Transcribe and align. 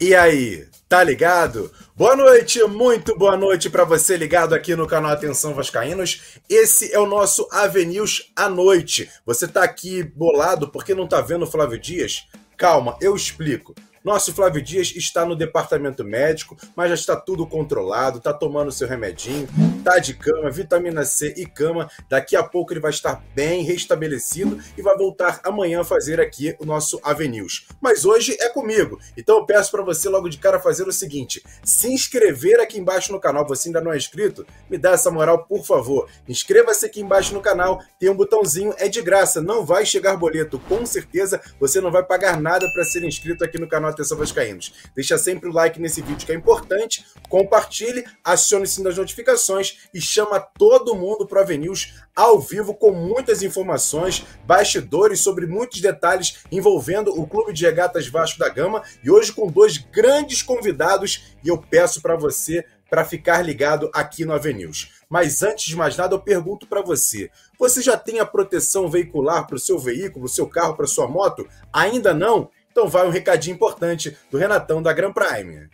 E 0.00 0.14
aí, 0.14 0.64
tá 0.88 1.02
ligado? 1.02 1.72
Boa 1.96 2.14
noite, 2.14 2.62
muito 2.62 3.18
boa 3.18 3.36
noite 3.36 3.68
para 3.68 3.82
você 3.82 4.16
ligado 4.16 4.54
aqui 4.54 4.76
no 4.76 4.86
canal 4.86 5.10
Atenção 5.10 5.54
Vascaínos. 5.54 6.38
Esse 6.48 6.92
é 6.92 7.00
o 7.00 7.06
nosso 7.06 7.48
Avenews 7.50 8.30
à 8.36 8.48
noite. 8.48 9.10
Você 9.26 9.48
tá 9.48 9.64
aqui 9.64 10.04
bolado 10.04 10.68
porque 10.68 10.94
não 10.94 11.08
tá 11.08 11.20
vendo 11.20 11.42
o 11.42 11.50
Flávio 11.50 11.80
Dias? 11.80 12.28
Calma, 12.56 12.96
eu 13.00 13.16
explico. 13.16 13.74
Nosso 14.04 14.32
Flávio 14.32 14.62
Dias 14.62 14.92
está 14.94 15.24
no 15.24 15.36
departamento 15.36 16.04
médico, 16.04 16.56
mas 16.76 16.88
já 16.88 16.94
está 16.94 17.16
tudo 17.16 17.46
controlado, 17.46 18.18
está 18.18 18.32
tomando 18.32 18.72
seu 18.72 18.86
remedinho, 18.86 19.48
tá 19.82 19.98
de 19.98 20.14
cama, 20.14 20.50
vitamina 20.50 21.04
C 21.04 21.34
e 21.36 21.46
cama. 21.46 21.90
Daqui 22.08 22.36
a 22.36 22.42
pouco 22.42 22.72
ele 22.72 22.80
vai 22.80 22.90
estar 22.90 23.22
bem 23.34 23.62
restabelecido 23.62 24.58
e 24.76 24.82
vai 24.82 24.96
voltar 24.96 25.40
amanhã 25.44 25.80
a 25.80 25.84
fazer 25.84 26.20
aqui 26.20 26.54
o 26.58 26.64
nosso 26.64 27.00
Avenews. 27.02 27.66
Mas 27.80 28.04
hoje 28.04 28.36
é 28.40 28.48
comigo. 28.48 28.98
Então 29.16 29.38
eu 29.38 29.46
peço 29.46 29.70
para 29.70 29.82
você 29.82 30.08
logo 30.08 30.28
de 30.28 30.38
cara 30.38 30.60
fazer 30.60 30.86
o 30.86 30.92
seguinte: 30.92 31.42
se 31.64 31.92
inscrever 31.92 32.60
aqui 32.60 32.78
embaixo 32.78 33.12
no 33.12 33.20
canal. 33.20 33.46
Você 33.48 33.68
ainda 33.68 33.80
não 33.80 33.92
é 33.92 33.96
inscrito? 33.96 34.46
Me 34.68 34.78
dá 34.78 34.92
essa 34.92 35.10
moral, 35.10 35.44
por 35.44 35.64
favor. 35.64 36.08
Inscreva-se 36.28 36.86
aqui 36.86 37.00
embaixo 37.00 37.34
no 37.34 37.40
canal, 37.40 37.80
tem 37.98 38.10
um 38.10 38.14
botãozinho, 38.14 38.74
é 38.78 38.88
de 38.88 39.02
graça, 39.02 39.40
não 39.40 39.64
vai 39.64 39.84
chegar 39.84 40.16
boleto. 40.16 40.58
Com 40.60 40.84
certeza 40.86 41.40
você 41.58 41.80
não 41.80 41.90
vai 41.90 42.02
pagar 42.02 42.40
nada 42.40 42.70
para 42.72 42.84
ser 42.84 43.02
inscrito 43.04 43.44
aqui 43.44 43.58
no 43.58 43.68
canal 43.68 43.87
Atenção 43.90 44.16
Vascaínos. 44.16 44.72
Deixa 44.94 45.16
sempre 45.18 45.48
o 45.48 45.52
like 45.52 45.80
nesse 45.80 46.02
vídeo 46.02 46.26
que 46.26 46.32
é 46.32 46.34
importante, 46.34 47.04
compartilhe, 47.28 48.04
acione 48.24 48.64
o 48.64 48.66
sininho 48.66 48.88
das 48.88 48.98
notificações 48.98 49.88
e 49.92 50.00
chama 50.00 50.40
todo 50.40 50.94
mundo 50.94 51.26
para 51.26 51.38
o 51.38 51.42
Avenews 51.42 51.94
ao 52.14 52.40
vivo 52.40 52.74
com 52.74 52.90
muitas 52.92 53.42
informações, 53.42 54.24
bastidores 54.44 55.20
sobre 55.20 55.46
muitos 55.46 55.80
detalhes 55.80 56.38
envolvendo 56.50 57.18
o 57.18 57.26
Clube 57.26 57.52
de 57.52 57.64
Regatas 57.64 58.08
Vasco 58.08 58.38
da 58.38 58.48
Gama 58.48 58.82
e 59.04 59.10
hoje 59.10 59.32
com 59.32 59.46
dois 59.46 59.78
grandes 59.78 60.42
convidados 60.42 61.36
e 61.44 61.48
eu 61.48 61.58
peço 61.58 62.02
para 62.02 62.16
você 62.16 62.64
para 62.90 63.04
ficar 63.04 63.42
ligado 63.42 63.90
aqui 63.92 64.24
no 64.24 64.32
Avenews. 64.32 64.92
Mas 65.08 65.42
antes 65.42 65.66
de 65.66 65.76
mais 65.76 65.96
nada, 65.96 66.14
eu 66.14 66.20
pergunto 66.20 66.66
para 66.66 66.82
você: 66.82 67.30
você 67.58 67.80
já 67.80 67.96
tem 67.96 68.20
a 68.20 68.26
proteção 68.26 68.88
veicular 68.88 69.46
para 69.46 69.56
o 69.56 69.60
seu 69.60 69.78
veículo, 69.78 70.28
seu 70.28 70.46
carro, 70.46 70.74
para 70.74 70.86
sua 70.86 71.06
moto? 71.06 71.46
Ainda 71.72 72.12
não? 72.12 72.50
Então 72.78 72.88
vai 72.88 73.08
um 73.08 73.10
recadinho 73.10 73.56
importante 73.56 74.16
do 74.30 74.38
Renatão 74.38 74.80
da 74.80 74.92
Gran 74.92 75.12
Prime. 75.12 75.68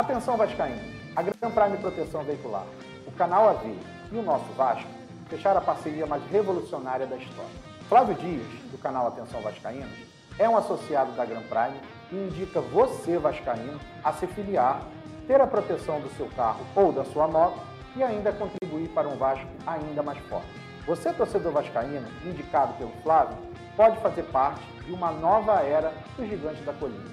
Atenção 0.00 0.36
Vascaíno, 0.36 0.80
a 1.16 1.20
Gran 1.20 1.50
Prime 1.50 1.78
Proteção 1.78 2.22
Veicular, 2.22 2.64
o 3.04 3.10
canal 3.10 3.48
AV 3.48 3.74
e 4.12 4.16
o 4.16 4.22
nosso 4.22 4.44
Vasco 4.52 4.88
fecharam 5.28 5.58
a 5.58 5.64
parceria 5.64 6.06
mais 6.06 6.22
revolucionária 6.30 7.08
da 7.08 7.16
história. 7.16 7.50
Flávio 7.88 8.14
Dias, 8.14 8.46
do 8.70 8.78
canal 8.78 9.08
Atenção 9.08 9.40
Vascaínos, 9.40 9.98
é 10.38 10.48
um 10.48 10.56
associado 10.56 11.10
da 11.16 11.24
Gran 11.24 11.42
Prime 11.42 11.80
e 12.12 12.14
indica 12.14 12.60
você, 12.60 13.18
Vascaíno, 13.18 13.80
a 14.04 14.12
se 14.12 14.28
filiar, 14.28 14.82
ter 15.26 15.40
a 15.40 15.46
proteção 15.48 16.00
do 16.00 16.08
seu 16.16 16.28
carro 16.36 16.64
ou 16.76 16.92
da 16.92 17.04
sua 17.04 17.26
moto 17.26 17.58
e 17.96 18.04
ainda 18.04 18.30
contribuir 18.30 18.90
para 18.90 19.08
um 19.08 19.16
Vasco 19.16 19.48
ainda 19.66 20.04
mais 20.04 20.20
forte. 20.28 20.46
Você, 20.86 21.12
torcedor 21.12 21.50
vascaíno, 21.50 22.06
indicado 22.24 22.74
pelo 22.74 22.92
Flávio, 23.02 23.36
pode 23.76 24.00
fazer 24.00 24.22
parte 24.24 24.64
de 24.84 24.92
uma 24.92 25.12
nova 25.12 25.60
era 25.60 25.92
do 26.16 26.26
Gigante 26.26 26.62
da 26.62 26.72
Colina. 26.72 27.04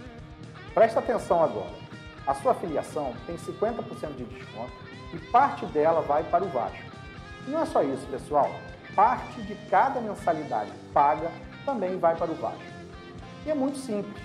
Presta 0.73 0.99
atenção 0.99 1.43
agora. 1.43 1.83
A 2.25 2.33
sua 2.35 2.55
filiação 2.55 3.13
tem 3.27 3.35
50% 3.35 4.15
de 4.15 4.23
desconto 4.23 4.71
e 5.13 5.17
parte 5.29 5.65
dela 5.67 6.01
vai 6.01 6.23
para 6.23 6.43
o 6.43 6.49
Vasco. 6.49 6.81
Não 7.47 7.61
é 7.61 7.65
só 7.65 7.83
isso, 7.83 8.07
pessoal. 8.07 8.49
Parte 8.95 9.41
de 9.41 9.55
cada 9.69 9.99
mensalidade 9.99 10.71
paga 10.93 11.29
também 11.65 11.99
vai 11.99 12.15
para 12.15 12.31
o 12.31 12.35
Vasco. 12.35 12.63
E 13.45 13.51
é 13.51 13.53
muito 13.53 13.77
simples. 13.77 14.23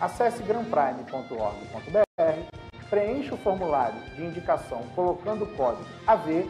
Acesse 0.00 0.42
granprime.org.br, 0.42 2.86
preencha 2.88 3.34
o 3.34 3.38
formulário 3.38 4.00
de 4.16 4.24
indicação 4.24 4.82
colocando 4.94 5.44
o 5.44 5.54
código 5.54 5.84
AV 6.06 6.48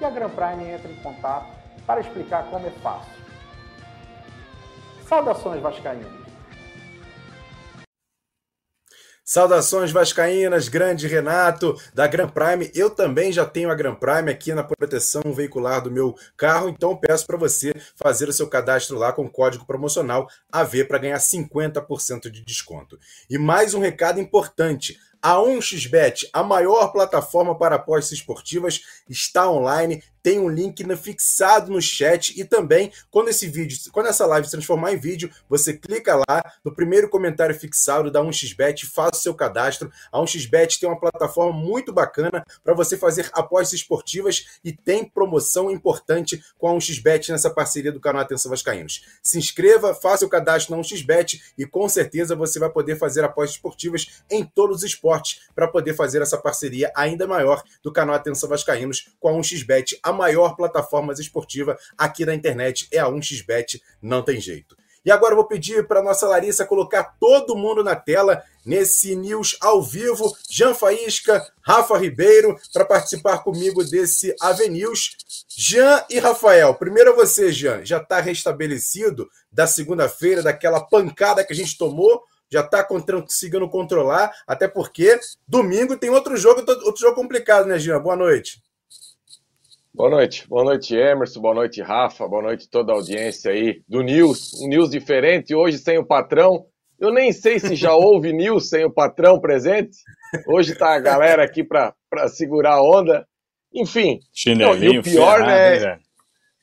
e 0.00 0.04
a 0.04 0.10
Gran 0.10 0.30
Prime 0.30 0.64
entra 0.64 0.90
em 0.90 0.96
contato 0.96 1.46
para 1.86 2.00
explicar 2.00 2.44
como 2.44 2.66
é 2.66 2.70
fácil. 2.70 3.20
Saudações 5.10 5.60
vascaínas. 5.60 6.06
Saudações 9.24 9.90
vascaínas, 9.90 10.68
grande 10.68 11.08
Renato 11.08 11.76
da 11.92 12.06
Gran 12.06 12.28
Prime. 12.28 12.70
Eu 12.72 12.90
também 12.90 13.32
já 13.32 13.44
tenho 13.44 13.72
a 13.72 13.74
Gran 13.74 13.96
Prime 13.96 14.30
aqui 14.30 14.54
na 14.54 14.62
proteção 14.62 15.22
veicular 15.34 15.82
do 15.82 15.90
meu 15.90 16.14
carro, 16.36 16.68
então 16.68 16.96
peço 16.96 17.26
para 17.26 17.36
você 17.36 17.74
fazer 17.96 18.28
o 18.28 18.32
seu 18.32 18.48
cadastro 18.48 18.96
lá 18.96 19.12
com 19.12 19.24
o 19.24 19.30
código 19.30 19.66
promocional 19.66 20.28
AV 20.48 20.84
para 20.84 20.98
ganhar 20.98 21.18
50% 21.18 22.30
de 22.30 22.44
desconto. 22.44 22.96
E 23.28 23.36
mais 23.36 23.74
um 23.74 23.80
recado 23.80 24.20
importante. 24.20 24.96
A 25.20 25.34
1xBet, 25.34 26.30
a 26.32 26.42
maior 26.42 26.92
plataforma 26.92 27.58
para 27.58 27.74
apostas 27.74 28.12
esportivas, 28.12 28.80
está 29.08 29.50
online 29.50 30.02
tem 30.22 30.38
um 30.38 30.48
link 30.48 30.84
fixado 30.96 31.70
no 31.70 31.80
chat 31.80 32.38
e 32.38 32.44
também 32.44 32.92
quando 33.10 33.28
esse 33.28 33.46
vídeo, 33.46 33.78
quando 33.92 34.06
essa 34.06 34.26
live 34.26 34.46
se 34.46 34.52
transformar 34.52 34.92
em 34.92 34.98
vídeo, 34.98 35.30
você 35.48 35.74
clica 35.74 36.16
lá 36.16 36.52
no 36.64 36.74
primeiro 36.74 37.08
comentário 37.08 37.54
fixado 37.54 38.10
da 38.10 38.20
1xBet, 38.20 38.86
faça 38.86 39.16
o 39.16 39.20
seu 39.20 39.34
cadastro. 39.34 39.90
A 40.12 40.18
1xBet 40.18 40.78
tem 40.78 40.88
uma 40.88 40.98
plataforma 40.98 41.52
muito 41.52 41.92
bacana 41.92 42.44
para 42.62 42.74
você 42.74 42.96
fazer 42.96 43.30
apostas 43.32 43.80
esportivas 43.80 44.46
e 44.64 44.72
tem 44.72 45.04
promoção 45.04 45.70
importante 45.70 46.42
com 46.58 46.68
a 46.68 46.72
1xBet 46.72 47.28
nessa 47.30 47.50
parceria 47.50 47.92
do 47.92 48.00
canal 48.00 48.22
Atenção 48.22 48.50
Vascaínos. 48.50 49.04
Se 49.22 49.38
inscreva, 49.38 49.94
faça 49.94 50.24
o 50.24 50.28
cadastro 50.28 50.76
na 50.76 50.82
1xBet 50.82 51.40
e 51.56 51.66
com 51.66 51.88
certeza 51.88 52.36
você 52.36 52.58
vai 52.58 52.70
poder 52.70 52.96
fazer 52.96 53.24
apostas 53.24 53.56
esportivas 53.56 54.22
em 54.30 54.44
todos 54.44 54.78
os 54.78 54.84
esportes 54.84 55.42
para 55.54 55.68
poder 55.68 55.94
fazer 55.94 56.22
essa 56.22 56.38
parceria 56.38 56.92
ainda 56.94 57.26
maior 57.26 57.62
do 57.82 57.92
canal 57.92 58.14
Atenção 58.14 58.48
Vascaínos 58.48 59.08
com 59.18 59.28
a 59.28 59.32
1xBet 59.32 59.98
a 60.10 60.12
maior 60.12 60.54
plataforma 60.56 61.12
esportiva 61.14 61.78
aqui 61.96 62.26
na 62.26 62.34
internet 62.34 62.88
é 62.92 62.98
a 62.98 63.06
1xBet, 63.06 63.80
não 64.02 64.22
tem 64.22 64.40
jeito. 64.40 64.76
E 65.04 65.10
agora 65.10 65.32
eu 65.32 65.36
vou 65.36 65.46
pedir 65.46 65.86
para 65.86 66.02
nossa 66.02 66.26
Larissa 66.26 66.66
colocar 66.66 67.16
todo 67.18 67.56
mundo 67.56 67.82
na 67.82 67.96
tela 67.96 68.42
nesse 68.66 69.16
news 69.16 69.56
ao 69.60 69.82
vivo. 69.82 70.36
Jean 70.48 70.74
Faísca, 70.74 71.42
Rafa 71.62 71.96
Ribeiro, 71.96 72.58
para 72.72 72.84
participar 72.84 73.38
comigo 73.38 73.82
desse 73.82 74.34
Avenews. 74.40 75.16
Jean 75.48 76.04
e 76.10 76.18
Rafael, 76.18 76.74
primeiro 76.74 77.16
você, 77.16 77.50
Jean, 77.50 77.84
já 77.84 77.96
está 77.96 78.20
restabelecido 78.20 79.28
da 79.50 79.66
segunda-feira, 79.66 80.42
daquela 80.42 80.80
pancada 80.80 81.44
que 81.44 81.52
a 81.52 81.56
gente 81.56 81.78
tomou? 81.78 82.22
Já 82.52 82.60
está 82.60 82.84
conseguindo 82.84 83.68
controlar, 83.70 84.32
até 84.46 84.68
porque 84.68 85.18
domingo 85.46 85.96
tem 85.96 86.10
outro 86.10 86.36
jogo, 86.36 86.60
outro 86.84 87.00
jogo 87.00 87.14
complicado, 87.14 87.66
né, 87.66 87.78
Jean? 87.78 88.00
Boa 88.00 88.16
noite. 88.16 88.60
Boa 89.92 90.08
noite, 90.08 90.46
boa 90.48 90.62
noite 90.62 90.94
Emerson, 90.94 91.40
boa 91.40 91.54
noite 91.54 91.82
Rafa, 91.82 92.26
boa 92.28 92.42
noite 92.42 92.70
toda 92.70 92.92
a 92.92 92.94
audiência 92.94 93.50
aí 93.50 93.82
do 93.88 94.02
News, 94.02 94.54
um 94.62 94.68
News 94.68 94.88
diferente, 94.88 95.52
hoje 95.52 95.78
sem 95.78 95.98
o 95.98 96.06
patrão. 96.06 96.64
Eu 96.98 97.12
nem 97.12 97.32
sei 97.32 97.58
se 97.58 97.74
já 97.74 97.92
houve 97.92 98.30
News 98.32 98.68
sem 98.68 98.84
o 98.84 98.90
patrão 98.90 99.40
presente. 99.40 99.98
Hoje 100.46 100.76
tá 100.76 100.94
a 100.94 101.00
galera 101.00 101.42
aqui 101.42 101.64
para 101.64 101.92
segurar 102.28 102.74
a 102.74 102.82
onda. 102.82 103.26
Enfim, 103.74 104.20
Chinelinho, 104.32 104.92
não, 104.94 105.00
o 105.00 105.02
pior, 105.02 105.38
ferrado, 105.38 105.84
né? 105.84 105.92
Hein, 105.94 106.00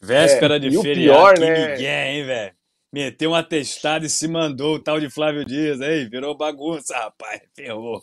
Véspera 0.02 0.56
é, 0.56 0.60
de 0.60 0.82
feriado, 0.82 0.96
pior, 0.96 1.40
né? 1.40 1.72
ninguém, 1.72 2.18
hein, 2.20 2.26
velho? 2.26 2.54
Meteu 2.94 3.32
um 3.32 3.36
atestado 3.36 4.06
e 4.06 4.10
se 4.10 4.28
mandou 4.30 4.76
o 4.76 4.80
tal 4.80 5.02
de 5.02 5.10
Flávio 5.10 5.44
Dias, 5.44 5.82
aí 5.82 6.06
virou 6.06 6.38
bagunça, 6.38 6.96
rapaz, 6.98 7.42
ferrou. 7.54 8.00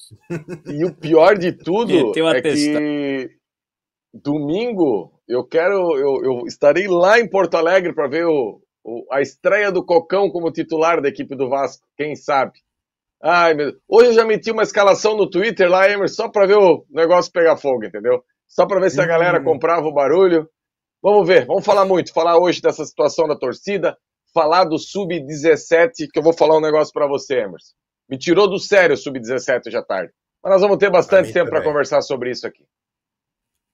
E 0.66 0.84
o 0.84 0.94
pior 0.94 1.38
de 1.38 1.52
tudo 1.52 2.08
Meteu 2.08 2.28
é 2.28 2.42
que 2.42 3.30
domingo 4.12 5.13
eu 5.28 5.44
quero, 5.44 5.96
eu, 5.96 6.24
eu 6.24 6.46
estarei 6.46 6.86
lá 6.86 7.18
em 7.18 7.28
Porto 7.28 7.56
Alegre 7.56 7.94
para 7.94 8.08
ver 8.08 8.26
o, 8.26 8.60
o, 8.84 9.06
a 9.10 9.20
estreia 9.20 9.72
do 9.72 9.84
Cocão 9.84 10.30
como 10.30 10.52
titular 10.52 11.00
da 11.00 11.08
equipe 11.08 11.34
do 11.34 11.48
Vasco, 11.48 11.86
quem 11.96 12.14
sabe. 12.14 12.52
Ai, 13.22 13.54
meu... 13.54 13.72
Hoje 13.88 14.10
eu 14.10 14.14
já 14.14 14.24
meti 14.24 14.50
uma 14.50 14.62
escalação 14.62 15.16
no 15.16 15.28
Twitter 15.28 15.68
lá, 15.68 15.88
Emerson, 15.88 16.14
só 16.14 16.28
para 16.28 16.46
ver 16.46 16.58
o 16.58 16.84
negócio 16.90 17.32
pegar 17.32 17.56
fogo, 17.56 17.84
entendeu? 17.84 18.22
Só 18.46 18.66
para 18.66 18.80
ver 18.80 18.90
se 18.90 19.00
a 19.00 19.06
galera 19.06 19.40
hum. 19.40 19.44
comprava 19.44 19.86
o 19.86 19.92
barulho. 19.92 20.48
Vamos 21.02 21.26
ver, 21.26 21.46
vamos 21.46 21.64
falar 21.64 21.84
muito, 21.84 22.12
falar 22.12 22.38
hoje 22.38 22.60
dessa 22.60 22.84
situação 22.84 23.26
da 23.26 23.36
torcida, 23.36 23.96
falar 24.32 24.64
do 24.64 24.78
Sub-17, 24.78 26.08
que 26.12 26.18
eu 26.18 26.22
vou 26.22 26.32
falar 26.32 26.56
um 26.56 26.60
negócio 26.60 26.92
para 26.92 27.06
você, 27.06 27.40
Emerson. 27.40 27.74
Me 28.08 28.18
tirou 28.18 28.48
do 28.48 28.58
sério 28.58 28.94
o 28.94 28.96
Sub-17 28.96 29.68
hoje 29.68 29.76
à 29.76 29.82
tarde. 29.82 30.12
Mas 30.42 30.52
nós 30.52 30.62
vamos 30.62 30.76
ter 30.76 30.90
bastante 30.90 31.32
tempo 31.32 31.48
para 31.48 31.62
conversar 31.62 32.02
sobre 32.02 32.30
isso 32.30 32.46
aqui. 32.46 32.64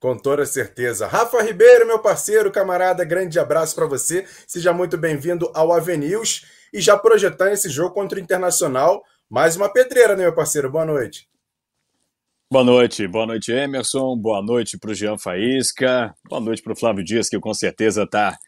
Com 0.00 0.16
toda 0.16 0.46
certeza. 0.46 1.06
Rafa 1.06 1.42
Ribeiro, 1.42 1.86
meu 1.86 1.98
parceiro, 1.98 2.50
camarada, 2.50 3.04
grande 3.04 3.38
abraço 3.38 3.74
para 3.74 3.84
você. 3.84 4.24
Seja 4.46 4.72
muito 4.72 4.96
bem-vindo 4.96 5.50
ao 5.52 5.74
Avenews 5.74 6.46
e 6.72 6.80
já 6.80 6.96
projetando 6.96 7.52
esse 7.52 7.68
jogo 7.68 7.92
contra 7.92 8.18
o 8.18 8.22
Internacional. 8.22 9.04
Mais 9.28 9.56
uma 9.56 9.70
pedreira, 9.70 10.16
né, 10.16 10.22
meu 10.22 10.34
parceiro? 10.34 10.70
Boa 10.70 10.86
noite. 10.86 11.28
Boa 12.50 12.64
noite, 12.64 13.06
boa 13.06 13.26
noite, 13.26 13.52
Emerson. 13.52 14.16
Boa 14.16 14.40
noite 14.40 14.78
para 14.78 14.90
o 14.90 14.94
Jean 14.94 15.18
Faísca. 15.18 16.14
Boa 16.26 16.40
noite 16.40 16.62
para 16.62 16.72
o 16.72 16.76
Flávio 16.76 17.04
Dias, 17.04 17.28
que 17.28 17.38
com 17.38 17.52
certeza 17.52 18.04
está 18.04 18.38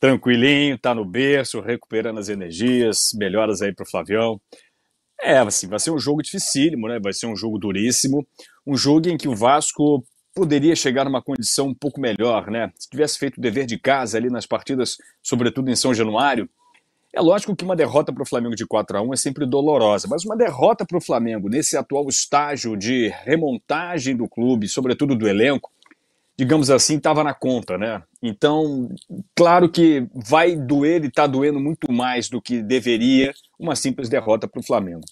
tranquilinho, 0.00 0.76
está 0.76 0.94
no 0.94 1.04
berço, 1.04 1.60
recuperando 1.60 2.20
as 2.20 2.30
energias. 2.30 3.10
Melhoras 3.12 3.60
aí 3.60 3.74
para 3.74 3.84
o 3.84 3.86
Flavião. 3.86 4.40
É, 5.20 5.36
assim, 5.36 5.68
vai 5.68 5.78
ser 5.78 5.90
um 5.90 5.98
jogo 5.98 6.22
dificílimo, 6.22 6.88
né? 6.88 6.98
Vai 6.98 7.12
ser 7.12 7.26
um 7.26 7.36
jogo 7.36 7.58
duríssimo, 7.58 8.26
um 8.66 8.78
jogo 8.78 9.10
em 9.10 9.18
que 9.18 9.28
o 9.28 9.36
Vasco 9.36 10.02
poderia 10.34 10.76
chegar 10.76 11.04
numa 11.04 11.22
condição 11.22 11.68
um 11.68 11.74
pouco 11.74 12.00
melhor, 12.00 12.50
né? 12.50 12.72
Se 12.78 12.88
tivesse 12.88 13.18
feito 13.18 13.38
o 13.38 13.40
dever 13.40 13.66
de 13.66 13.78
casa 13.78 14.16
ali 14.16 14.30
nas 14.30 14.46
partidas, 14.46 14.96
sobretudo 15.22 15.70
em 15.70 15.76
São 15.76 15.92
Januário. 15.92 16.48
É 17.12 17.20
lógico 17.20 17.56
que 17.56 17.64
uma 17.64 17.74
derrota 17.74 18.12
para 18.12 18.22
o 18.22 18.26
Flamengo 18.26 18.54
de 18.54 18.64
4 18.64 18.98
a 18.98 19.02
1 19.02 19.14
é 19.14 19.16
sempre 19.16 19.44
dolorosa, 19.44 20.06
mas 20.08 20.24
uma 20.24 20.36
derrota 20.36 20.86
para 20.86 20.96
o 20.96 21.00
Flamengo 21.00 21.48
nesse 21.48 21.76
atual 21.76 22.08
estágio 22.08 22.76
de 22.76 23.08
remontagem 23.24 24.16
do 24.16 24.28
clube, 24.28 24.68
sobretudo 24.68 25.16
do 25.16 25.28
elenco, 25.28 25.72
digamos 26.38 26.70
assim, 26.70 26.96
estava 26.96 27.24
na 27.24 27.34
conta, 27.34 27.76
né? 27.76 28.02
Então, 28.22 28.88
claro 29.34 29.68
que 29.68 30.06
vai 30.14 30.54
doer 30.54 31.02
e 31.04 31.08
está 31.08 31.26
doendo 31.26 31.58
muito 31.58 31.92
mais 31.92 32.28
do 32.28 32.40
que 32.40 32.62
deveria 32.62 33.34
uma 33.58 33.74
simples 33.74 34.08
derrota 34.08 34.46
para 34.46 34.60
o 34.60 34.64
Flamengo. 34.64 35.02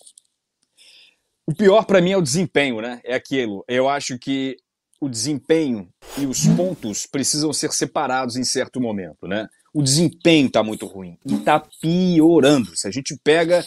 O 1.46 1.54
pior 1.54 1.84
para 1.84 2.00
mim 2.00 2.12
é 2.12 2.16
o 2.16 2.22
desempenho, 2.22 2.80
né? 2.80 3.00
É 3.04 3.14
aquilo. 3.14 3.64
Eu 3.66 3.88
acho 3.88 4.18
que 4.18 4.56
o 5.00 5.08
desempenho 5.08 5.88
e 6.16 6.26
os 6.26 6.46
pontos 6.56 7.06
precisam 7.06 7.52
ser 7.52 7.72
separados 7.72 8.36
em 8.36 8.44
certo 8.44 8.80
momento, 8.80 9.26
né? 9.26 9.48
O 9.72 9.82
desempenho 9.82 10.46
está 10.46 10.62
muito 10.62 10.86
ruim 10.86 11.18
e 11.24 11.34
está 11.34 11.62
piorando. 11.80 12.74
Se 12.76 12.88
a 12.88 12.90
gente 12.90 13.16
pega 13.22 13.64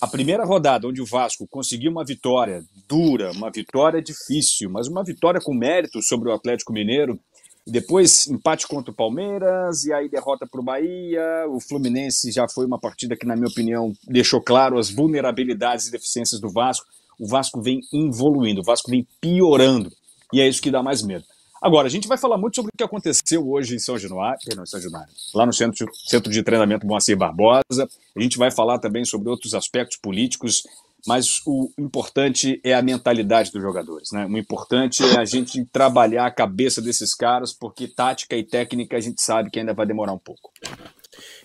a 0.00 0.06
primeira 0.06 0.44
rodada, 0.44 0.88
onde 0.88 1.00
o 1.00 1.06
Vasco 1.06 1.46
conseguiu 1.48 1.90
uma 1.90 2.04
vitória 2.04 2.62
dura, 2.88 3.32
uma 3.32 3.50
vitória 3.50 4.02
difícil, 4.02 4.68
mas 4.70 4.88
uma 4.88 5.04
vitória 5.04 5.40
com 5.40 5.54
mérito 5.54 6.02
sobre 6.02 6.28
o 6.28 6.32
Atlético 6.32 6.72
Mineiro, 6.72 7.18
depois 7.66 8.28
empate 8.28 8.66
contra 8.68 8.92
o 8.92 8.94
Palmeiras 8.94 9.84
e 9.84 9.92
aí 9.92 10.08
derrota 10.08 10.46
para 10.46 10.60
o 10.60 10.64
Bahia. 10.64 11.46
O 11.48 11.60
Fluminense 11.60 12.30
já 12.30 12.46
foi 12.48 12.64
uma 12.64 12.78
partida 12.78 13.16
que, 13.16 13.26
na 13.26 13.34
minha 13.34 13.48
opinião, 13.48 13.92
deixou 14.06 14.40
claro 14.40 14.78
as 14.78 14.88
vulnerabilidades 14.88 15.88
e 15.88 15.90
deficiências 15.90 16.40
do 16.40 16.48
Vasco. 16.48 16.86
O 17.18 17.26
Vasco 17.26 17.60
vem 17.60 17.80
evoluindo, 17.92 18.60
o 18.60 18.64
Vasco 18.64 18.90
vem 18.90 19.06
piorando. 19.20 19.90
E 20.32 20.40
é 20.40 20.48
isso 20.48 20.62
que 20.62 20.70
dá 20.70 20.82
mais 20.82 21.02
medo. 21.02 21.24
Agora, 21.62 21.86
a 21.86 21.90
gente 21.90 22.06
vai 22.06 22.18
falar 22.18 22.36
muito 22.36 22.56
sobre 22.56 22.70
o 22.72 22.76
que 22.76 22.84
aconteceu 22.84 23.48
hoje 23.48 23.74
em 23.74 23.78
São 23.78 23.98
Januário, 23.98 24.38
não, 24.54 24.62
em 24.62 24.66
São 24.66 24.80
Januário, 24.80 25.12
lá 25.34 25.46
no 25.46 25.52
centro, 25.52 25.86
centro 25.94 26.30
de 26.30 26.42
Treinamento 26.42 26.86
Moacir 26.86 27.16
Barbosa. 27.16 27.88
A 28.14 28.20
gente 28.20 28.36
vai 28.36 28.50
falar 28.50 28.78
também 28.78 29.04
sobre 29.04 29.30
outros 29.30 29.54
aspectos 29.54 29.96
políticos, 29.96 30.64
mas 31.06 31.40
o 31.46 31.70
importante 31.78 32.60
é 32.62 32.74
a 32.74 32.82
mentalidade 32.82 33.50
dos 33.50 33.62
jogadores. 33.62 34.12
Né? 34.12 34.26
O 34.26 34.36
importante 34.36 35.02
é 35.02 35.18
a 35.18 35.24
gente 35.24 35.64
trabalhar 35.66 36.26
a 36.26 36.30
cabeça 36.30 36.82
desses 36.82 37.14
caras, 37.14 37.52
porque 37.52 37.88
tática 37.88 38.36
e 38.36 38.44
técnica 38.44 38.96
a 38.96 39.00
gente 39.00 39.22
sabe 39.22 39.50
que 39.50 39.58
ainda 39.58 39.72
vai 39.72 39.86
demorar 39.86 40.12
um 40.12 40.18
pouco. 40.18 40.52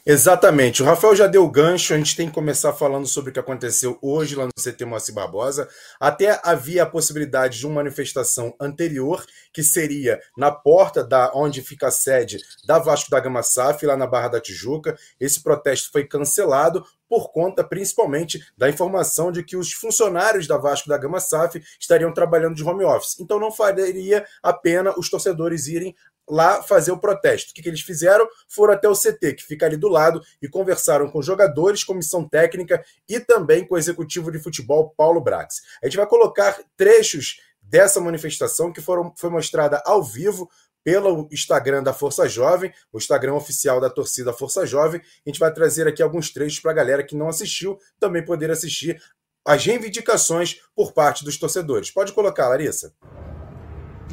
Exatamente. 0.06 0.81
O 0.81 0.85
Rafael 0.85 1.15
já 1.15 1.27
deu 1.27 1.44
o 1.44 1.51
gancho. 1.51 1.94
A 1.94 1.97
gente 1.97 2.15
tem 2.15 2.27
que 2.27 2.33
começar 2.33 2.73
falando 2.73 3.07
sobre 3.07 3.29
o 3.29 3.33
que 3.33 3.39
aconteceu 3.39 4.00
hoje 4.01 4.35
lá 4.35 4.45
no 4.45 4.51
CT 4.51 4.83
Moacir 4.85 5.13
Barbosa. 5.13 5.69
Até 6.00 6.39
havia 6.44 6.83
a 6.83 6.89
possibilidade 6.89 7.59
de 7.59 7.68
uma 7.68 7.75
manifestação 7.75 8.56
anterior, 8.59 9.23
que 9.53 9.62
seria 9.62 10.19
na 10.35 10.51
porta 10.51 11.03
da 11.03 11.31
onde 11.35 11.62
fica 11.62 11.88
a 11.88 11.91
sede 11.91 12.39
da 12.65 12.79
Vasco 12.79 13.12
da 13.12 13.19
Gama 13.19 13.44
SAF, 13.44 13.85
lá 13.85 13.95
na 13.95 14.07
Barra 14.07 14.29
da 14.29 14.41
Tijuca. 14.41 14.97
Esse 15.19 15.41
protesto 15.44 15.91
foi 15.91 16.06
cancelado 16.06 16.83
por 17.07 17.33
conta 17.33 17.62
principalmente 17.62 18.41
da 18.57 18.69
informação 18.69 19.33
de 19.33 19.44
que 19.44 19.57
os 19.57 19.74
funcionários 19.74 20.47
da 20.47 20.57
Vasco 20.57 20.88
da 20.88 20.97
Gama 20.97 21.19
SAF 21.19 21.62
estariam 21.77 22.13
trabalhando 22.13 22.56
de 22.56 22.63
home 22.63 22.85
office. 22.85 23.19
Então 23.19 23.38
não 23.38 23.51
faria 23.51 24.25
a 24.41 24.53
pena 24.53 24.94
os 24.97 25.09
torcedores 25.09 25.67
irem 25.67 25.94
lá 26.31 26.63
fazer 26.63 26.93
o 26.93 26.97
protesto. 26.97 27.51
O 27.51 27.53
que, 27.53 27.61
que, 27.61 27.67
eles 27.67 27.81
fizeram? 27.81 28.25
Foram 28.47 28.73
até 28.73 28.87
o 28.87 28.95
CT, 28.95 29.33
que 29.33 29.43
fica 29.43 29.65
ali 29.65 29.75
do 29.75 29.89
lado, 29.89 30.21
e 30.41 30.47
conversaram 30.47 31.11
com 31.11 31.21
jogadores, 31.21 31.83
comissão 31.83 32.27
técnica 32.27 32.81
e 33.07 33.19
também 33.19 33.67
com 33.67 33.75
o 33.75 33.77
executivo 33.77 34.31
de 34.31 34.39
futebol 34.39 34.93
Paulo 34.95 35.19
Brax. 35.19 35.61
A 35.83 35.87
gente 35.87 35.97
vai 35.97 36.07
colocar 36.07 36.57
trechos 36.77 37.41
dessa 37.61 37.99
manifestação 37.99 38.71
que 38.71 38.81
foram, 38.81 39.13
foi 39.17 39.29
mostrada 39.29 39.83
ao 39.85 40.01
vivo 40.01 40.49
pelo 40.83 41.27
Instagram 41.31 41.83
da 41.83 41.93
Força 41.93 42.27
Jovem, 42.27 42.73
o 42.91 42.97
Instagram 42.97 43.35
oficial 43.35 43.79
da 43.81 43.89
torcida 43.89 44.33
Força 44.33 44.65
Jovem. 44.65 45.01
A 45.25 45.29
gente 45.29 45.39
vai 45.39 45.53
trazer 45.53 45.85
aqui 45.85 46.01
alguns 46.01 46.31
trechos 46.31 46.59
para 46.59 46.71
a 46.71 46.75
galera 46.75 47.03
que 47.03 47.15
não 47.15 47.27
assistiu 47.27 47.77
também 47.99 48.23
poder 48.23 48.49
assistir 48.49 48.99
as 49.45 49.65
reivindicações 49.65 50.61
por 50.73 50.93
parte 50.93 51.25
dos 51.25 51.37
torcedores. 51.37 51.91
Pode 51.91 52.13
colocar, 52.13 52.47
Larissa. 52.47 52.93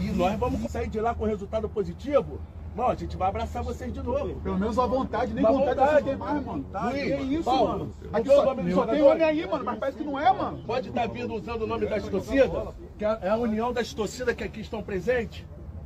E 0.00 0.10
nós 0.12 0.38
vamos 0.38 0.70
sair 0.70 0.88
de 0.88 1.00
lá 1.00 1.14
com 1.14 1.24
resultado 1.24 1.68
positivo. 1.68 2.40
Não, 2.76 2.86
a 2.86 2.94
gente 2.94 3.16
vai 3.16 3.28
abraçar 3.28 3.62
vocês 3.62 3.92
de 3.92 4.00
novo. 4.00 4.40
Pelo 4.40 4.56
menos 4.56 4.78
a 4.78 4.86
vontade, 4.86 5.34
nem 5.34 5.44
vontade, 5.44 5.80
vontade 5.80 6.04
tem 6.04 6.16
mais, 6.16 6.44
mano. 6.44 6.64
Tá, 6.70 6.92
que 6.92 7.00
isso, 7.00 7.44
Paulo, 7.44 7.68
mano. 7.70 7.94
Aqui 8.12 8.28
só, 8.28 8.44
só 8.74 8.86
tem 8.86 9.02
homem 9.02 9.24
aí, 9.24 9.46
mano, 9.46 9.64
mas 9.64 9.78
parece 9.78 9.98
que 9.98 10.04
não 10.04 10.18
é, 10.18 10.32
mano. 10.32 10.62
Pode 10.64 10.88
estar 10.88 11.00
tá 11.00 11.06
vindo 11.12 11.34
usando 11.34 11.62
o 11.62 11.66
nome 11.66 11.86
das 11.86 12.06
torcidas, 12.08 12.74
que 12.96 13.04
é, 13.04 13.18
é 13.22 13.28
a 13.30 13.36
união 13.36 13.72
das 13.72 13.92
torcidas 13.92 14.34
que 14.34 14.44
aqui 14.44 14.60
estão 14.60 14.80
presentes. 14.80 15.44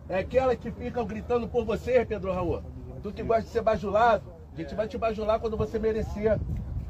É 0.08 0.18
aquela 0.18 0.54
que 0.54 0.70
fica 0.70 1.02
gritando 1.02 1.48
por 1.48 1.64
você, 1.64 2.04
Pedro 2.04 2.32
Raul. 2.32 2.62
Tu 3.02 3.12
que 3.12 3.22
gosta 3.22 3.44
de 3.44 3.48
ser 3.48 3.62
bajulado, 3.62 4.24
a 4.52 4.60
gente 4.60 4.74
vai 4.74 4.86
te 4.86 4.98
bajular 4.98 5.40
quando 5.40 5.56
você 5.56 5.78
merecer. 5.78 6.38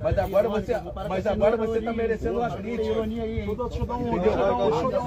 Mas 0.03 0.19
agora 0.19 0.49
você, 0.49 0.73
mas 1.09 1.27
agora 1.27 1.57
você 1.57 1.81
tá 1.81 1.93
merecendo 1.93 2.39
uma 2.39 2.51
crítica. 2.57 3.03
Aí? 3.03 3.47
Deixa 3.47 3.79
eu 3.79 3.87
dar 3.87 3.97
um. 3.97 4.19
Deixa 4.19 4.39
eu 4.39 4.91
dar 4.91 5.03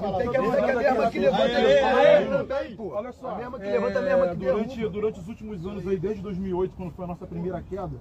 um. 0.00 0.16
Tem 0.16 0.30
que 0.30 0.50
ser 0.50 0.64
que 0.64 0.70
a 0.70 0.76
mesma 0.76 1.10
que 1.10 1.18
levanta. 1.18 2.56
Olha 2.92 3.12
só. 3.12 3.28
A 3.30 3.34
mesma 3.36 3.58
que 3.58 3.66
levanta, 3.66 3.98
a 3.98 4.02
mesma 4.02 4.28
que 4.28 4.36
durante, 4.36 4.88
durante 4.88 5.20
os 5.20 5.28
últimos 5.28 5.66
anos 5.66 5.86
aí, 5.86 5.98
desde 5.98 6.22
2008, 6.22 6.76
quando 6.76 6.92
foi 6.92 7.04
a 7.04 7.08
nossa 7.08 7.26
primeira 7.26 7.60
queda, 7.62 8.00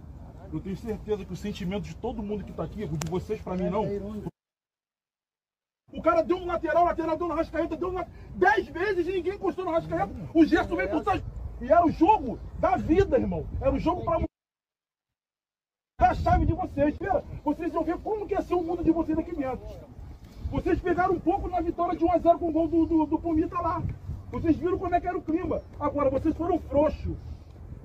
eu 0.53 0.59
tenho 0.59 0.77
certeza 0.77 1.25
que 1.25 1.33
o 1.33 1.35
sentimento 1.35 1.83
de 1.83 1.95
todo 1.95 2.23
mundo 2.23 2.43
que 2.43 2.53
tá 2.53 2.63
aqui, 2.63 2.87
de 2.87 3.09
vocês 3.09 3.41
pra 3.41 3.55
mim 3.55 3.69
não. 3.69 3.83
O 5.91 6.01
cara 6.01 6.21
deu 6.21 6.37
um 6.37 6.45
lateral, 6.45 6.85
lateral 6.85 7.17
deu 7.17 7.27
no 7.27 7.33
Rascaeta, 7.33 7.75
deu 7.75 7.89
uma... 7.89 8.05
dez 8.35 8.67
vezes 8.67 9.07
e 9.07 9.11
ninguém 9.11 9.33
encostou 9.33 9.65
no 9.65 9.71
Rascaeta. 9.71 10.13
O 10.33 10.45
Gerson 10.45 10.75
veio 10.75 10.89
por 10.89 11.03
trás. 11.03 11.21
E 11.59 11.71
era 11.71 11.85
o 11.85 11.91
jogo 11.91 12.39
da 12.59 12.77
vida, 12.77 13.17
irmão. 13.17 13.45
Era 13.59 13.73
o 13.73 13.79
jogo 13.79 14.03
pra 14.03 14.19
a 16.07 16.15
chave 16.15 16.45
de 16.45 16.53
vocês. 16.53 16.97
Pera, 16.97 17.23
vocês 17.43 17.71
vão 17.71 17.83
ver 17.83 17.97
como 17.99 18.25
que 18.25 18.35
é 18.35 18.41
ser 18.41 18.55
o 18.55 18.63
mundo 18.63 18.83
de 18.83 18.91
vocês 18.91 19.17
aqui 19.17 19.35
dentro. 19.35 19.59
Vocês 20.51 20.79
pegaram 20.79 21.13
um 21.13 21.19
pouco 21.19 21.47
na 21.47 21.61
vitória 21.61 21.97
de 21.97 22.03
1x0 22.03 22.39
com 22.39 22.49
o 22.49 22.51
gol 22.51 22.67
do, 22.67 22.85
do, 22.85 23.05
do 23.05 23.19
Pumita 23.19 23.59
lá. 23.61 23.83
Vocês 24.31 24.55
viram 24.55 24.77
como 24.77 24.95
é 24.95 24.99
que 24.99 25.07
era 25.07 25.17
o 25.17 25.21
clima. 25.21 25.61
Agora, 25.79 26.09
vocês 26.09 26.35
foram 26.35 26.57
frouxos. 26.59 27.17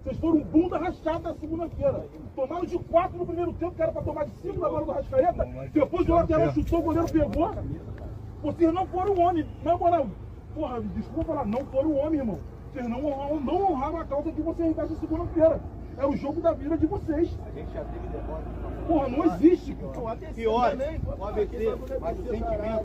Vocês 0.02 0.18
foram 0.18 0.40
bunda 0.40 0.78
rachada 0.78 1.30
na 1.30 1.35
segunda-feira. 1.35 2.06
Tomaram 2.37 2.64
de 2.64 2.78
4 2.78 3.18
no 3.18 3.26
primeiro 3.26 3.52
tempo, 3.54 3.75
que 3.75 3.83
era 3.83 3.92
para 3.92 4.02
tomar 4.02 4.25
de 4.26 4.35
5 4.37 4.61
na 4.61 4.68
bola 4.68 4.85
do 4.85 4.92
Rascaeta. 4.92 5.44
Depois 5.73 6.09
o 6.09 6.14
lateral 6.14 6.52
chutou, 6.52 6.78
o 6.78 6.83
goleiro 6.83 7.11
pegou. 7.11 7.54
Vocês 8.42 8.73
não 8.73 8.87
foram 8.87 9.18
homem. 9.18 9.47
Na 9.62 9.76
moral, 9.76 10.06
porra, 10.54 10.80
desculpa 10.83 11.33
falar, 11.33 11.47
não 11.47 11.64
foram 11.66 11.97
homem, 11.97 12.21
irmão. 12.21 12.38
Vocês 12.73 12.87
não 12.87 13.04
honraram, 13.06 13.40
não 13.40 13.73
honraram 13.73 13.97
a 13.99 14.04
causa 14.04 14.33
que 14.33 14.42
vocês 14.42 14.76
dessa 14.76 14.94
segunda-feira. 14.97 15.61
É 15.98 16.06
o 16.06 16.16
jogo 16.16 16.40
da 16.40 16.52
vida 16.52 16.76
de 16.76 16.86
vocês. 16.86 17.30
A 17.46 17.50
gente 17.50 17.72
já 17.72 17.84
teve 17.84 18.08
derrota. 18.08 18.44
Porra, 18.86 19.08
não 19.08 19.24
existe. 19.24 19.74
Pior, 19.74 20.76
o 21.18 21.24
AVC, 21.24 21.60
mas 22.00 22.18
o 22.18 22.22
sentimento. 22.24 22.84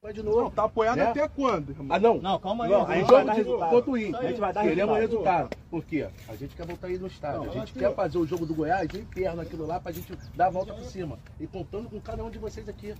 Vai 0.00 0.12
de 0.12 0.22
novo. 0.22 0.42
Não, 0.42 0.50
tá 0.50 0.62
apoiado 0.64 0.96
né? 0.96 1.06
até 1.06 1.26
quando, 1.28 1.70
irmão? 1.70 1.96
Ah, 1.96 1.98
não. 1.98 2.20
Não, 2.20 2.38
calma 2.38 2.64
aí. 2.64 2.70
Não, 2.70 2.86
a 2.86 2.94
gente 2.94 3.10
vai 3.10 3.24
dar 3.24 3.32
resultado. 3.32 3.70
Contra 3.70 3.90
o 3.90 3.98
Inter. 3.98 4.20
A 4.20 4.28
gente 4.28 4.40
vai 4.40 4.52
dar 4.52 4.62
Queremos 4.62 4.96
resultado. 4.96 5.36
resultado. 5.36 5.68
Por 5.68 5.84
quê? 5.84 6.08
A 6.28 6.36
gente 6.36 6.54
quer 6.54 6.66
voltar 6.66 6.86
aí 6.86 6.98
no 6.98 7.06
estádio. 7.08 7.42
Não, 7.42 7.50
a 7.50 7.52
gente 7.52 7.72
quer 7.72 7.94
fazer 7.94 8.18
o 8.18 8.26
jogo 8.26 8.46
do 8.46 8.54
Goiás 8.54 8.88
interno 8.94 9.42
aquilo 9.42 9.66
lá 9.66 9.80
pra 9.80 9.90
gente 9.90 10.16
dar 10.36 10.46
a 10.46 10.50
volta 10.50 10.72
por 10.72 10.84
cima. 10.84 11.18
E 11.40 11.48
contando 11.48 11.90
com 11.90 12.00
cada 12.00 12.22
um 12.24 12.30
de 12.30 12.38
vocês 12.38 12.68
aqui. 12.68 12.94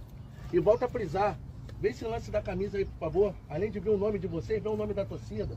E 0.53 0.59
volta 0.59 0.87
a 0.87 0.89
frisar. 0.89 1.39
Vê 1.81 1.91
esse 1.91 2.05
lance 2.05 2.33
da 2.33 2.43
camisa 2.43 2.79
aí, 2.79 2.85
por 2.85 2.99
favor. 2.99 3.35
Além 3.49 3.71
de 3.71 3.79
ver 3.79 3.91
o 3.91 3.97
nome 3.97 4.19
de 4.19 4.27
vocês, 4.27 4.61
vê 4.61 4.69
o 4.69 4.77
nome 4.77 4.93
da 4.93 5.05
torcida. 5.05 5.57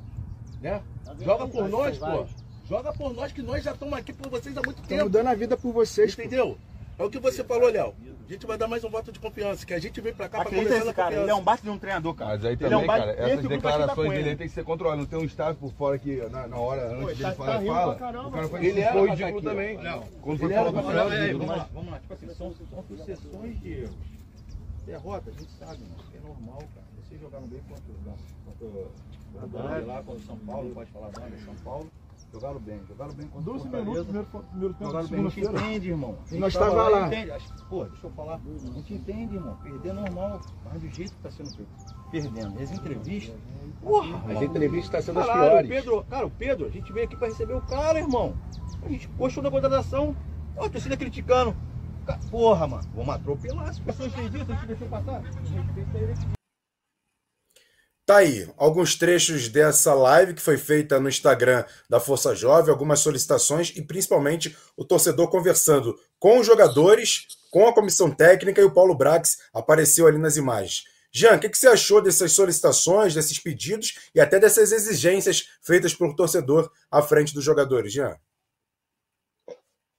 Né? 0.61 0.79
Joga 1.19 1.47
por 1.47 1.67
nós, 1.67 1.97
pô. 1.97 2.27
Joga 2.71 2.93
por 2.93 3.13
nós, 3.13 3.33
que 3.33 3.41
nós 3.41 3.61
já 3.61 3.73
estamos 3.73 3.93
aqui 3.99 4.13
por 4.13 4.29
vocês 4.29 4.55
há 4.55 4.61
muito 4.61 4.77
tempo. 4.77 4.93
Estamos 4.93 5.11
dando 5.11 5.27
a 5.27 5.33
vida 5.33 5.57
por 5.57 5.73
vocês. 5.73 6.13
Entendeu? 6.13 6.57
É 6.97 7.03
o 7.03 7.09
que 7.09 7.19
você 7.19 7.43
falou, 7.43 7.69
Léo. 7.69 7.93
A 8.25 8.31
gente 8.31 8.45
vai 8.45 8.57
dar 8.57 8.65
mais 8.65 8.81
um 8.85 8.89
voto 8.89 9.11
de 9.11 9.19
confiança, 9.19 9.65
que 9.65 9.73
a 9.73 9.79
gente 9.79 9.99
veio 9.99 10.15
pra 10.15 10.29
cá 10.29 10.43
Acredita 10.43 10.69
pra 10.69 10.79
conversar 10.79 10.93
cara, 10.93 11.15
Ele 11.15 11.29
é 11.29 11.35
um 11.35 11.43
bate 11.43 11.63
de 11.63 11.69
um 11.69 11.77
treinador, 11.77 12.13
cara. 12.13 12.31
Mas 12.31 12.45
aí 12.45 12.55
também, 12.55 12.79
é 12.79 12.81
um 12.81 12.87
cara, 12.87 13.11
essas 13.11 13.45
declarações 13.45 14.11
dele 14.13 14.35
tem 14.37 14.47
que 14.47 14.53
ser 14.53 14.63
controladas. 14.63 14.99
Não 15.01 15.05
tem 15.05 15.19
um 15.19 15.25
staff 15.25 15.59
por 15.59 15.73
fora 15.73 15.99
que 15.99 16.15
na, 16.29 16.47
na 16.47 16.55
hora, 16.55 16.93
antes 16.93 17.01
Pô, 17.01 17.13
de 17.13 17.23
ele 17.23 17.33
falar, 17.33 17.59
tá 17.59 17.65
fala. 17.65 17.95
Caramba, 17.95 18.27
o 18.29 18.31
cara 18.31 18.47
foi, 18.47 18.65
ele 18.65 18.85
foi 18.85 19.09
ridículo 19.09 19.41
também. 19.41 19.77
Não. 19.77 20.03
Quando 20.21 20.39
foi 20.39 20.53
falar 20.53 20.71
do 20.71 20.81
França. 20.81 21.33
Vamos 21.33 21.47
lá, 21.47 21.69
vamos 21.73 21.91
lá. 21.91 21.99
Tipo 21.99 22.13
assim, 22.13 22.27
são, 22.35 22.55
são 22.69 22.83
sucessões 22.87 23.59
de 23.59 23.73
erros. 23.73 23.95
Derrota, 24.85 25.29
a 25.29 25.33
gente 25.33 25.51
sabe, 25.59 25.81
mano. 25.81 26.03
É 26.15 26.25
normal, 26.25 26.63
cara. 26.73 26.87
Vocês 27.03 27.19
jogaram 27.19 27.47
bem 27.47 27.59
contra 27.67 27.83
o 27.83 28.97
Contra 29.41 29.57
o 29.57 29.87
lá, 29.87 29.95
contra 30.03 30.13
o 30.13 30.25
São 30.25 30.37
Paulo, 30.37 30.71
pode 30.73 30.89
falar 30.91 31.09
banda, 31.09 31.35
São 31.43 31.55
Paulo. 31.65 31.91
Jogaram 32.33 32.59
bem, 32.59 32.81
jogaram 32.87 33.13
bem 33.13 33.27
contra 33.27 33.51
12 33.51 33.67
minutos, 33.67 34.03
primeiro, 34.05 34.25
primeiro 34.25 34.73
tempo, 34.73 34.85
jogaram 34.85 35.07
bem. 35.07 35.19
A 35.19 35.29
gente 35.29 35.41
entende, 35.41 35.89
irmão. 35.89 36.17
A 36.31 36.35
nós 36.35 36.53
estávamos 36.53 36.91
lá. 36.91 37.07
Entende. 37.07 37.31
Pô, 37.69 37.83
deixa 37.83 38.07
eu 38.07 38.11
falar. 38.11 38.35
A 38.35 38.71
gente 38.71 38.93
entende, 38.93 39.35
irmão. 39.35 39.57
Perder 39.57 39.89
é 39.89 39.93
normal, 39.93 40.41
mas 40.63 40.81
do 40.81 40.89
jeito 40.89 41.11
que 41.11 41.27
está 41.27 41.31
sendo 41.31 41.53
feito. 41.53 41.69
Perdendo. 42.09 42.61
As 42.61 42.71
entrevistas. 42.71 43.35
Porra, 43.81 44.31
as 44.31 44.41
entrevistas 44.41 44.99
estão 44.99 45.15
tá 45.15 45.21
sendo 45.21 45.33
Caralho, 45.33 45.43
as 45.43 45.49
piores. 45.49 45.69
Pedro, 45.69 46.05
cara, 46.05 46.25
o 46.25 46.31
Pedro, 46.31 46.65
a 46.67 46.69
gente 46.69 46.93
veio 46.93 47.05
aqui 47.05 47.17
para 47.17 47.27
receber 47.27 47.53
o 47.53 47.61
cara, 47.61 47.99
irmão. 47.99 48.33
A 48.81 48.89
gente 48.89 49.09
postou 49.09 49.43
na 49.43 49.51
contratação. 49.51 50.15
Ó, 50.55 50.65
a 50.65 50.69
torcida 50.69 50.95
criticando. 50.95 51.53
Porra, 52.29 52.65
mano, 52.65 52.89
vamos 52.95 53.13
atropelar 53.13 53.69
as 53.69 53.79
pessoas 53.79 54.13
a 54.13 54.21
gente 54.21 54.65
deixou 54.67 54.87
passar. 54.87 55.21
Tá 58.05 58.17
aí, 58.17 58.51
alguns 58.57 58.95
trechos 58.95 59.47
dessa 59.47 59.93
live 59.93 60.33
que 60.33 60.41
foi 60.41 60.57
feita 60.57 60.99
no 60.99 61.07
Instagram 61.07 61.63
da 61.89 61.99
Força 61.99 62.35
Jovem, 62.35 62.71
algumas 62.71 62.99
solicitações 62.99 63.71
e 63.75 63.81
principalmente 63.81 64.57
o 64.75 64.83
torcedor 64.83 65.29
conversando 65.29 65.95
com 66.19 66.39
os 66.39 66.47
jogadores, 66.47 67.27
com 67.51 67.67
a 67.67 67.73
comissão 67.73 68.09
técnica 68.09 68.59
e 68.59 68.63
o 68.63 68.73
Paulo 68.73 68.95
Brax 68.95 69.37
apareceu 69.53 70.07
ali 70.07 70.17
nas 70.17 70.35
imagens. 70.35 70.83
Jean, 71.13 71.35
o 71.35 71.39
que, 71.39 71.49
que, 71.49 71.57
você 71.57 71.67
achou 71.67 72.01
dessas 72.01 72.31
solicitações, 72.31 73.13
desses 73.13 73.37
pedidos 73.37 74.09
e 74.15 74.19
até 74.19 74.39
dessas 74.39 74.71
exigências 74.71 75.47
feitas 75.61 75.93
pelo 75.93 76.15
torcedor 76.15 76.71
à 76.89 77.01
frente 77.01 77.33
dos 77.33 77.43
jogadores, 77.43 77.93
Jean? 77.93 78.17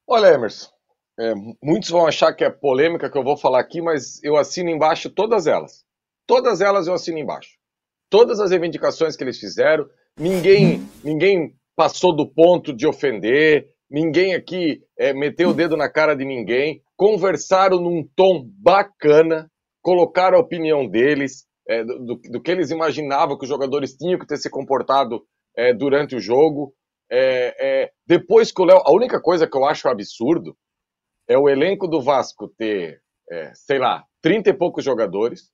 Olha, 0.06 0.28
Emerson, 0.34 0.70
é, 1.18 1.34
muitos 1.62 1.90
vão 1.90 2.06
achar 2.06 2.32
que 2.34 2.42
é 2.42 2.50
polêmica 2.50 3.10
que 3.10 3.16
eu 3.16 3.22
vou 3.22 3.36
falar 3.36 3.60
aqui, 3.60 3.80
mas 3.80 4.22
eu 4.24 4.36
assino 4.36 4.70
embaixo 4.70 5.10
todas 5.10 5.46
elas. 5.46 5.84
Todas 6.26 6.60
elas 6.60 6.86
eu 6.86 6.94
assino 6.94 7.18
embaixo. 7.18 7.61
Todas 8.12 8.40
as 8.40 8.50
reivindicações 8.50 9.16
que 9.16 9.24
eles 9.24 9.38
fizeram, 9.38 9.88
ninguém, 10.20 10.86
ninguém 11.02 11.54
passou 11.74 12.14
do 12.14 12.30
ponto 12.30 12.70
de 12.70 12.86
ofender, 12.86 13.70
ninguém 13.90 14.34
aqui 14.34 14.82
é, 14.98 15.14
meteu 15.14 15.48
o 15.48 15.54
dedo 15.54 15.78
na 15.78 15.90
cara 15.90 16.14
de 16.14 16.22
ninguém, 16.22 16.82
conversaram 16.94 17.80
num 17.80 18.06
tom 18.14 18.46
bacana, 18.60 19.50
colocaram 19.80 20.36
a 20.36 20.42
opinião 20.42 20.86
deles, 20.86 21.46
é, 21.66 21.82
do, 21.82 22.16
do, 22.16 22.42
que 22.42 22.50
eles 22.50 22.70
imaginavam 22.70 23.38
que 23.38 23.44
os 23.44 23.48
jogadores 23.48 23.96
tinham 23.96 24.18
que 24.18 24.26
ter 24.26 24.36
se 24.36 24.50
comportado 24.50 25.24
é, 25.56 25.72
durante 25.72 26.14
o 26.14 26.20
jogo. 26.20 26.74
É, 27.10 27.84
é, 27.84 27.90
depois 28.06 28.52
que 28.52 28.60
o 28.60 28.66
Léo. 28.66 28.82
A 28.84 28.92
única 28.92 29.22
coisa 29.22 29.46
que 29.46 29.56
eu 29.56 29.64
acho 29.64 29.88
absurdo 29.88 30.54
é 31.26 31.38
o 31.38 31.48
elenco 31.48 31.88
do 31.88 32.02
Vasco 32.02 32.46
ter, 32.58 33.00
é, 33.30 33.52
sei 33.54 33.78
lá, 33.78 34.04
30 34.20 34.50
e 34.50 34.52
poucos 34.52 34.84
jogadores. 34.84 35.51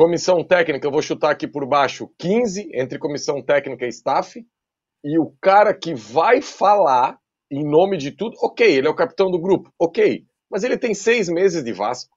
Comissão 0.00 0.42
técnica, 0.42 0.86
eu 0.86 0.90
vou 0.90 1.02
chutar 1.02 1.30
aqui 1.30 1.46
por 1.46 1.66
baixo, 1.66 2.10
15 2.18 2.70
entre 2.72 2.98
comissão 2.98 3.42
técnica 3.42 3.84
e 3.84 3.90
staff. 3.90 4.42
E 5.04 5.18
o 5.18 5.34
cara 5.42 5.74
que 5.74 5.94
vai 5.94 6.40
falar 6.40 7.18
em 7.50 7.62
nome 7.62 7.98
de 7.98 8.10
tudo, 8.10 8.34
ok, 8.40 8.66
ele 8.66 8.86
é 8.86 8.90
o 8.90 8.94
capitão 8.94 9.30
do 9.30 9.38
grupo, 9.38 9.70
ok. 9.78 10.24
Mas 10.50 10.64
ele 10.64 10.78
tem 10.78 10.94
seis 10.94 11.28
meses 11.28 11.62
de 11.62 11.74
Vasco. 11.74 12.16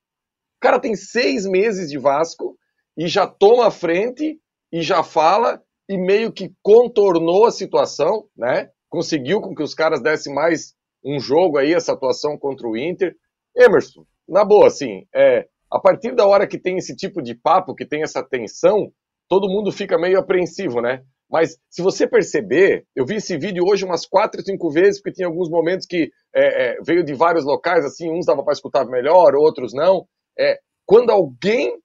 O 0.56 0.62
cara 0.62 0.80
tem 0.80 0.96
seis 0.96 1.46
meses 1.46 1.90
de 1.90 1.98
Vasco 1.98 2.58
e 2.98 3.06
já 3.06 3.28
toma 3.28 3.68
a 3.68 3.72
frente 3.72 4.40
e 4.72 4.82
já 4.82 5.04
fala 5.04 5.62
e 5.90 5.98
meio 5.98 6.32
que 6.32 6.54
contornou 6.62 7.46
a 7.46 7.52
situação, 7.52 8.30
né? 8.34 8.70
Conseguiu 8.88 9.42
com 9.42 9.54
que 9.54 9.62
os 9.62 9.76
caras 9.76 10.02
dessem 10.02 10.34
mais 10.34 10.74
um 11.04 11.20
jogo 11.20 11.58
aí, 11.58 11.74
essa 11.74 11.92
atuação 11.92 12.38
contra 12.38 12.66
o 12.66 12.78
Inter. 12.78 13.14
Emerson, 13.54 14.06
na 14.26 14.46
boa, 14.46 14.68
assim, 14.68 15.06
é, 15.14 15.50
a 15.74 15.80
partir 15.80 16.14
da 16.14 16.28
hora 16.28 16.48
que 16.48 16.60
tem 16.60 16.78
esse 16.78 16.96
tipo 16.96 17.20
de 17.20 17.34
papo, 17.34 17.74
que 17.74 17.86
tem 17.86 18.04
essa 18.04 18.24
tensão, 18.24 18.92
todo 19.28 19.50
mundo 19.50 19.72
fica 19.72 19.98
meio 19.98 20.20
apreensivo, 20.20 20.80
né? 20.80 21.02
Mas 21.28 21.58
se 21.68 21.82
você 21.82 22.08
perceber, 22.08 22.86
eu 22.96 23.08
vi 23.08 23.16
esse 23.16 23.36
vídeo 23.40 23.64
hoje 23.68 23.84
umas 23.84 24.06
quatro, 24.06 24.44
cinco 24.44 24.70
vezes, 24.70 25.02
porque 25.02 25.16
tinha 25.16 25.28
alguns 25.28 25.50
momentos 25.50 25.88
que 25.88 26.12
é, 26.36 26.74
é, 26.74 26.76
veio 26.86 27.04
de 27.04 27.16
vários 27.16 27.44
locais, 27.44 27.84
assim, 27.84 28.12
uns 28.12 28.28
dava 28.28 28.44
para 28.44 28.54
escutar 28.54 28.86
melhor, 28.86 29.34
outros 29.34 29.74
não. 29.74 30.06
É, 30.38 30.60
quando 30.86 31.10
alguém 31.10 31.76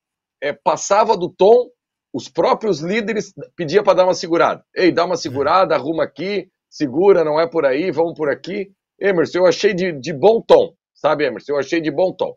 é, 0.42 0.52
passava 0.52 1.16
do 1.16 1.32
tom, 1.32 1.70
os 2.12 2.28
próprios 2.28 2.80
líderes 2.80 3.32
pediam 3.56 3.82
para 3.82 3.94
dar 3.94 4.04
uma 4.04 4.12
segurada. 4.12 4.62
Ei, 4.76 4.92
dá 4.92 5.06
uma 5.06 5.16
segurada, 5.16 5.74
arruma 5.74 6.04
aqui, 6.04 6.46
segura, 6.68 7.24
não 7.24 7.40
é 7.40 7.48
por 7.48 7.64
aí, 7.64 7.90
vamos 7.90 8.12
por 8.14 8.28
aqui. 8.28 8.70
Emerson, 9.00 9.38
eu 9.38 9.46
achei 9.46 9.72
de, 9.72 9.98
de 9.98 10.12
bom 10.12 10.42
tom, 10.46 10.74
sabe, 10.94 11.24
Emerson? 11.24 11.52
Eu 11.52 11.58
achei 11.58 11.80
de 11.80 11.90
bom 11.90 12.12
tom. 12.12 12.34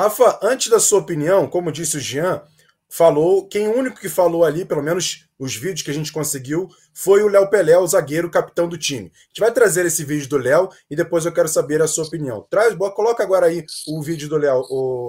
Rafa, 0.00 0.38
antes 0.42 0.70
da 0.70 0.80
sua 0.80 0.98
opinião, 0.98 1.46
como 1.46 1.70
disse 1.70 1.98
o 1.98 2.00
Jean, 2.00 2.40
falou, 2.88 3.46
quem 3.46 3.68
o 3.68 3.76
único 3.76 4.00
que 4.00 4.08
falou 4.08 4.46
ali, 4.46 4.64
pelo 4.64 4.82
menos 4.82 5.28
os 5.38 5.54
vídeos 5.54 5.82
que 5.82 5.90
a 5.90 5.94
gente 5.94 6.10
conseguiu, 6.10 6.70
foi 6.94 7.22
o 7.22 7.28
Léo 7.28 7.50
Pelé, 7.50 7.76
o 7.76 7.86
zagueiro 7.86 8.30
capitão 8.30 8.66
do 8.66 8.78
time. 8.78 9.12
A 9.12 9.28
gente 9.28 9.40
vai 9.40 9.52
trazer 9.52 9.84
esse 9.84 10.02
vídeo 10.02 10.26
do 10.26 10.38
Léo 10.38 10.70
e 10.90 10.96
depois 10.96 11.26
eu 11.26 11.32
quero 11.32 11.48
saber 11.48 11.82
a 11.82 11.86
sua 11.86 12.06
opinião. 12.06 12.46
Traz, 12.48 12.74
coloca 12.94 13.22
agora 13.22 13.44
aí 13.44 13.62
o 13.88 14.00
vídeo 14.00 14.26
do 14.26 14.38
Léo, 14.38 14.62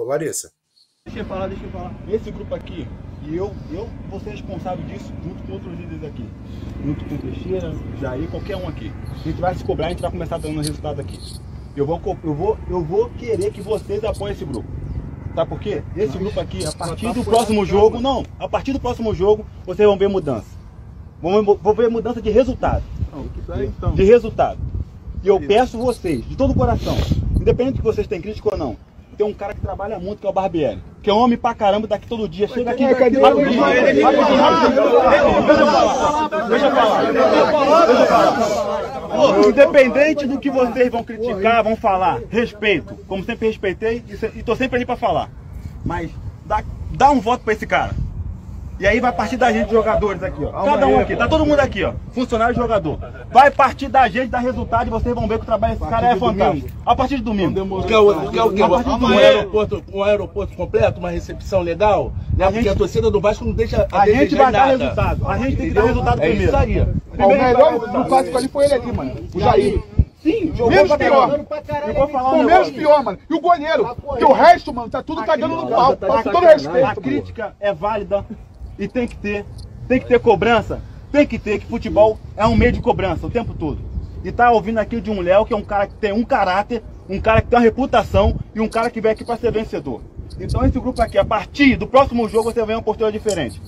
Larissa. 0.08 0.52
Deixa 1.06 1.20
eu 1.20 1.24
falar, 1.24 1.46
deixa 1.46 1.64
eu 1.64 1.70
falar. 1.70 1.94
Esse 2.06 2.30
grupo 2.30 2.54
aqui, 2.54 2.86
e 3.22 3.34
eu, 3.34 3.50
eu 3.72 3.88
vou 4.10 4.20
ser 4.20 4.32
responsável 4.32 4.84
disso 4.84 5.10
junto 5.24 5.42
com 5.44 5.52
outros 5.54 5.72
líderes 5.72 6.04
aqui. 6.04 6.28
Junto 6.84 7.02
com 7.06 7.14
o 7.14 7.18
Teixeira, 7.18 7.74
Jair, 7.98 8.30
qualquer 8.30 8.56
um 8.56 8.68
aqui. 8.68 8.92
A 9.10 9.26
gente 9.26 9.40
vai 9.40 9.54
se 9.54 9.64
cobrar, 9.64 9.86
a 9.86 9.88
gente 9.88 10.02
vai 10.02 10.10
começar 10.10 10.36
dando 10.36 10.60
resultado 10.60 11.00
aqui. 11.00 11.18
Eu 11.74 11.86
vou, 11.86 11.98
eu 12.22 12.34
vou, 12.34 12.58
eu 12.68 12.84
vou 12.84 13.08
querer 13.08 13.50
que 13.50 13.62
vocês 13.62 14.04
apoiem 14.04 14.34
esse 14.34 14.44
grupo. 14.44 14.81
Sabe 15.34 15.48
por 15.48 15.60
quê? 15.60 15.82
Esse 15.96 16.18
grupo 16.18 16.38
aqui, 16.38 16.64
a 16.64 16.72
partir 16.72 17.12
do 17.12 17.24
próximo 17.24 17.64
jogo, 17.64 18.00
não, 18.00 18.24
a 18.38 18.48
partir 18.48 18.72
do 18.72 18.80
próximo 18.80 19.14
jogo, 19.14 19.46
vocês 19.64 19.88
vão 19.88 19.96
ver 19.96 20.08
mudança. 20.08 20.46
Vão, 21.22 21.42
vão 21.42 21.74
ver 21.74 21.88
mudança 21.88 22.20
de 22.20 22.30
resultado. 22.30 22.82
Então. 23.64 23.94
De 23.94 24.02
resultado. 24.02 24.58
E 25.22 25.28
eu 25.28 25.40
peço 25.40 25.78
vocês, 25.78 26.28
de 26.28 26.36
todo 26.36 26.50
o 26.50 26.54
coração, 26.54 26.96
independente 27.40 27.76
de 27.76 27.82
vocês 27.82 28.06
tenham 28.06 28.22
crítica 28.22 28.50
ou 28.52 28.58
não, 28.58 28.76
tem 29.16 29.26
um 29.26 29.32
cara 29.32 29.54
que 29.54 29.60
trabalha 29.60 29.98
muito, 29.98 30.20
que 30.20 30.26
é 30.26 30.30
o 30.30 30.32
Barbieri. 30.32 30.82
Que 31.02 31.10
é 31.10 31.12
homem 31.12 31.36
pra 31.36 31.54
caramba, 31.54 31.86
daqui 31.86 32.06
todo 32.06 32.28
dia. 32.28 32.46
Chega 32.48 32.70
aqui. 32.70 32.84
Deixa 32.86 33.00
eu 33.04 33.20
falar. 35.72 36.28
Deixa 36.48 36.66
eu 36.66 36.72
falar. 36.72 37.02
Deixa 37.86 38.02
eu 38.02 38.06
falar. 38.06 39.48
Independente 39.48 40.26
do 40.26 40.38
que 40.38 40.50
vocês 40.50 40.90
vão 40.90 41.04
criticar, 41.04 41.62
vão 41.62 41.76
falar, 41.76 42.20
respeito. 42.30 42.94
Como 43.06 43.24
sempre 43.24 43.48
respeitei 43.48 44.02
e 44.34 44.42
tô 44.42 44.56
sempre 44.56 44.76
ali 44.76 44.86
pra 44.86 44.96
falar. 44.96 45.28
Mas 45.84 46.10
dá, 46.46 46.62
dá 46.90 47.10
um 47.10 47.20
voto 47.20 47.44
pra 47.44 47.52
esse 47.52 47.66
cara. 47.66 47.94
E 48.82 48.86
aí 48.88 48.98
vai 48.98 49.12
partir 49.12 49.36
da 49.36 49.52
gente, 49.52 49.70
jogadores 49.70 50.20
aqui, 50.24 50.44
ó. 50.44 50.64
Cada 50.64 50.88
um 50.88 50.98
aqui, 50.98 51.14
tá 51.14 51.28
todo 51.28 51.46
mundo 51.46 51.60
aqui, 51.60 51.84
ó. 51.84 51.92
Funcionário 52.10 52.52
e 52.52 52.56
jogador. 52.56 52.98
Vai 53.30 53.48
partir 53.48 53.86
da 53.86 54.08
gente, 54.08 54.26
dar 54.26 54.40
resultado 54.40 54.88
e 54.88 54.90
vocês 54.90 55.14
vão 55.14 55.28
ver 55.28 55.38
que 55.38 55.44
o 55.44 55.46
trabalho 55.46 55.76
desse 55.76 55.88
cara 55.88 56.08
é 56.08 56.16
fantástico. 56.16 56.68
A 56.84 56.96
partir 56.96 57.18
de 57.18 57.22
domingo. 57.22 57.84
Quer 57.84 57.98
o 57.98 58.10
o 58.10 58.52
quê? 58.52 58.60
Um 58.60 59.06
aeroporto, 59.06 59.84
um 59.94 60.02
aeroporto 60.02 60.56
completo, 60.56 60.98
uma 60.98 61.10
recepção 61.10 61.60
legal? 61.60 62.12
Né? 62.36 62.50
Porque 62.50 62.68
a 62.68 62.74
torcida 62.74 63.08
do 63.08 63.20
Vasco 63.20 63.44
não 63.44 63.52
deixa 63.52 63.86
a, 63.92 64.02
a 64.02 64.06
gente 64.06 64.34
vai 64.34 64.50
dar 64.50 64.64
resultado. 64.64 65.28
A 65.28 65.38
gente 65.38 65.56
tem 65.58 65.68
que 65.68 65.74
dar 65.74 65.84
resultado 65.84 66.20
é 66.20 66.28
primeiro. 66.28 66.50
Isso 66.50 66.56
aí. 66.56 66.80
O 66.80 67.28
melhor 67.28 67.78
do 67.78 68.04
clássico 68.06 68.36
ali 68.36 68.48
foi 68.48 68.64
ele 68.64 68.74
ali, 68.74 68.92
mano. 68.92 69.14
O 69.32 69.38
Jair. 69.38 69.80
Sim, 70.24 70.52
jogou 70.56 70.70
menos 70.72 70.96
pior. 70.96 71.40
Eu 71.86 71.94
vou 71.94 72.08
falar 72.08 72.32
o 72.32 72.42
menos 72.42 72.70
pior, 72.70 73.04
mano. 73.04 73.18
E 73.30 73.34
o 73.34 73.40
goleiro. 73.40 73.94
Porque 73.94 74.24
o 74.24 74.32
resto, 74.32 74.74
mano, 74.74 74.90
tá 74.90 75.04
tudo 75.04 75.22
cagando 75.22 75.54
no 75.54 75.68
pau. 75.68 75.96
Com 75.96 76.22
todo 76.32 76.46
respeito. 76.46 76.86
A 76.86 76.96
crítica 76.96 77.54
é 77.60 77.72
válida. 77.72 78.24
E 78.82 78.88
tem 78.88 79.06
que 79.06 79.14
ter, 79.14 79.44
tem 79.86 80.00
que 80.00 80.08
ter 80.08 80.18
cobrança, 80.18 80.80
tem 81.12 81.24
que 81.24 81.38
ter, 81.38 81.60
que 81.60 81.66
futebol 81.66 82.18
é 82.36 82.44
um 82.44 82.56
meio 82.56 82.72
de 82.72 82.80
cobrança 82.80 83.24
o 83.24 83.30
tempo 83.30 83.54
todo. 83.54 83.78
E 84.24 84.32
tá 84.32 84.50
ouvindo 84.50 84.78
aqui 84.78 85.00
de 85.00 85.08
um 85.08 85.20
Léo, 85.20 85.46
que 85.46 85.52
é 85.52 85.56
um 85.56 85.62
cara 85.62 85.86
que 85.86 85.94
tem 85.94 86.12
um 86.12 86.24
caráter, 86.24 86.82
um 87.08 87.20
cara 87.20 87.40
que 87.40 87.46
tem 87.46 87.56
uma 87.56 87.64
reputação 87.64 88.34
e 88.52 88.60
um 88.60 88.68
cara 88.68 88.90
que 88.90 89.00
vem 89.00 89.12
aqui 89.12 89.24
para 89.24 89.36
ser 89.36 89.52
vencedor. 89.52 90.00
Então 90.40 90.64
esse 90.64 90.80
grupo 90.80 91.00
aqui, 91.00 91.16
a 91.16 91.24
partir 91.24 91.76
do 91.76 91.86
próximo 91.86 92.28
jogo, 92.28 92.50
você 92.50 92.58
vai 92.58 92.66
ver 92.66 92.74
uma 92.74 92.82
postura 92.82 93.12
diferente. 93.12 93.62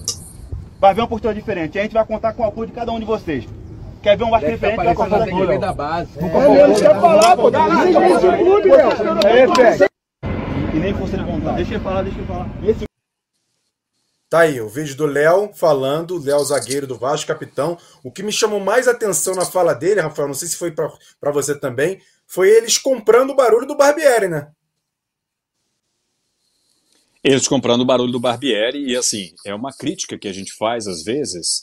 Vai 0.80 0.92
ver 0.92 1.02
uma 1.02 1.06
postura 1.06 1.33
diferente. 1.33 1.76
E 1.76 1.78
a 1.78 1.83
gente 1.83 1.94
vai 1.94 2.04
contar 2.04 2.33
com 2.33 2.42
o 2.42 2.47
apoio 2.47 2.66
de 2.66 2.73
cada 2.73 2.90
um 2.90 2.99
de 2.99 3.04
vocês. 3.06 3.47
Quer 4.02 4.16
ver 4.16 4.25
um 4.25 4.30
Vasco 4.30 4.50
diferente? 4.50 4.76
Vai 4.83 4.94
contar 4.97 5.23
aqui. 5.23 5.59
da 5.59 5.73
base. 5.73 6.09
É, 6.18 6.66
não 6.66 6.75
quer 6.75 7.00
falar, 7.00 7.37
pô. 7.37 7.52
Dá 7.52 7.66
clube, 8.37 8.68
Léo. 8.68 8.90
E 10.75 10.76
nem 10.76 10.92
força 10.92 11.16
de 11.16 11.23
vontade. 11.23 11.56
Deixa 11.59 11.75
eu 11.75 11.80
falar, 11.80 12.02
deixa 12.02 12.18
eu 12.18 12.26
falar. 12.26 12.49
Esse 12.64 12.85
Tá 14.35 14.41
aí, 14.41 14.61
o 14.61 14.69
vídeo 14.69 14.97
do 14.97 15.07
Léo 15.07 15.53
falando, 15.55 16.19
Léo 16.19 16.45
zagueiro 16.45 16.88
do 16.88 16.99
Vasco, 16.99 17.29
capitão. 17.29 17.79
O 18.03 18.11
que 18.11 18.21
me 18.21 18.33
chamou 18.33 18.59
mais 18.59 18.88
atenção 18.88 19.33
na 19.33 19.45
fala 19.45 19.73
dele, 19.73 20.00
Rafael, 20.00 20.26
não 20.26 20.35
sei 20.35 20.49
se 20.49 20.57
foi 20.57 20.73
para 20.73 21.31
você 21.31 21.57
também, 21.57 22.00
foi 22.26 22.50
eles 22.50 22.76
comprando 22.76 23.31
o 23.31 23.37
barulho 23.37 23.64
do 23.64 23.76
Barbieri, 23.76 24.26
né? 24.26 24.50
Eles 27.23 27.47
comprando 27.47 27.83
o 27.83 27.85
barulho 27.85 28.11
do 28.11 28.19
Barbieri, 28.19 28.85
e 28.85 28.97
assim, 28.97 29.33
é 29.47 29.55
uma 29.55 29.73
crítica 29.73 30.19
que 30.19 30.26
a 30.26 30.33
gente 30.33 30.53
faz 30.55 30.88
às 30.88 31.05
vezes 31.05 31.61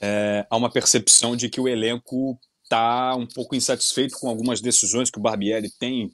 é, 0.00 0.46
a 0.48 0.56
uma 0.56 0.70
percepção 0.70 1.34
de 1.34 1.48
que 1.48 1.60
o 1.60 1.66
elenco 1.66 2.38
tá 2.68 3.16
um 3.16 3.26
pouco 3.26 3.56
insatisfeito 3.56 4.16
com 4.20 4.28
algumas 4.28 4.60
decisões 4.60 5.10
que 5.10 5.18
o 5.18 5.22
Barbieri 5.22 5.72
tem 5.76 6.08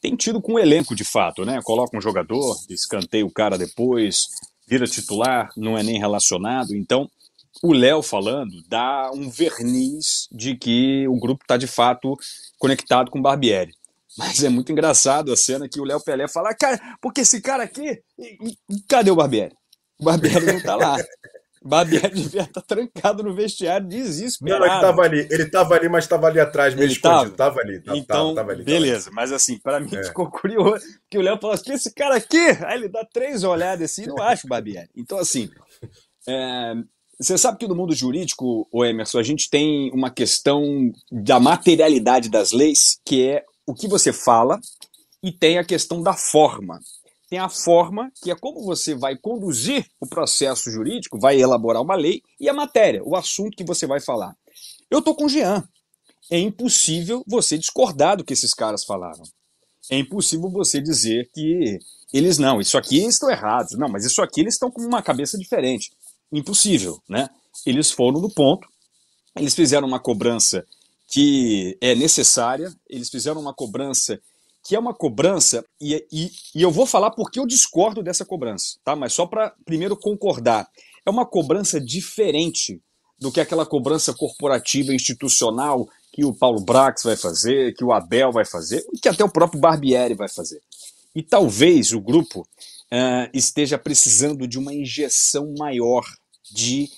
tem 0.00 0.16
tido 0.16 0.40
com 0.40 0.54
o 0.54 0.58
elenco 0.58 0.94
de 0.94 1.04
fato, 1.04 1.44
né? 1.44 1.60
Coloca 1.62 1.94
um 1.94 2.00
jogador, 2.00 2.56
escanteia 2.70 3.26
o 3.26 3.30
cara 3.30 3.58
depois, 3.58 4.28
vira 4.70 4.86
titular, 4.86 5.50
não 5.56 5.76
é 5.76 5.82
nem 5.82 5.98
relacionado. 5.98 6.76
Então, 6.76 7.10
o 7.60 7.72
Léo 7.72 8.02
falando 8.02 8.62
dá 8.68 9.10
um 9.12 9.28
verniz 9.28 10.28
de 10.30 10.54
que 10.54 11.08
o 11.08 11.18
grupo 11.18 11.42
está 11.42 11.56
de 11.56 11.66
fato 11.66 12.16
conectado 12.56 13.10
com 13.10 13.18
o 13.18 13.22
Barbieri. 13.22 13.74
Mas 14.16 14.44
é 14.44 14.48
muito 14.48 14.70
engraçado 14.70 15.32
a 15.32 15.36
cena 15.36 15.68
que 15.68 15.80
o 15.80 15.84
Léo 15.84 16.00
Pelé 16.00 16.28
fala, 16.28 16.54
cara, 16.54 16.80
porque 17.00 17.22
esse 17.22 17.40
cara 17.40 17.64
aqui, 17.64 18.00
cadê 18.88 19.10
o 19.10 19.16
Barbieri? 19.16 19.54
O 19.98 20.04
Barbieri 20.04 20.46
não 20.46 20.56
está 20.58 20.76
lá. 20.76 20.96
Barbieri 21.62 22.08
devia 22.14 22.42
estar 22.42 22.60
tá 22.60 22.62
trancado 22.62 23.22
no 23.22 23.34
vestiário, 23.34 23.86
desesperado. 23.86 24.60
Não, 24.60 24.66
ele 24.66 24.74
estava 24.74 25.02
ali, 25.02 25.28
ele 25.30 25.42
estava 25.42 25.74
ali, 25.74 25.88
mas 25.88 26.04
estava 26.04 26.26
ali 26.26 26.40
atrás, 26.40 26.74
meio 26.74 26.86
ele 26.86 26.92
escondido. 26.94 27.36
Tava, 27.36 27.60
ali, 27.60 27.80
tava, 27.80 27.98
então, 27.98 28.34
tava 28.34 28.52
ali. 28.52 28.64
Beleza, 28.64 29.04
tava. 29.04 29.16
mas 29.16 29.32
assim, 29.32 29.58
para 29.58 29.78
mim 29.78 29.94
é. 29.94 30.04
ficou 30.04 30.30
curioso, 30.30 30.84
que 31.10 31.18
o 31.18 31.22
Léo 31.22 31.38
falou 31.38 31.54
assim: 31.54 31.72
esse 31.72 31.92
cara 31.92 32.16
aqui, 32.16 32.38
aí 32.64 32.78
ele 32.78 32.88
dá 32.88 33.04
três 33.04 33.44
olhadas 33.44 33.90
assim, 33.90 34.06
não 34.06 34.22
acho 34.22 34.48
Barbieri. 34.48 34.88
Então, 34.96 35.18
assim, 35.18 35.50
é, 36.26 36.74
você 37.20 37.36
sabe 37.36 37.58
que 37.58 37.68
no 37.68 37.76
mundo 37.76 37.94
jurídico, 37.94 38.66
o 38.72 38.84
Emerson, 38.84 39.18
a 39.18 39.22
gente 39.22 39.50
tem 39.50 39.90
uma 39.92 40.10
questão 40.10 40.90
da 41.12 41.38
materialidade 41.38 42.30
das 42.30 42.52
leis, 42.52 42.98
que 43.04 43.28
é 43.28 43.44
o 43.66 43.74
que 43.74 43.86
você 43.86 44.12
fala, 44.12 44.58
e 45.22 45.30
tem 45.30 45.58
a 45.58 45.64
questão 45.64 46.02
da 46.02 46.14
forma 46.14 46.80
tem 47.30 47.38
a 47.38 47.48
forma, 47.48 48.10
que 48.20 48.28
é 48.32 48.34
como 48.34 48.60
você 48.64 48.92
vai 48.92 49.16
conduzir 49.16 49.86
o 50.00 50.06
processo 50.06 50.68
jurídico, 50.68 51.18
vai 51.18 51.40
elaborar 51.40 51.80
uma 51.80 51.94
lei, 51.94 52.22
e 52.40 52.48
a 52.48 52.52
matéria, 52.52 53.02
o 53.04 53.14
assunto 53.14 53.56
que 53.56 53.62
você 53.62 53.86
vai 53.86 54.00
falar. 54.00 54.36
Eu 54.90 54.98
estou 54.98 55.14
com 55.14 55.26
o 55.26 55.28
Jean. 55.28 55.62
É 56.28 56.38
impossível 56.38 57.22
você 57.26 57.56
discordar 57.56 58.16
do 58.16 58.24
que 58.24 58.32
esses 58.32 58.52
caras 58.52 58.84
falaram. 58.84 59.22
É 59.88 59.96
impossível 59.96 60.50
você 60.50 60.80
dizer 60.80 61.30
que 61.32 61.78
eles 62.12 62.36
não, 62.36 62.60
isso 62.60 62.76
aqui 62.76 62.98
estão 63.06 63.30
errados. 63.30 63.78
Não, 63.78 63.88
mas 63.88 64.04
isso 64.04 64.20
aqui 64.20 64.40
eles 64.40 64.54
estão 64.54 64.70
com 64.70 64.82
uma 64.82 65.00
cabeça 65.00 65.38
diferente. 65.38 65.92
Impossível, 66.32 67.00
né? 67.08 67.30
Eles 67.64 67.92
foram 67.92 68.20
no 68.20 68.30
ponto, 68.30 68.68
eles 69.36 69.54
fizeram 69.54 69.86
uma 69.86 70.00
cobrança 70.00 70.66
que 71.06 71.76
é 71.80 71.94
necessária, 71.94 72.72
eles 72.88 73.08
fizeram 73.08 73.40
uma 73.40 73.54
cobrança 73.54 74.20
que 74.62 74.74
é 74.74 74.78
uma 74.78 74.94
cobrança, 74.94 75.64
e, 75.80 76.06
e, 76.12 76.30
e 76.54 76.62
eu 76.62 76.70
vou 76.70 76.86
falar 76.86 77.10
porque 77.10 77.38
eu 77.38 77.46
discordo 77.46 78.02
dessa 78.02 78.24
cobrança, 78.24 78.76
tá? 78.84 78.94
Mas 78.94 79.12
só 79.12 79.26
para 79.26 79.54
primeiro 79.64 79.96
concordar. 79.96 80.68
É 81.04 81.10
uma 81.10 81.24
cobrança 81.24 81.80
diferente 81.80 82.80
do 83.18 83.32
que 83.32 83.40
aquela 83.40 83.66
cobrança 83.66 84.14
corporativa 84.14 84.94
institucional 84.94 85.88
que 86.12 86.24
o 86.24 86.34
Paulo 86.34 86.60
Brax 86.60 87.02
vai 87.04 87.16
fazer, 87.16 87.74
que 87.74 87.84
o 87.84 87.92
Abel 87.92 88.32
vai 88.32 88.44
fazer, 88.44 88.84
e 88.92 88.98
que 88.98 89.08
até 89.08 89.24
o 89.24 89.30
próprio 89.30 89.60
Barbieri 89.60 90.14
vai 90.14 90.28
fazer. 90.28 90.60
E 91.14 91.22
talvez 91.22 91.92
o 91.92 92.00
grupo 92.00 92.40
uh, 92.40 93.30
esteja 93.32 93.78
precisando 93.78 94.46
de 94.46 94.58
uma 94.58 94.74
injeção 94.74 95.54
maior 95.58 96.04
de 96.52 96.88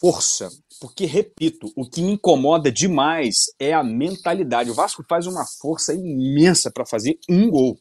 força, 0.00 0.50
porque, 0.80 1.06
repito, 1.06 1.72
o 1.76 1.88
que 1.88 2.02
me 2.02 2.12
incomoda 2.12 2.70
demais 2.70 3.46
é 3.58 3.72
a 3.72 3.82
mentalidade. 3.82 4.70
O 4.70 4.74
Vasco 4.74 5.04
faz 5.08 5.26
uma 5.26 5.46
força 5.60 5.94
imensa 5.94 6.70
para 6.70 6.86
fazer 6.86 7.18
um 7.28 7.50
gol. 7.50 7.78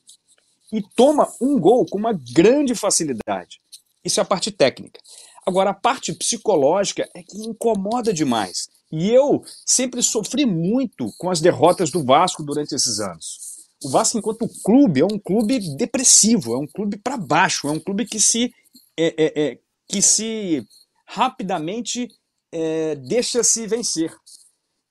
E 0.71 0.81
toma 0.95 1.31
um 1.41 1.59
gol 1.59 1.85
com 1.85 1.97
uma 1.97 2.13
grande 2.33 2.75
facilidade. 2.75 3.59
Isso 4.03 4.19
é 4.19 4.23
a 4.23 4.25
parte 4.25 4.51
técnica. 4.51 4.99
Agora, 5.45 5.71
a 5.71 5.73
parte 5.73 6.13
psicológica 6.13 7.07
é 7.15 7.21
que 7.21 7.37
incomoda 7.37 8.13
demais. 8.13 8.69
E 8.91 9.09
eu 9.09 9.43
sempre 9.65 10.01
sofri 10.01 10.45
muito 10.45 11.11
com 11.17 11.29
as 11.29 11.41
derrotas 11.41 11.91
do 11.91 12.03
Vasco 12.03 12.43
durante 12.43 12.75
esses 12.75 12.99
anos. 12.99 13.53
O 13.83 13.89
Vasco, 13.89 14.17
enquanto 14.17 14.47
clube, 14.63 15.01
é 15.01 15.05
um 15.05 15.19
clube 15.19 15.59
depressivo, 15.75 16.53
é 16.53 16.57
um 16.57 16.67
clube 16.67 16.97
para 16.97 17.17
baixo, 17.17 17.67
é 17.67 17.71
um 17.71 17.79
clube 17.79 18.05
que 18.05 18.19
se, 18.19 18.53
é, 18.97 19.13
é, 19.17 19.43
é, 19.43 19.59
que 19.87 20.01
se 20.01 20.65
rapidamente 21.05 22.07
é, 22.53 22.95
deixa-se 22.95 23.65
vencer. 23.65 24.15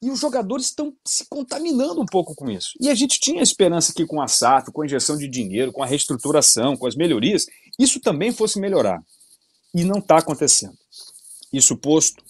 E 0.03 0.11
os 0.11 0.19
jogadores 0.19 0.67
estão 0.67 0.93
se 1.07 1.25
contaminando 1.27 2.03
um 2.03 2.07
pouco 2.07 2.35
com 2.35 2.51
isso. 2.51 2.73
E 2.81 2.89
a 2.89 2.95
gente 2.95 3.21
tinha 3.21 3.41
esperança 3.41 3.93
que 3.95 4.05
com 4.05 4.21
a 4.21 4.27
SAF, 4.27 4.73
com 4.73 4.83
a 4.83 4.85
injeção 4.85 5.17
de 5.17 5.29
dinheiro, 5.29 5.71
com 5.71 5.81
a 5.81 5.87
reestruturação, 5.87 6.77
com 6.77 6.89
as 6.89 6.97
melhorias, 6.97 7.47
isso 7.79 8.01
também 8.01 8.33
fosse 8.33 8.59
melhorar. 8.59 9.01
E 9.73 9.85
não 9.85 10.01
está 10.01 10.19
acontecendo. 10.19 10.77
Isso 11.53 11.77
posto, 11.77 12.25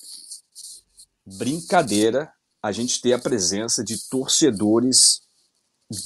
brincadeira 1.25 2.31
a 2.62 2.71
gente 2.71 3.01
ter 3.01 3.15
a 3.15 3.19
presença 3.19 3.83
de 3.83 3.97
torcedores 4.09 5.23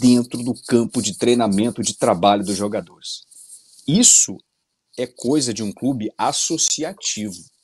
dentro 0.01 0.43
do 0.43 0.55
campo 0.69 1.03
de 1.03 1.19
treinamento, 1.19 1.83
de 1.83 1.95
trabalho 1.95 2.45
dos 2.45 2.57
jogadores. 2.57 3.25
Isso 3.89 4.37
é 4.97 5.07
coisa 5.07 5.53
de 5.53 5.65
um 5.65 5.73
clube 5.73 6.11
associativo. 6.17 7.56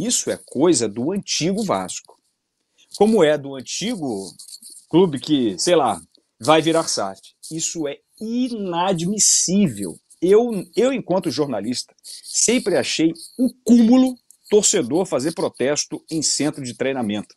Isso 0.00 0.30
é 0.30 0.38
coisa 0.46 0.88
do 0.88 1.12
antigo 1.12 1.62
Vasco. 1.62 2.18
Como 2.96 3.22
é 3.22 3.36
do 3.36 3.54
antigo 3.54 4.32
clube 4.88 5.20
que, 5.20 5.58
sei 5.58 5.76
lá, 5.76 6.00
vai 6.40 6.62
virar 6.62 6.88
SAF. 6.88 7.20
Isso 7.52 7.86
é 7.86 7.98
inadmissível. 8.18 9.98
Eu, 10.22 10.64
eu, 10.74 10.90
enquanto 10.90 11.30
jornalista, 11.30 11.94
sempre 12.02 12.78
achei 12.78 13.12
um 13.38 13.50
cúmulo 13.62 14.16
torcedor 14.48 15.04
fazer 15.04 15.32
protesto 15.32 16.02
em 16.10 16.22
centro 16.22 16.64
de 16.64 16.74
treinamento. 16.74 17.34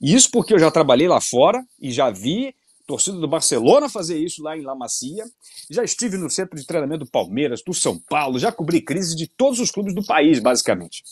Isso 0.00 0.30
porque 0.30 0.52
eu 0.52 0.58
já 0.58 0.70
trabalhei 0.70 1.08
lá 1.08 1.22
fora 1.22 1.64
e 1.80 1.90
já 1.90 2.10
vi 2.10 2.54
torcida 2.86 3.18
do 3.18 3.28
Barcelona 3.28 3.88
fazer 3.88 4.18
isso 4.18 4.42
lá 4.42 4.56
em 4.56 4.62
La 4.62 4.74
Macia. 4.74 5.24
Já 5.70 5.82
estive 5.82 6.18
no 6.18 6.30
centro 6.30 6.58
de 6.58 6.66
treinamento 6.66 7.06
do 7.06 7.10
Palmeiras, 7.10 7.62
do 7.62 7.72
São 7.72 7.98
Paulo, 7.98 8.38
já 8.38 8.52
cobri 8.52 8.80
crise 8.82 9.16
de 9.16 9.26
todos 9.26 9.58
os 9.58 9.70
clubes 9.70 9.94
do 9.94 10.04
país, 10.04 10.38
basicamente 10.38 11.02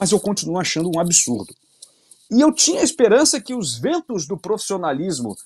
mas 0.00 0.10
eu 0.10 0.18
continuo 0.18 0.58
achando 0.58 0.90
um 0.92 0.98
absurdo. 0.98 1.54
E 2.30 2.40
eu 2.40 2.50
tinha 2.50 2.82
esperança 2.82 3.40
que 3.40 3.54
os 3.54 3.76
ventos 3.76 4.26
do 4.26 4.38
profissionalismo 4.38 5.36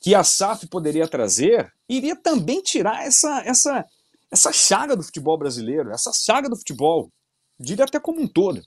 que 0.00 0.14
a 0.14 0.22
SAF 0.22 0.68
poderia 0.68 1.08
trazer 1.08 1.72
iria 1.88 2.14
também 2.14 2.62
tirar 2.62 3.04
essa, 3.04 3.42
essa, 3.44 3.84
essa 4.30 4.52
chaga 4.52 4.94
do 4.94 5.02
futebol 5.02 5.36
brasileiro, 5.36 5.90
essa 5.90 6.12
chaga 6.12 6.48
do 6.48 6.56
futebol, 6.56 7.10
diria 7.58 7.86
até 7.86 7.98
como 7.98 8.20
um 8.20 8.28
todo. 8.28 8.62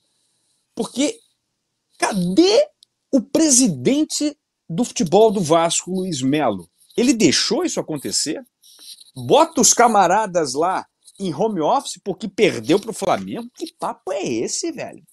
Porque 0.76 1.18
cadê 1.98 2.68
o 3.12 3.22
presidente 3.22 4.38
do 4.70 4.84
futebol 4.84 5.32
do 5.32 5.40
Vasco, 5.40 5.92
Luiz 5.92 6.22
Melo? 6.22 6.70
Ele 6.98 7.14
deixou 7.14 7.64
isso 7.64 7.80
acontecer? 7.80 8.44
Bota 9.16 9.62
os 9.62 9.74
camaradas 9.74 10.56
lá 10.56 10.86
em 11.20 11.34
home 11.34 11.62
office 11.62 12.00
porque 12.04 12.28
perdeu 12.28 12.80
para 12.80 12.92
o 12.92 12.94
Flamengo? 12.94 13.50
Que 13.56 13.72
papo 13.74 14.12
é 14.12 14.24
esse, 14.24 14.72
velho? 14.72 15.04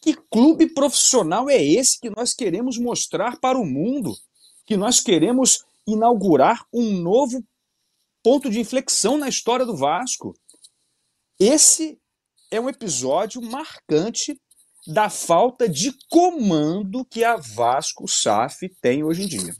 Que 0.00 0.14
clube 0.14 0.68
profissional 0.68 1.50
é 1.50 1.62
esse 1.62 1.98
que 2.00 2.10
nós 2.10 2.32
queremos 2.34 2.78
mostrar 2.78 3.38
para 3.38 3.58
o 3.58 3.66
mundo? 3.66 4.14
Que 4.64 4.76
nós 4.76 5.00
queremos 5.00 5.64
inaugurar 5.86 6.66
um 6.72 6.92
novo 6.92 7.42
ponto 8.22 8.50
de 8.50 8.60
inflexão 8.60 9.16
na 9.18 9.28
história 9.28 9.66
do 9.66 9.76
Vasco? 9.76 10.34
Esse 11.38 11.98
é 12.50 12.60
um 12.60 12.68
episódio 12.68 13.40
marcante 13.42 14.40
da 14.86 15.10
falta 15.10 15.68
de 15.68 15.92
comando 16.08 17.04
que 17.04 17.22
a 17.22 17.36
Vasco 17.36 18.08
SAF 18.08 18.68
tem 18.80 19.04
hoje 19.04 19.24
em 19.24 19.26
dia. 19.26 19.54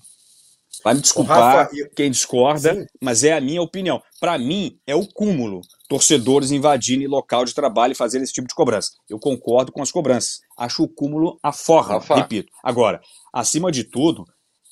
Vai 0.82 0.94
me 0.94 1.00
desculpar 1.00 1.66
Rafa, 1.66 1.90
quem 1.94 2.10
discorda, 2.10 2.74
sim. 2.74 2.86
mas 3.00 3.24
é 3.24 3.32
a 3.32 3.40
minha 3.40 3.60
opinião. 3.60 4.02
Para 4.20 4.38
mim, 4.38 4.80
é 4.86 4.94
o 4.94 5.06
cúmulo. 5.06 5.60
Torcedores 5.88 6.50
invadirem 6.50 7.06
local 7.06 7.44
de 7.44 7.54
trabalho 7.54 7.92
e 7.92 7.96
fazerem 7.96 8.22
esse 8.22 8.32
tipo 8.32 8.46
de 8.46 8.54
cobrança. 8.54 8.92
Eu 9.08 9.18
concordo 9.18 9.72
com 9.72 9.82
as 9.82 9.90
cobranças. 9.90 10.40
Acho 10.56 10.82
o 10.82 10.88
cúmulo 10.88 11.38
a 11.42 11.52
forra, 11.52 11.98
repito. 11.98 12.52
Agora, 12.62 13.00
acima 13.32 13.72
de 13.72 13.84
tudo, 13.84 14.24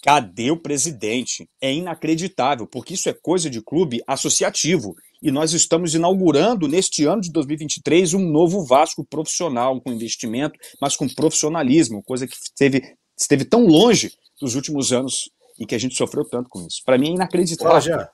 cadê 0.02 0.50
o 0.50 0.57
presidente? 0.57 1.48
É 1.61 1.72
inacreditável, 1.72 2.66
porque 2.66 2.94
isso 2.94 3.09
é 3.09 3.14
coisa 3.14 3.48
de 3.48 3.62
clube 3.62 4.02
associativo. 4.07 4.94
E 5.22 5.31
nós 5.31 5.52
estamos 5.55 5.94
inaugurando, 5.94 6.68
neste 6.68 7.05
ano 7.05 7.22
de 7.22 7.33
2023, 7.33 8.14
um 8.14 8.31
novo 8.31 8.64
Vasco 8.64 9.05
profissional, 9.05 9.81
com 9.81 9.90
investimento, 9.90 10.59
mas 10.81 10.94
com 10.94 11.09
profissionalismo, 11.09 12.02
coisa 12.02 12.26
que 12.26 12.37
esteve, 12.37 12.94
esteve 13.18 13.44
tão 13.44 13.66
longe 13.66 14.12
dos 14.40 14.55
últimos 14.55 14.92
anos 14.92 15.31
e 15.59 15.64
que 15.64 15.74
a 15.74 15.79
gente 15.79 15.96
sofreu 15.96 16.24
tanto 16.24 16.50
com 16.50 16.66
isso. 16.66 16.83
Para 16.85 16.98
mim 16.98 17.09
é 17.09 17.14
inacreditável. 17.14 18.07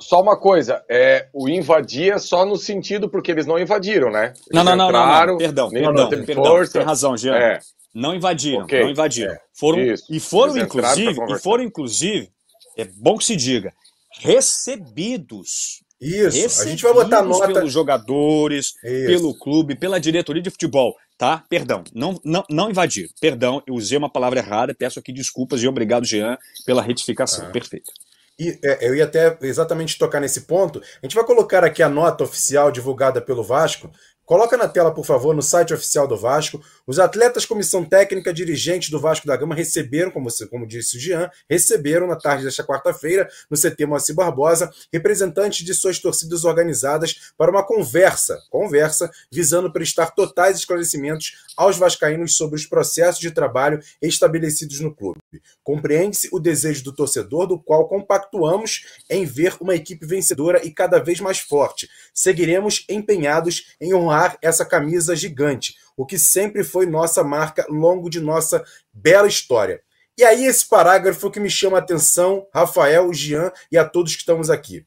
Só 0.00 0.20
uma 0.20 0.36
coisa, 0.38 0.84
é, 0.90 1.28
o 1.32 1.48
invadir 1.48 2.12
é 2.12 2.18
só 2.18 2.44
no 2.44 2.56
sentido 2.56 3.08
porque 3.08 3.30
eles 3.30 3.46
não 3.46 3.58
invadiram, 3.58 4.10
né? 4.10 4.32
Eles 4.34 4.46
não, 4.52 4.64
não, 4.64 4.76
não, 4.76 4.88
entraram, 4.88 5.26
não, 5.26 5.32
não, 5.32 5.38
perdão, 5.38 5.70
perdão, 5.70 6.08
perdão, 6.24 6.44
força. 6.44 6.72
tem 6.72 6.82
razão, 6.82 7.16
Jean. 7.16 7.36
É. 7.36 7.60
Não 7.94 8.14
invadiram, 8.14 8.64
okay. 8.64 8.82
não 8.82 8.90
invadiram. 8.90 9.32
É. 9.32 9.40
Foram 9.52 9.80
Isso. 9.80 10.04
e 10.10 10.20
foram 10.20 10.56
eles 10.56 10.64
inclusive, 10.64 11.16
e 11.28 11.38
foram 11.38 11.64
inclusive, 11.64 12.30
é 12.76 12.84
bom 12.84 13.16
que 13.16 13.24
se 13.24 13.36
diga, 13.36 13.72
recebidos. 14.18 15.82
Isso, 16.00 16.24
recebidos 16.24 16.60
a 16.60 16.64
gente 16.66 16.82
vai 16.82 16.92
botar 16.92 17.22
nota 17.22 17.52
pelos 17.52 17.72
jogadores, 17.72 18.74
Isso. 18.82 19.06
pelo 19.06 19.34
clube, 19.38 19.76
pela 19.76 20.00
diretoria 20.00 20.42
de 20.42 20.50
futebol 20.50 20.94
tá? 21.20 21.44
Perdão, 21.50 21.84
não, 21.94 22.18
não, 22.24 22.42
não 22.48 22.70
invadir. 22.70 23.10
Perdão, 23.20 23.62
eu 23.66 23.74
usei 23.74 23.98
uma 23.98 24.10
palavra 24.10 24.38
errada, 24.38 24.74
peço 24.74 24.98
aqui 24.98 25.12
desculpas 25.12 25.62
e 25.62 25.68
obrigado, 25.68 26.06
Jean, 26.06 26.38
pela 26.64 26.80
retificação. 26.80 27.44
Ah. 27.44 27.50
Perfeito. 27.50 27.92
E 28.40 28.58
é, 28.64 28.88
eu 28.88 28.94
ia 28.94 29.04
até 29.04 29.36
exatamente 29.42 29.98
tocar 29.98 30.18
nesse 30.18 30.40
ponto. 30.42 30.80
A 30.80 31.06
gente 31.06 31.14
vai 31.14 31.24
colocar 31.24 31.62
aqui 31.62 31.82
a 31.82 31.90
nota 31.90 32.24
oficial 32.24 32.72
divulgada 32.72 33.20
pelo 33.20 33.44
Vasco, 33.44 33.90
Coloca 34.30 34.56
na 34.56 34.68
tela, 34.68 34.94
por 34.94 35.04
favor, 35.04 35.34
no 35.34 35.42
site 35.42 35.74
oficial 35.74 36.06
do 36.06 36.16
Vasco. 36.16 36.62
Os 36.86 37.00
atletas, 37.00 37.44
comissão 37.44 37.84
técnica, 37.84 38.32
dirigentes 38.32 38.88
do 38.88 39.00
Vasco 39.00 39.26
da 39.26 39.36
Gama 39.36 39.56
receberam, 39.56 40.08
como, 40.08 40.28
como 40.48 40.68
disse 40.68 40.96
o 40.96 41.00
Jean, 41.00 41.28
receberam 41.50 42.06
na 42.06 42.14
tarde 42.14 42.44
desta 42.44 42.62
quarta-feira, 42.62 43.28
no 43.50 43.58
CT 43.58 43.86
Moacir 43.86 44.14
Barbosa, 44.14 44.70
representantes 44.92 45.66
de 45.66 45.74
suas 45.74 45.98
torcidas 45.98 46.44
organizadas 46.44 47.32
para 47.36 47.50
uma 47.50 47.66
conversa, 47.66 48.40
conversa 48.50 49.10
visando 49.32 49.72
prestar 49.72 50.12
totais 50.12 50.58
esclarecimentos 50.58 51.44
aos 51.56 51.76
vascaínos 51.76 52.36
sobre 52.36 52.54
os 52.54 52.66
processos 52.66 53.20
de 53.20 53.32
trabalho 53.32 53.80
estabelecidos 54.00 54.78
no 54.78 54.94
clube. 54.94 55.19
Compreende-se 55.62 56.28
o 56.32 56.38
desejo 56.38 56.84
do 56.84 56.94
torcedor, 56.94 57.46
do 57.46 57.58
qual 57.58 57.86
compactuamos 57.88 58.84
em 59.08 59.24
ver 59.24 59.56
uma 59.60 59.74
equipe 59.74 60.06
vencedora 60.06 60.64
e 60.64 60.72
cada 60.72 60.98
vez 60.98 61.20
mais 61.20 61.38
forte. 61.38 61.88
Seguiremos 62.12 62.84
empenhados 62.88 63.74
em 63.80 63.94
honrar 63.94 64.38
essa 64.42 64.64
camisa 64.64 65.14
gigante, 65.14 65.74
o 65.96 66.06
que 66.06 66.18
sempre 66.18 66.64
foi 66.64 66.86
nossa 66.86 67.22
marca 67.22 67.66
longo 67.68 68.08
de 68.08 68.20
nossa 68.20 68.64
bela 68.92 69.28
história. 69.28 69.82
E 70.16 70.24
aí, 70.24 70.44
esse 70.44 70.68
parágrafo 70.68 71.30
que 71.30 71.40
me 71.40 71.48
chama 71.48 71.78
a 71.78 71.80
atenção, 71.80 72.46
Rafael, 72.52 73.12
Jean 73.12 73.50
e 73.72 73.78
a 73.78 73.84
todos 73.84 74.14
que 74.14 74.20
estamos 74.20 74.50
aqui. 74.50 74.84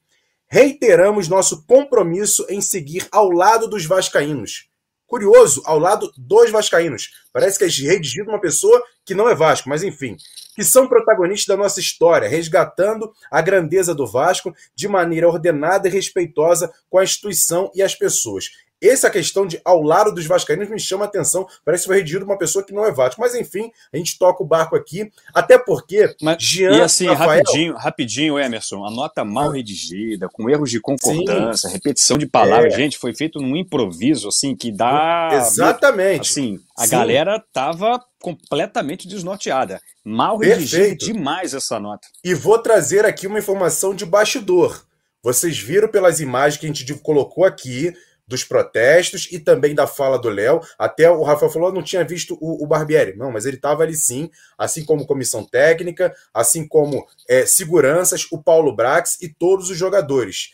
Reiteramos 0.48 1.28
nosso 1.28 1.66
compromisso 1.66 2.46
em 2.48 2.62
seguir 2.62 3.08
ao 3.12 3.32
lado 3.32 3.68
dos 3.68 3.86
Vascaínos. 3.86 4.70
Curioso, 5.08 5.62
ao 5.66 5.78
lado 5.78 6.12
dos 6.18 6.50
Vascaínos. 6.50 7.12
Parece 7.32 7.58
que 7.58 7.66
é 7.66 7.68
redigido 7.68 8.30
uma 8.30 8.42
pessoa 8.42 8.82
que 9.06 9.14
não 9.14 9.30
é 9.30 9.36
Vasco, 9.36 9.70
mas 9.70 9.84
enfim. 9.84 10.16
Que 10.56 10.64
são 10.64 10.88
protagonistas 10.88 11.48
da 11.48 11.62
nossa 11.62 11.80
história, 11.80 12.28
resgatando 12.28 13.12
a 13.30 13.42
grandeza 13.42 13.94
do 13.94 14.08
Vasco 14.08 14.54
de 14.76 14.88
maneira 14.88 15.28
ordenada 15.28 15.88
e 15.88 15.92
respeitosa 15.92 16.72
com 16.90 16.98
a 16.98 17.04
instituição 17.04 17.72
e 17.76 17.82
as 17.82 17.96
pessoas. 17.96 18.50
Essa 18.88 19.10
questão 19.10 19.46
de 19.48 19.60
ao 19.64 19.82
lado 19.82 20.14
dos 20.14 20.26
vascaínos 20.26 20.70
me 20.70 20.80
chama 20.80 21.06
a 21.06 21.08
atenção. 21.08 21.48
Parece 21.64 21.84
que 21.84 21.88
foi 21.88 21.98
redigido 21.98 22.26
uma 22.26 22.38
pessoa 22.38 22.64
que 22.64 22.74
não 22.74 22.86
é 22.86 22.92
Vasco. 22.92 23.22
Mas 23.22 23.34
enfim, 23.34 23.72
a 23.94 23.98
gente 23.98 24.18
toca 24.18 24.44
o 24.44 24.46
barco 24.46 24.76
aqui. 24.76 25.12
Até 25.34 25.58
porque 25.58 26.16
Mas, 26.22 26.42
Jean, 26.44 26.78
E 26.78 26.82
assim, 26.82 27.08
Rafael... 27.08 27.42
rapidinho, 27.44 27.76
rapidinho, 27.76 28.40
Emerson. 28.40 28.86
A 28.86 28.92
nota 28.92 29.24
mal 29.24 29.50
redigida, 29.50 30.28
com 30.28 30.50
erros 30.50 30.70
de 30.70 30.80
concordância, 30.80 31.70
Sim. 31.70 31.76
repetição 31.76 32.18
de 32.18 32.26
palavras. 32.26 32.74
É. 32.74 32.78
Gente, 32.78 32.98
foi 32.98 33.14
feito 33.14 33.40
num 33.40 33.56
improviso, 33.56 34.28
assim, 34.28 34.56
que 34.56 34.72
dá... 34.72 35.30
Exatamente. 35.34 36.32
Assim, 36.32 36.60
a 36.78 36.86
Sim. 36.86 36.92
galera 36.92 37.44
tava 37.54 38.04
completamente 38.22 39.08
desnorteada. 39.08 39.82
Mal 40.04 40.38
redigida 40.38 40.96
demais 40.96 41.54
essa 41.54 41.80
nota. 41.80 42.08
E 42.24 42.34
vou 42.34 42.58
trazer 42.60 43.06
aqui 43.06 43.28
uma 43.28 43.40
informação 43.40 43.94
de 43.96 44.06
bastidor. 44.06 44.86
Vocês 45.22 45.58
viram 45.58 45.88
pelas 45.88 46.20
imagens 46.20 46.60
que 46.60 46.66
a 46.66 46.70
gente 46.70 46.94
colocou 46.96 47.46
aqui 47.46 47.94
dos 48.28 48.44
protestos 48.44 49.28
e 49.32 49.40
também 49.40 49.76
da 49.76 49.86
fala 49.86 50.18
do 50.18 50.30
Léo. 50.30 50.62
Até 50.78 51.10
o 51.10 51.24
Rafael 51.24 51.52
falou, 51.52 51.72
não 51.72 51.84
tinha 51.84 52.04
visto 52.04 52.38
o, 52.40 52.64
o 52.64 52.68
Barbieri. 52.68 53.16
Não, 53.16 53.32
mas 53.32 53.46
ele 53.46 53.58
estava 53.58 53.84
ali 53.84 53.96
sim, 53.96 54.30
assim 54.58 54.84
como 54.86 55.06
comissão 55.06 55.44
técnica, 55.46 56.14
assim 56.34 56.68
como 56.68 57.06
é, 57.28 57.46
seguranças, 57.46 58.28
o 58.32 58.42
Paulo 58.42 58.76
Brax 58.76 59.18
e 59.22 59.30
todos 59.30 59.70
os 59.70 59.78
jogadores. 59.78 60.52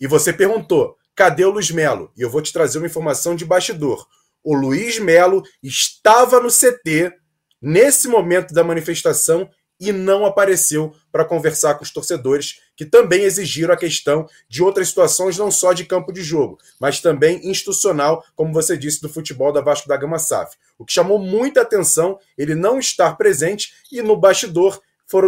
E 0.00 0.06
você 0.06 0.32
perguntou, 0.32 0.96
cadê 1.14 1.44
o 1.44 1.50
Luiz 1.50 1.70
Melo? 1.70 2.12
E 2.16 2.22
eu 2.22 2.30
vou 2.30 2.40
te 2.40 2.52
trazer 2.52 2.78
uma 2.78 2.86
informação 2.86 3.34
de 3.34 3.44
bastidor. 3.44 4.06
O 4.42 4.54
Luiz 4.54 4.98
Melo 4.98 5.42
estava 5.62 6.40
no 6.40 6.48
CT 6.48 7.12
nesse 7.60 8.08
momento 8.08 8.54
da 8.54 8.64
manifestação 8.64 9.50
e 9.80 9.92
não 9.92 10.26
apareceu 10.26 10.94
para 11.10 11.24
conversar 11.24 11.74
com 11.74 11.82
os 11.82 11.90
torcedores, 11.90 12.60
que 12.76 12.84
também 12.84 13.22
exigiram 13.22 13.72
a 13.72 13.76
questão 13.76 14.28
de 14.48 14.62
outras 14.62 14.88
situações, 14.88 15.38
não 15.38 15.50
só 15.50 15.72
de 15.72 15.84
campo 15.84 16.12
de 16.12 16.22
jogo, 16.22 16.58
mas 16.78 17.00
também 17.00 17.40
institucional, 17.48 18.24
como 18.36 18.52
você 18.52 18.76
disse, 18.76 19.00
do 19.00 19.08
futebol 19.08 19.52
da 19.52 19.60
Vasco 19.60 19.88
da 19.88 19.96
Gama 19.96 20.18
SAF. 20.18 20.56
O 20.78 20.84
que 20.84 20.92
chamou 20.92 21.18
muita 21.18 21.62
atenção, 21.62 22.18
ele 22.36 22.54
não 22.54 22.78
estar 22.78 23.16
presente 23.16 23.72
e 23.90 24.02
no 24.02 24.16
bastidor 24.16 24.80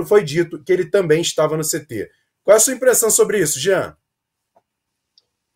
foi 0.07 0.23
dito 0.23 0.63
que 0.63 0.73
ele 0.73 0.85
também 0.85 1.21
estava 1.21 1.57
no 1.57 1.65
CT. 1.65 2.11
Qual 2.45 2.55
é 2.55 2.57
a 2.57 2.61
sua 2.61 2.75
impressão 2.75 3.11
sobre 3.11 3.41
isso, 3.41 3.59
Jean? 3.59 3.97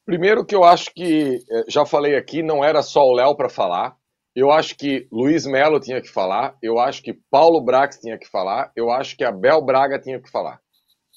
Primeiro 0.04 0.44
que 0.44 0.54
eu 0.54 0.64
acho 0.64 0.92
que, 0.94 1.44
eh, 1.50 1.64
já 1.68 1.84
falei 1.84 2.16
aqui, 2.16 2.42
não 2.42 2.64
era 2.64 2.82
só 2.82 3.04
o 3.04 3.12
Léo 3.12 3.36
para 3.36 3.48
falar, 3.48 3.96
eu 4.36 4.50
acho 4.50 4.76
que 4.76 5.08
Luiz 5.10 5.46
Melo 5.46 5.80
tinha 5.80 5.98
que 6.02 6.10
falar, 6.10 6.58
eu 6.62 6.78
acho 6.78 7.02
que 7.02 7.14
Paulo 7.30 7.58
Brax 7.64 7.98
tinha 7.98 8.18
que 8.18 8.28
falar, 8.28 8.70
eu 8.76 8.90
acho 8.90 9.16
que 9.16 9.24
Abel 9.24 9.64
Braga 9.64 9.98
tinha 9.98 10.20
que 10.20 10.30
falar. 10.30 10.60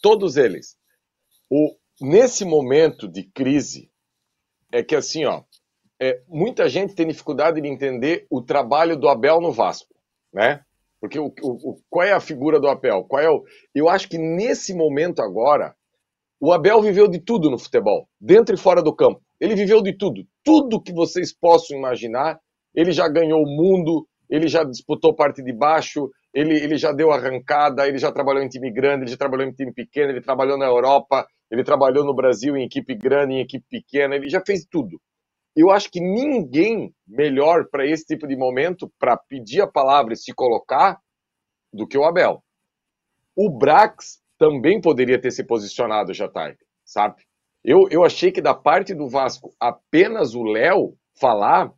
Todos 0.01 0.37
eles. 0.37 0.77
O, 1.51 1.75
nesse 1.99 2.45
momento 2.45 3.09
de 3.09 3.23
crise, 3.23 3.91
é 4.71 4.81
que 4.81 4.95
assim, 4.95 5.25
ó, 5.25 5.43
é, 6.01 6.23
muita 6.29 6.69
gente 6.69 6.95
tem 6.95 7.05
dificuldade 7.05 7.59
de 7.59 7.67
entender 7.67 8.25
o 8.29 8.41
trabalho 8.41 8.95
do 8.95 9.09
Abel 9.09 9.41
no 9.41 9.51
Vasco, 9.51 9.93
né? 10.33 10.63
Porque 11.01 11.19
o, 11.19 11.27
o, 11.43 11.81
qual 11.89 12.07
é 12.07 12.13
a 12.13 12.21
figura 12.21 12.57
do 12.57 12.69
Abel? 12.69 13.03
Qual 13.03 13.21
é 13.21 13.29
o, 13.29 13.43
eu 13.75 13.89
acho 13.89 14.07
que 14.07 14.17
nesse 14.17 14.73
momento 14.73 15.21
agora, 15.21 15.75
o 16.39 16.53
Abel 16.53 16.81
viveu 16.81 17.09
de 17.09 17.19
tudo 17.19 17.49
no 17.49 17.59
futebol, 17.59 18.07
dentro 18.19 18.55
e 18.55 18.57
fora 18.57 18.81
do 18.81 18.95
campo. 18.95 19.21
Ele 19.41 19.55
viveu 19.55 19.81
de 19.81 19.91
tudo. 19.91 20.25
Tudo 20.41 20.81
que 20.81 20.93
vocês 20.93 21.33
possam 21.33 21.77
imaginar, 21.77 22.39
ele 22.73 22.91
já 22.91 23.07
ganhou 23.07 23.41
o 23.41 23.47
mundo, 23.49 24.07
ele 24.29 24.47
já 24.47 24.63
disputou 24.63 25.15
parte 25.15 25.43
de 25.43 25.51
baixo, 25.51 26.09
ele, 26.33 26.53
ele 26.55 26.77
já 26.77 26.91
deu 26.91 27.11
arrancada, 27.11 27.87
ele 27.87 27.97
já 27.97 28.11
trabalhou 28.11 28.43
em 28.43 28.49
time 28.49 28.71
grande, 28.71 29.03
ele 29.03 29.11
já 29.11 29.17
trabalhou 29.17 29.47
em 29.47 29.53
time 29.53 29.73
pequeno, 29.73 30.11
ele 30.11 30.21
trabalhou 30.21 30.57
na 30.57 30.65
Europa, 30.65 31.27
ele 31.49 31.63
trabalhou 31.63 32.05
no 32.05 32.13
Brasil 32.13 32.55
em 32.55 32.65
equipe 32.65 32.95
grande, 32.95 33.33
em 33.33 33.41
equipe 33.41 33.65
pequena, 33.69 34.15
ele 34.15 34.29
já 34.29 34.41
fez 34.45 34.65
tudo. 34.69 34.99
Eu 35.55 35.71
acho 35.71 35.89
que 35.89 35.99
ninguém 35.99 36.93
melhor 37.07 37.67
para 37.69 37.85
esse 37.85 38.05
tipo 38.05 38.27
de 38.27 38.37
momento, 38.37 38.91
para 38.99 39.17
pedir 39.17 39.61
a 39.61 39.67
palavra 39.67 40.13
e 40.13 40.17
se 40.17 40.31
colocar, 40.33 40.99
do 41.73 41.87
que 41.87 41.97
o 41.97 42.03
Abel. 42.03 42.43
O 43.35 43.49
Brax 43.49 44.19
também 44.37 44.81
poderia 44.81 45.19
ter 45.19 45.31
se 45.31 45.43
posicionado 45.43 46.13
já 46.13 46.27
tarde, 46.27 46.59
sabe? 46.83 47.23
Eu, 47.63 47.87
eu 47.91 48.03
achei 48.03 48.31
que 48.31 48.41
da 48.41 48.53
parte 48.53 48.93
do 48.93 49.07
Vasco 49.07 49.53
apenas 49.59 50.33
o 50.33 50.43
Léo 50.43 50.95
falar 51.19 51.71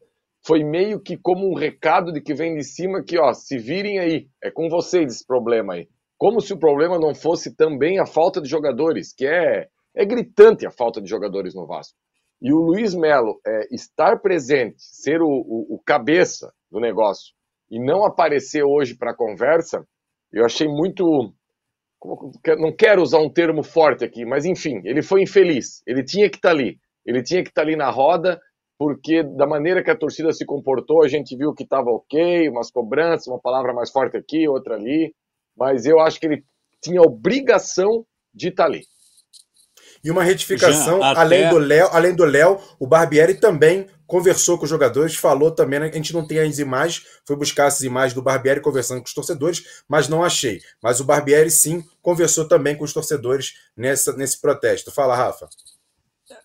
foi 0.44 0.64
meio 0.64 1.00
que 1.00 1.18
como 1.18 1.50
um 1.50 1.56
recado 1.56 2.12
de 2.12 2.22
que 2.22 2.34
vem 2.34 2.56
de 2.56 2.64
cima 2.64 3.04
que, 3.04 3.20
ó, 3.20 3.34
se 3.34 3.58
virem 3.58 4.00
aí, 4.00 4.28
é 4.44 4.50
com 4.50 4.70
vocês 4.70 5.14
esse 5.14 5.26
problema 5.26 5.76
aí. 5.76 5.88
Como 6.18 6.42
se 6.42 6.54
o 6.54 6.60
problema 6.60 7.00
não 7.00 7.16
fosse 7.16 7.56
também 7.56 8.00
a 8.00 8.06
falta 8.06 8.42
de 8.42 8.50
jogadores, 8.50 9.14
que 9.14 9.26
é, 9.26 9.68
é 9.96 10.06
gritante 10.06 10.66
a 10.66 10.72
falta 10.72 11.02
de 11.02 11.10
jogadores 11.10 11.54
no 11.54 11.66
Vasco. 11.66 11.98
E 12.42 12.52
o 12.52 12.58
Luiz 12.58 12.96
Melo 12.96 13.40
é, 13.46 13.68
estar 13.72 14.20
presente, 14.20 14.76
ser 14.78 15.22
o, 15.22 15.28
o, 15.28 15.76
o 15.76 15.80
cabeça 15.86 16.52
do 16.72 16.80
negócio 16.80 17.34
e 17.70 17.80
não 17.80 18.04
aparecer 18.04 18.64
hoje 18.64 18.96
para 18.96 19.12
a 19.12 19.16
conversa, 19.16 19.88
eu 20.32 20.44
achei 20.44 20.68
muito. 20.68 21.34
Não 22.58 22.76
quero 22.76 23.02
usar 23.02 23.20
um 23.20 23.30
termo 23.30 23.64
forte 23.64 24.04
aqui, 24.04 24.26
mas 24.26 24.44
enfim, 24.44 24.82
ele 24.84 25.04
foi 25.04 25.22
infeliz. 25.22 25.84
Ele 25.86 26.04
tinha 26.04 26.30
que 26.30 26.38
estar 26.38 26.50
tá 26.50 26.56
ali. 26.56 26.80
Ele 27.06 27.22
tinha 27.22 27.44
que 27.44 27.50
estar 27.50 27.62
tá 27.62 27.68
ali 27.68 27.76
na 27.76 27.92
roda 27.92 28.42
porque 28.82 29.22
da 29.22 29.46
maneira 29.46 29.84
que 29.84 29.92
a 29.92 29.96
torcida 29.96 30.34
se 30.34 30.44
comportou, 30.44 31.04
a 31.04 31.08
gente 31.08 31.38
viu 31.38 31.54
que 31.54 31.62
estava 31.62 31.92
ok, 31.92 32.50
umas 32.50 32.72
cobranças, 32.72 33.28
uma 33.28 33.40
palavra 33.40 33.76
mais 33.76 33.92
forte 33.92 34.18
aqui, 34.18 34.48
outra 34.48 34.74
ali, 34.74 35.14
mas 35.56 35.86
eu 35.86 36.00
acho 36.00 36.20
que 36.20 36.26
ele 36.26 36.44
tinha 36.82 37.00
obrigação 37.00 38.04
de 38.34 38.48
estar 38.48 38.64
tá 38.64 38.70
ali. 38.70 38.82
E 40.04 40.10
uma 40.10 40.24
retificação, 40.24 40.98
Já, 40.98 41.12
até... 41.12 41.20
além 41.20 41.50
do 41.50 41.60
Léo, 41.60 41.90
além 41.92 42.16
do 42.16 42.26
Léo, 42.26 42.58
o 42.80 42.88
Barbieri 42.88 43.36
também 43.36 43.86
conversou 44.08 44.58
com 44.58 44.64
os 44.64 44.70
jogadores, 44.72 45.16
falou 45.16 45.52
também, 45.52 45.80
né, 45.80 45.92
a 45.94 45.96
gente 45.96 46.12
não 46.12 46.26
tem 46.26 46.40
as 46.40 46.58
imagens, 46.58 47.06
foi 47.24 47.36
buscar 47.36 47.68
essas 47.68 47.84
imagens 47.84 48.16
do 48.16 48.22
Barbieri 48.24 48.62
conversando 48.62 48.98
com 48.98 49.06
os 49.06 49.14
torcedores, 49.14 49.84
mas 49.88 50.08
não 50.08 50.24
achei. 50.24 50.60
Mas 50.82 51.00
o 51.00 51.06
Barbieri 51.06 51.52
sim 51.52 51.84
conversou 52.02 52.48
também 52.48 52.76
com 52.76 52.84
os 52.84 52.94
torcedores 52.94 53.54
nessa, 53.78 54.12
nesse 54.14 54.42
protesto. 54.42 54.92
Fala, 54.92 55.16
Rafa. 55.16 55.48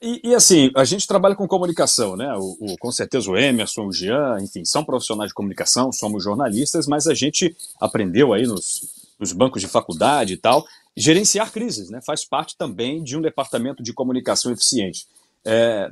E, 0.00 0.20
e, 0.30 0.35
assim, 0.35 0.70
a 0.74 0.85
gente 0.85 1.06
trabalha 1.06 1.35
com 1.35 1.46
comunicação, 1.48 2.16
né? 2.16 2.32
O, 2.37 2.56
o, 2.61 2.78
com 2.78 2.92
certeza 2.92 3.30
o 3.30 3.37
Emerson, 3.37 3.87
o 3.87 3.92
Jean, 3.92 4.38
enfim, 4.40 4.64
são 4.64 4.85
profissionais 4.85 5.28
de 5.30 5.35
comunicação, 5.35 5.90
somos 5.92 6.24
jornalistas, 6.24 6.87
mas 6.87 7.06
a 7.06 7.14
gente 7.14 7.56
aprendeu 7.80 8.32
aí 8.32 8.46
nos, 8.46 9.06
nos 9.18 9.32
bancos 9.32 9.62
de 9.62 9.68
faculdade 9.68 10.35
e 10.35 10.37
tal, 10.37 10.64
gerenciar 10.96 11.52
crises, 11.52 11.90
né? 11.90 12.00
Faz 12.04 12.24
parte 12.24 12.56
também 12.56 13.02
de 13.02 13.16
um 13.16 13.22
departamento 13.22 13.82
de 13.82 13.92
comunicação 13.92 14.52
eficiente. 14.52 15.06
É, 15.44 15.88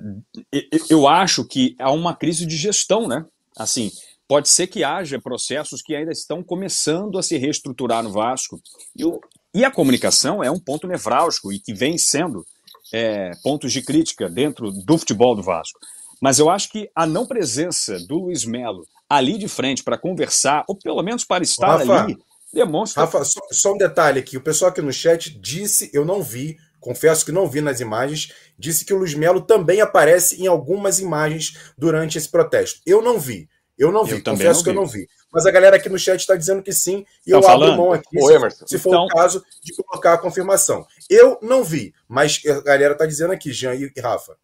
eu 0.91 1.07
acho 1.07 1.45
que 1.45 1.77
há 1.79 1.91
uma 1.91 2.15
crise 2.15 2.45
de 2.45 2.57
gestão, 2.57 3.07
né? 3.07 3.25
Assim, 3.57 3.91
pode 4.27 4.49
ser 4.49 4.67
que 4.67 4.83
haja 4.83 5.21
processos 5.21 5.81
que 5.81 5.95
ainda 5.95 6.11
estão 6.11 6.43
começando 6.43 7.19
a 7.19 7.23
se 7.23 7.37
reestruturar 7.37 8.03
no 8.03 8.11
Vasco. 8.11 8.61
E, 8.97 9.05
o, 9.05 9.21
e 9.55 9.65
a 9.65 9.71
comunicação 9.71 10.43
é 10.43 10.51
um 10.51 10.59
ponto 10.59 10.87
nevrálgico 10.87 11.53
e 11.53 11.61
que 11.61 11.73
vem 11.73 11.97
sendo 11.97 12.45
é, 12.93 13.33
pontos 13.43 13.73
de 13.73 13.83
crítica 13.83 14.29
dentro 14.29 14.71
do 14.71 14.99
futebol 14.99 15.35
do 15.35 15.43
Vasco. 15.43 15.79
Mas 16.21 16.39
eu 16.39 16.49
acho 16.49 16.71
que 16.71 16.91
a 16.95 17.07
não 17.07 17.27
presença 17.27 17.99
do 18.07 18.17
Luiz 18.17 18.45
Melo 18.45 18.87
ali 19.09 19.37
de 19.39 19.49
frente 19.49 19.83
para 19.83 19.99
conversar, 19.99 20.65
ou 20.69 20.77
pelo 20.77 21.03
menos 21.03 21.25
para 21.25 21.45
estar 21.45 21.79
Rafa, 21.79 22.03
ali, 22.05 22.19
demonstra. 22.53 23.03
Rafa, 23.03 23.25
só, 23.25 23.41
só, 23.51 23.75
um 23.75 23.79
detalhe 23.79 24.21
aqui: 24.21 24.37
o 24.37 24.43
pessoal 24.43 24.71
aqui 24.71 24.81
no 24.81 24.93
chat 24.93 25.39
disse, 25.39 25.91
eu 25.93 26.05
não 26.05 26.23
vi 26.23 26.57
confesso 26.85 27.25
que 27.25 27.33
não 27.33 27.49
vi 27.49 27.63
nas 27.63 27.81
imagens, 27.81 28.31
disse 28.59 28.85
que 28.85 28.93
o 28.93 28.99
Luiz 28.99 29.15
Melo 29.15 29.41
também 29.41 29.81
aparece 29.81 30.43
em 30.43 30.47
algumas 30.47 31.01
imagens 31.01 31.57
durante 31.79 32.19
esse 32.19 32.29
protesto. 32.29 32.79
Eu 32.85 33.01
não 33.01 33.19
vi. 33.19 33.49
Eu 33.77 33.91
não 33.91 34.05
vi, 34.05 34.13
eu 34.13 34.23
confesso 34.23 34.59
não 34.59 34.65
que 34.65 34.71
vi. 34.71 34.77
eu 34.77 34.83
não 34.83 34.87
vi. 34.87 35.09
Mas 35.35 35.47
a 35.47 35.51
galera 35.51 35.75
aqui 35.75 35.89
no 35.89 35.99
chat 35.99 36.21
está 36.21 36.37
dizendo 36.37 36.63
que 36.63 36.73
sim, 36.73 37.05
e 37.27 37.33
tá 37.33 37.37
eu 37.39 37.43
falando? 37.43 37.73
abro 37.73 37.83
mão 37.83 37.93
aqui, 37.93 38.21
se, 38.21 38.69
se, 38.69 38.79
for 38.79 38.91
então... 38.91 39.07
o 39.07 39.09
caso, 39.09 39.45
de 39.61 39.75
colocar 39.83 40.15
a 40.15 40.19
confirmação. 40.19 40.87
Eu 41.11 41.37
não 41.43 41.65
vi, 41.65 41.93
mas 42.09 42.41
a 42.47 42.61
galera 42.61 42.93
está 42.93 43.05
dizendo 43.05 43.33
aqui, 43.33 43.53
Jean 43.53 43.75
e 43.75 43.91
Rafa. 44.01 44.37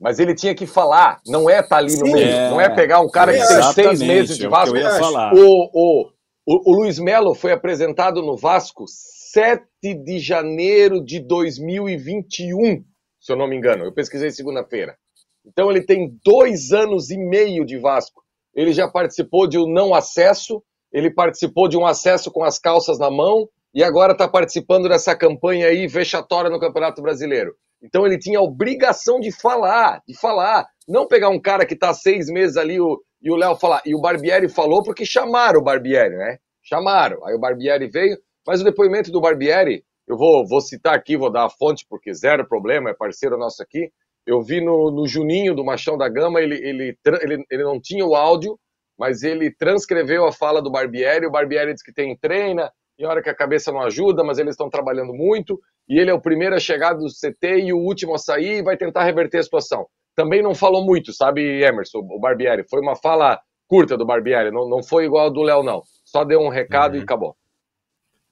Mas 0.00 0.18
ele 0.18 0.34
tinha 0.34 0.54
que 0.54 0.66
falar, 0.66 1.20
não 1.26 1.50
é 1.50 1.56
estar 1.56 1.68
tá 1.68 1.76
ali 1.76 1.90
sim, 1.90 1.98
no 1.98 2.10
meio, 2.10 2.26
é... 2.26 2.50
não 2.50 2.58
é 2.58 2.74
pegar 2.74 3.00
um 3.00 3.10
cara 3.10 3.36
é, 3.36 3.38
que 3.38 3.46
tem 3.46 3.72
seis 3.74 4.00
meses 4.00 4.38
de 4.38 4.48
Vasco. 4.48 4.74
É 4.74 5.34
o, 5.34 5.70
o, 5.72 6.10
o, 6.46 6.70
o 6.72 6.76
Luiz 6.76 6.98
Melo 6.98 7.34
foi 7.34 7.52
apresentado 7.52 8.22
no 8.22 8.38
Vasco 8.38 8.86
7 8.88 9.66
de 10.02 10.18
janeiro 10.18 11.04
de 11.04 11.20
2021, 11.20 12.82
se 13.20 13.32
eu 13.32 13.36
não 13.36 13.46
me 13.46 13.54
engano. 13.54 13.84
Eu 13.84 13.92
pesquisei 13.92 14.30
segunda-feira. 14.30 14.96
Então 15.44 15.70
ele 15.70 15.82
tem 15.82 16.18
dois 16.24 16.72
anos 16.72 17.10
e 17.10 17.18
meio 17.18 17.66
de 17.66 17.76
Vasco. 17.76 18.23
Ele 18.54 18.72
já 18.72 18.88
participou 18.88 19.46
de 19.46 19.58
um 19.58 19.66
não 19.66 19.94
acesso, 19.94 20.62
ele 20.92 21.10
participou 21.10 21.68
de 21.68 21.76
um 21.76 21.86
acesso 21.86 22.30
com 22.30 22.44
as 22.44 22.58
calças 22.58 22.98
na 22.98 23.10
mão 23.10 23.48
e 23.74 23.82
agora 23.82 24.12
está 24.12 24.28
participando 24.28 24.88
dessa 24.88 25.16
campanha 25.16 25.66
aí 25.66 25.88
vexatória 25.88 26.48
no 26.48 26.60
Campeonato 26.60 27.02
Brasileiro. 27.02 27.54
Então 27.82 28.06
ele 28.06 28.16
tinha 28.18 28.38
a 28.38 28.42
obrigação 28.42 29.18
de 29.18 29.32
falar, 29.32 30.00
de 30.06 30.16
falar. 30.18 30.66
Não 30.88 31.06
pegar 31.06 31.28
um 31.28 31.40
cara 31.40 31.66
que 31.66 31.74
está 31.74 31.92
seis 31.92 32.28
meses 32.28 32.56
ali 32.56 32.80
o, 32.80 33.02
e 33.20 33.30
o 33.30 33.36
Léo 33.36 33.56
falar. 33.56 33.82
E 33.84 33.94
o 33.94 34.00
Barbieri 34.00 34.48
falou 34.48 34.82
porque 34.82 35.04
chamaram 35.04 35.60
o 35.60 35.64
Barbieri, 35.64 36.16
né? 36.16 36.38
Chamaram. 36.62 37.24
Aí 37.26 37.34
o 37.34 37.40
Barbieri 37.40 37.88
veio, 37.88 38.16
mas 38.46 38.60
o 38.60 38.64
depoimento 38.64 39.10
do 39.10 39.20
Barbieri, 39.20 39.84
eu 40.06 40.16
vou, 40.16 40.46
vou 40.46 40.60
citar 40.60 40.94
aqui, 40.94 41.16
vou 41.16 41.30
dar 41.30 41.46
a 41.46 41.50
fonte, 41.50 41.84
porque 41.88 42.14
zero 42.14 42.46
problema, 42.46 42.90
é 42.90 42.94
parceiro 42.94 43.36
nosso 43.36 43.62
aqui. 43.62 43.90
Eu 44.26 44.42
vi 44.42 44.60
no, 44.60 44.90
no 44.90 45.06
Juninho 45.06 45.54
do 45.54 45.64
Machão 45.64 45.98
da 45.98 46.08
Gama, 46.08 46.40
ele, 46.40 46.56
ele, 46.56 46.98
ele, 47.22 47.44
ele 47.50 47.62
não 47.62 47.80
tinha 47.80 48.04
o 48.04 48.14
áudio, 48.14 48.58
mas 48.98 49.22
ele 49.22 49.50
transcreveu 49.50 50.26
a 50.26 50.32
fala 50.32 50.62
do 50.62 50.70
Barbieri. 50.70 51.26
O 51.26 51.30
Barbieri 51.30 51.74
diz 51.74 51.82
que 51.82 51.92
tem 51.92 52.16
treina, 52.16 52.70
e 52.98 53.04
hora 53.04 53.22
que 53.22 53.28
a 53.28 53.34
cabeça 53.34 53.72
não 53.72 53.80
ajuda, 53.82 54.22
mas 54.22 54.38
eles 54.38 54.52
estão 54.52 54.70
trabalhando 54.70 55.12
muito. 55.12 55.60
E 55.88 55.98
ele 55.98 56.10
é 56.10 56.14
o 56.14 56.20
primeiro 56.20 56.54
a 56.54 56.60
chegar 56.60 56.94
do 56.94 57.06
CT 57.06 57.64
e 57.64 57.72
o 57.72 57.78
último 57.78 58.14
a 58.14 58.18
sair 58.18 58.58
e 58.58 58.62
vai 58.62 58.76
tentar 58.76 59.04
reverter 59.04 59.38
a 59.38 59.42
situação. 59.42 59.86
Também 60.16 60.42
não 60.42 60.54
falou 60.54 60.84
muito, 60.84 61.12
sabe, 61.12 61.62
Emerson, 61.62 61.98
o 61.98 62.20
Barbieri? 62.20 62.64
Foi 62.68 62.80
uma 62.80 62.94
fala 62.94 63.40
curta 63.66 63.96
do 63.96 64.06
Barbieri, 64.06 64.50
não, 64.50 64.68
não 64.68 64.82
foi 64.82 65.04
igual 65.06 65.26
a 65.26 65.30
do 65.30 65.42
Léo, 65.42 65.62
não. 65.62 65.82
Só 66.04 66.24
deu 66.24 66.40
um 66.40 66.48
recado 66.48 66.94
uhum. 66.94 67.00
e 67.00 67.02
acabou. 67.02 67.36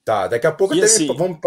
Tá, 0.05 0.27
daqui 0.27 0.49
a 0.49 0.53
pouco 0.53 0.75
assim, 0.83 1.07
vamos, 1.07 1.39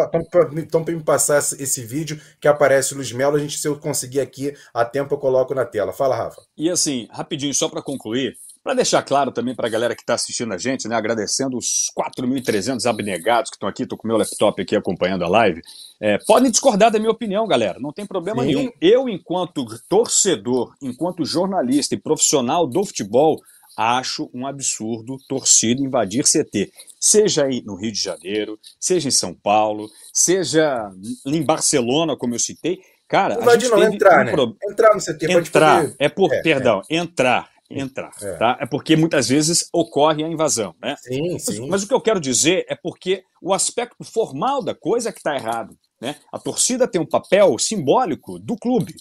então 0.56 0.82
para 0.82 0.96
me 0.96 1.04
passar 1.04 1.40
esse 1.40 1.84
vídeo 1.84 2.22
que 2.40 2.48
aparece 2.48 2.94
o 2.94 2.96
Luiz 2.96 3.12
Melo, 3.12 3.36
a 3.36 3.40
gente 3.40 3.60
se 3.60 3.68
eu 3.68 3.78
conseguir 3.78 4.22
aqui 4.22 4.54
a 4.74 4.86
tempo 4.86 5.14
eu 5.14 5.18
coloco 5.18 5.54
na 5.54 5.66
tela. 5.66 5.92
Fala, 5.92 6.16
Rafa. 6.16 6.42
E 6.58 6.70
assim, 6.70 7.06
rapidinho 7.12 7.54
só 7.54 7.68
para 7.68 7.82
concluir, 7.82 8.38
para 8.66 8.74
deixar 8.74 9.04
claro 9.04 9.32
também 9.32 9.54
para 9.54 9.68
a 9.68 9.70
galera 9.70 9.94
que 9.94 10.02
está 10.02 10.14
assistindo 10.14 10.54
a 10.54 10.58
gente, 10.58 10.88
né, 10.88 10.96
agradecendo 10.96 11.58
os 11.58 11.92
4.300 11.96 12.84
abnegados 12.90 13.52
que 13.52 13.58
estão 13.58 13.68
aqui, 13.68 13.84
estou 13.84 13.98
com 13.98 14.08
o 14.08 14.10
meu 14.10 14.18
laptop 14.18 14.60
aqui 14.60 14.76
acompanhando 14.76 15.26
a 15.26 15.28
live, 15.28 15.62
é, 16.02 16.18
podem 16.26 16.50
discordar 16.50 16.90
da 16.90 16.98
minha 16.98 17.12
opinião, 17.12 17.46
galera, 17.46 17.78
não 17.80 17.92
tem 17.92 18.08
problema 18.08 18.42
Sim. 18.42 18.48
nenhum. 18.48 18.72
Eu, 18.82 19.08
enquanto 19.08 19.66
torcedor, 19.88 20.74
enquanto 20.82 21.26
jornalista 21.26 21.94
e 21.94 22.00
profissional 22.00 22.66
do 22.66 22.84
futebol, 22.86 23.40
acho 23.78 24.30
um 24.34 24.48
absurdo 24.48 25.18
torcida 25.28 25.82
invadir 25.82 26.24
CT. 26.24 26.72
Seja 27.00 27.46
aí 27.46 27.62
no 27.66 27.76
Rio 27.76 27.92
de 27.92 28.02
Janeiro, 28.02 28.60
seja 28.80 29.08
em 29.08 29.12
São 29.12 29.34
Paulo, 29.34 29.90
seja 30.14 30.90
em 31.26 31.44
Barcelona, 31.44 32.16
como 32.16 32.36
eu 32.36 32.40
citei. 32.40 32.80
Cara, 33.08 33.36
invadir 33.36 33.70
não, 33.70 33.84
entrar, 33.84 34.22
um 34.22 34.26
né? 34.26 34.32
Pro... 34.32 34.58
Entrar 34.70 34.96
no 34.96 35.02
CT. 35.02 35.32
Entrar, 35.32 35.82
poder... 35.82 35.96
é 36.00 36.10
por, 36.10 36.34
é, 36.34 36.42
perdão, 36.42 36.82
é. 36.90 36.96
entrar, 36.98 37.50
entrar, 37.70 38.12
é. 38.20 38.34
tá? 38.34 38.58
É 38.60 38.66
porque 38.66 38.96
muitas 38.96 39.30
vezes 39.30 39.70
ocorre 39.72 40.24
a 40.24 40.28
invasão, 40.28 40.74
né? 40.82 40.96
Sim, 40.98 41.38
sim. 41.38 41.60
Mas, 41.62 41.70
mas 41.70 41.84
o 41.84 41.88
que 41.88 41.94
eu 41.94 42.02
quero 42.02 42.20
dizer 42.20 42.66
é 42.68 42.76
porque 42.76 43.24
o 43.42 43.54
aspecto 43.54 44.04
formal 44.04 44.64
da 44.64 44.74
coisa 44.74 45.10
é 45.10 45.12
que 45.12 45.20
está 45.20 45.36
errado, 45.36 45.78
né? 46.02 46.16
A 46.32 46.40
torcida 46.40 46.88
tem 46.88 47.00
um 47.00 47.06
papel 47.06 47.58
simbólico 47.60 48.40
do 48.40 48.56
clube, 48.56 48.96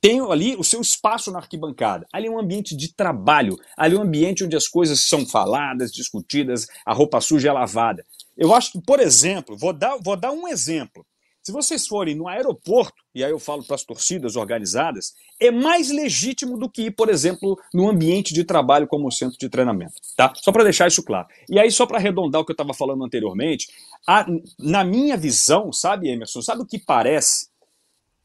tem 0.00 0.20
ali 0.20 0.56
o 0.56 0.64
seu 0.64 0.80
espaço 0.80 1.30
na 1.30 1.38
arquibancada. 1.38 2.06
Ali 2.12 2.26
é 2.26 2.30
um 2.30 2.38
ambiente 2.38 2.76
de 2.76 2.94
trabalho, 2.94 3.56
ali 3.76 3.96
é 3.96 3.98
um 3.98 4.02
ambiente 4.02 4.44
onde 4.44 4.56
as 4.56 4.68
coisas 4.68 5.08
são 5.08 5.26
faladas, 5.26 5.92
discutidas, 5.92 6.66
a 6.86 6.92
roupa 6.92 7.20
suja 7.20 7.48
é 7.48 7.52
lavada. 7.52 8.04
Eu 8.36 8.54
acho 8.54 8.72
que, 8.72 8.80
por 8.80 9.00
exemplo, 9.00 9.56
vou 9.56 9.72
dar, 9.72 9.96
vou 9.98 10.16
dar 10.16 10.30
um 10.30 10.46
exemplo. 10.46 11.04
Se 11.42 11.52
vocês 11.52 11.86
forem 11.86 12.14
no 12.14 12.28
aeroporto, 12.28 13.02
e 13.14 13.24
aí 13.24 13.30
eu 13.30 13.38
falo 13.38 13.64
para 13.64 13.74
as 13.74 13.82
torcidas 13.82 14.36
organizadas, 14.36 15.14
é 15.40 15.50
mais 15.50 15.90
legítimo 15.90 16.58
do 16.58 16.70
que 16.70 16.82
ir, 16.82 16.90
por 16.90 17.08
exemplo, 17.08 17.58
no 17.72 17.88
ambiente 17.88 18.34
de 18.34 18.44
trabalho 18.44 18.86
como 18.86 19.10
centro 19.10 19.38
de 19.38 19.48
treinamento, 19.48 19.94
tá? 20.14 20.30
Só 20.36 20.52
para 20.52 20.64
deixar 20.64 20.88
isso 20.88 21.02
claro. 21.02 21.26
E 21.48 21.58
aí, 21.58 21.70
só 21.70 21.86
para 21.86 21.96
arredondar 21.96 22.42
o 22.42 22.44
que 22.44 22.52
eu 22.52 22.54
estava 22.54 22.74
falando 22.74 23.02
anteriormente, 23.02 23.68
a, 24.06 24.26
na 24.58 24.84
minha 24.84 25.16
visão, 25.16 25.72
sabe, 25.72 26.10
Emerson, 26.10 26.42
sabe 26.42 26.62
o 26.62 26.66
que 26.66 26.78
parece? 26.78 27.48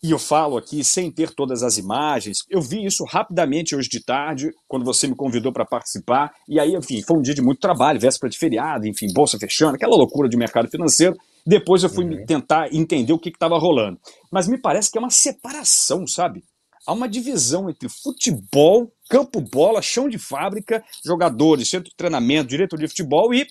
E 0.04 0.12
eu 0.12 0.20
falo 0.20 0.58
aqui 0.58 0.84
sem 0.84 1.10
ter 1.10 1.34
todas 1.34 1.64
as 1.64 1.78
imagens. 1.78 2.40
Eu 2.50 2.62
vi 2.62 2.86
isso 2.86 3.06
rapidamente 3.06 3.74
hoje 3.74 3.88
de 3.88 4.04
tarde, 4.04 4.52
quando 4.68 4.84
você 4.84 5.08
me 5.08 5.16
convidou 5.16 5.54
para 5.54 5.66
participar. 5.66 6.34
E 6.46 6.60
aí, 6.60 6.76
enfim, 6.76 7.02
foi 7.02 7.18
um 7.18 7.22
dia 7.22 7.34
de 7.34 7.42
muito 7.42 7.62
trabalho, 7.62 8.02
véspera 8.02 8.30
de 8.30 8.38
feriado, 8.38 8.86
enfim, 8.86 9.08
bolsa 9.14 9.40
fechando, 9.40 9.76
aquela 9.76 9.96
loucura 9.96 10.28
de 10.28 10.36
mercado 10.36 10.70
financeiro. 10.70 11.16
Depois 11.48 11.84
eu 11.84 11.90
fui 11.90 12.04
uhum. 12.04 12.26
tentar 12.26 12.68
entender 12.74 13.14
o 13.14 13.18
que 13.18 13.30
estava 13.30 13.58
rolando. 13.58 13.98
Mas 14.30 14.46
me 14.46 14.58
parece 14.58 14.92
que 14.92 14.98
é 14.98 15.02
uma 15.02 15.10
separação, 15.10 16.06
sabe? 16.06 16.44
Há 16.86 16.92
uma 16.92 17.08
divisão 17.08 17.70
entre 17.70 17.88
futebol, 17.88 18.92
campo-bola, 19.10 19.82
chão 19.82 20.10
de 20.10 20.18
fábrica, 20.18 20.84
jogadores, 21.06 21.70
centro 21.70 21.90
de 21.90 21.96
treinamento, 21.96 22.50
diretoria 22.50 22.88
de 22.88 22.92
futebol 22.92 23.34
e 23.34 23.48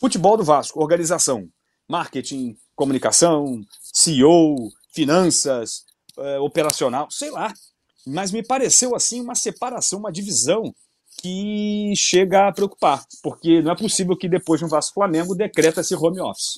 futebol 0.00 0.36
do 0.36 0.44
Vasco, 0.44 0.80
organização, 0.80 1.48
marketing, 1.88 2.54
comunicação, 2.76 3.60
CEO, 3.92 4.70
finanças, 4.92 5.84
é, 6.18 6.38
operacional, 6.38 7.10
sei 7.10 7.30
lá. 7.30 7.52
Mas 8.06 8.32
me 8.32 8.42
pareceu 8.42 8.94
assim 8.94 9.20
uma 9.20 9.34
separação, 9.34 9.98
uma 9.98 10.12
divisão 10.12 10.74
que 11.20 11.92
chega 11.96 12.48
a 12.48 12.52
preocupar, 12.52 13.04
porque 13.22 13.60
não 13.60 13.72
é 13.72 13.76
possível 13.76 14.16
que 14.16 14.28
depois 14.28 14.60
de 14.60 14.64
um 14.64 14.68
Vasco 14.68 14.94
Flamengo 14.94 15.34
decreta 15.34 15.80
esse 15.80 15.94
home 15.94 16.20
office. 16.20 16.56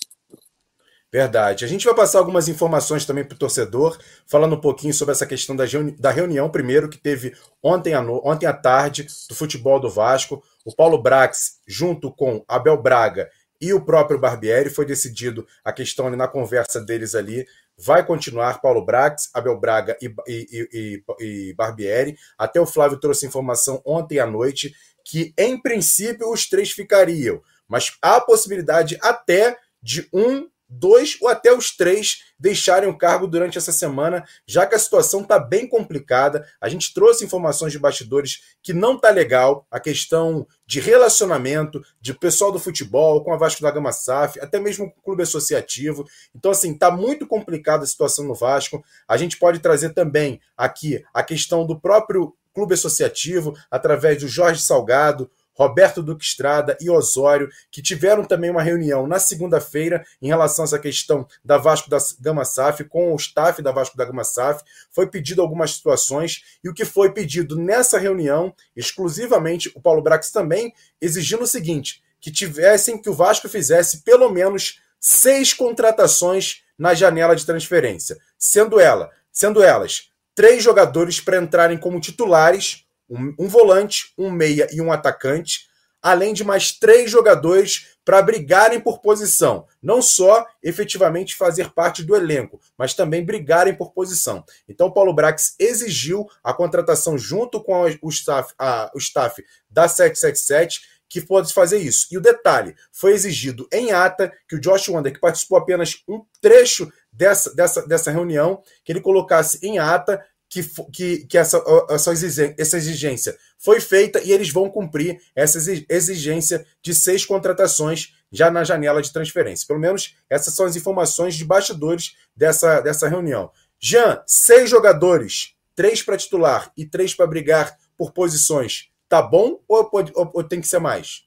Verdade. 1.13 1.63
A 1.63 1.69
gente 1.69 1.85
vai 1.85 1.95
passar 1.95 2.21
algumas 2.21 2.49
informações 2.49 3.05
também 3.05 3.23
para 3.23 3.35
o 3.35 3.39
torcedor, 3.39 3.99
falando 4.27 4.55
um 4.55 4.61
pouquinho 4.61 4.95
sobre 4.95 5.13
essa 5.13 5.27
questão 5.27 5.55
da, 5.55 5.67
reuni 5.67 5.93
da 5.93 6.11
reunião, 6.11 6.49
primeiro, 6.49 6.89
que 6.89 6.97
teve 6.97 7.35
ontem 7.63 7.93
à, 7.93 8.01
ontem 8.01 8.47
à 8.47 8.53
tarde, 8.55 9.07
do 9.29 9.35
futebol 9.35 9.79
do 9.79 9.91
Vasco. 9.91 10.43
O 10.65 10.75
Paulo 10.75 10.97
Brax, 10.97 11.59
junto 11.69 12.11
com 12.11 12.43
Abel 12.49 12.81
Braga 12.81 13.29
e 13.61 13.75
o 13.75 13.85
próprio 13.85 14.19
Barbieri, 14.19 14.71
foi 14.71 14.87
decidido 14.87 15.47
a 15.63 15.71
questão 15.71 16.07
ali 16.07 16.17
na 16.17 16.27
conversa 16.27 16.81
deles 16.81 17.15
ali 17.15 17.47
vai 17.85 18.07
continuar 18.07 18.61
Paulo 18.61 18.85
Brax, 18.85 19.29
Abel 19.35 19.59
Braga 19.59 19.97
e, 20.01 20.15
e, 20.29 20.69
e, 20.73 21.05
e, 21.21 21.55
Barbieri. 21.55 22.17
Até 22.39 22.61
o 22.61 22.67
Flávio 22.67 23.01
trouxe 23.01 23.27
informação 23.27 23.83
ontem 23.85 24.21
à 24.21 24.27
noite 24.27 24.75
que, 25.05 25.35
em 25.37 25.61
princípio, 25.61 26.31
os 26.31 26.49
três 26.49 26.71
ficariam, 26.71 27.43
mas 27.67 27.97
há 28.01 28.17
a 28.17 28.21
possibilidade 28.21 28.97
até 29.03 29.57
de 29.83 30.09
um 30.13 30.49
dois 30.73 31.19
ou 31.21 31.29
até 31.29 31.53
os 31.53 31.77
três 31.77 32.23
deixarem 32.39 32.89
o 32.89 32.97
cargo 32.97 33.27
durante 33.27 33.59
essa 33.59 33.71
semana, 33.71 34.25
já 34.47 34.67
que 34.67 34.75
a 34.75 34.79
situação 34.79 35.21
está 35.21 35.39
bem 35.39 35.69
complicada. 35.69 36.47
A 36.61 36.69
gente 36.69 36.93
trouxe 36.93 37.25
informações 37.25 37.73
de 37.73 37.79
bastidores 37.79 38.41
que 38.63 38.73
não 38.73 38.97
está 38.97 39.11
legal, 39.11 39.67
a 39.71 39.79
questão 39.79 40.47
de 40.67 40.81
relacionamento 40.81 41.81
de 42.01 42.15
pessoal 42.15 42.51
do 42.51 42.59
futebol 42.59 43.23
com 43.23 43.33
a 43.33 43.37
Vasco 43.37 43.63
da 43.63 43.71
Gama 43.71 43.93
SAF, 43.93 44.41
até 44.41 44.59
mesmo 44.59 44.91
com 44.91 44.99
o 44.99 45.03
clube 45.03 45.23
associativo. 45.23 46.05
Então, 46.35 46.51
assim, 46.51 46.73
está 46.73 46.91
muito 46.91 47.27
complicada 47.27 47.85
a 47.85 47.87
situação 47.87 48.25
no 48.25 48.35
Vasco. 48.35 48.83
A 49.07 49.17
gente 49.17 49.39
pode 49.39 49.61
trazer 49.61 49.91
também 49.91 50.41
aqui 50.57 51.05
a 51.13 51.23
questão 51.23 51.67
do 51.67 51.79
próprio 51.79 52.35
clube 52.55 52.75
associativo, 52.75 53.55
através 53.71 54.19
do 54.21 54.29
Jorge 54.29 54.63
Salgado, 54.63 55.31
Roberto 55.55 56.03
Duque 56.03 56.25
Estrada 56.25 56.77
e 56.81 56.91
Osório, 56.91 57.49
que 57.71 57.83
tiveram 57.83 58.25
também 58.25 58.51
uma 58.51 58.63
reunião 58.63 59.07
na 59.07 59.19
segunda-feira 59.19 60.05
em 60.21 60.29
relação 60.29 60.65
a 60.65 60.67
essa 60.67 60.79
questão 60.79 61.27
da 61.45 61.59
Vasco 61.59 61.91
da 61.91 61.99
Gama 62.21 62.45
SAF 62.45 62.85
com 62.85 63.13
o 63.13 63.17
staff 63.17 63.61
da 63.63 63.73
Vasco 63.73 63.97
da 63.97 64.05
Gama 64.05 64.25
SAF. 64.25 64.63
Foi 64.91 65.07
pedido 65.07 65.43
algumas 65.43 65.75
situações 65.75 66.43
e 66.63 66.69
o 66.69 66.75
que 66.75 66.85
foi 66.85 67.13
pedido 67.13 67.57
nessa 67.57 67.99
reunião, 67.99 68.55
exclusivamente, 68.75 69.71
o 69.75 69.81
Paulo 69.81 70.03
Brax 70.03 70.31
também 70.31 70.73
exigindo 71.01 71.43
o 71.43 71.47
seguinte: 71.47 72.03
que 72.21 72.31
tivessem, 72.31 73.01
que 73.01 73.11
o 73.11 73.15
Vasco 73.15 73.49
fizesse 73.49 74.03
pelo 74.03 74.31
menos 74.31 74.81
seis 75.01 75.53
contratações 75.53 76.63
na 76.79 76.95
janela 76.95 77.35
de 77.35 77.45
transferência, 77.45 78.17
sendo 78.39 78.79
ela, 78.79 79.11
sendo 79.33 79.63
elas 79.63 80.11
três 80.35 80.63
jogadores 80.63 81.21
para 81.21 81.39
entrarem 81.39 81.77
como 81.77 82.01
titulares 82.01 82.85
um, 83.09 83.35
um 83.39 83.49
volante, 83.49 84.13
um 84.17 84.31
meia 84.31 84.67
e 84.73 84.81
um 84.81 84.93
atacante, 84.93 85.71
além 86.03 86.35
de 86.35 86.43
mais 86.43 86.73
três 86.73 87.11
jogadores 87.11 87.97
para 88.05 88.21
brigarem 88.21 88.81
por 88.81 89.01
posição. 89.01 89.67
Não 89.81 90.03
só 90.03 90.45
efetivamente 90.63 91.37
fazer 91.37 91.71
parte 91.71 92.03
do 92.03 92.17
elenco, 92.17 92.61
mas 92.77 92.95
também 92.95 93.25
brigarem 93.25 93.75
por 93.75 93.93
posição. 93.93 94.45
Então, 94.69 94.91
Paulo 94.91 95.15
Brax 95.15 95.55
exigiu 95.59 96.29
a 96.43 96.53
contratação 96.53 97.17
junto 97.17 97.63
com 97.63 97.85
o 98.03 98.09
staff, 98.09 98.53
a, 98.59 98.91
o 98.95 98.99
staff 98.99 99.43
da 99.71 99.87
777 99.87 100.93
que 101.13 101.21
pode 101.21 101.53
fazer 101.53 101.77
isso. 101.77 102.07
E 102.11 102.17
o 102.17 102.23
detalhe, 102.23 102.75
foi 102.91 103.13
exigido 103.13 103.69
em 103.71 103.93
ata 103.93 104.33
que 104.49 104.57
o 104.57 104.61
Josh 104.61 104.89
Wander, 104.89 105.13
que 105.13 105.21
participou 105.21 105.59
apenas 105.59 106.03
um 106.09 106.25
trecho 106.41 106.91
dessa, 107.13 107.55
dessa, 107.55 107.87
dessa 107.87 108.11
reunião, 108.11 108.63
que 108.83 108.91
ele 108.91 109.01
colocasse 109.03 109.59
em 109.63 109.79
ata 109.79 110.25
que, 110.53 110.63
que, 110.93 111.27
que 111.27 111.39
essa, 111.39 111.65
essa, 111.89 112.77
exigência 112.77 113.35
foi 113.57 113.81
feita 113.81 114.21
e 114.23 114.31
eles 114.31 114.53
vão 114.53 114.69
cumprir 114.69 115.19
essa 115.35 115.57
exigência 115.89 116.67
de 116.83 116.95
seis 116.95 117.25
contratações 117.25 118.13
já 118.31 118.51
na 118.51 118.63
janela 118.63 119.01
de 119.01 119.11
transferência. 119.11 119.67
Pelo 119.67 119.81
menos 119.81 120.15
essas 120.29 120.55
são 120.55 120.67
as 120.67 120.77
informações 120.77 121.37
de 121.37 121.45
bastidores 121.47 122.19
dessa, 122.37 122.83
dessa 122.83 123.09
reunião. 123.09 123.51
Jean, 123.81 124.23
seis 124.27 124.69
jogadores, 124.69 125.57
três 125.75 126.03
para 126.03 126.19
titular 126.19 126.71
e 126.77 126.85
três 126.85 127.15
para 127.15 127.27
brigar 127.27 127.75
por 127.97 128.13
posições. 128.13 128.91
Tá 129.09 129.23
bom 129.23 129.59
ou, 129.67 129.89
pode, 129.89 130.13
ou, 130.15 130.31
ou 130.35 130.45
tem 130.45 130.61
que 130.61 130.69
ser 130.69 130.81
mais? 130.81 131.27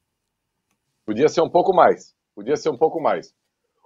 Podia 1.04 1.28
ser 1.30 1.42
um 1.42 1.50
pouco 1.50 1.76
mais. 1.76 2.14
Podia 2.36 2.56
ser 2.56 2.70
um 2.70 2.78
pouco 2.78 3.02
mais. 3.02 3.34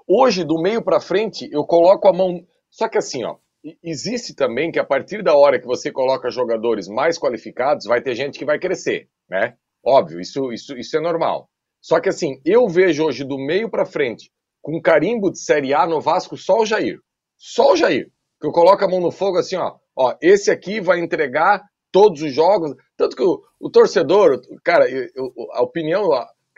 Hoje, 0.06 0.44
do 0.44 0.62
meio 0.62 0.84
para 0.84 1.00
frente, 1.00 1.48
eu 1.50 1.64
coloco 1.64 2.10
a 2.10 2.14
mão. 2.14 2.46
Só 2.70 2.90
que 2.90 2.98
assim, 2.98 3.24
ó, 3.24 3.38
existe 3.84 4.34
também 4.34 4.72
que 4.72 4.80
a 4.80 4.86
partir 4.86 5.24
da 5.24 5.36
hora 5.36 5.60
que 5.60 5.68
você 5.68 5.92
coloca 5.92 6.30
jogadores 6.30 6.88
mais 6.88 7.18
qualificados, 7.18 7.86
vai 7.86 8.02
ter 8.02 8.16
gente 8.16 8.40
que 8.40 8.46
vai 8.46 8.60
crescer, 8.60 9.10
né? 9.30 9.56
Óbvio, 9.84 10.20
isso, 10.20 10.52
isso, 10.52 10.78
isso 10.78 10.98
é 10.98 11.02
normal. 11.02 11.50
Só 11.82 12.00
que 12.00 12.10
assim, 12.10 12.42
eu 12.46 12.68
vejo 12.68 13.06
hoje 13.06 13.24
do 13.24 13.38
meio 13.38 13.70
para 13.70 13.86
frente, 13.86 14.32
com 14.62 14.82
carimbo 14.82 15.32
de 15.32 15.40
Série 15.40 15.74
A 15.74 15.88
no 15.88 16.02
Vasco, 16.02 16.36
só 16.36 16.60
o 16.60 16.66
Jair. 16.66 17.00
Só 17.38 17.74
o 17.74 17.76
Jair. 17.76 18.12
Que 18.40 18.48
eu 18.48 18.52
coloco 18.52 18.84
a 18.84 18.88
mão 18.88 19.00
no 19.00 19.12
fogo 19.12 19.38
assim, 19.38 19.56
ó. 19.56 19.78
Ó, 19.96 20.16
esse 20.22 20.52
aqui 20.52 20.80
vai 20.80 21.00
entregar 21.00 21.62
todos 21.92 22.22
os 22.22 22.34
jogos. 22.34 22.74
Tanto 22.98 23.16
que 23.16 23.24
o, 23.24 23.42
o 23.60 23.70
torcedor, 23.70 24.40
cara, 24.64 24.90
eu, 24.90 25.10
a 25.54 25.62
opinião, 25.62 26.10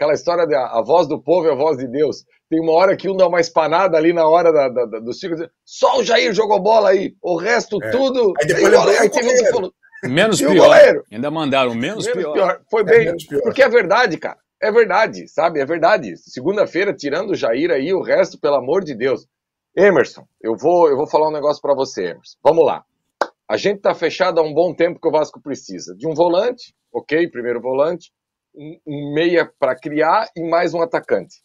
aquela 0.02 0.14
história 0.14 0.48
da 0.48 0.66
a 0.66 0.82
voz 0.82 1.08
do 1.08 1.22
povo 1.22 1.48
é 1.48 1.52
a 1.52 1.56
voz 1.56 1.78
de 1.78 1.88
Deus. 1.88 2.26
Tem 2.50 2.60
uma 2.60 2.74
hora 2.74 2.98
que 2.98 3.08
um 3.08 3.16
dá 3.16 3.28
uma 3.28 3.40
espanada 3.40 3.96
ali 3.98 4.12
na 4.12 4.28
hora 4.28 4.52
da, 4.52 4.68
da, 4.68 4.86
da 4.86 5.00
do 5.00 5.14
ciclo. 5.14 5.48
Só 5.64 6.00
o 6.00 6.04
Jair 6.04 6.34
jogou 6.34 6.60
bola 6.60 6.90
aí. 6.90 7.14
O 7.22 7.38
resto 7.38 7.78
é. 7.82 7.92
tudo. 7.92 8.34
Aí 8.42 8.48
depois 8.48 8.74
aí, 8.74 8.98
aí 8.98 9.10
teve 9.10 9.30
um 9.30 9.38
que 9.38 9.52
falou. 9.52 9.74
Menos 10.04 10.42
pior. 10.42 11.04
Ainda 11.12 11.30
mandaram 11.30 11.76
menos, 11.76 12.08
menos 12.08 12.24
pior. 12.24 12.34
pior. 12.34 12.62
Foi 12.70 12.82
é, 12.82 12.84
bem. 12.84 13.08
É 13.10 13.14
pior. 13.16 13.42
Porque 13.44 13.62
é 13.62 13.70
verdade, 13.70 14.18
cara. 14.18 14.40
É 14.60 14.72
verdade, 14.72 15.28
sabe? 15.28 15.60
É 15.60 15.66
verdade. 15.66 16.18
Segunda-feira, 16.18 16.94
tirando 16.94 17.32
o 17.32 17.36
Jair 17.36 17.70
aí, 17.70 17.94
o 17.94 18.02
resto, 18.02 18.40
pelo 18.40 18.56
amor 18.56 18.84
de 18.84 18.96
Deus. 18.96 19.28
Emerson, 19.76 20.26
eu 20.42 20.56
vou, 20.58 20.90
eu 20.90 20.98
vou 20.98 21.08
falar 21.08 21.30
um 21.30 21.34
negócio 21.34 21.62
para 21.62 21.76
você, 21.76 22.06
Emerson. 22.06 22.38
Vamos 22.44 22.66
lá. 22.66 22.84
A 23.48 23.56
gente 23.56 23.82
tá 23.82 23.94
fechado 23.94 24.40
há 24.40 24.44
um 24.44 24.54
bom 24.54 24.74
tempo 24.74 25.00
que 25.00 25.08
o 25.08 25.12
Vasco 25.12 25.40
precisa 25.42 25.96
de 25.96 26.08
um 26.08 26.14
volante, 26.14 26.74
ok, 26.92 27.28
primeiro 27.30 27.62
volante, 27.62 28.12
um, 28.56 29.14
meia 29.14 29.52
para 29.60 29.76
criar 29.76 30.30
e 30.36 30.48
mais 30.50 30.74
um 30.74 30.82
atacante 30.82 31.38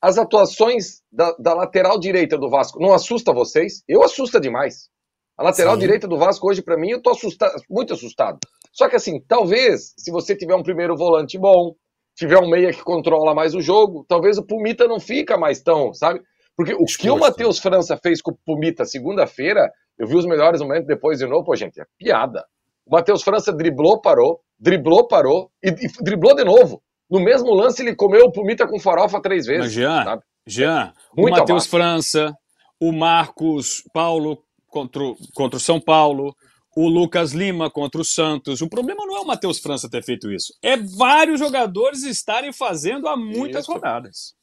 as 0.00 0.18
atuações 0.18 1.02
da, 1.10 1.34
da, 1.38 1.54
lateral 1.54 1.98
direita 1.98 2.38
do 2.38 2.48
Vasco 2.48 2.78
não 2.80 2.92
assusta 2.92 3.32
vocês? 3.32 3.82
Eu 3.88 4.02
assusta 4.02 4.38
demais. 4.38 4.88
A 5.36 5.42
lateral 5.42 5.74
Sim. 5.74 5.80
direita 5.80 6.06
do 6.08 6.16
Vasco 6.16 6.48
hoje, 6.48 6.62
para 6.62 6.78
mim, 6.78 6.90
eu 6.90 7.02
tô 7.02 7.10
assustado, 7.10 7.60
muito 7.68 7.92
assustado. 7.92 8.38
Só 8.72 8.88
que 8.88 8.96
assim, 8.96 9.20
talvez, 9.26 9.94
se 9.98 10.10
você 10.10 10.36
tiver 10.36 10.54
um 10.54 10.62
primeiro 10.62 10.96
volante 10.96 11.38
bom, 11.38 11.74
tiver 12.14 12.38
um 12.38 12.48
meia 12.48 12.72
que 12.72 12.82
controla 12.82 13.34
mais 13.34 13.54
o 13.54 13.60
jogo, 13.60 14.04
talvez 14.08 14.38
o 14.38 14.46
Pumita 14.46 14.86
não 14.86 15.00
fica 15.00 15.36
mais 15.36 15.60
tão, 15.60 15.92
sabe? 15.92 16.20
Porque 16.56 16.72
o 16.72 16.84
que 16.84 17.10
o 17.10 17.18
Matheus 17.18 17.58
França 17.58 17.98
fez 18.02 18.22
com 18.22 18.30
o 18.30 18.38
Pumita 18.46 18.84
segunda-feira, 18.84 19.70
eu 19.98 20.06
vi 20.06 20.16
os 20.16 20.24
melhores 20.24 20.60
momentos 20.60 20.86
depois 20.86 21.18
de 21.18 21.26
novo, 21.26 21.44
pô, 21.44 21.54
gente, 21.54 21.80
é 21.80 21.84
piada. 21.98 22.44
O 22.86 22.94
Matheus 22.94 23.22
França 23.22 23.52
driblou, 23.52 24.00
parou, 24.00 24.40
driblou, 24.58 25.06
parou 25.06 25.50
e, 25.62 25.68
e 25.68 26.02
driblou 26.02 26.34
de 26.34 26.44
novo. 26.44 26.82
No 27.10 27.20
mesmo 27.20 27.54
lance, 27.54 27.82
ele 27.82 27.94
comeu 27.94 28.24
o 28.26 28.32
Pumita 28.32 28.66
com 28.66 28.80
farofa 28.80 29.20
três 29.20 29.46
vezes. 29.46 29.64
Mas 29.64 29.72
Jean, 29.72 30.04
sabe? 30.04 30.22
Jean 30.46 30.92
o 31.16 31.28
Matheus 31.28 31.66
França, 31.66 32.34
o 32.80 32.92
Marcos 32.92 33.82
Paulo 33.92 34.42
contra, 34.66 35.02
contra 35.34 35.56
o 35.56 35.60
São 35.60 35.80
Paulo, 35.80 36.34
o 36.76 36.88
Lucas 36.88 37.32
Lima 37.32 37.70
contra 37.70 38.00
o 38.00 38.04
Santos. 38.04 38.60
O 38.60 38.68
problema 38.68 39.06
não 39.06 39.16
é 39.16 39.20
o 39.20 39.26
Matheus 39.26 39.58
França 39.58 39.88
ter 39.88 40.02
feito 40.04 40.30
isso, 40.32 40.52
é 40.62 40.76
vários 40.76 41.38
jogadores 41.38 42.02
estarem 42.02 42.52
fazendo 42.52 43.08
há 43.08 43.16
muitas 43.16 43.62
isso. 43.62 43.72
rodadas. 43.72 44.34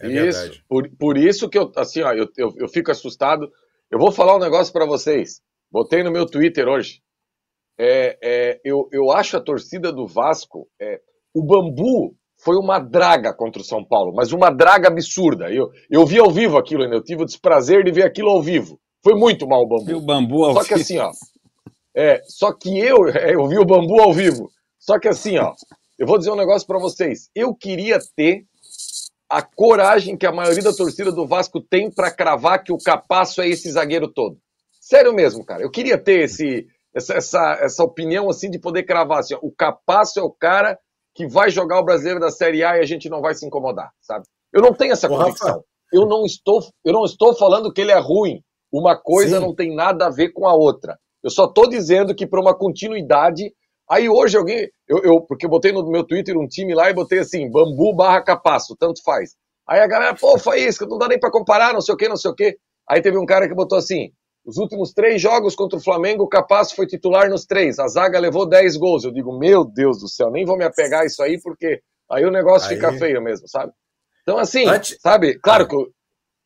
É 0.00 0.28
isso. 0.28 0.62
Por, 0.68 0.88
por 0.96 1.16
isso 1.16 1.48
que 1.48 1.58
eu, 1.58 1.72
assim, 1.76 2.02
ó, 2.02 2.12
eu, 2.12 2.28
eu, 2.36 2.54
eu 2.56 2.68
fico 2.68 2.90
assustado. 2.90 3.50
Eu 3.90 3.98
vou 3.98 4.12
falar 4.12 4.36
um 4.36 4.40
negócio 4.40 4.72
para 4.72 4.86
vocês. 4.86 5.40
Botei 5.70 6.02
no 6.02 6.12
meu 6.12 6.24
Twitter 6.24 6.68
hoje. 6.68 7.02
É, 7.78 8.18
é, 8.22 8.60
eu, 8.64 8.88
eu 8.92 9.12
acho 9.12 9.36
a 9.36 9.40
torcida 9.40 9.92
do 9.92 10.06
Vasco 10.06 10.66
é, 10.80 11.00
o 11.34 11.42
Bambu 11.42 12.14
foi 12.40 12.56
uma 12.56 12.78
draga 12.78 13.32
contra 13.32 13.60
o 13.60 13.64
São 13.64 13.84
Paulo, 13.84 14.12
mas 14.14 14.32
uma 14.32 14.50
draga 14.50 14.88
absurda. 14.88 15.50
Eu, 15.50 15.70
eu 15.90 16.04
vi 16.06 16.18
ao 16.18 16.30
vivo 16.30 16.56
aquilo, 16.56 16.84
eu 16.84 17.02
tive 17.02 17.22
o 17.22 17.26
desprazer 17.26 17.84
de 17.84 17.92
ver 17.92 18.04
aquilo 18.04 18.30
ao 18.30 18.42
vivo. 18.42 18.80
Foi 19.02 19.14
muito 19.14 19.46
mal 19.46 19.62
o 19.62 19.66
Bambu. 19.66 19.90
E 19.90 19.94
o 19.94 20.00
Bambu 20.00 20.44
ao 20.44 20.54
Só 20.54 20.64
que 20.64 20.74
assim, 20.74 20.98
ó. 20.98 21.10
É, 21.94 22.20
só 22.24 22.52
que 22.52 22.78
eu, 22.78 23.08
é, 23.08 23.34
eu 23.34 23.46
vi 23.48 23.58
o 23.58 23.64
Bambu 23.64 24.00
ao 24.00 24.12
vivo. 24.12 24.50
Só 24.78 24.98
que 24.98 25.08
assim, 25.08 25.38
ó, 25.38 25.52
eu 25.98 26.06
vou 26.06 26.18
dizer 26.18 26.30
um 26.30 26.36
negócio 26.36 26.66
para 26.66 26.78
vocês. 26.78 27.28
Eu 27.34 27.54
queria 27.54 27.98
ter 28.16 28.44
a 29.28 29.42
coragem 29.42 30.16
que 30.16 30.26
a 30.26 30.32
maioria 30.32 30.62
da 30.62 30.72
torcida 30.72 31.12
do 31.12 31.26
Vasco 31.26 31.60
tem 31.60 31.90
para 31.90 32.10
cravar 32.10 32.62
que 32.62 32.72
o 32.72 32.78
Capasso 32.78 33.42
é 33.42 33.48
esse 33.48 33.70
zagueiro 33.70 34.08
todo. 34.08 34.38
Sério 34.80 35.12
mesmo, 35.12 35.44
cara. 35.44 35.62
Eu 35.62 35.70
queria 35.70 35.98
ter 35.98 36.24
esse, 36.24 36.66
essa, 36.98 37.14
essa, 37.14 37.58
essa 37.60 37.84
opinião 37.84 38.28
assim 38.28 38.50
de 38.50 38.58
poder 38.58 38.82
cravar 38.82 39.20
assim, 39.20 39.34
ó, 39.34 39.38
o 39.40 39.50
Capasso 39.50 40.18
é 40.18 40.22
o 40.22 40.30
cara 40.30 40.78
que 41.14 41.26
vai 41.26 41.50
jogar 41.50 41.80
o 41.80 41.84
brasileiro 41.84 42.20
da 42.20 42.30
Série 42.30 42.62
A 42.62 42.76
e 42.76 42.80
a 42.80 42.84
gente 42.84 43.08
não 43.08 43.20
vai 43.20 43.34
se 43.34 43.46
incomodar, 43.46 43.90
sabe? 44.00 44.24
Eu 44.52 44.62
não 44.62 44.72
tenho 44.72 44.92
essa 44.92 45.08
convicção. 45.08 45.64
Eu 45.92 46.06
não 46.06 46.24
estou, 46.24 46.62
eu 46.84 46.92
não 46.92 47.04
estou 47.04 47.34
falando 47.34 47.72
que 47.72 47.80
ele 47.80 47.92
é 47.92 47.98
ruim. 47.98 48.42
Uma 48.70 48.96
coisa 48.96 49.38
Sim. 49.38 49.44
não 49.44 49.54
tem 49.54 49.74
nada 49.74 50.06
a 50.06 50.10
ver 50.10 50.30
com 50.30 50.46
a 50.46 50.54
outra. 50.54 50.98
Eu 51.22 51.30
só 51.30 51.46
estou 51.46 51.68
dizendo 51.68 52.14
que 52.14 52.26
para 52.26 52.40
uma 52.40 52.54
continuidade. 52.54 53.52
Aí 53.90 54.08
hoje 54.08 54.36
alguém, 54.36 54.68
eu, 54.86 54.98
eu, 55.02 55.20
porque 55.22 55.46
eu 55.46 55.50
botei 55.50 55.72
no 55.72 55.88
meu 55.90 56.04
Twitter 56.04 56.36
um 56.36 56.46
time 56.46 56.74
lá 56.74 56.90
e 56.90 56.94
botei 56.94 57.20
assim, 57.20 57.50
bambu 57.50 57.94
barra 57.94 58.22
capaço, 58.22 58.76
tanto 58.78 59.02
faz. 59.02 59.34
Aí 59.66 59.80
a 59.80 59.86
galera, 59.86 60.14
pô, 60.14 60.38
foi 60.38 60.60
isso, 60.60 60.78
que 60.78 60.86
não 60.86 60.98
dá 60.98 61.08
nem 61.08 61.18
para 61.18 61.30
comparar, 61.30 61.72
não 61.72 61.80
sei 61.80 61.94
o 61.94 61.96
que, 61.96 62.08
não 62.08 62.16
sei 62.16 62.30
o 62.30 62.34
que. 62.34 62.56
Aí 62.88 63.00
teve 63.00 63.18
um 63.18 63.26
cara 63.26 63.48
que 63.48 63.54
botou 63.54 63.78
assim, 63.78 64.12
os 64.48 64.56
últimos 64.56 64.94
três 64.94 65.20
jogos 65.20 65.54
contra 65.54 65.78
o 65.78 65.82
Flamengo, 65.82 66.24
o 66.24 66.28
Capasso 66.28 66.74
foi 66.74 66.86
titular 66.86 67.28
nos 67.28 67.44
três. 67.44 67.78
A 67.78 67.86
zaga 67.86 68.18
levou 68.18 68.48
10 68.48 68.78
gols. 68.78 69.04
Eu 69.04 69.12
digo, 69.12 69.38
meu 69.38 69.62
Deus 69.62 70.00
do 70.00 70.08
céu, 70.08 70.30
nem 70.30 70.46
vou 70.46 70.56
me 70.56 70.64
apegar 70.64 71.02
a 71.02 71.04
isso 71.04 71.22
aí, 71.22 71.38
porque 71.38 71.82
aí 72.10 72.24
o 72.24 72.30
negócio 72.30 72.70
aí... 72.70 72.76
fica 72.76 72.90
feio 72.94 73.20
mesmo, 73.22 73.46
sabe? 73.46 73.70
Então, 74.22 74.38
assim, 74.38 74.66
Antes... 74.66 74.96
sabe, 75.02 75.38
claro 75.38 75.68
que, 75.68 75.76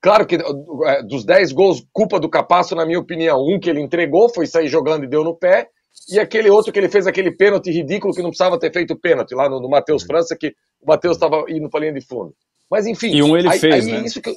claro 0.01 0.27
que 0.27 0.35
é, 0.35 1.03
dos 1.05 1.25
10 1.25 1.53
gols, 1.53 1.87
culpa 1.93 2.19
do 2.19 2.29
Capasso, 2.29 2.75
na 2.75 2.85
minha 2.85 2.99
opinião, 2.99 3.39
um 3.39 3.61
que 3.61 3.71
ele 3.71 3.81
entregou, 3.81 4.29
foi 4.35 4.49
sair 4.49 4.67
jogando 4.67 5.05
e 5.05 5.09
deu 5.09 5.23
no 5.23 5.37
pé, 5.37 5.69
e 6.11 6.19
aquele 6.19 6.51
outro 6.51 6.73
que 6.73 6.81
ele 6.81 6.89
fez 6.89 7.07
aquele 7.07 7.31
pênalti 7.31 7.71
ridículo 7.71 8.13
que 8.13 8.23
não 8.23 8.31
precisava 8.31 8.59
ter 8.59 8.73
feito 8.73 8.99
pênalti, 8.99 9.33
lá 9.33 9.49
no, 9.49 9.61
no 9.61 9.69
Matheus. 9.69 10.03
França, 10.03 10.37
que 10.37 10.49
o 10.81 10.89
Matheus 10.89 11.17
estava 11.17 11.45
indo 11.49 11.71
para 11.71 11.81
linha 11.81 11.93
de 11.93 12.01
fundo. 12.01 12.35
Mas 12.69 12.85
enfim. 12.85 13.15
E 13.15 13.23
um 13.23 13.37
ele 13.37 13.49
aí, 13.49 13.61
fez, 13.61 13.87
aí, 13.87 13.93
né? 13.93 14.07
Isso 14.07 14.21
que, 14.21 14.35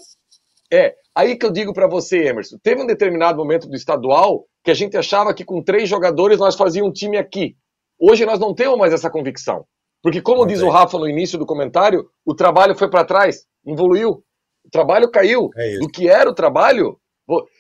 é, 0.71 0.95
aí 1.15 1.37
que 1.37 1.45
eu 1.45 1.51
digo 1.51 1.73
para 1.73 1.87
você, 1.87 2.27
Emerson, 2.27 2.57
teve 2.61 2.81
um 2.81 2.85
determinado 2.85 3.37
momento 3.37 3.67
do 3.67 3.75
estadual 3.75 4.45
que 4.63 4.71
a 4.71 4.73
gente 4.73 4.97
achava 4.97 5.33
que 5.33 5.45
com 5.45 5.63
três 5.63 5.87
jogadores 5.87 6.39
nós 6.39 6.55
fazíamos 6.55 6.89
um 6.89 6.93
time 6.93 7.17
aqui. 7.17 7.55
Hoje 7.99 8.25
nós 8.25 8.39
não 8.39 8.53
temos 8.53 8.77
mais 8.77 8.93
essa 8.93 9.09
convicção. 9.09 9.65
Porque, 10.01 10.21
como 10.21 10.41
não 10.41 10.47
diz 10.47 10.59
tem. 10.59 10.67
o 10.67 10.71
Rafa 10.71 10.97
no 10.97 11.07
início 11.07 11.37
do 11.37 11.45
comentário, 11.45 12.07
o 12.25 12.35
trabalho 12.35 12.75
foi 12.75 12.89
para 12.89 13.05
trás, 13.05 13.45
evoluiu. 13.65 14.23
O 14.63 14.69
trabalho 14.71 15.09
caiu. 15.09 15.49
É 15.55 15.77
do 15.77 15.87
que 15.87 16.07
era 16.07 16.29
o 16.29 16.33
trabalho. 16.33 16.99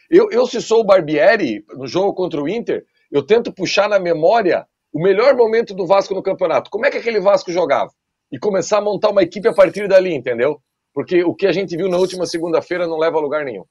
Eu, 0.09 0.29
eu, 0.31 0.45
se 0.45 0.61
sou 0.61 0.81
o 0.81 0.83
Barbieri, 0.83 1.63
no 1.75 1.87
jogo 1.87 2.13
contra 2.13 2.41
o 2.41 2.47
Inter, 2.47 2.83
eu 3.11 3.25
tento 3.25 3.53
puxar 3.53 3.89
na 3.89 3.99
memória 3.99 4.65
o 4.93 5.01
melhor 5.01 5.35
momento 5.35 5.73
do 5.73 5.87
Vasco 5.87 6.13
no 6.13 6.21
campeonato. 6.21 6.69
Como 6.69 6.85
é 6.85 6.91
que 6.91 6.97
aquele 6.97 7.19
Vasco 7.19 7.51
jogava? 7.51 7.89
E 8.31 8.37
começar 8.37 8.77
a 8.77 8.81
montar 8.81 9.09
uma 9.09 9.23
equipe 9.23 9.47
a 9.47 9.53
partir 9.53 9.87
dali, 9.87 10.13
entendeu? 10.13 10.59
Porque 10.95 11.25
o 11.25 11.35
que 11.35 11.45
a 11.45 11.51
gente 11.51 11.75
viu 11.75 11.89
na 11.89 11.97
última 11.97 12.25
segunda-feira 12.25 12.87
não 12.87 12.97
leva 12.97 13.17
a 13.17 13.21
lugar 13.21 13.43
nenhum. 13.43 13.65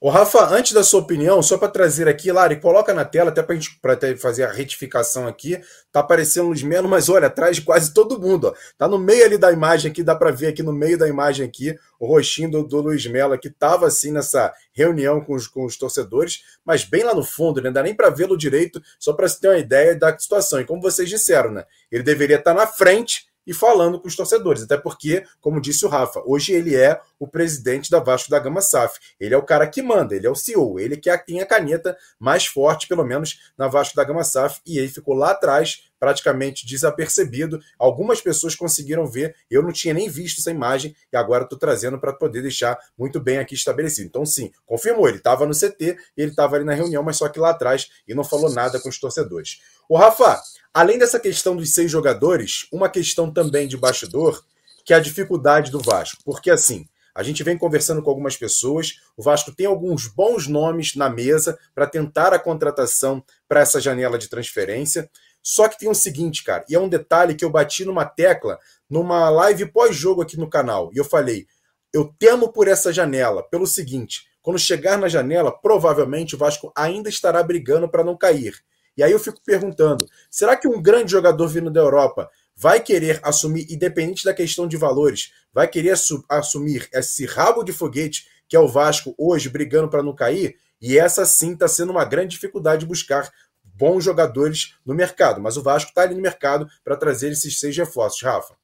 O 0.00 0.10
Rafa, 0.10 0.46
antes 0.54 0.72
da 0.72 0.84
sua 0.84 1.00
opinião, 1.00 1.42
só 1.42 1.58
para 1.58 1.68
trazer 1.68 2.06
aqui, 2.06 2.30
Lari, 2.30 2.60
coloca 2.60 2.94
na 2.94 3.04
tela, 3.04 3.30
até 3.30 3.42
para 3.42 3.54
a 3.54 3.58
gente 3.58 3.80
pra 3.80 3.98
fazer 4.16 4.44
a 4.44 4.52
retificação 4.52 5.26
aqui. 5.26 5.60
Tá 5.90 6.00
aparecendo 6.00 6.46
Luiz 6.46 6.62
Melo, 6.62 6.88
mas 6.88 7.08
olha, 7.08 7.26
atrás 7.26 7.58
quase 7.58 7.92
todo 7.92 8.20
mundo. 8.20 8.48
Ó. 8.48 8.54
Tá 8.76 8.86
no 8.86 8.96
meio 8.96 9.24
ali 9.24 9.36
da 9.36 9.50
imagem 9.52 9.90
aqui, 9.90 10.04
dá 10.04 10.14
para 10.14 10.30
ver 10.30 10.48
aqui 10.48 10.62
no 10.62 10.72
meio 10.72 10.96
da 10.96 11.08
imagem 11.08 11.46
aqui, 11.46 11.76
o 11.98 12.06
rostinho 12.06 12.48
do, 12.48 12.62
do 12.62 12.80
Luiz 12.80 13.04
Melo 13.06 13.32
aqui 13.32 13.50
tava 13.50 13.86
assim 13.86 14.12
nessa 14.12 14.52
reunião 14.72 15.20
com 15.20 15.34
os, 15.34 15.48
com 15.48 15.64
os 15.64 15.76
torcedores, 15.76 16.42
mas 16.64 16.84
bem 16.84 17.02
lá 17.02 17.12
no 17.12 17.24
fundo, 17.24 17.60
né? 17.60 17.68
não 17.68 17.72
dá 17.74 17.82
nem 17.82 17.94
para 17.94 18.08
vê-lo 18.08 18.36
direito, 18.36 18.80
só 19.00 19.12
para 19.12 19.28
se 19.28 19.40
ter 19.40 19.48
uma 19.48 19.58
ideia 19.58 19.96
da 19.96 20.16
situação. 20.16 20.60
E 20.60 20.64
como 20.64 20.80
vocês 20.80 21.08
disseram, 21.08 21.50
né? 21.50 21.64
Ele 21.90 22.04
deveria 22.04 22.36
estar 22.36 22.54
tá 22.54 22.60
na 22.60 22.66
frente 22.68 23.27
e 23.48 23.54
falando 23.54 23.98
com 23.98 24.06
os 24.06 24.14
torcedores. 24.14 24.62
Até 24.62 24.76
porque, 24.76 25.24
como 25.40 25.60
disse 25.60 25.86
o 25.86 25.88
Rafa, 25.88 26.22
hoje 26.26 26.52
ele 26.52 26.76
é 26.76 27.00
o 27.18 27.26
presidente 27.26 27.90
da 27.90 27.98
Vasco 27.98 28.30
da 28.30 28.38
Gama 28.38 28.60
SAF. 28.60 29.00
Ele 29.18 29.34
é 29.34 29.38
o 29.38 29.42
cara 29.42 29.66
que 29.66 29.80
manda, 29.80 30.14
ele 30.14 30.26
é 30.26 30.30
o 30.30 30.36
CEO, 30.36 30.78
ele 30.78 30.98
que 30.98 31.16
tem 31.24 31.40
a 31.40 31.46
caneta 31.46 31.96
mais 32.20 32.44
forte, 32.44 32.86
pelo 32.86 33.02
menos, 33.02 33.40
na 33.56 33.66
Vasco 33.66 33.96
da 33.96 34.04
Gama 34.04 34.22
SAF, 34.22 34.60
e 34.66 34.78
ele 34.78 34.88
ficou 34.88 35.14
lá 35.14 35.30
atrás 35.30 35.88
praticamente 35.98 36.66
desapercebido. 36.66 37.60
Algumas 37.78 38.20
pessoas 38.20 38.54
conseguiram 38.54 39.06
ver, 39.06 39.34
eu 39.50 39.62
não 39.62 39.72
tinha 39.72 39.94
nem 39.94 40.08
visto 40.08 40.40
essa 40.40 40.50
imagem 40.50 40.94
e 41.12 41.16
agora 41.16 41.44
estou 41.44 41.58
trazendo 41.58 41.98
para 41.98 42.12
poder 42.12 42.42
deixar 42.42 42.78
muito 42.96 43.20
bem 43.20 43.38
aqui 43.38 43.54
estabelecido. 43.54 44.06
Então, 44.06 44.24
sim, 44.24 44.50
confirmou, 44.66 45.08
ele 45.08 45.18
estava 45.18 45.46
no 45.46 45.54
CT, 45.54 45.96
ele 46.16 46.30
estava 46.30 46.56
ali 46.56 46.64
na 46.64 46.74
reunião, 46.74 47.02
mas 47.02 47.16
só 47.16 47.28
que 47.28 47.38
lá 47.38 47.50
atrás 47.50 47.88
e 48.06 48.14
não 48.14 48.24
falou 48.24 48.50
nada 48.50 48.80
com 48.80 48.88
os 48.88 48.98
torcedores. 48.98 49.60
O 49.88 49.96
Rafa, 49.96 50.40
além 50.72 50.98
dessa 50.98 51.18
questão 51.18 51.56
dos 51.56 51.72
seis 51.72 51.90
jogadores, 51.90 52.66
uma 52.72 52.88
questão 52.88 53.32
também 53.32 53.66
de 53.66 53.76
bastidor, 53.76 54.44
que 54.84 54.92
é 54.92 54.96
a 54.96 55.00
dificuldade 55.00 55.70
do 55.70 55.80
Vasco, 55.80 56.22
porque 56.24 56.50
assim. 56.50 56.86
A 57.14 57.24
gente 57.24 57.42
vem 57.42 57.58
conversando 57.58 58.00
com 58.00 58.10
algumas 58.10 58.36
pessoas. 58.36 59.00
O 59.16 59.24
Vasco 59.24 59.50
tem 59.50 59.66
alguns 59.66 60.06
bons 60.06 60.46
nomes 60.46 60.94
na 60.94 61.10
mesa 61.10 61.58
para 61.74 61.84
tentar 61.84 62.32
a 62.32 62.38
contratação 62.38 63.24
para 63.48 63.58
essa 63.58 63.80
janela 63.80 64.16
de 64.16 64.28
transferência. 64.28 65.10
Só 65.50 65.66
que 65.66 65.78
tem 65.78 65.88
o 65.88 65.94
seguinte, 65.94 66.44
cara, 66.44 66.62
e 66.68 66.74
é 66.74 66.78
um 66.78 66.90
detalhe 66.90 67.34
que 67.34 67.42
eu 67.42 67.48
bati 67.48 67.82
numa 67.82 68.04
tecla 68.04 68.58
numa 68.86 69.30
live 69.30 69.64
pós-jogo 69.72 70.20
aqui 70.20 70.36
no 70.38 70.46
canal. 70.46 70.90
E 70.92 70.98
eu 70.98 71.04
falei: 71.04 71.46
eu 71.90 72.14
temo 72.18 72.52
por 72.52 72.68
essa 72.68 72.92
janela, 72.92 73.42
pelo 73.42 73.66
seguinte: 73.66 74.26
quando 74.42 74.58
chegar 74.58 74.98
na 74.98 75.08
janela, 75.08 75.50
provavelmente 75.50 76.34
o 76.34 76.38
Vasco 76.38 76.70
ainda 76.76 77.08
estará 77.08 77.42
brigando 77.42 77.88
para 77.88 78.04
não 78.04 78.14
cair. 78.14 78.62
E 78.94 79.02
aí 79.02 79.10
eu 79.10 79.18
fico 79.18 79.40
perguntando: 79.42 80.04
será 80.30 80.54
que 80.54 80.68
um 80.68 80.82
grande 80.82 81.12
jogador 81.12 81.48
vindo 81.48 81.70
da 81.70 81.80
Europa 81.80 82.28
vai 82.54 82.78
querer 82.78 83.18
assumir, 83.22 83.72
independente 83.72 84.26
da 84.26 84.34
questão 84.34 84.68
de 84.68 84.76
valores, 84.76 85.32
vai 85.50 85.66
querer 85.66 85.94
assumir 86.28 86.90
esse 86.92 87.24
rabo 87.24 87.64
de 87.64 87.72
foguete 87.72 88.26
que 88.46 88.54
é 88.54 88.60
o 88.60 88.68
Vasco 88.68 89.14
hoje 89.16 89.48
brigando 89.48 89.88
para 89.88 90.02
não 90.02 90.14
cair? 90.14 90.56
E 90.78 90.98
essa 90.98 91.24
sim 91.24 91.54
está 91.54 91.66
sendo 91.66 91.90
uma 91.90 92.04
grande 92.04 92.32
dificuldade 92.32 92.80
de 92.80 92.86
buscar 92.86 93.32
bons 93.78 94.04
jogadores 94.04 94.74
no 94.84 94.94
mercado. 94.94 95.40
Mas 95.40 95.56
o 95.56 95.62
Vasco 95.62 95.90
está 95.90 96.02
ali 96.02 96.14
no 96.14 96.20
mercado 96.20 96.68
para 96.84 96.96
trazer 96.96 97.30
esses 97.30 97.58
seis 97.58 97.76
reforços, 97.76 98.22
Rafa. 98.22 98.54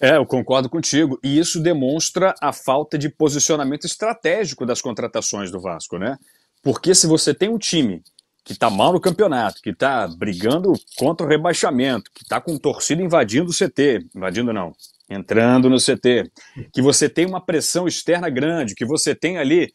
É, 0.00 0.16
eu 0.16 0.26
concordo 0.26 0.68
contigo. 0.68 1.18
E 1.22 1.38
isso 1.38 1.60
demonstra 1.60 2.34
a 2.40 2.52
falta 2.52 2.98
de 2.98 3.08
posicionamento 3.08 3.86
estratégico 3.86 4.66
das 4.66 4.82
contratações 4.82 5.50
do 5.50 5.60
Vasco, 5.60 5.98
né? 5.98 6.18
Porque 6.62 6.94
se 6.94 7.06
você 7.06 7.32
tem 7.32 7.48
um 7.48 7.58
time 7.58 8.02
que 8.44 8.52
está 8.52 8.68
mal 8.68 8.92
no 8.92 9.00
campeonato, 9.00 9.62
que 9.62 9.70
está 9.70 10.06
brigando 10.06 10.74
contra 10.96 11.26
o 11.26 11.28
rebaixamento, 11.28 12.10
que 12.14 12.22
está 12.22 12.40
com 12.40 12.58
torcida 12.58 13.02
invadindo 13.02 13.50
o 13.50 13.54
CT, 13.54 14.06
invadindo 14.14 14.52
não, 14.52 14.74
entrando 15.08 15.70
no 15.70 15.78
CT, 15.78 16.30
que 16.72 16.82
você 16.82 17.08
tem 17.08 17.24
uma 17.24 17.40
pressão 17.40 17.88
externa 17.88 18.28
grande, 18.28 18.74
que 18.74 18.84
você 18.84 19.14
tem 19.14 19.38
ali 19.38 19.72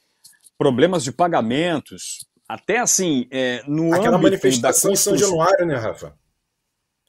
problemas 0.58 1.04
de 1.04 1.12
pagamentos, 1.12 2.26
até 2.50 2.80
assim, 2.80 3.28
é, 3.30 3.62
no 3.68 3.94
Aquela 3.94 4.18
manifestação 4.18 4.92
em 4.92 4.96
São 4.96 5.16
Januário, 5.16 5.68
né, 5.68 5.76
Rafa? 5.76 6.18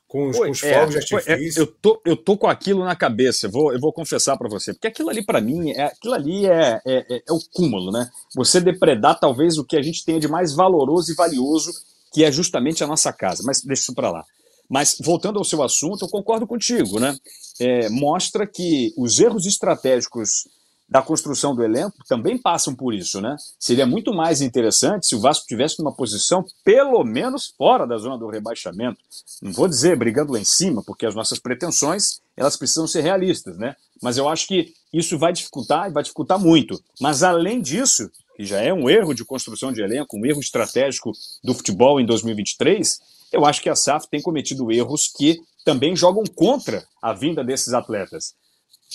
Com 0.07 0.29
os, 0.29 0.37
com 0.37 0.51
os 0.51 0.63
é, 0.63 0.75
fogos 0.75 0.91
de 1.07 1.15
é, 1.15 1.17
artifício. 1.17 1.61
É, 1.61 1.63
eu, 1.63 1.67
tô, 1.67 2.03
eu 2.05 2.15
tô 2.15 2.37
com 2.37 2.47
aquilo 2.47 2.85
na 2.85 2.95
cabeça, 2.95 3.47
eu 3.47 3.51
vou, 3.51 3.73
eu 3.73 3.81
vou 3.81 3.91
confessar 3.91 4.37
para 4.37 4.51
você, 4.51 4.75
porque 4.75 4.89
aquilo 4.89 5.09
ali, 5.09 5.25
para 5.25 5.41
mim, 5.41 5.71
é, 5.71 5.85
aquilo 5.85 6.13
ali 6.13 6.45
é, 6.45 6.83
é, 6.85 7.07
é, 7.09 7.23
é, 7.27 7.33
o 7.33 7.41
cúmulo, 7.55 7.91
né? 7.91 8.11
Você 8.35 8.61
depredar 8.61 9.19
talvez 9.19 9.57
o 9.57 9.65
que 9.65 9.79
a 9.79 9.83
gente 9.83 10.05
tenha 10.05 10.21
de 10.21 10.29
mais 10.29 10.53
valoroso 10.53 11.11
e 11.11 11.15
valioso, 11.15 11.73
que 12.13 12.23
é 12.23 12.31
justamente 12.31 12.85
a 12.85 12.87
nossa 12.87 13.11
casa. 13.11 13.43
Mas 13.47 13.63
deixa 13.63 13.83
isso 13.85 13.95
para 13.95 14.11
lá. 14.11 14.25
Mas, 14.69 14.99
voltando 15.01 15.39
ao 15.39 15.45
seu 15.45 15.63
assunto, 15.63 16.05
eu 16.05 16.09
concordo 16.09 16.47
contigo, 16.47 17.01
né? 17.01 17.17
É, 17.59 17.89
mostra 17.89 18.47
que 18.47 18.93
os 18.97 19.19
erros 19.19 19.47
estratégicos 19.47 20.47
da 20.91 21.01
construção 21.01 21.55
do 21.55 21.63
elenco 21.63 21.97
também 22.09 22.37
passam 22.37 22.75
por 22.75 22.93
isso, 22.93 23.21
né? 23.21 23.37
Seria 23.61 23.87
muito 23.87 24.13
mais 24.13 24.41
interessante 24.41 25.07
se 25.07 25.15
o 25.15 25.21
Vasco 25.21 25.47
tivesse 25.47 25.79
numa 25.79 25.95
posição 25.95 26.45
pelo 26.65 27.05
menos 27.05 27.55
fora 27.57 27.87
da 27.87 27.97
zona 27.97 28.19
do 28.19 28.29
rebaixamento. 28.29 28.99
Não 29.41 29.53
vou 29.53 29.69
dizer 29.69 29.97
brigando 29.97 30.33
lá 30.33 30.41
em 30.41 30.45
cima, 30.45 30.83
porque 30.83 31.07
as 31.07 31.15
nossas 31.15 31.39
pretensões 31.39 32.21
elas 32.37 32.57
precisam 32.57 32.89
ser 32.89 33.03
realistas, 33.03 33.57
né? 33.57 33.77
Mas 34.03 34.17
eu 34.17 34.29
acho 34.29 34.49
que 34.49 34.75
isso 34.93 35.17
vai 35.17 35.33
dificultar 35.33 35.89
e 35.89 35.93
vai 35.93 36.03
dificultar 36.03 36.41
muito. 36.41 36.83
Mas 37.01 37.23
além 37.23 37.61
disso, 37.61 38.11
que 38.35 38.45
já 38.45 38.61
é 38.61 38.73
um 38.73 38.91
erro 38.91 39.15
de 39.15 39.25
construção 39.25 39.73
de 39.73 39.83
elenco, 39.83 40.17
um 40.17 40.27
erro 40.27 40.41
estratégico 40.41 41.13
do 41.45 41.55
futebol 41.55 42.01
em 42.01 42.07
2023, 42.07 42.99
eu 43.31 43.45
acho 43.45 43.63
que 43.63 43.69
a 43.69 43.77
SAF 43.77 44.09
tem 44.09 44.21
cometido 44.21 44.73
erros 44.73 45.07
que 45.07 45.41
também 45.65 45.95
jogam 45.95 46.25
contra 46.35 46.85
a 47.01 47.13
vinda 47.13 47.45
desses 47.45 47.73
atletas 47.73 48.35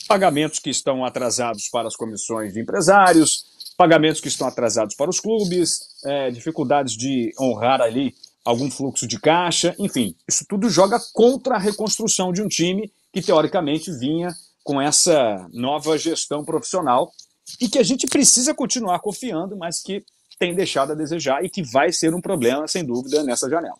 pagamentos 0.08 0.60
que 0.60 0.70
estão 0.70 1.04
atrasados 1.04 1.70
para 1.70 1.88
as 1.88 1.96
comissões 1.96 2.54
de 2.54 2.62
empresários, 2.62 3.46
pagamentos 3.78 4.22
que 4.22 4.28
estão 4.28 4.48
atrasados 4.48 4.96
para 4.96 5.10
os 5.10 5.20
clubes, 5.20 5.80
é, 6.06 6.32
dificuldades 6.32 6.94
de 6.94 7.34
honrar 7.40 7.82
ali 7.82 8.14
algum 8.44 8.70
fluxo 8.70 9.08
de 9.08 9.20
caixa, 9.20 9.76
enfim, 9.80 10.16
isso 10.28 10.46
tudo 10.48 10.70
joga 10.70 11.00
contra 11.14 11.56
a 11.56 11.60
reconstrução 11.60 12.32
de 12.32 12.42
um 12.42 12.48
time 12.48 12.92
que 13.12 13.22
teoricamente 13.22 13.92
vinha 13.92 14.30
com 14.64 14.80
essa 14.80 15.48
nova 15.52 15.98
gestão 15.98 16.44
profissional 16.44 17.12
e 17.60 17.68
que 17.68 17.80
a 17.80 17.84
gente 17.84 18.08
precisa 18.08 18.54
continuar 18.54 19.00
confiando, 19.00 19.58
mas 19.58 19.82
que 19.82 20.04
tem 20.38 20.54
deixado 20.54 20.92
a 20.92 20.96
desejar 20.96 21.44
e 21.44 21.50
que 21.50 21.64
vai 21.64 21.92
ser 21.92 22.14
um 22.14 22.22
problema, 22.22 22.68
sem 22.68 22.84
dúvida, 22.84 23.24
nessa 23.24 23.50
janela. 23.50 23.78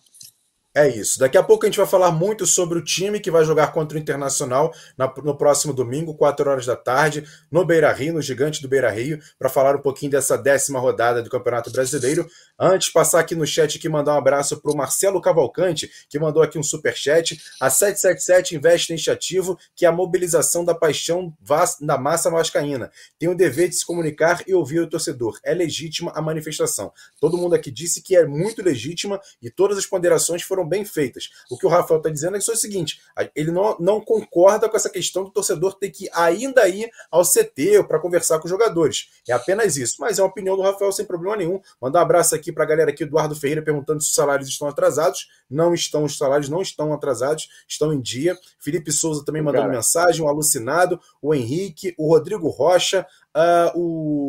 É 0.78 0.90
isso. 0.90 1.18
Daqui 1.18 1.38
a 1.38 1.44
pouco 1.44 1.66
a 1.66 1.70
gente 1.70 1.78
vai 1.78 1.88
falar 1.88 2.12
muito 2.12 2.46
sobre 2.46 2.78
o 2.78 2.84
time 2.84 3.22
que 3.22 3.32
vai 3.32 3.46
jogar 3.46 3.68
contra 3.68 3.98
o 3.98 4.02
Internacional 4.02 4.74
na, 4.98 5.08
no 5.24 5.38
próximo 5.38 5.72
domingo, 5.72 6.14
4 6.14 6.50
horas 6.50 6.66
da 6.66 6.76
tarde, 6.76 7.24
no 7.50 7.64
Beira 7.64 7.94
Rio, 7.94 8.16
no 8.16 8.22
Gigante 8.22 8.62
do 8.62 8.68
Beira 8.68 8.92
Rio, 8.92 9.18
para 9.40 9.48
falar 9.48 9.78
um 9.78 9.82
pouquinho 9.82 10.12
dessa 10.12 10.38
décima 10.38 10.78
rodada 10.78 11.24
do 11.24 11.30
Campeonato 11.30 11.72
Brasileiro. 11.72 12.28
Antes, 12.60 12.90
passar 12.92 13.22
aqui 13.22 13.36
no 13.36 13.48
chat 13.48 13.82
e 13.82 13.90
mandar 13.90 14.16
um 14.16 14.18
abraço 14.18 14.60
para 14.60 14.70
o 14.70 14.76
Marcelo 14.76 15.22
Cavalcante, 15.22 15.90
que 16.10 16.20
mandou 16.20 16.44
aqui 16.44 16.60
um 16.60 16.64
super 16.64 16.94
chat. 16.94 17.42
A 17.62 17.70
777 17.70 18.58
investe 18.58 18.92
neste 18.92 19.10
ativo, 19.10 19.58
que 19.74 19.86
é 19.86 19.88
a 19.88 19.94
mobilização 19.94 20.66
da 20.66 20.76
paixão 20.76 21.34
da 21.80 21.98
massa 21.98 22.30
vascaína. 22.30 22.92
Tem 23.18 23.30
o 23.30 23.36
dever 23.36 23.70
de 23.70 23.76
se 23.76 23.86
comunicar 23.86 24.44
e 24.46 24.54
ouvir 24.54 24.82
o 24.82 24.90
torcedor. 24.90 25.40
É 25.42 25.54
legítima 25.54 26.12
a 26.14 26.22
manifestação. 26.22 26.92
Todo 27.18 27.38
mundo 27.38 27.56
aqui 27.56 27.72
disse 27.72 28.02
que 28.02 28.14
é 28.14 28.26
muito 28.26 28.62
legítima 28.62 29.22
e 29.42 29.50
todas 29.50 29.78
as 29.78 29.86
ponderações 29.86 30.42
foram 30.42 30.65
foram 30.66 30.68
bem 30.68 30.84
feitas. 30.84 31.30
O 31.50 31.58
que 31.58 31.66
o 31.66 31.70
Rafael 31.70 32.00
está 32.00 32.10
dizendo 32.10 32.36
é, 32.36 32.40
é 32.40 32.52
o 32.52 32.56
seguinte: 32.56 33.02
ele 33.36 33.52
não, 33.52 33.78
não 33.80 34.02
concorda 34.02 34.68
com 34.68 34.76
essa 34.76 34.90
questão 34.90 35.24
do 35.24 35.30
torcedor 35.30 35.76
ter 35.76 35.92
que 35.92 36.10
ainda 36.14 36.68
ir 36.68 36.90
ao 37.12 37.24
CT 37.24 37.84
para 37.88 38.00
conversar 38.00 38.40
com 38.40 38.46
os 38.46 38.50
jogadores. 38.50 39.10
É 39.28 39.32
apenas 39.32 39.78
isso. 39.78 39.98
Mas 40.00 40.20
é 40.20 40.22
uma 40.22 40.30
opinião 40.30 40.56
do 40.56 40.64
Rafael 40.64 40.92
sem 40.92 41.06
problema 41.06 41.38
nenhum. 41.38 41.62
Mandar 41.80 42.00
um 42.00 42.02
abraço 42.02 42.36
aqui 42.36 42.52
para 42.52 42.64
a 42.64 42.68
galera 42.68 42.90
aqui, 42.90 43.04
Eduardo 43.04 43.36
Ferreira, 43.36 43.62
perguntando 43.62 44.02
se 44.02 44.10
os 44.10 44.16
salários 44.16 44.50
estão 44.50 44.68
atrasados. 44.68 45.30
Não 45.50 45.74
estão, 45.74 46.04
os 46.04 46.18
salários 46.18 46.50
não 46.50 46.62
estão 46.62 46.92
atrasados, 46.92 47.48
estão 47.68 47.94
em 47.94 48.02
dia. 48.02 48.38
Felipe 48.60 48.92
Souza 48.92 49.24
também 49.24 49.42
mandando 49.42 49.66
Cara. 49.66 49.76
mensagem, 49.76 50.24
o 50.24 50.28
Alucinado, 50.28 51.00
o 51.22 51.34
Henrique, 51.34 51.94
o 51.98 52.10
Rodrigo 52.10 52.50
Rocha, 52.50 53.06
Uh, 53.36 53.80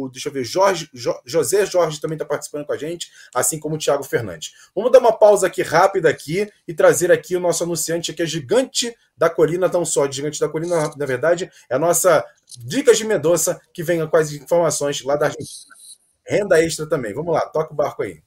o, 0.05 0.09
deixa 0.09 0.29
eu 0.29 0.33
ver, 0.33 0.43
Jorge, 0.43 0.91
jo, 0.93 1.15
José 1.25 1.65
Jorge 1.65 2.01
também 2.01 2.17
está 2.17 2.25
participando 2.25 2.67
com 2.67 2.73
a 2.73 2.77
gente, 2.77 3.09
assim 3.33 3.61
como 3.61 3.77
o 3.77 3.79
Thiago 3.79 4.03
Fernandes. 4.03 4.53
Vamos 4.75 4.91
dar 4.91 4.99
uma 4.99 5.17
pausa 5.17 5.47
aqui 5.47 5.63
rápida 5.63 6.11
aqui 6.11 6.51
e 6.67 6.75
trazer 6.75 7.13
aqui 7.13 7.37
o 7.37 7.41
nosso 7.41 7.63
anunciante 7.63 8.13
que 8.13 8.23
é 8.23 8.27
Gigante 8.27 8.93
da 9.17 9.31
Colina, 9.31 9.71
tão 9.71 9.85
só. 9.85 10.11
Gigante 10.11 10.41
da 10.41 10.49
Colina, 10.49 10.93
na 10.97 11.07
verdade, 11.07 11.49
é 11.71 11.77
a 11.77 11.79
nossa 11.79 12.25
Dicas 12.59 12.99
de 12.99 13.05
Mendonça, 13.05 13.61
que 13.73 13.85
vem 13.85 14.05
com 14.09 14.17
as 14.17 14.33
informações 14.33 15.03
lá 15.05 15.15
da 15.15 15.27
Argentina. 15.27 15.77
Renda 16.27 16.61
extra 16.61 16.89
também. 16.89 17.15
Vamos 17.15 17.33
lá, 17.33 17.43
toca 17.43 17.73
o 17.73 17.77
barco 17.77 18.03
aí. 18.03 18.21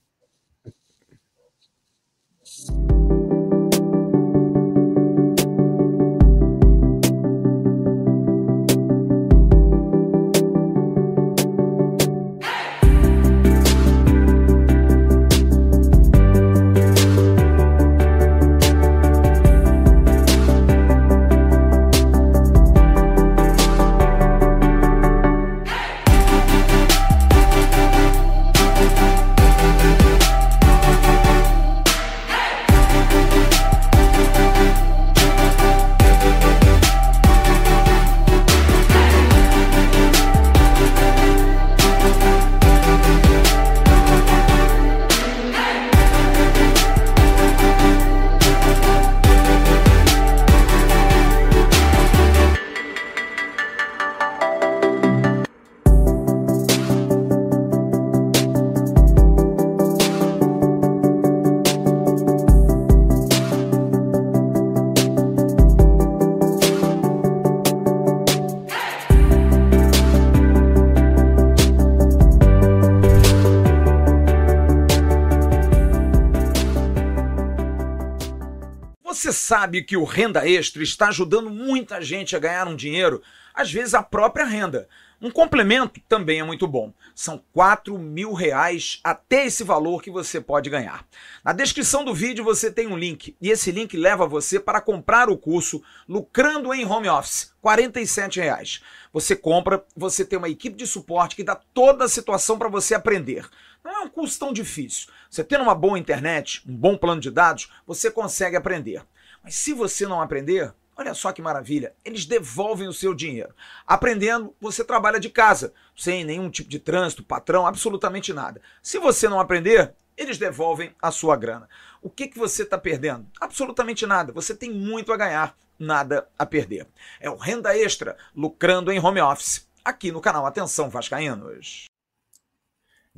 Sabe 79.60 79.84
que 79.84 79.98
o 79.98 80.06
renda 80.06 80.48
extra 80.48 80.82
está 80.82 81.10
ajudando 81.10 81.50
muita 81.50 82.02
gente 82.02 82.34
a 82.34 82.40
ganhar 82.40 82.66
um 82.66 82.78
dinheiro, 82.78 83.22
às 83.54 83.70
vezes 83.70 83.94
a 83.94 84.02
própria 84.02 84.46
renda. 84.46 84.88
Um 85.22 85.30
complemento 85.30 86.00
também 86.08 86.40
é 86.40 86.44
muito 86.46 86.66
bom. 86.66 86.94
São 87.14 87.44
4 87.52 87.98
mil 87.98 88.32
reais 88.32 89.02
até 89.04 89.46
esse 89.46 89.66
valor 89.66 90.02
que 90.02 90.10
você 90.10 90.40
pode 90.40 90.70
ganhar. 90.70 91.06
Na 91.44 91.52
descrição 91.52 92.06
do 92.06 92.14
vídeo 92.14 92.42
você 92.42 92.72
tem 92.72 92.88
um 92.88 92.98
link 92.98 93.36
e 93.42 93.50
esse 93.50 93.70
link 93.70 93.98
leva 93.98 94.26
você 94.26 94.62
para 94.62 94.80
comprar 94.80 95.30
o 95.30 95.38
curso 95.38 95.84
Lucrando 96.08 96.74
em 96.74 96.86
Home 96.86 97.10
Office, 97.10 97.52
R$ 97.62 98.42
reais. 98.42 98.80
Você 99.12 99.36
compra, 99.36 99.84
você 99.94 100.24
tem 100.24 100.40
uma 100.40 100.48
equipe 100.48 100.78
de 100.78 100.88
suporte 100.88 101.36
que 101.36 101.44
dá 101.44 101.56
toda 101.74 102.06
a 102.06 102.10
situação 102.10 102.58
para 102.58 102.70
você 102.70 102.96
aprender. 102.96 103.46
Não 103.84 103.92
é 103.92 104.00
um 104.00 104.10
curso 104.10 104.40
tão 104.40 104.54
difícil. 104.54 105.10
Você 105.30 105.44
tendo 105.44 105.64
uma 105.64 105.76
boa 105.76 106.00
internet, 106.00 106.62
um 106.66 106.74
bom 106.74 106.96
plano 106.96 107.20
de 107.20 107.30
dados, 107.30 107.70
você 107.86 108.10
consegue 108.10 108.56
aprender. 108.56 109.04
Mas 109.50 109.56
se 109.56 109.74
você 109.74 110.06
não 110.06 110.22
aprender, 110.22 110.72
Olha 110.96 111.14
só 111.14 111.32
que 111.32 111.42
maravilha, 111.42 111.96
eles 112.04 112.26
devolvem 112.26 112.86
o 112.86 112.94
seu 112.94 113.16
dinheiro. 113.16 113.56
Aprendendo, 113.88 114.54
você 114.60 114.84
trabalha 114.84 115.18
de 115.18 115.30
casa, 115.30 115.74
sem 115.96 116.26
nenhum 116.26 116.50
tipo 116.50 116.70
de 116.70 116.78
trânsito, 116.78 117.24
patrão, 117.24 117.66
absolutamente 117.66 118.34
nada. 118.34 118.62
Se 118.84 119.00
você 119.00 119.30
não 119.30 119.40
aprender, 119.40 119.94
eles 120.18 120.38
devolvem 120.38 120.94
a 121.02 121.10
sua 121.10 121.38
grana. 121.38 121.70
O 122.02 122.10
que, 122.10 122.28
que 122.28 122.38
você 122.38 122.64
está 122.64 122.78
perdendo? 122.78 123.26
Absolutamente 123.40 124.06
nada. 124.06 124.34
Você 124.34 124.54
tem 124.54 124.74
muito 124.74 125.14
a 125.14 125.18
ganhar, 125.18 125.56
nada 125.80 126.28
a 126.38 126.46
perder. 126.46 126.86
É 127.22 127.30
o 127.30 127.38
Renda 127.38 127.76
Extra, 127.76 128.18
lucrando 128.36 128.92
em 128.92 129.00
home 129.00 129.22
office, 129.22 129.70
aqui 129.86 130.12
no 130.12 130.20
canal 130.20 130.46
Atenção 130.46 130.90
Vascaínos. 130.90 131.86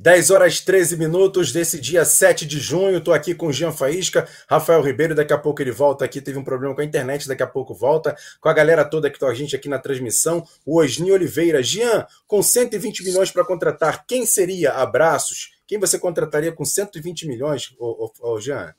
10 0.02 0.32
horas 0.32 0.60
13 0.60 0.96
minutos 0.96 1.52
desse 1.52 1.80
dia 1.80 2.04
7 2.04 2.44
de 2.44 2.58
junho. 2.58 2.98
Estou 2.98 3.14
aqui 3.14 3.36
com 3.36 3.46
o 3.46 3.52
Jean 3.52 3.70
Faísca, 3.70 4.26
Rafael 4.48 4.82
Ribeiro. 4.82 5.14
Daqui 5.14 5.32
a 5.32 5.38
pouco 5.38 5.62
ele 5.62 5.70
volta 5.70 6.04
aqui. 6.04 6.20
Teve 6.20 6.36
um 6.36 6.42
problema 6.42 6.74
com 6.74 6.80
a 6.80 6.84
internet, 6.84 7.28
daqui 7.28 7.44
a 7.44 7.46
pouco 7.46 7.72
volta. 7.72 8.16
Com 8.40 8.48
a 8.48 8.52
galera 8.52 8.84
toda 8.84 9.08
que 9.08 9.14
está 9.14 9.28
a 9.28 9.34
gente 9.34 9.54
aqui 9.54 9.68
na 9.68 9.78
transmissão. 9.78 10.42
O 10.66 10.80
Osni 10.80 11.12
Oliveira. 11.12 11.62
Jean, 11.62 12.04
com 12.26 12.42
120 12.42 13.04
milhões 13.04 13.30
para 13.30 13.44
contratar, 13.44 14.04
quem 14.04 14.26
seria? 14.26 14.72
Abraços. 14.72 15.52
Quem 15.68 15.78
você 15.78 15.96
contrataria 16.00 16.50
com 16.50 16.64
120 16.64 17.28
milhões, 17.28 17.72
ô, 17.78 18.10
ô, 18.20 18.32
ô 18.32 18.40
Jean? 18.40 18.74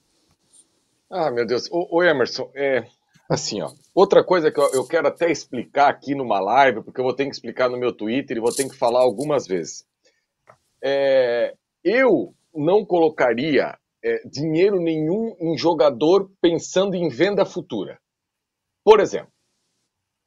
Ah, 1.10 1.32
meu 1.32 1.48
Deus. 1.48 1.70
Ô 1.72 2.04
Emerson, 2.04 2.52
é, 2.54 2.84
assim, 3.30 3.62
ó. 3.62 3.72
Outra 3.96 4.26
coisa 4.26 4.52
que 4.52 4.60
eu, 4.60 4.70
eu 4.74 4.86
quero 4.86 5.08
até 5.08 5.32
explicar 5.32 5.88
aqui 5.88 6.16
numa 6.16 6.42
live, 6.42 6.82
porque 6.82 7.00
eu 7.00 7.06
vou 7.06 7.14
ter 7.14 7.24
que 7.24 7.32
explicar 7.32 7.70
no 7.70 7.78
meu 7.78 7.94
Twitter 7.94 8.36
e 8.36 8.42
vou 8.42 8.54
ter 8.54 8.68
que 8.68 8.76
falar 8.76 9.00
algumas 9.00 9.48
vezes 9.48 9.86
é, 10.84 11.56
eu 11.84 12.34
não 12.54 12.86
colocaria 12.86 13.78
é, 14.04 14.28
dinheiro 14.28 14.80
nenhum 14.80 15.36
em 15.40 15.58
jogador 15.58 16.30
pensando 16.42 16.96
em 16.96 17.08
venda 17.08 17.46
futura. 17.46 18.00
Por 18.84 19.00
exemplo, 19.00 19.32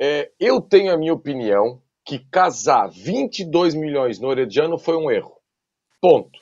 é, 0.01 0.31
eu 0.41 0.61
tenho 0.61 0.93
a 0.93 0.97
minha 0.97 1.13
opinião 1.13 1.83
que 2.05 2.19
casar 2.31 2.89
22 2.89 3.75
milhões 3.75 4.19
no 4.19 4.29
Orediano 4.29 4.79
foi 4.79 4.97
um 4.97 5.11
erro. 5.11 5.37
Ponto. 6.01 6.39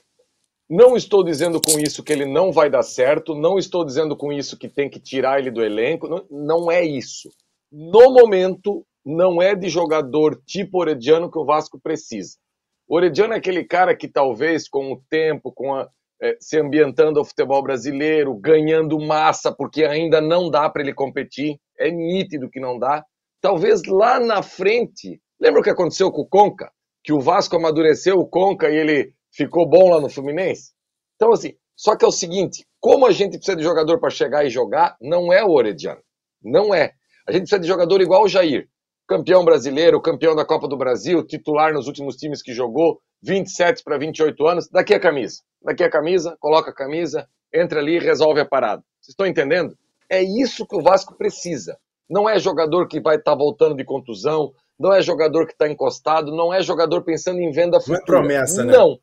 Não 0.69 0.97
estou 0.97 1.25
dizendo 1.25 1.61
com 1.61 1.79
isso 1.79 2.03
que 2.03 2.13
ele 2.13 2.25
não 2.25 2.51
vai 2.51 2.71
dar 2.71 2.83
certo, 2.83 3.35
não 3.35 3.59
estou 3.59 3.85
dizendo 3.85 4.17
com 4.17 4.33
isso 4.33 4.59
que 4.59 4.69
tem 4.69 4.89
que 4.89 5.01
tirar 5.01 5.39
ele 5.39 5.51
do 5.51 5.63
elenco, 5.63 6.09
não, 6.09 6.27
não 6.31 6.71
é 6.71 6.85
isso. 6.85 7.29
No 7.71 8.13
momento, 8.13 8.87
não 9.05 9.43
é 9.43 9.55
de 9.55 9.69
jogador 9.69 10.41
tipo 10.47 10.79
Orediano 10.79 11.31
que 11.31 11.39
o 11.39 11.45
Vasco 11.45 11.79
precisa. 11.79 12.39
O 12.87 12.97
Orediano 12.97 13.33
é 13.33 13.39
aquele 13.39 13.65
cara 13.65 13.97
que 13.97 14.07
talvez 14.07 14.69
com 14.69 14.93
o 14.93 15.03
tempo, 15.09 15.51
com 15.51 15.75
a, 15.75 15.89
é, 16.21 16.37
se 16.39 16.59
ambientando 16.59 17.19
ao 17.19 17.25
futebol 17.25 17.63
brasileiro, 17.63 18.35
ganhando 18.35 19.01
massa, 19.01 19.51
porque 19.51 19.85
ainda 19.85 20.21
não 20.21 20.51
dá 20.51 20.69
para 20.69 20.83
ele 20.83 20.93
competir, 20.93 21.59
é 21.79 21.91
nítido 21.91 22.51
que 22.51 22.61
não 22.61 22.79
dá. 22.79 23.05
Talvez 23.41 23.83
lá 23.87 24.21
na 24.21 24.43
frente, 24.43 25.21
lembra 25.41 25.61
o 25.61 25.65
que 25.65 25.71
aconteceu 25.71 26.13
com 26.13 26.23
o 26.23 26.29
Conca? 26.29 26.71
Que 27.03 27.13
o 27.13 27.21
Vasco 27.21 27.57
amadureceu 27.57 28.19
o 28.19 28.29
Conca 28.29 28.71
e 28.71 28.77
ele 28.77 29.15
ficou 29.33 29.69
bom 29.69 29.91
lá 29.91 30.01
no 30.01 30.11
Fluminense? 30.11 30.73
Então, 31.17 31.33
assim, 31.33 31.55
só 31.75 31.97
que 31.97 32.05
é 32.05 32.09
o 32.09 32.13
seguinte: 32.13 32.67
como 32.81 33.07
a 33.07 33.13
gente 33.13 33.37
precisa 33.37 33.57
de 33.57 33.63
jogador 33.63 33.99
para 33.99 34.11
chegar 34.11 34.45
e 34.45 34.51
jogar, 34.51 34.97
não 35.01 35.33
é 35.33 35.43
o 35.43 35.51
Orediano. 35.51 36.03
Não 36.43 36.75
é. 36.75 36.93
A 37.27 37.33
gente 37.33 37.43
precisa 37.43 37.61
de 37.61 37.67
jogador 37.67 38.01
igual 38.03 38.25
o 38.25 38.29
Jair 38.29 38.69
campeão 39.07 39.45
brasileiro, 39.45 40.01
campeão 40.01 40.35
da 40.35 40.45
Copa 40.45 40.69
do 40.69 40.77
Brasil, 40.77 41.25
titular 41.25 41.73
nos 41.73 41.87
últimos 41.87 42.17
times 42.17 42.43
que 42.43 42.53
jogou, 42.53 43.01
27 43.23 43.83
para 43.83 43.99
28 43.99 44.47
anos, 44.47 44.69
daqui 44.69 44.95
a 44.95 45.01
camisa. 45.01 45.43
Daqui 45.63 45.83
a 45.83 45.91
camisa, 45.91 46.37
coloca 46.39 46.71
a 46.71 46.75
camisa, 46.75 47.27
entra 47.53 47.81
ali 47.81 47.97
e 47.97 48.01
resolve 48.01 48.41
a 48.41 48.47
parada. 48.47 48.83
Vocês 49.01 49.13
estão 49.13 49.27
entendendo? 49.27 49.77
É 50.11 50.23
isso 50.23 50.67
que 50.67 50.77
o 50.77 50.83
Vasco 50.83 51.17
precisa. 51.17 51.79
Não 52.09 52.29
é 52.29 52.39
jogador 52.39 52.87
que 52.87 53.01
vai 53.01 53.17
estar 53.17 53.33
tá 53.33 53.37
voltando 53.37 53.75
de 53.75 53.85
contusão, 53.85 54.53
não 54.79 54.93
é 54.93 55.01
jogador 55.01 55.47
que 55.47 55.53
está 55.53 55.69
encostado, 55.69 56.35
não 56.35 56.53
é 56.53 56.63
jogador 56.63 57.03
pensando 57.03 57.41
em 57.41 57.51
venda 57.51 57.81
futura. 57.81 57.99
Não 57.99 58.03
é 58.03 58.07
promessa, 58.07 58.65
né? 58.65 58.73
Não. 58.73 58.99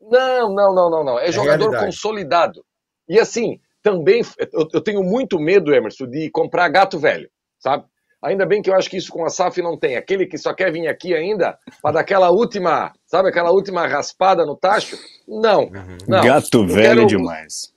Não, 0.00 0.54
não, 0.54 0.74
não, 0.74 0.90
não, 0.90 1.04
não. 1.04 1.18
É, 1.18 1.28
é 1.28 1.32
jogador 1.32 1.70
realidade. 1.70 1.86
consolidado. 1.86 2.64
E 3.08 3.18
assim, 3.18 3.58
também 3.82 4.22
eu, 4.52 4.68
eu 4.72 4.80
tenho 4.80 5.02
muito 5.02 5.38
medo, 5.38 5.74
Emerson, 5.74 6.06
de 6.06 6.30
comprar 6.30 6.68
gato 6.68 6.98
velho, 6.98 7.28
sabe? 7.58 7.84
Ainda 8.22 8.44
bem 8.44 8.60
que 8.60 8.68
eu 8.68 8.74
acho 8.74 8.90
que 8.90 8.96
isso 8.96 9.12
com 9.12 9.24
a 9.24 9.30
SAF 9.30 9.62
não 9.62 9.78
tem. 9.78 9.96
Aquele 9.96 10.26
que 10.26 10.36
só 10.36 10.52
quer 10.52 10.72
vir 10.72 10.88
aqui 10.88 11.14
ainda 11.14 11.56
para 11.80 11.92
dar 11.92 12.00
aquela 12.00 12.30
última, 12.30 12.92
sabe, 13.06 13.28
aquela 13.28 13.52
última 13.52 13.86
raspada 13.86 14.44
no 14.44 14.56
tacho? 14.56 14.96
Não. 15.26 15.64
Uhum. 15.64 15.98
não 16.08 16.24
gato 16.24 16.66
velho 16.66 17.06
quero... 17.06 17.06
demais. 17.06 17.72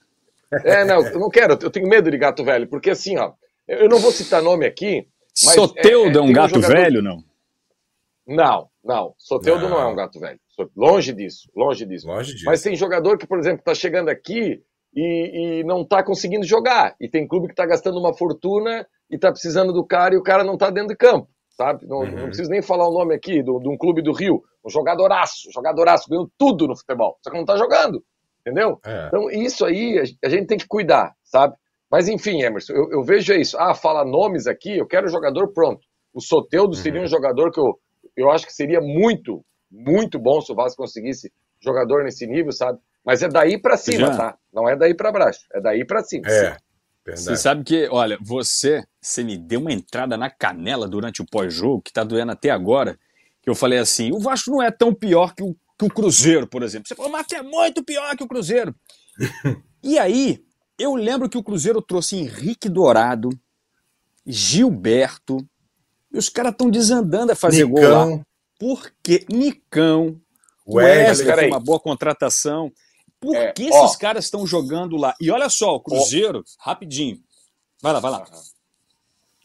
É, 0.66 0.84
não, 0.84 1.06
eu 1.06 1.20
não 1.20 1.30
quero, 1.30 1.58
eu 1.62 1.70
tenho 1.70 1.88
medo 1.88 2.12
de 2.12 2.18
gato 2.18 2.44
velho, 2.44 2.68
porque 2.68 2.90
assim, 2.90 3.18
ó, 3.18 3.32
eu 3.68 3.88
não 3.88 4.00
vou 4.00 4.12
citar 4.12 4.42
nome 4.42 4.66
aqui. 4.66 5.08
Mas 5.46 5.56
Soteudo 5.56 6.20
é, 6.20 6.22
é, 6.22 6.26
é 6.26 6.30
um 6.30 6.34
gato 6.34 6.58
um 6.58 6.62
jogador... 6.62 6.76
velho, 6.76 7.02
não? 7.02 7.24
Não, 8.28 8.68
não. 8.84 9.14
Soteudo 9.18 9.70
não. 9.70 9.78
não 9.78 9.82
é 9.82 9.86
um 9.86 9.96
gato 9.96 10.20
velho. 10.20 10.40
Longe 10.76 11.14
disso, 11.14 11.50
longe 11.56 11.86
disso. 11.86 12.08
Longe 12.08 12.34
disso. 12.34 12.46
Mas 12.46 12.62
tem 12.62 12.76
jogador 12.76 13.18
que, 13.18 13.26
por 13.26 13.40
exemplo, 13.40 13.60
está 13.60 13.74
chegando 13.74 14.10
aqui 14.10 14.62
e, 14.94 15.60
e 15.60 15.64
não 15.64 15.82
está 15.82 16.04
conseguindo 16.04 16.46
jogar. 16.46 16.96
E 17.00 17.08
tem 17.08 17.28
clube 17.28 17.48
que 17.48 17.54
está 17.54 17.66
gastando 17.66 18.00
uma 18.00 18.14
fortuna 18.14 18.86
e 19.12 19.18
tá 19.18 19.30
precisando 19.32 19.74
do 19.74 19.86
cara 19.86 20.16
e 20.16 20.18
o 20.18 20.24
cara 20.24 20.44
não 20.44 20.58
tá 20.58 20.70
dentro 20.70 20.90
de 20.90 20.96
campo, 20.96 21.28
sabe? 21.50 21.86
Não, 21.86 22.00
uhum. 22.00 22.12
não 22.12 22.26
preciso 22.28 22.50
nem 22.50 22.62
falar 22.62 22.88
o 22.88 22.94
nome 22.94 23.14
aqui 23.14 23.44
de 23.44 23.52
um 23.52 23.78
clube 23.78 24.02
do 24.02 24.14
Rio, 24.14 24.42
um 24.66 24.70
jogadoraço, 24.70 25.52
jogadoraço, 25.54 26.10
ganhando 26.10 26.32
tudo 26.38 26.66
no 26.68 26.78
futebol, 26.78 27.18
só 27.22 27.30
que 27.30 27.38
não 27.38 27.46
tá 27.46 27.58
jogando, 27.58 28.02
entendeu? 28.40 28.80
É. 28.86 29.08
Então 29.08 29.30
isso 29.30 29.66
aí 29.66 30.02
a 30.24 30.30
gente 30.30 30.48
tem 30.48 30.58
que 30.58 30.68
cuidar, 30.68 31.14
sabe? 31.24 31.54
Mas 31.92 32.08
enfim, 32.08 32.42
Emerson, 32.42 32.72
eu, 32.72 32.90
eu 32.90 33.04
vejo 33.04 33.34
isso. 33.34 33.58
Ah, 33.60 33.76
fala 33.76 34.06
nomes 34.06 34.48
aqui, 34.48 34.78
eu 34.78 34.88
quero 34.88 35.10
jogador 35.10 35.52
pronto. 35.52 35.82
O 36.14 36.22
Soteudo 36.22 36.74
uhum. 36.76 36.82
seria 36.82 37.02
um 37.02 37.08
jogador 37.08 37.52
que 37.52 37.60
eu, 37.60 37.78
eu 38.16 38.32
acho 38.32 38.46
que 38.46 38.54
seria 38.54 38.80
muito, 38.80 39.44
muito 39.70 40.18
bom 40.18 40.40
se 40.40 40.54
o 40.54 40.56
Vasco 40.56 40.82
conseguisse 40.82 41.32
jogador 41.60 42.06
nesse 42.06 42.26
nível, 42.26 42.54
sabe? 42.54 42.80
Mas 43.06 43.22
é 43.22 43.28
daí 43.28 43.60
para 43.60 43.76
cima, 43.76 44.08
Já. 44.08 44.18
tá? 44.18 44.38
Não 44.54 44.70
é 44.70 44.76
daí 44.76 44.96
para 44.96 45.12
baixo, 45.12 45.42
é 45.54 45.60
daí 45.60 45.86
para 45.86 46.02
cima. 46.02 46.30
É. 46.30 46.56
Verdade. 47.06 47.26
Você 47.26 47.36
sabe 47.36 47.64
que, 47.64 47.88
olha, 47.90 48.18
você, 48.22 48.84
você 49.02 49.24
me 49.24 49.38
deu 49.38 49.60
uma 49.60 49.72
entrada 49.72 50.16
na 50.16 50.30
canela 50.30 50.88
durante 50.88 51.22
o 51.22 51.26
pós-jogo, 51.26 51.82
que 51.82 51.92
tá 51.92 52.04
doendo 52.04 52.32
até 52.32 52.50
agora, 52.50 52.98
que 53.42 53.50
eu 53.50 53.56
falei 53.56 53.80
assim, 53.80 54.12
o 54.12 54.20
Vasco 54.20 54.52
não 54.52 54.62
é 54.62 54.70
tão 54.70 54.94
pior 54.94 55.34
que 55.34 55.42
o, 55.42 55.56
que 55.78 55.86
o 55.86 55.90
Cruzeiro, 55.90 56.46
por 56.46 56.62
exemplo. 56.62 56.88
Você 56.88 56.96
falou, 56.96 57.12
mas 57.12 57.26
é 57.34 57.42
muito 57.42 57.84
pior 57.84 58.16
que 58.16 58.24
o 58.24 58.28
Cruzeiro. 58.28 58.76
e 59.84 59.98
aí, 59.98 60.44
eu 60.78 60.96
lembro 60.96 61.28
que 61.28 61.38
o 61.38 61.44
Cruzeiro 61.44 61.82
trouxe 61.82 62.18
Henrique 62.18 62.70
Dourado, 62.70 63.30
Gilberto, 64.26 65.38
e 66.14 66.18
os 66.18 66.30
caras 66.30 66.52
estão 66.52 66.70
desandando 66.70 67.32
a 67.32 67.36
fazer 67.36 67.66
Nicão. 67.66 67.82
gol 67.82 68.18
lá. 68.18 68.26
Por 68.60 68.92
quê? 69.02 69.26
Nicão, 69.28 70.22
o 70.66 70.76
Wesley 70.76 71.34
foi 71.34 71.48
uma 71.48 71.60
boa 71.60 71.80
contratação. 71.80 72.72
Por 73.22 73.36
é, 73.36 73.54
que 73.54 73.70
ó, 73.72 73.86
esses 73.86 73.96
caras 73.96 74.26
estão 74.26 74.46
jogando 74.48 74.98
lá? 74.98 75.14
E 75.22 75.30
olha 75.30 75.48
só, 75.48 75.76
o 75.76 75.80
Cruzeiro, 75.80 76.40
ó, 76.40 76.70
rapidinho. 76.70 77.20
Vai 77.82 77.94
lá, 77.94 78.00
vai 78.00 78.12
lá. 78.12 78.26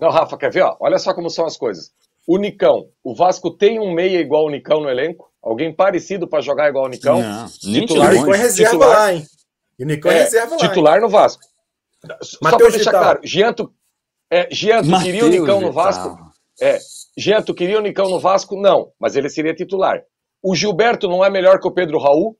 Não, 0.00 0.10
Rafa, 0.10 0.36
quer 0.38 0.50
ver? 0.50 0.62
Ó? 0.62 0.76
Olha 0.80 0.98
só 0.98 1.14
como 1.14 1.28
são 1.28 1.44
as 1.44 1.56
coisas. 1.56 1.92
O 2.26 2.38
Nicão. 2.38 2.88
O 3.04 3.14
Vasco 3.14 3.50
tem 3.50 3.78
um 3.78 3.92
meia 3.92 4.18
igual 4.18 4.46
o 4.46 4.50
Nicão 4.50 4.80
no 4.80 4.88
elenco? 4.88 5.30
Alguém 5.42 5.72
parecido 5.72 6.26
para 6.26 6.40
jogar 6.40 6.68
igual 6.68 6.86
o 6.86 6.88
Nicão? 6.88 7.20
Não, 7.20 7.46
titular, 7.46 8.10
o 8.10 8.14
Nicão 8.14 8.34
é 8.34 8.38
reserva 8.38 8.72
titular, 8.72 8.98
lá, 8.98 9.14
hein? 9.14 9.26
E 9.78 9.84
o 9.84 9.86
Nicão 9.86 10.10
é, 10.10 10.14
é 10.14 10.22
reserva 10.22 10.50
lá. 10.50 10.56
Titular 10.56 10.94
hein? 10.96 11.02
no 11.02 11.08
Vasco. 11.08 11.42
Mateus 12.02 12.28
Só 12.30 12.48
para 12.48 12.70
deixar 12.70 12.90
claro, 12.90 13.20
Gianto, 13.22 13.72
é, 14.30 14.48
Gianto 14.50 14.88
queria 15.02 15.24
o 15.24 15.28
Nicão 15.28 15.60
no 15.60 15.72
Vasco? 15.72 16.18
É, 16.60 16.78
Gianto 17.16 17.54
queria 17.54 17.78
o 17.78 17.82
Nicão 17.82 18.08
no 18.08 18.18
Vasco? 18.18 18.56
Não, 18.60 18.92
mas 18.98 19.16
ele 19.16 19.28
seria 19.28 19.54
titular. 19.54 20.02
O 20.42 20.54
Gilberto 20.54 21.08
não 21.08 21.24
é 21.24 21.30
melhor 21.30 21.60
que 21.60 21.68
o 21.68 21.72
Pedro 21.72 21.98
Raul? 21.98 22.36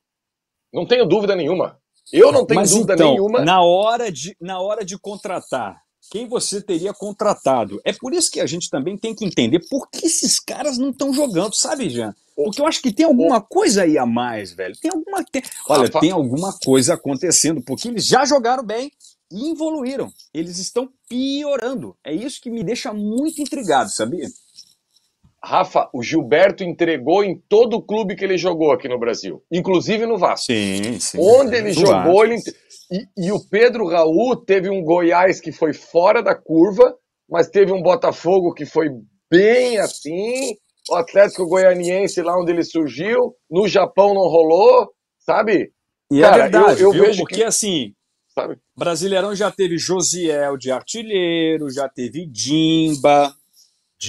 Não 0.77 0.85
tenho 0.85 1.07
dúvida 1.07 1.35
nenhuma. 1.35 1.79
Eu 2.13 2.31
não 2.31 2.45
tenho 2.45 2.61
Mas 2.61 2.71
dúvida 2.71 2.93
então, 2.93 3.13
nenhuma. 3.13 3.43
Na 3.43 3.63
hora, 3.63 4.13
de, 4.13 4.37
na 4.39 4.61
hora 4.61 4.85
de 4.85 4.99
contratar, 4.99 5.81
quem 6.11 6.29
você 6.29 6.61
teria 6.61 6.93
contratado? 6.93 7.81
É 7.83 7.95
por 7.95 8.13
isso 8.13 8.31
que 8.31 8.43
a 8.43 8.47
gente 8.47 8.69
também 8.69 8.99
tem 8.99 9.15
que 9.15 9.25
entender 9.25 9.67
por 9.71 9.89
que 9.89 10.07
esses 10.07 10.39
caras 10.39 10.77
não 10.77 10.91
estão 10.91 11.15
jogando, 11.15 11.55
sabe, 11.55 11.89
Jean? 11.89 12.15
Porque 12.37 12.61
eu 12.61 12.67
acho 12.67 12.83
que 12.83 12.93
tem 12.93 13.07
alguma 13.07 13.41
coisa 13.41 13.85
aí 13.85 13.97
a 13.97 14.05
mais, 14.05 14.53
velho. 14.53 14.77
Tem 14.79 14.91
alguma. 14.91 15.25
Tem, 15.25 15.43
olha, 15.67 15.89
tem 15.89 16.11
alguma 16.11 16.53
coisa 16.63 16.93
acontecendo, 16.93 17.63
porque 17.63 17.89
eles 17.89 18.07
já 18.07 18.27
jogaram 18.27 18.63
bem 18.63 18.93
evoluíram, 19.33 20.13
eles 20.33 20.59
estão 20.59 20.89
piorando. 21.09 21.97
É 22.05 22.15
isso 22.15 22.41
que 22.41 22.51
me 22.51 22.63
deixa 22.63 22.93
muito 22.93 23.41
intrigado, 23.41 23.91
sabia? 23.91 24.29
Rafa, 25.47 25.89
o 25.93 26.03
Gilberto 26.03 26.65
entregou 26.65 27.23
em 27.23 27.41
todo 27.49 27.77
o 27.77 27.83
clube 27.83 28.17
que 28.17 28.25
ele 28.25 28.37
jogou 28.37 28.73
aqui 28.73 28.89
no 28.89 28.99
Brasil, 28.99 29.41
inclusive 29.51 30.05
no 30.05 30.19
Vasco. 30.19 30.47
Sim, 30.47 30.99
sim. 30.99 31.19
Onde 31.21 31.55
ele 31.55 31.73
jogou, 31.73 32.25
ele... 32.25 32.37
E, 32.91 33.27
e, 33.27 33.33
o 33.33 33.39
Pedro 33.49 33.87
Raul 33.87 34.37
teve 34.37 34.69
um 34.69 34.83
Goiás 34.83 35.41
que 35.41 35.53
foi 35.53 35.73
fora 35.73 36.21
da 36.21 36.35
curva, 36.35 36.97
mas 37.31 37.49
teve 37.49 37.73
um 37.73 37.81
Botafogo 37.81 38.53
que 38.53 38.67
foi 38.67 38.89
bem 39.31 39.79
assim. 39.79 40.57
O 40.91 40.97
Atlético 40.97 41.47
Goianiense, 41.47 42.23
lá 42.23 42.37
onde 42.37 42.51
ele 42.51 42.65
surgiu, 42.65 43.35
no 43.49 43.69
Japão 43.69 44.15
não 44.15 44.29
rolou, 44.29 44.89
sabe? 45.19 45.71
E 46.11 46.19
é 46.19 46.23
Cara, 46.23 46.37
é 46.37 46.43
verdade, 46.43 46.83
eu, 46.83 46.93
eu 46.93 47.05
vejo 47.05 47.19
porque 47.21 47.37
que... 47.37 47.45
assim, 47.45 47.93
sabe? 48.35 48.57
Brasileirão 48.77 49.35
já 49.35 49.51
teve 49.51 49.79
Josiel 49.79 50.57
de 50.57 50.73
artilheiro, 50.73 51.71
já 51.71 51.89
teve 51.89 52.27
Dimba, 52.27 53.33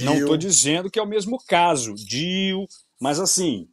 Não 0.02 0.16
estou 0.16 0.38
dizendo 0.38 0.92
que 0.92 1.00
é 1.00 1.02
o 1.02 1.08
mesmo 1.08 1.38
caso, 1.48 1.94
Dio, 1.96 2.68
mas 3.00 3.20
assim, 3.20 3.68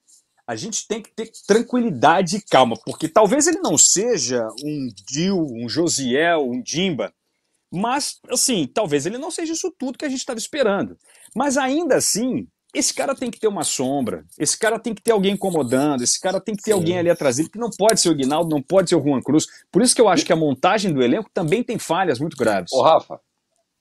a 0.47 0.55
gente 0.55 0.87
tem 0.87 1.03
que 1.03 1.11
ter 1.11 1.31
tranquilidade 1.47 2.37
e 2.37 2.43
calma, 2.43 2.77
porque 2.85 3.09
talvez 3.09 3.47
ele 3.47 3.59
não 3.59 3.77
seja 3.77 4.47
um 4.63 4.89
Dio, 5.07 5.41
um 5.41 5.69
Josiel, 5.69 6.49
um 6.49 6.63
Dimba, 6.63 7.13
mas 7.73 8.21
assim, 8.31 8.67
talvez 8.67 9.07
ele 9.07 9.19
não 9.19 9.31
seja 9.31 9.53
isso 9.53 9.75
tudo 9.77 9.99
que 9.99 10.05
a 10.05 10.09
gente 10.09 10.21
estava 10.21 10.39
esperando. 10.39 10.97
Mas 11.35 11.57
ainda 11.57 11.97
assim, 11.97 12.47
esse 12.73 12.93
cara 12.93 13.15
tem 13.15 13.31
que 13.31 13.41
ter 13.41 13.49
uma 13.49 13.65
sombra, 13.65 14.25
esse 14.39 14.59
cara 14.59 14.79
tem 14.79 14.95
que 14.95 15.03
ter 15.03 15.13
alguém 15.13 15.33
incomodando, 15.33 16.03
esse 16.03 16.21
cara 16.21 16.41
tem 16.41 16.55
que 16.55 16.63
ter 16.63 16.73
Sim. 16.73 16.79
alguém 16.79 16.99
ali 16.99 17.11
atrás 17.11 17.37
dele, 17.37 17.49
que 17.49 17.59
não 17.59 17.71
pode 17.71 18.01
ser 18.01 18.11
o 18.11 18.15
Guinaldo, 18.15 18.55
não 18.55 18.63
pode 18.63 18.89
ser 18.89 18.97
o 18.97 19.03
Juan 19.03 19.23
Cruz. 19.23 19.47
Por 19.73 19.83
isso 19.83 19.95
que 19.95 20.01
eu 20.01 20.09
acho 20.09 20.25
que 20.25 20.33
a 20.33 20.37
montagem 20.37 20.93
do 20.93 21.03
elenco 21.03 21.31
também 21.33 21.63
tem 21.63 21.79
falhas 21.79 22.21
muito 22.21 22.37
graves. 22.37 22.73
Ô, 22.73 22.83
Rafa, 22.83 23.21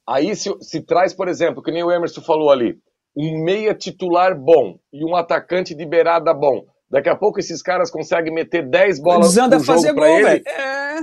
Aí 0.07 0.35
se, 0.35 0.53
se 0.61 0.81
traz, 0.81 1.13
por 1.13 1.27
exemplo, 1.27 1.63
que 1.63 1.71
nem 1.71 1.83
o 1.83 1.91
Emerson 1.91 2.21
falou 2.21 2.51
ali, 2.51 2.77
um 3.15 3.43
meia 3.43 3.73
titular 3.73 4.37
bom 4.37 4.77
e 4.91 5.05
um 5.05 5.15
atacante 5.15 5.75
de 5.75 5.85
beirada 5.85 6.33
bom. 6.33 6.65
Daqui 6.89 7.09
a 7.09 7.15
pouco 7.15 7.39
esses 7.39 7.61
caras 7.61 7.89
conseguem 7.89 8.33
meter 8.33 8.67
10 8.69 9.01
bolas 9.01 9.35
no 9.35 9.41
jogo 9.41 9.63
fazer 9.63 9.93
gol, 9.93 10.05
ele. 10.05 10.43
É... 10.47 10.99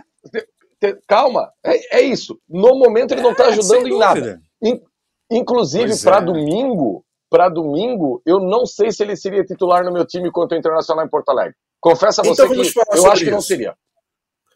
Calma, 1.06 1.50
é, 1.64 1.98
é, 1.98 2.00
isso. 2.00 2.38
No 2.48 2.78
momento 2.78 3.12
ele 3.12 3.22
não 3.22 3.32
está 3.32 3.44
é, 3.44 3.48
ajudando 3.48 3.86
em 3.86 3.98
nada. 3.98 4.40
In, 4.62 4.80
inclusive, 5.30 5.92
para 6.02 6.18
é. 6.18 6.24
domingo, 6.24 7.04
para 7.28 7.48
domingo, 7.48 8.22
eu 8.24 8.40
não 8.40 8.64
sei 8.64 8.90
se 8.90 9.02
ele 9.02 9.14
seria 9.14 9.44
titular 9.44 9.84
no 9.84 9.92
meu 9.92 10.06
time 10.06 10.30
contra 10.30 10.56
o 10.56 10.58
Internacional 10.58 11.04
em 11.04 11.08
Porto 11.08 11.28
Alegre. 11.30 11.54
Confesso 11.80 12.20
a 12.20 12.24
você 12.24 12.44
então, 12.44 12.48
que 12.48 12.98
eu 12.98 13.10
acho 13.10 13.18
que 13.18 13.24
isso. 13.24 13.30
não 13.30 13.40
seria. 13.40 13.74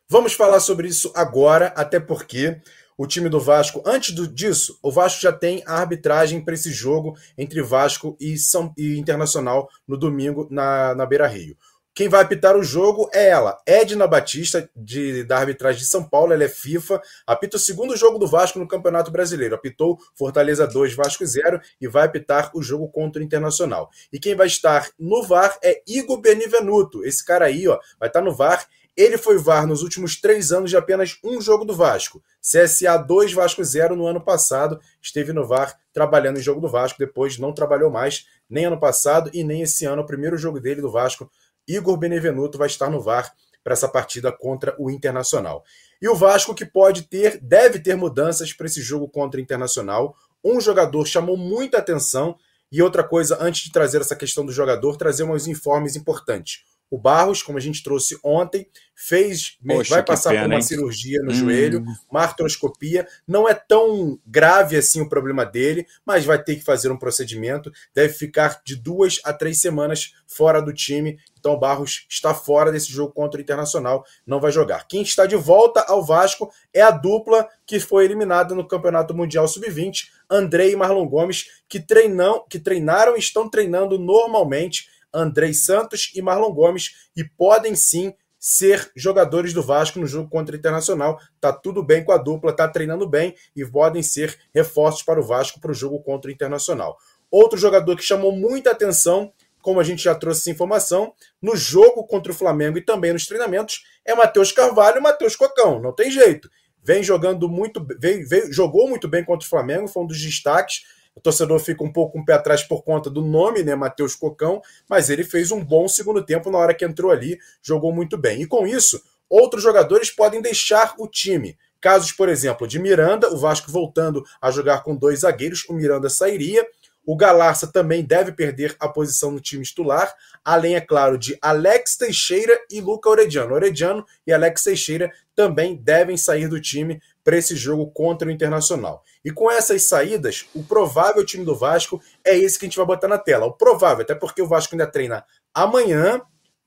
Vamos 0.09 0.35
falar 0.35 0.61
sobre 0.61 0.89
isso 0.89 1.11
agora, 1.15 1.73
até 1.77 1.99
porque 1.99 2.61
o 2.97 3.07
time 3.07 3.29
do 3.29 3.41
Vasco. 3.41 3.83
Antes 3.87 4.15
do, 4.15 4.27
disso, 4.27 4.79
o 4.83 4.91
Vasco 4.91 5.21
já 5.21 5.33
tem 5.33 5.63
a 5.67 5.75
arbitragem 5.75 6.45
para 6.45 6.55
esse 6.55 6.71
jogo 6.71 7.17
entre 7.37 7.63
Vasco 7.63 8.17
e, 8.21 8.37
São, 8.37 8.73
e 8.77 8.99
Internacional 8.99 9.69
no 9.87 9.97
domingo 9.97 10.47
na, 10.51 10.95
na 10.95 11.07
Beira 11.07 11.27
Rio. 11.27 11.57
Quem 11.95 12.09
vai 12.09 12.23
apitar 12.23 12.57
o 12.57 12.63
jogo 12.65 13.09
é 13.15 13.29
ela, 13.29 13.57
Edna 13.65 14.05
Batista, 14.05 14.69
de, 14.75 15.23
da 15.23 15.39
arbitragem 15.39 15.81
de 15.81 15.87
São 15.87 16.03
Paulo, 16.03 16.33
ela 16.33 16.43
é 16.43 16.49
FIFA, 16.49 17.01
apita 17.25 17.57
o 17.57 17.61
segundo 17.61 17.97
jogo 17.97 18.19
do 18.19 18.27
Vasco 18.27 18.59
no 18.59 18.67
Campeonato 18.67 19.13
Brasileiro. 19.13 19.55
Apitou 19.55 19.97
Fortaleza 20.17 20.67
2, 20.67 20.93
Vasco 20.95 21.25
0 21.25 21.61
e 21.81 21.87
vai 21.87 22.05
apitar 22.05 22.51
o 22.53 22.61
jogo 22.61 22.89
contra 22.89 23.23
o 23.23 23.25
Internacional. 23.25 23.91
E 24.13 24.19
quem 24.19 24.35
vai 24.35 24.49
estar 24.49 24.91
no 24.99 25.23
VAR 25.23 25.57
é 25.63 25.83
Igor 25.87 26.21
Benivenuto. 26.21 27.05
Esse 27.05 27.25
cara 27.25 27.45
aí, 27.45 27.69
ó, 27.69 27.79
vai 28.01 28.09
estar 28.09 28.23
no 28.23 28.35
VAR 28.35 28.67
ele 28.97 29.19
foi 29.19 29.39
VAR 29.39 29.67
nos 29.67 29.83
últimos 29.83 30.21
três 30.21 30.53
anos 30.53 30.71
de 30.71 30.77
apenas 30.77 31.19
um 31.25 31.41
jogo 31.41 31.65
do 31.65 31.75
Vasco. 31.75 32.23
CSA 32.41 32.97
2, 32.97 33.33
Vasco 33.33 33.63
0 33.63 33.97
no 33.97 34.07
ano 34.07 34.21
passado. 34.21 34.79
Esteve 35.03 35.33
no 35.33 35.47
VAR 35.47 35.77
trabalhando 35.93 36.39
em 36.39 36.43
jogo 36.43 36.61
do 36.61 36.69
Vasco, 36.69 36.99
depois 36.99 37.39
não 37.39 37.53
trabalhou 37.53 37.91
mais, 37.91 38.27
nem 38.49 38.67
ano 38.67 38.79
passado 38.79 39.31
e 39.35 39.43
nem 39.43 39.63
esse 39.63 39.85
ano. 39.85 40.03
O 40.03 40.07
primeiro 40.07 40.37
jogo 40.37 40.61
dele 40.61 40.81
do 40.81 40.91
Vasco, 40.91 41.31
Igor 41.67 41.97
Benevenuto, 41.97 42.57
vai 42.57 42.69
estar 42.69 42.89
no 42.89 43.01
VAR 43.01 43.35
para 43.65 43.73
essa 43.73 43.89
partida 43.89 44.31
contra 44.31 44.77
o 44.79 44.91
Internacional. 44.91 45.65
E 46.01 46.09
o 46.09 46.15
Vasco 46.15 46.55
que 46.55 46.67
pode 46.67 47.03
ter, 47.03 47.41
deve 47.41 47.81
ter 47.81 47.97
mudanças 47.97 48.53
para 48.53 48.67
esse 48.67 48.81
jogo 48.81 49.09
contra 49.09 49.41
o 49.41 49.43
Internacional. 49.43 50.15
Um 50.45 50.61
jogador 50.61 51.07
chamou 51.07 51.37
muita 51.37 51.79
atenção. 51.79 52.37
E 52.71 52.83
outra 52.83 53.03
coisa, 53.03 53.39
antes 53.41 53.65
de 53.65 53.73
trazer 53.73 54.01
essa 54.01 54.15
questão 54.15 54.45
do 54.45 54.53
jogador, 54.53 54.97
trazer 54.97 55.25
uns 55.25 55.47
informes 55.47 55.97
importantes. 55.97 56.65
O 56.95 56.99
Barros, 56.99 57.43
como 57.43 57.59
a 57.59 57.61
gente 57.61 57.83
trouxe 57.83 58.17
ontem, 58.23 58.69
fez, 58.95 59.59
Poxa, 59.67 59.95
vai 59.97 60.05
passar 60.05 60.31
pena, 60.31 60.43
por 60.43 60.51
uma 60.51 60.55
hein? 60.55 60.63
cirurgia 60.63 61.21
no 61.25 61.33
hum. 61.33 61.35
joelho, 61.35 61.85
uma 62.09 62.21
artroscopia. 62.21 63.05
Não 63.27 63.49
é 63.49 63.53
tão 63.53 64.17
grave 64.25 64.77
assim 64.77 65.01
o 65.01 65.09
problema 65.09 65.45
dele, 65.45 65.89
mas 66.07 66.25
vai 66.25 66.41
ter 66.41 66.55
que 66.55 66.63
fazer 66.63 66.93
um 66.93 66.97
procedimento. 66.97 67.73
Deve 67.93 68.15
ficar 68.15 68.63
de 68.65 68.77
duas 68.77 69.21
a 69.25 69.33
três 69.33 69.61
semanas 69.61 70.13
fora 70.25 70.63
do 70.63 70.73
time. 70.73 71.19
Então 71.37 71.55
o 71.55 71.59
Barros 71.59 72.07
está 72.09 72.33
fora 72.33 72.71
desse 72.71 72.93
jogo 72.93 73.13
contra 73.13 73.41
o 73.41 73.43
Internacional, 73.43 74.05
não 74.25 74.41
vai 74.41 74.53
jogar. 74.53 74.87
Quem 74.87 75.03
está 75.03 75.27
de 75.27 75.35
volta 75.35 75.81
ao 75.89 76.05
Vasco 76.05 76.49
é 76.73 76.81
a 76.81 76.93
dupla 76.93 77.49
que 77.67 77.81
foi 77.81 78.05
eliminada 78.05 78.55
no 78.55 78.69
Campeonato 78.69 79.13
Mundial 79.13 79.49
Sub-20, 79.49 80.05
Andrei 80.31 80.73
e 80.73 80.77
Marlon 80.77 81.09
Gomes, 81.09 81.47
que, 81.69 81.81
treinam, 81.81 82.45
que 82.49 82.61
treinaram 82.61 83.17
e 83.17 83.19
estão 83.19 83.51
treinando 83.51 83.99
normalmente 83.99 84.94
Andrei 85.15 85.55
Santos 85.55 86.11
e 86.15 86.21
Marlon 86.21 86.53
Gomes 86.53 87.09
e 87.17 87.25
podem 87.25 87.75
sim 87.75 88.13
ser 88.39 88.91
jogadores 88.95 89.55
do 89.55 89.63
Vasco 89.63 89.99
no 89.99 90.07
jogo 90.07 90.29
contra 90.29 90.55
o 90.55 90.59
Internacional. 90.59 91.19
Tá 91.41 91.51
tudo 91.51 91.83
bem 91.83 92.05
com 92.05 92.13
a 92.13 92.19
dupla, 92.19 92.53
tá 92.53 92.69
treinando 92.69 93.09
bem 93.09 93.35
e 93.57 93.65
podem 93.65 94.03
ser 94.03 94.39
reforços 94.53 95.03
para 95.03 95.19
o 95.19 95.23
Vasco 95.25 95.59
para 95.59 95.71
o 95.71 95.75
jogo 95.75 96.03
contra 96.03 96.31
o 96.31 96.35
Internacional. 96.35 96.99
Outro 97.31 97.59
jogador 97.59 97.97
que 97.97 98.03
chamou 98.03 98.33
muita 98.33 98.71
atenção, 98.71 99.33
como 99.63 99.81
a 99.81 99.83
gente 99.83 100.05
já 100.05 100.15
trouxe 100.15 100.43
essa 100.43 100.51
informação, 100.51 101.15
no 101.41 101.57
jogo 101.57 102.07
contra 102.07 102.33
o 102.33 102.35
Flamengo 102.35 102.77
e 102.77 102.85
também 102.85 103.15
nos 103.15 103.27
treinamentos, 103.27 103.83
é 104.05 104.15
Matheus 104.15 104.53
Carvalho 104.53 104.99
e 104.99 105.01
Matheus 105.01 105.35
Cocão. 105.35 105.81
Não 105.81 105.95
tem 105.95 106.11
jeito. 106.11 106.51
Vem 106.83 107.03
jogando 107.03 107.49
muito, 107.49 107.83
veio, 107.99 108.29
veio, 108.29 108.53
jogou 108.53 108.87
muito 108.87 109.09
bem 109.09 109.25
contra 109.25 109.47
o 109.47 109.49
Flamengo, 109.49 109.89
foi 109.89 110.03
um 110.03 110.07
dos 110.07 110.21
destaques 110.21 110.83
o 111.15 111.21
torcedor 111.21 111.61
fica 111.61 111.85
um 111.85 111.93
pouco 111.93 112.13
com 112.13 112.21
um 112.21 112.25
pé 112.25 112.35
atrás 112.35 112.63
por 112.63 112.83
conta 112.83 113.09
do 113.09 113.23
nome, 113.23 113.63
né, 113.63 113.75
Matheus 113.75 114.17
Cocão, 114.17 114.61
mas 114.89 115.11
ele 115.11 115.23
fez 115.23 115.51
um 115.51 115.65
bom 115.65 115.87
segundo 115.87 116.25
tempo 116.25 116.51
na 116.51 116.59
hora 116.59 116.75
que 116.75 116.85
entrou 116.85 117.11
ali, 117.11 117.39
jogou 117.63 117.93
muito 117.93 118.19
bem. 118.19 118.43
E 118.43 118.47
com 118.47 118.67
isso, 118.67 119.01
outros 119.29 119.63
jogadores 119.63 120.11
podem 120.11 120.43
deixar 120.43 120.95
o 120.99 121.07
time. 121.07 121.57
Casos, 121.81 122.13
por 122.13 122.29
exemplo, 122.29 122.67
de 122.67 122.79
Miranda, 122.79 123.33
o 123.33 123.37
Vasco 123.37 123.71
voltando 123.71 124.25
a 124.41 124.51
jogar 124.51 124.83
com 124.83 124.97
dois 124.97 125.21
zagueiros, 125.21 125.65
o 125.69 125.75
Miranda 125.75 126.09
sairia. 126.09 126.67
O 127.07 127.15
Galarça 127.15 127.67
também 127.67 128.03
deve 128.03 128.33
perder 128.33 128.75
a 128.81 128.89
posição 128.89 129.31
no 129.31 129.39
time 129.39 129.63
titular, 129.63 130.15
além, 130.43 130.75
é 130.75 130.81
claro, 130.81 131.19
de 131.19 131.37
Alex 131.43 131.99
Teixeira 131.99 132.59
e 132.71 132.81
Luca 132.81 133.11
Orediano. 133.11 133.55
Orediano 133.55 134.07
e 134.27 134.33
Alex 134.33 134.63
Teixeira 134.63 135.13
também 135.37 135.77
devem 135.77 136.17
sair 136.17 136.49
do 136.49 136.59
time 136.59 137.03
para 137.23 137.37
esse 137.37 137.55
jogo 137.55 137.91
contra 137.91 138.29
o 138.29 138.31
Internacional. 138.31 139.05
E 139.25 139.31
com 139.31 139.51
essas 139.51 139.85
saídas, 139.85 140.47
o 140.55 140.63
provável 140.63 141.25
time 141.25 141.45
do 141.45 141.57
Vasco 141.57 142.01
é 142.25 142.37
esse 142.37 142.59
que 142.59 142.67
a 142.67 142.69
gente 142.69 142.77
vai 142.77 142.87
botar 142.87 143.09
na 143.09 143.19
tela. 143.19 143.47
O 143.47 143.53
provável, 143.53 144.03
até 144.03 144.15
porque 144.15 144.43
o 144.43 144.47
Vasco 144.47 144.75
ainda 144.75 144.87
treina 144.87 145.25
amanhã 145.53 146.21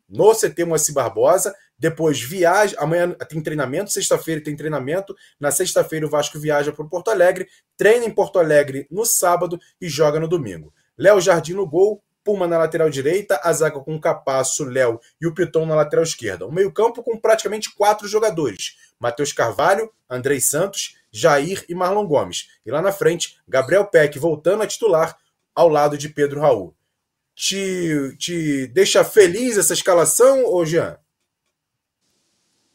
no 0.09 0.33
CT 0.33 0.65
Moacir 0.65 0.93
Barbosa, 0.93 1.53
depois 1.77 2.19
viaja, 2.19 2.75
amanhã 2.79 3.11
tem 3.29 3.41
treinamento, 3.41 3.91
sexta-feira 3.91 4.41
tem 4.41 4.55
treinamento, 4.55 5.15
na 5.39 5.51
sexta-feira 5.51 6.07
o 6.07 6.09
Vasco 6.09 6.39
viaja 6.39 6.71
para 6.71 6.85
Porto 6.85 7.11
Alegre, 7.11 7.47
treina 7.75 8.05
em 8.05 8.11
Porto 8.11 8.39
Alegre 8.39 8.87
no 8.89 9.05
sábado 9.05 9.59
e 9.79 9.87
joga 9.87 10.19
no 10.19 10.27
domingo. 10.27 10.73
Léo 10.97 11.21
Jardim 11.21 11.53
no 11.53 11.67
gol, 11.67 12.01
Puma 12.23 12.45
na 12.45 12.57
lateral 12.57 12.89
direita, 12.89 13.39
a 13.41 13.53
zaga 13.53 13.79
com 13.79 13.97
Capasso, 13.97 14.65
Léo 14.65 14.99
e 15.21 15.25
o 15.25 15.33
Piton 15.33 15.65
na 15.65 15.75
lateral 15.75 16.03
esquerda. 16.03 16.45
O 16.45 16.51
meio-campo 16.51 17.01
com 17.01 17.17
praticamente 17.17 17.73
quatro 17.73 18.05
jogadores: 18.05 18.75
Matheus 18.99 19.31
Carvalho, 19.31 19.89
Andrei 20.09 20.41
Santos, 20.41 20.96
Jair 21.11 21.65
e 21.67 21.75
Marlon 21.75 22.05
Gomes. 22.05 22.47
E 22.65 22.71
lá 22.71 22.81
na 22.81 22.91
frente, 22.91 23.37
Gabriel 23.47 23.85
Peck 23.85 24.17
voltando 24.19 24.63
a 24.63 24.67
titular 24.67 25.17
ao 25.55 25.69
lado 25.69 25.97
de 25.97 26.09
Pedro 26.09 26.41
Raul. 26.41 26.75
Te, 27.35 28.15
te 28.17 28.67
deixa 28.67 29.03
feliz 29.03 29.57
essa 29.57 29.73
escalação, 29.73 30.45
ô 30.45 30.65
Jean? 30.65 30.97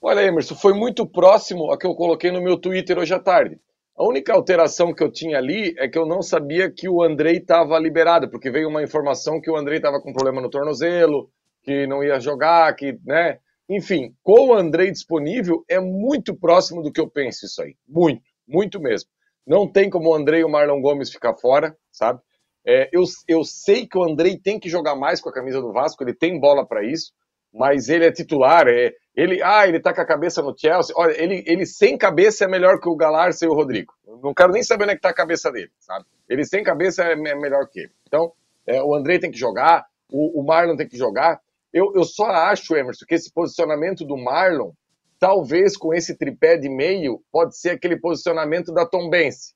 Olha, 0.01 0.23
Emerson, 0.23 0.55
foi 0.55 0.73
muito 0.73 1.07
próximo 1.07 1.71
a 1.71 1.79
que 1.79 1.87
eu 1.87 1.95
coloquei 1.95 2.31
no 2.33 2.43
meu 2.43 2.57
Twitter 2.57 2.99
hoje 2.99 3.15
à 3.15 3.21
tarde. 3.21 3.59
A 3.97 4.05
única 4.05 4.33
alteração 4.33 4.93
que 4.93 5.03
eu 5.03 5.13
tinha 5.13 5.39
ali 5.39 5.75
é 5.79 5.87
que 5.87 5.99
eu 5.99 6.07
não 6.07 6.23
sabia 6.23 6.71
que 6.71 6.89
o 6.89 7.03
Andrei 7.03 7.37
estava 7.37 7.79
liberado, 7.79 8.29
porque 8.29 8.51
veio 8.51 8.69
uma 8.69 8.83
informação 8.83 9.41
que 9.41 9.51
o 9.51 9.57
Andrei 9.57 9.77
estava 9.77 10.01
com 10.01 10.13
problema 10.13 10.41
no 10.41 10.51
tornozelo, 10.51 11.31
que 11.63 11.87
não 11.87 12.03
ia 12.03 12.19
jogar, 12.19 12.75
que, 12.75 12.99
né? 13.05 13.39
Enfim, 13.69 14.15
com 14.23 14.49
o 14.49 14.55
Andrei 14.55 14.91
disponível, 14.91 15.65
é 15.69 15.81
muito 15.81 16.35
próximo 16.35 16.83
do 16.83 16.93
que 16.93 17.01
eu 17.01 17.09
penso 17.09 17.47
isso 17.47 17.63
aí. 17.63 17.77
Muito, 17.89 18.23
muito 18.47 18.81
mesmo. 18.81 19.09
Não 19.47 19.71
tem 19.71 19.89
como 19.91 20.11
o 20.11 20.15
Andrei 20.15 20.41
e 20.41 20.45
o 20.45 20.49
Marlon 20.49 20.81
Gomes 20.81 21.11
ficar 21.11 21.35
fora, 21.35 21.77
sabe? 21.91 22.21
É, 22.67 22.89
eu, 22.93 23.03
eu 23.27 23.43
sei 23.45 23.87
que 23.87 23.99
o 23.99 24.05
Andrei 24.05 24.39
tem 24.39 24.59
que 24.59 24.69
jogar 24.69 24.95
mais 24.95 25.21
com 25.21 25.29
a 25.29 25.33
camisa 25.33 25.61
do 25.61 25.73
Vasco, 25.73 26.03
ele 26.05 26.15
tem 26.15 26.39
bola 26.39 26.67
para 26.67 26.85
isso. 26.85 27.13
mas 27.53 27.89
ele 27.89 28.07
é 28.07 28.13
titular. 28.13 28.67
É, 28.67 28.93
ele, 29.15 29.43
ah, 29.43 29.69
ele 29.69 29.79
tá 29.79 29.93
com 29.95 30.01
a 30.01 30.07
cabeça 30.07 30.41
no 30.43 30.57
Chelsea. 30.57 30.95
Olha, 30.97 31.13
ele, 31.23 31.45
ele 31.47 31.67
sem 31.67 31.99
cabeça 31.99 32.45
é 32.45 32.49
melhor 32.49 32.81
que 32.81 32.89
o 32.89 32.97
Galarça 32.97 33.45
e 33.45 33.49
o 33.49 33.55
Rodrigo. 33.55 33.93
Não 34.23 34.33
quero 34.33 34.53
nem 34.53 34.63
saber 34.63 34.85
onde 34.85 34.93
é 34.93 34.97
que 34.97 35.03
tá 35.03 35.11
a 35.11 35.15
cabeça 35.15 35.51
dele, 35.53 35.71
sabe? 35.79 36.07
Ele 36.29 36.45
sem 36.45 36.63
cabeça 36.63 37.03
é, 37.05 37.15
melhor 37.15 37.69
que 37.69 37.81
ele. 37.81 37.93
Então, 38.07 38.33
é, 38.67 38.83
o 38.83 38.95
André 38.95 39.19
tem 39.19 39.31
que 39.31 39.39
jogar, 39.39 39.85
o, 40.11 40.41
o 40.41 40.45
Marlon 40.47 40.77
tem 40.77 40.89
que 40.89 40.97
jogar. 40.97 41.41
Eu, 41.73 41.93
eu 41.95 42.05
só 42.05 42.27
acho, 42.27 42.77
Emerson, 42.77 43.07
que 43.07 43.15
esse 43.15 43.33
posicionamento 43.33 44.05
do 44.05 44.17
Marlon, 44.17 44.73
talvez 45.19 45.77
com 45.77 45.95
esse 45.95 46.17
tripé 46.17 46.57
de 46.57 46.69
meio, 46.69 47.23
pode 47.31 47.57
ser 47.57 47.71
aquele 47.71 47.99
posicionamento 47.99 48.73
da 48.73 48.85
Tom 48.85 49.09
Bense, 49.09 49.55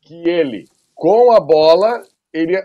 que 0.00 0.28
ele, 0.28 0.64
com 0.94 1.30
a 1.30 1.38
bola, 1.38 2.02
ele 2.32 2.60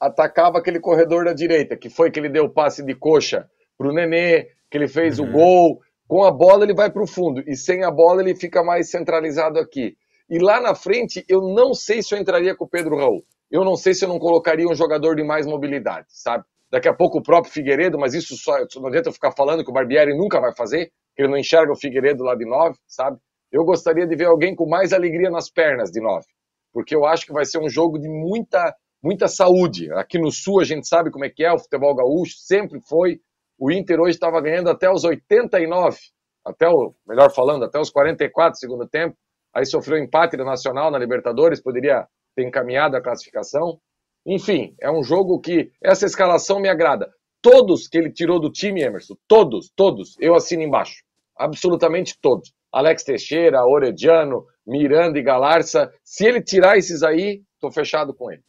atacava 0.00 0.58
aquele 0.58 0.80
corredor 0.80 1.26
da 1.26 1.32
direita, 1.32 1.76
que 1.76 1.90
foi 1.90 2.10
que 2.10 2.18
ele 2.18 2.30
deu 2.30 2.44
o 2.44 2.50
passe 2.50 2.82
de 2.82 2.94
coxa 2.94 3.48
pro 3.76 3.92
Nenê, 3.92 4.48
que 4.70 4.78
ele 4.78 4.88
fez 4.88 5.18
uhum. 5.18 5.28
o 5.28 5.32
gol. 5.32 5.80
Com 6.08 6.24
a 6.24 6.30
bola 6.30 6.64
ele 6.64 6.74
vai 6.74 6.90
para 6.90 7.02
o 7.02 7.06
fundo 7.06 7.42
e 7.46 7.54
sem 7.54 7.84
a 7.84 7.90
bola 7.90 8.22
ele 8.22 8.34
fica 8.34 8.64
mais 8.64 8.90
centralizado 8.90 9.58
aqui. 9.60 9.96
E 10.28 10.38
lá 10.38 10.60
na 10.60 10.74
frente 10.74 11.24
eu 11.28 11.40
não 11.40 11.74
sei 11.74 12.02
se 12.02 12.14
eu 12.14 12.18
entraria 12.18 12.56
com 12.56 12.64
o 12.64 12.68
Pedro 12.68 12.96
Raul. 12.96 13.24
Eu 13.50 13.64
não 13.64 13.76
sei 13.76 13.94
se 13.94 14.04
eu 14.04 14.08
não 14.08 14.18
colocaria 14.18 14.66
um 14.66 14.74
jogador 14.74 15.14
de 15.14 15.22
mais 15.22 15.46
mobilidade, 15.46 16.06
sabe? 16.08 16.44
Daqui 16.70 16.88
a 16.88 16.94
pouco 16.94 17.18
o 17.18 17.22
próprio 17.22 17.52
Figueiredo, 17.52 17.98
mas 17.98 18.14
isso 18.14 18.36
só 18.36 18.52
não 18.76 18.88
adianta 18.88 19.08
eu 19.08 19.12
ficar 19.12 19.32
falando 19.32 19.64
que 19.64 19.70
o 19.70 19.72
Barbieri 19.72 20.16
nunca 20.16 20.40
vai 20.40 20.54
fazer, 20.54 20.86
que 21.16 21.22
ele 21.22 21.28
não 21.28 21.36
enxerga 21.36 21.72
o 21.72 21.76
Figueiredo 21.76 22.22
lá 22.22 22.34
de 22.34 22.44
nove, 22.44 22.78
sabe? 22.86 23.18
Eu 23.50 23.64
gostaria 23.64 24.06
de 24.06 24.14
ver 24.14 24.26
alguém 24.26 24.54
com 24.54 24.68
mais 24.68 24.92
alegria 24.92 25.30
nas 25.30 25.50
pernas 25.50 25.90
de 25.90 26.00
nove, 26.00 26.26
porque 26.72 26.94
eu 26.94 27.04
acho 27.04 27.26
que 27.26 27.32
vai 27.32 27.44
ser 27.44 27.58
um 27.58 27.68
jogo 27.68 27.98
de 27.98 28.08
muita 28.08 28.74
muita 29.02 29.26
saúde. 29.28 29.90
Aqui 29.94 30.18
no 30.18 30.30
Sul 30.30 30.60
a 30.60 30.64
gente 30.64 30.86
sabe 30.86 31.10
como 31.10 31.24
é 31.24 31.30
que 31.30 31.42
é 31.42 31.52
o 31.52 31.58
futebol 31.58 31.94
gaúcho, 31.94 32.34
sempre 32.36 32.80
foi. 32.80 33.20
O 33.58 33.70
Inter 33.70 34.00
hoje 34.00 34.14
estava 34.14 34.40
ganhando 34.40 34.70
até 34.70 34.90
os 34.90 35.04
89, 35.04 35.98
até 36.44 36.68
o, 36.68 36.94
melhor 37.06 37.32
falando, 37.32 37.64
até 37.64 37.78
os 37.78 37.90
44 37.90 38.58
segundo 38.58 38.86
tempo. 38.88 39.16
Aí 39.54 39.66
sofreu 39.66 39.98
empate 39.98 40.36
Nacional 40.36 40.90
na 40.90 40.98
Libertadores, 40.98 41.62
poderia 41.62 42.06
ter 42.36 42.46
encaminhado 42.46 42.96
a 42.96 43.02
classificação. 43.02 43.80
Enfim, 44.26 44.74
é 44.80 44.90
um 44.90 45.02
jogo 45.02 45.40
que 45.40 45.70
essa 45.82 46.06
escalação 46.06 46.60
me 46.60 46.68
agrada. 46.68 47.10
Todos 47.42 47.88
que 47.88 47.96
ele 47.96 48.12
tirou 48.12 48.38
do 48.38 48.50
time, 48.50 48.82
Emerson, 48.82 49.14
todos, 49.26 49.70
todos, 49.74 50.16
eu 50.20 50.34
assino 50.34 50.62
embaixo. 50.62 51.02
Absolutamente 51.36 52.18
todos. 52.20 52.52
Alex 52.72 53.02
Teixeira, 53.02 53.64
Orediano, 53.64 54.46
Miranda 54.66 55.18
e 55.18 55.22
Galarça. 55.22 55.90
Se 56.04 56.26
ele 56.26 56.42
tirar 56.42 56.76
esses 56.76 57.02
aí, 57.02 57.42
tô 57.58 57.70
fechado 57.70 58.14
com 58.14 58.30
ele. 58.30 58.42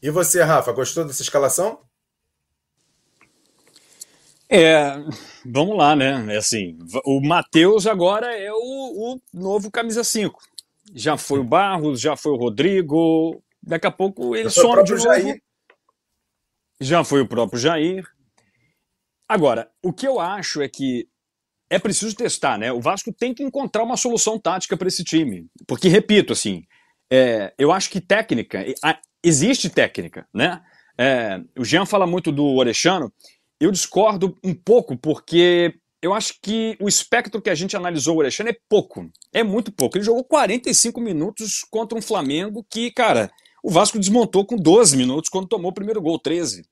E 0.00 0.10
você, 0.10 0.42
Rafa, 0.42 0.72
gostou 0.72 1.04
dessa 1.04 1.22
escalação? 1.22 1.80
É, 4.48 4.98
vamos 5.46 5.78
lá, 5.78 5.96
né? 5.96 6.34
É 6.34 6.36
assim, 6.36 6.78
o 7.06 7.26
Matheus 7.26 7.86
agora 7.86 8.36
é 8.36 8.52
o, 8.52 9.14
o, 9.14 9.20
novo 9.32 9.70
camisa 9.70 10.04
5. 10.04 10.38
Já 10.94 11.16
foi 11.16 11.38
o 11.38 11.44
Barros, 11.44 12.00
já 12.00 12.16
foi 12.16 12.32
o 12.32 12.36
Rodrigo. 12.36 13.42
Daqui 13.62 13.86
a 13.86 13.90
pouco 13.90 14.34
ele 14.34 14.50
some 14.50 14.82
de 14.82 14.92
novo. 14.92 15.02
Jair. 15.02 15.42
Já 16.80 17.04
foi 17.04 17.20
o 17.20 17.28
próprio 17.28 17.58
Jair. 17.58 18.04
Agora, 19.28 19.70
o 19.82 19.92
que 19.92 20.06
eu 20.06 20.18
acho 20.18 20.60
é 20.60 20.68
que 20.68 21.08
é 21.70 21.78
preciso 21.78 22.14
testar, 22.14 22.58
né? 22.58 22.70
O 22.72 22.80
Vasco 22.80 23.12
tem 23.12 23.32
que 23.32 23.42
encontrar 23.42 23.82
uma 23.82 23.96
solução 23.96 24.38
tática 24.38 24.76
para 24.76 24.88
esse 24.88 25.02
time. 25.02 25.46
Porque, 25.66 25.88
repito, 25.88 26.32
assim, 26.32 26.64
é, 27.10 27.54
eu 27.56 27.72
acho 27.72 27.88
que 27.88 28.00
técnica, 28.00 28.64
existe 29.22 29.70
técnica, 29.70 30.26
né? 30.34 30.60
É, 30.98 31.40
o 31.58 31.64
Jean 31.64 31.86
fala 31.86 32.06
muito 32.06 32.30
do 32.30 32.44
Orechano, 32.44 33.12
eu 33.58 33.70
discordo 33.70 34.36
um 34.44 34.54
pouco, 34.54 34.96
porque 34.96 35.74
eu 36.02 36.12
acho 36.12 36.34
que 36.42 36.76
o 36.80 36.88
espectro 36.88 37.40
que 37.40 37.48
a 37.48 37.54
gente 37.54 37.76
analisou 37.76 38.16
o 38.16 38.18
Orechano 38.18 38.50
é 38.50 38.56
pouco, 38.68 39.08
é 39.32 39.42
muito 39.42 39.72
pouco. 39.72 39.96
Ele 39.96 40.04
jogou 40.04 40.24
45 40.24 41.00
minutos 41.00 41.64
contra 41.70 41.96
um 41.96 42.02
Flamengo 42.02 42.66
que, 42.68 42.90
cara, 42.90 43.30
o 43.62 43.70
Vasco 43.70 43.98
desmontou 43.98 44.44
com 44.44 44.56
12 44.56 44.96
minutos 44.96 45.30
quando 45.30 45.48
tomou 45.48 45.70
o 45.70 45.74
primeiro 45.74 46.02
gol, 46.02 46.18
13. 46.18 46.64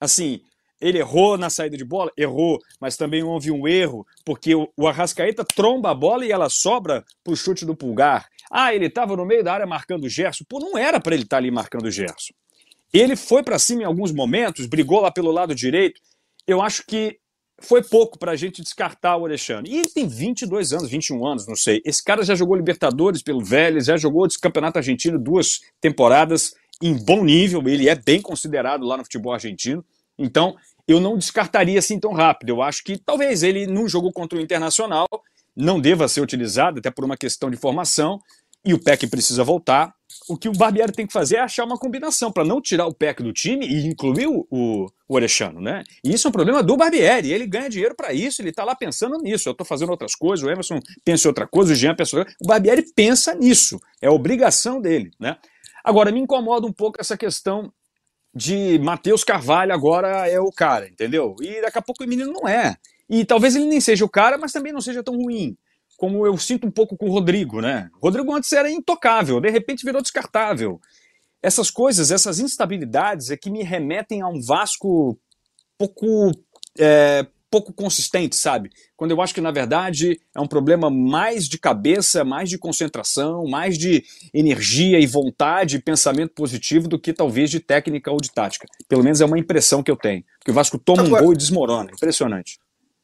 Assim, 0.00 0.40
ele 0.80 0.98
errou 0.98 1.36
na 1.36 1.50
saída 1.50 1.76
de 1.76 1.84
bola? 1.84 2.12
Errou, 2.16 2.58
mas 2.80 2.96
também 2.96 3.22
houve 3.22 3.50
um 3.50 3.66
erro, 3.66 4.06
porque 4.24 4.54
o, 4.54 4.86
Arrascaeta 4.86 5.44
tromba 5.44 5.90
a 5.90 5.94
bola 5.94 6.24
e 6.24 6.30
ela 6.30 6.48
sobra 6.48 7.04
pro 7.24 7.36
chute 7.36 7.66
do 7.66 7.76
pulgar. 7.76 8.28
Ah, 8.50 8.72
ele 8.72 8.86
estava 8.86 9.16
no 9.16 9.26
meio 9.26 9.42
da 9.42 9.52
área 9.52 9.66
marcando 9.66 10.04
o 10.04 10.08
Gerson. 10.08 10.44
Pô, 10.48 10.60
não 10.60 10.78
era 10.78 11.00
para 11.00 11.14
ele 11.14 11.24
estar 11.24 11.36
tá 11.36 11.38
ali 11.38 11.50
marcando 11.50 11.86
o 11.86 11.90
Gerson. 11.90 12.32
Ele 12.92 13.16
foi 13.16 13.42
para 13.42 13.58
cima 13.58 13.82
em 13.82 13.84
alguns 13.84 14.12
momentos, 14.12 14.66
brigou 14.66 15.00
lá 15.00 15.10
pelo 15.10 15.30
lado 15.30 15.54
direito. 15.54 16.00
Eu 16.46 16.62
acho 16.62 16.84
que 16.86 17.18
foi 17.60 17.82
pouco 17.82 18.18
para 18.18 18.32
a 18.32 18.36
gente 18.36 18.62
descartar 18.62 19.16
o 19.16 19.24
Alexandre. 19.24 19.72
E 19.72 19.78
ele 19.78 19.88
tem 19.88 20.06
22 20.06 20.72
anos, 20.72 20.90
21 20.90 21.26
anos, 21.26 21.46
não 21.46 21.56
sei. 21.56 21.82
Esse 21.84 22.02
cara 22.02 22.22
já 22.22 22.34
jogou 22.34 22.56
Libertadores 22.56 23.22
pelo 23.22 23.44
Vélez, 23.44 23.86
já 23.86 23.96
jogou 23.96 24.26
esse 24.26 24.38
Campeonato 24.38 24.78
Argentino 24.78 25.18
duas 25.18 25.60
temporadas 25.80 26.54
em 26.82 26.94
bom 26.94 27.24
nível. 27.24 27.66
Ele 27.66 27.88
é 27.88 27.94
bem 27.94 28.20
considerado 28.22 28.84
lá 28.84 28.96
no 28.96 29.04
futebol 29.04 29.32
argentino. 29.32 29.84
Então, 30.16 30.56
eu 30.86 31.00
não 31.00 31.18
descartaria 31.18 31.78
assim 31.78 31.98
tão 31.98 32.12
rápido. 32.12 32.50
Eu 32.50 32.62
acho 32.62 32.82
que 32.84 32.96
talvez 32.96 33.42
ele, 33.42 33.66
num 33.66 33.88
jogo 33.88 34.12
contra 34.12 34.38
o 34.38 34.40
Internacional, 34.40 35.06
não 35.56 35.80
deva 35.80 36.06
ser 36.06 36.20
utilizado, 36.20 36.78
até 36.78 36.90
por 36.90 37.04
uma 37.04 37.16
questão 37.16 37.50
de 37.50 37.56
formação, 37.56 38.20
e 38.68 38.74
o 38.74 38.78
PEC 38.78 39.06
precisa 39.06 39.42
voltar. 39.42 39.94
O 40.28 40.36
que 40.36 40.46
o 40.46 40.52
Barbieri 40.52 40.92
tem 40.92 41.06
que 41.06 41.12
fazer 41.12 41.36
é 41.36 41.40
achar 41.40 41.64
uma 41.64 41.78
combinação 41.78 42.30
para 42.30 42.44
não 42.44 42.60
tirar 42.60 42.86
o 42.86 42.92
PEC 42.92 43.22
do 43.22 43.32
time 43.32 43.66
e 43.66 43.86
incluir 43.86 44.26
o, 44.26 44.46
o, 44.50 45.20
né? 45.58 45.82
E 46.04 46.12
isso 46.12 46.26
é 46.26 46.28
um 46.28 46.32
problema 46.32 46.62
do 46.62 46.76
Barbieri. 46.76 47.32
Ele 47.32 47.46
ganha 47.46 47.70
dinheiro 47.70 47.94
para 47.96 48.12
isso, 48.12 48.42
ele 48.42 48.50
está 48.50 48.64
lá 48.64 48.74
pensando 48.74 49.16
nisso. 49.22 49.48
Eu 49.48 49.52
estou 49.52 49.66
fazendo 49.66 49.88
outras 49.88 50.14
coisas, 50.14 50.46
o 50.46 50.50
Emerson 50.50 50.80
pensa 51.02 51.26
em 51.26 51.30
outra 51.30 51.46
coisa, 51.46 51.72
o 51.72 51.74
Jean 51.74 51.94
pensa 51.94 52.14
outra 52.14 52.26
coisa. 52.26 52.38
O 52.44 52.46
Barbieri 52.46 52.84
pensa 52.94 53.34
nisso, 53.34 53.80
é 54.02 54.10
obrigação 54.10 54.82
dele, 54.82 55.12
né? 55.18 55.38
Agora, 55.82 56.12
me 56.12 56.20
incomoda 56.20 56.66
um 56.66 56.72
pouco 56.72 57.00
essa 57.00 57.16
questão 57.16 57.72
de 58.34 58.78
Matheus 58.80 59.24
Carvalho 59.24 59.72
agora 59.72 60.28
é 60.28 60.38
o 60.38 60.52
cara, 60.52 60.86
entendeu? 60.86 61.36
E 61.40 61.62
daqui 61.62 61.78
a 61.78 61.82
pouco 61.82 62.04
o 62.04 62.06
menino 62.06 62.30
não 62.30 62.46
é. 62.46 62.76
E 63.08 63.24
talvez 63.24 63.56
ele 63.56 63.64
nem 63.64 63.80
seja 63.80 64.04
o 64.04 64.10
cara, 64.10 64.36
mas 64.36 64.52
também 64.52 64.74
não 64.74 64.82
seja 64.82 65.02
tão 65.02 65.16
ruim. 65.16 65.56
Como 65.98 66.24
eu 66.24 66.38
sinto 66.38 66.64
um 66.64 66.70
pouco 66.70 66.96
com 66.96 67.06
o 67.06 67.10
Rodrigo, 67.10 67.60
né? 67.60 67.90
O 68.00 68.06
Rodrigo 68.06 68.32
antes 68.32 68.52
era 68.52 68.70
intocável, 68.70 69.40
de 69.40 69.50
repente 69.50 69.84
virou 69.84 70.00
descartável. 70.00 70.80
Essas 71.42 71.70
coisas, 71.70 72.12
essas 72.12 72.38
instabilidades 72.38 73.30
é 73.30 73.36
que 73.36 73.50
me 73.50 73.64
remetem 73.64 74.22
a 74.22 74.28
um 74.28 74.40
Vasco 74.40 75.18
pouco 75.76 76.30
é, 76.78 77.26
pouco 77.50 77.72
consistente, 77.72 78.36
sabe? 78.36 78.70
Quando 78.96 79.10
eu 79.10 79.20
acho 79.20 79.34
que, 79.34 79.40
na 79.40 79.50
verdade, 79.50 80.20
é 80.36 80.40
um 80.40 80.46
problema 80.46 80.88
mais 80.88 81.48
de 81.48 81.58
cabeça, 81.58 82.24
mais 82.24 82.48
de 82.48 82.58
concentração, 82.58 83.44
mais 83.46 83.76
de 83.76 84.04
energia 84.32 85.00
e 85.00 85.06
vontade 85.06 85.76
e 85.76 85.82
pensamento 85.82 86.32
positivo 86.32 86.86
do 86.86 86.98
que 86.98 87.12
talvez 87.12 87.50
de 87.50 87.58
técnica 87.58 88.10
ou 88.12 88.20
de 88.20 88.30
tática. 88.30 88.68
Pelo 88.88 89.02
menos 89.02 89.20
é 89.20 89.24
uma 89.24 89.38
impressão 89.38 89.82
que 89.82 89.90
eu 89.90 89.96
tenho. 89.96 90.22
Porque 90.38 90.52
o 90.52 90.54
Vasco 90.54 90.78
toma 90.78 91.02
Agora... 91.02 91.22
um 91.22 91.24
gol 91.24 91.34
e 91.34 91.36
desmorona. 91.36 91.90
Impressionante. 91.90 92.60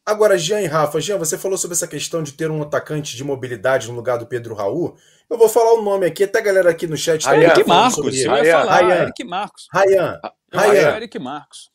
Agora, 0.07 0.37
Jean 0.37 0.61
e 0.61 0.67
Rafa, 0.67 1.01
Jean, 1.01 1.17
você 1.17 1.39
falou 1.39 1.57
sobre 1.57 1.75
essa 1.75 1.89
questão 1.89 2.23
de 2.23 2.33
ter 2.33 2.51
um 2.51 2.63
atacante 2.63 3.17
de 3.17 3.25
mobilidade 3.25 3.89
no 3.89 3.95
lugar 3.95 4.19
do 4.19 4.27
Pedro 4.27 4.55
Raul. 4.55 4.97
Eu 5.31 5.39
vou 5.39 5.49
falar 5.49 5.73
o 5.73 5.83
nome 5.83 6.07
aqui, 6.07 6.25
até 6.25 6.41
a 6.41 6.43
galera 6.43 6.71
aqui 6.71 6.87
no 6.87 6.97
chat 6.97 7.25
tá 7.25 7.35
Eric 7.35 7.67
Marcos, 7.67 8.21
eu 8.21 8.45
ia 8.45 8.61
falar, 8.61 8.77
Ryan. 8.77 9.03
Eric 9.03 9.25
Marcos. 9.25 9.69
Ryan. 9.73 10.21
Ryan. 10.53 10.97
Eric 10.97 11.19
Marcos. 11.19 11.71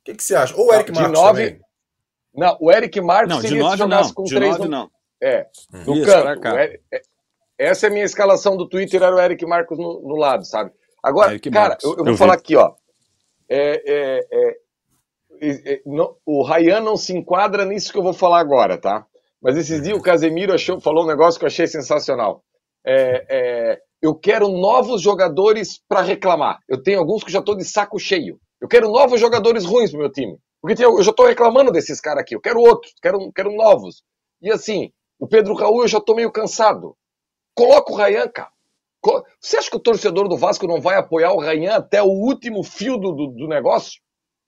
O 0.00 0.04
que, 0.04 0.14
que 0.14 0.24
você 0.24 0.34
acha? 0.34 0.56
Ou 0.56 0.68
o 0.68 0.74
Eric 0.74 0.92
Marcos 0.92 1.12
nove, 1.12 1.44
também. 1.50 1.60
Não, 2.34 2.56
o 2.58 2.72
Eric 2.72 3.00
Marques 3.02 3.28
não, 3.28 3.40
seria 3.42 3.70
se 3.70 3.76
jogasse 3.76 4.08
não, 4.08 4.14
com 4.14 4.24
de 4.24 4.34
três. 4.34 4.52
Nove, 4.52 4.64
no... 4.64 4.70
não. 4.70 4.90
É, 5.20 5.46
no 5.86 5.96
Isso, 5.96 6.06
canto. 6.06 6.46
Eric... 6.48 6.82
É, 6.90 7.02
essa 7.58 7.86
é 7.86 7.88
a 7.90 7.92
minha 7.92 8.04
escalação 8.04 8.56
do 8.56 8.66
Twitter, 8.66 9.02
era 9.02 9.14
o 9.14 9.20
Eric 9.20 9.44
Marcos 9.44 9.78
no, 9.78 10.00
no 10.00 10.16
lado, 10.16 10.44
sabe? 10.46 10.72
Agora, 11.02 11.32
Eric 11.32 11.50
cara, 11.50 11.76
eu, 11.82 11.90
eu, 11.90 11.96
vou 11.96 12.08
eu 12.08 12.16
falar 12.16 12.36
vi. 12.36 12.38
aqui, 12.38 12.56
ó. 12.56 12.72
É, 13.48 13.82
é, 13.86 14.26
é, 14.32 14.56
é, 15.42 15.82
o 16.24 16.42
Ryan 16.42 16.80
não 16.80 16.96
se 16.96 17.16
enquadra 17.16 17.64
nisso 17.64 17.92
que 17.92 17.98
eu 17.98 18.02
vou 18.02 18.12
falar 18.12 18.40
agora, 18.40 18.78
tá? 18.78 19.06
Mas 19.40 19.56
esses 19.56 19.82
dias 19.82 19.98
o 19.98 20.02
Casemiro 20.02 20.54
achou, 20.54 20.80
falou 20.80 21.04
um 21.04 21.08
negócio 21.08 21.38
que 21.38 21.44
eu 21.44 21.48
achei 21.48 21.66
sensacional. 21.66 22.44
É, 22.86 23.80
eu 24.00 24.14
quero 24.14 24.48
novos 24.48 25.00
jogadores 25.00 25.80
para 25.88 26.02
reclamar. 26.02 26.58
Eu 26.68 26.82
tenho 26.82 26.98
alguns 26.98 27.22
que 27.22 27.32
já 27.32 27.38
estou 27.38 27.56
de 27.56 27.64
saco 27.64 27.98
cheio. 27.98 28.38
Eu 28.60 28.68
quero 28.68 28.88
novos 28.88 29.20
jogadores 29.20 29.64
ruins 29.64 29.90
pro 29.90 30.00
meu 30.00 30.10
time. 30.10 30.38
Porque 30.60 30.84
eu 30.84 31.02
já 31.02 31.10
estou 31.10 31.26
reclamando 31.26 31.72
desses 31.72 32.00
caras 32.00 32.22
aqui. 32.22 32.36
Eu 32.36 32.40
quero 32.40 32.60
outros, 32.60 32.92
quero, 33.02 33.32
quero 33.32 33.52
novos. 33.56 34.04
E 34.40 34.50
assim, 34.50 34.92
o 35.18 35.26
Pedro 35.26 35.54
Raul 35.54 35.82
eu 35.82 35.88
já 35.88 35.98
estou 35.98 36.14
meio 36.14 36.30
cansado. 36.30 36.96
Coloca 37.54 37.92
o 37.92 37.96
Rayan, 37.96 38.28
cara. 38.28 38.50
Você 39.40 39.56
acha 39.56 39.68
que 39.68 39.76
o 39.76 39.80
torcedor 39.80 40.28
do 40.28 40.36
Vasco 40.36 40.66
não 40.66 40.80
vai 40.80 40.96
apoiar 40.96 41.32
o 41.32 41.40
Rayan 41.40 41.74
até 41.74 42.00
o 42.00 42.06
último 42.06 42.62
fio 42.62 42.96
do, 42.96 43.12
do, 43.12 43.26
do 43.28 43.48
negócio? 43.48 44.00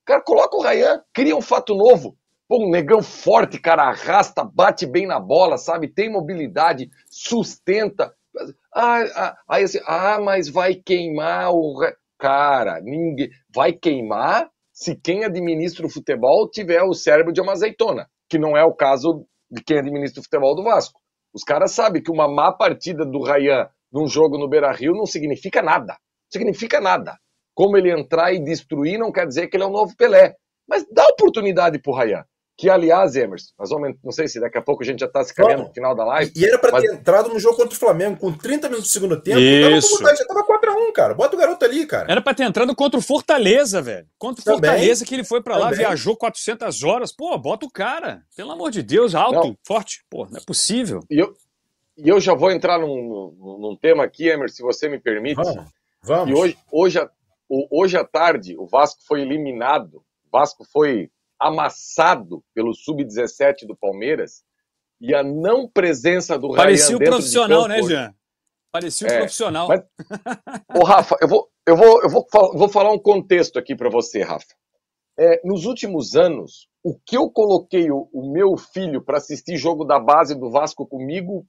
Cara, 0.05 0.21
coloca 0.21 0.55
o 0.55 0.61
Rayan, 0.61 1.01
cria 1.13 1.35
um 1.35 1.41
fato 1.41 1.73
novo. 1.75 2.15
Pô, 2.47 2.63
um 2.63 2.69
negão 2.69 3.01
forte, 3.01 3.59
cara, 3.59 3.83
arrasta, 3.89 4.43
bate 4.43 4.85
bem 4.85 5.07
na 5.07 5.19
bola, 5.19 5.57
sabe? 5.57 5.87
Tem 5.87 6.11
mobilidade, 6.11 6.89
sustenta. 7.09 8.13
Ah, 8.73 9.01
ah, 9.15 9.37
aí 9.49 9.63
assim, 9.63 9.79
ah, 9.85 10.19
mas 10.21 10.47
vai 10.47 10.75
queimar 10.75 11.51
o. 11.51 11.79
Cara, 12.19 12.79
ninguém. 12.81 13.29
Vai 13.53 13.73
queimar 13.73 14.49
se 14.71 14.95
quem 14.95 15.23
administra 15.25 15.85
o 15.85 15.89
futebol 15.89 16.49
tiver 16.49 16.83
o 16.83 16.93
cérebro 16.93 17.33
de 17.33 17.41
uma 17.41 17.53
azeitona, 17.53 18.07
que 18.29 18.37
não 18.37 18.55
é 18.55 18.63
o 18.63 18.73
caso 18.75 19.25
de 19.49 19.63
quem 19.63 19.79
administra 19.79 20.19
o 20.19 20.23
futebol 20.23 20.55
do 20.55 20.63
Vasco. 20.63 20.99
Os 21.33 21.43
caras 21.43 21.71
sabem 21.71 22.01
que 22.03 22.11
uma 22.11 22.27
má 22.27 22.51
partida 22.51 23.05
do 23.05 23.23
Rayan 23.23 23.67
num 23.91 24.07
jogo 24.07 24.37
no 24.37 24.47
Beira 24.47 24.71
Rio 24.71 24.93
não 24.93 25.05
significa 25.05 25.61
nada. 25.61 25.93
Não 25.93 26.31
significa 26.31 26.79
nada. 26.79 27.17
Como 27.55 27.77
ele 27.77 27.89
entrar 27.89 28.33
e 28.33 28.39
destruir 28.39 28.99
não 28.99 29.11
quer 29.11 29.25
dizer 29.25 29.47
que 29.47 29.57
ele 29.57 29.63
é 29.63 29.67
o 29.67 29.71
novo 29.71 29.95
Pelé. 29.97 30.35
Mas 30.67 30.85
dá 30.91 31.07
oportunidade 31.07 31.79
pro 31.79 31.93
Rayan. 31.93 32.23
Que, 32.57 32.69
aliás, 32.69 33.17
Emerson, 33.17 33.51
nós 33.59 33.69
vamos, 33.69 33.95
não 34.01 34.13
sei 34.13 34.29
se 34.29 34.39
daqui 34.39 34.57
a 34.57 34.61
pouco 34.61 34.81
a 34.81 34.85
gente 34.85 34.99
já 34.99 35.07
está 35.07 35.21
se 35.23 35.33
caminhando 35.33 35.63
no 35.63 35.73
final 35.73 35.93
da 35.93 36.05
live. 36.05 36.31
E 36.33 36.45
era 36.45 36.57
para 36.57 36.71
mas... 36.71 36.83
ter 36.83 36.93
entrado 36.93 37.27
no 37.27 37.37
jogo 37.37 37.57
contra 37.57 37.75
o 37.75 37.79
Flamengo 37.79 38.17
com 38.17 38.31
30 38.31 38.69
minutos 38.69 38.89
do 38.89 38.93
segundo 38.93 39.21
tempo. 39.21 39.39
Isso. 39.39 40.01
Tava 40.01 40.15
já 40.15 40.25
tava 40.25 40.45
4x1, 40.45 40.91
cara. 40.93 41.13
Bota 41.13 41.35
o 41.35 41.39
garoto 41.39 41.65
ali, 41.65 41.85
cara. 41.85 42.09
Era 42.09 42.21
para 42.21 42.33
ter 42.33 42.43
entrado 42.43 42.73
contra 42.73 42.97
o 42.97 43.03
Fortaleza, 43.03 43.81
velho. 43.81 44.07
Contra 44.17 44.41
o 44.41 44.45
Também. 44.45 44.71
Fortaleza, 44.71 45.03
que 45.03 45.13
ele 45.13 45.25
foi 45.25 45.43
para 45.43 45.57
lá, 45.57 45.71
viajou 45.71 46.15
400 46.15 46.81
horas. 46.83 47.11
Pô, 47.11 47.37
bota 47.37 47.65
o 47.65 47.71
cara. 47.71 48.23
Pelo 48.37 48.51
amor 48.53 48.71
de 48.71 48.81
Deus, 48.81 49.15
alto, 49.15 49.49
não. 49.49 49.57
forte. 49.67 50.05
Pô, 50.09 50.25
não 50.25 50.37
é 50.37 50.41
possível. 50.45 51.01
E 51.11 51.19
eu, 51.19 51.33
e 51.97 52.07
eu 52.07 52.21
já 52.21 52.33
vou 52.33 52.51
entrar 52.51 52.79
num, 52.79 53.35
num 53.59 53.75
tema 53.75 54.05
aqui, 54.05 54.29
Emerson, 54.29 54.55
se 54.55 54.63
você 54.63 54.87
me 54.87 54.97
permite. 54.97 55.35
Vamos. 55.35 55.65
Vamos. 56.01 56.29
E 56.29 56.33
hoje, 56.33 56.57
hoje, 56.71 57.09
hoje 57.49 57.97
à 57.97 58.03
tarde, 58.03 58.55
o 58.57 58.65
Vasco 58.65 59.01
foi 59.07 59.21
eliminado. 59.21 60.03
O 60.25 60.29
Vasco 60.31 60.63
foi 60.71 61.09
amassado 61.39 62.43
pelo 62.53 62.73
sub-17 62.73 63.65
do 63.67 63.75
Palmeiras 63.75 64.43
e 64.99 65.13
a 65.13 65.23
não 65.23 65.69
presença 65.69 66.37
do 66.37 66.53
Parecia 66.53 66.97
Ryan 66.97 66.97
o 66.97 67.09
profissional, 67.09 67.67
né, 67.67 67.83
Jean? 67.83 68.15
Parecia 68.71 69.07
o 69.07 69.11
é, 69.11 69.17
profissional. 69.19 69.67
Mas, 69.67 69.81
ô, 70.73 70.83
Rafa, 70.83 71.15
eu 71.21 71.27
vou, 71.27 71.49
eu 71.65 71.75
vou, 71.77 72.01
eu 72.01 72.09
vou, 72.09 72.25
vou 72.53 72.69
falar 72.69 72.91
um 72.91 72.99
contexto 72.99 73.57
aqui 73.57 73.75
para 73.75 73.89
você, 73.89 74.21
Rafa. 74.21 74.53
É, 75.17 75.39
nos 75.45 75.65
últimos 75.65 76.15
anos, 76.15 76.67
o 76.83 76.97
que 77.05 77.15
eu 77.15 77.29
coloquei 77.29 77.89
o, 77.89 78.09
o 78.11 78.31
meu 78.31 78.57
filho 78.57 79.01
para 79.01 79.17
assistir 79.17 79.57
jogo 79.57 79.85
da 79.85 79.97
base 79.97 80.35
do 80.35 80.51
Vasco 80.51 80.85
comigo 80.85 81.45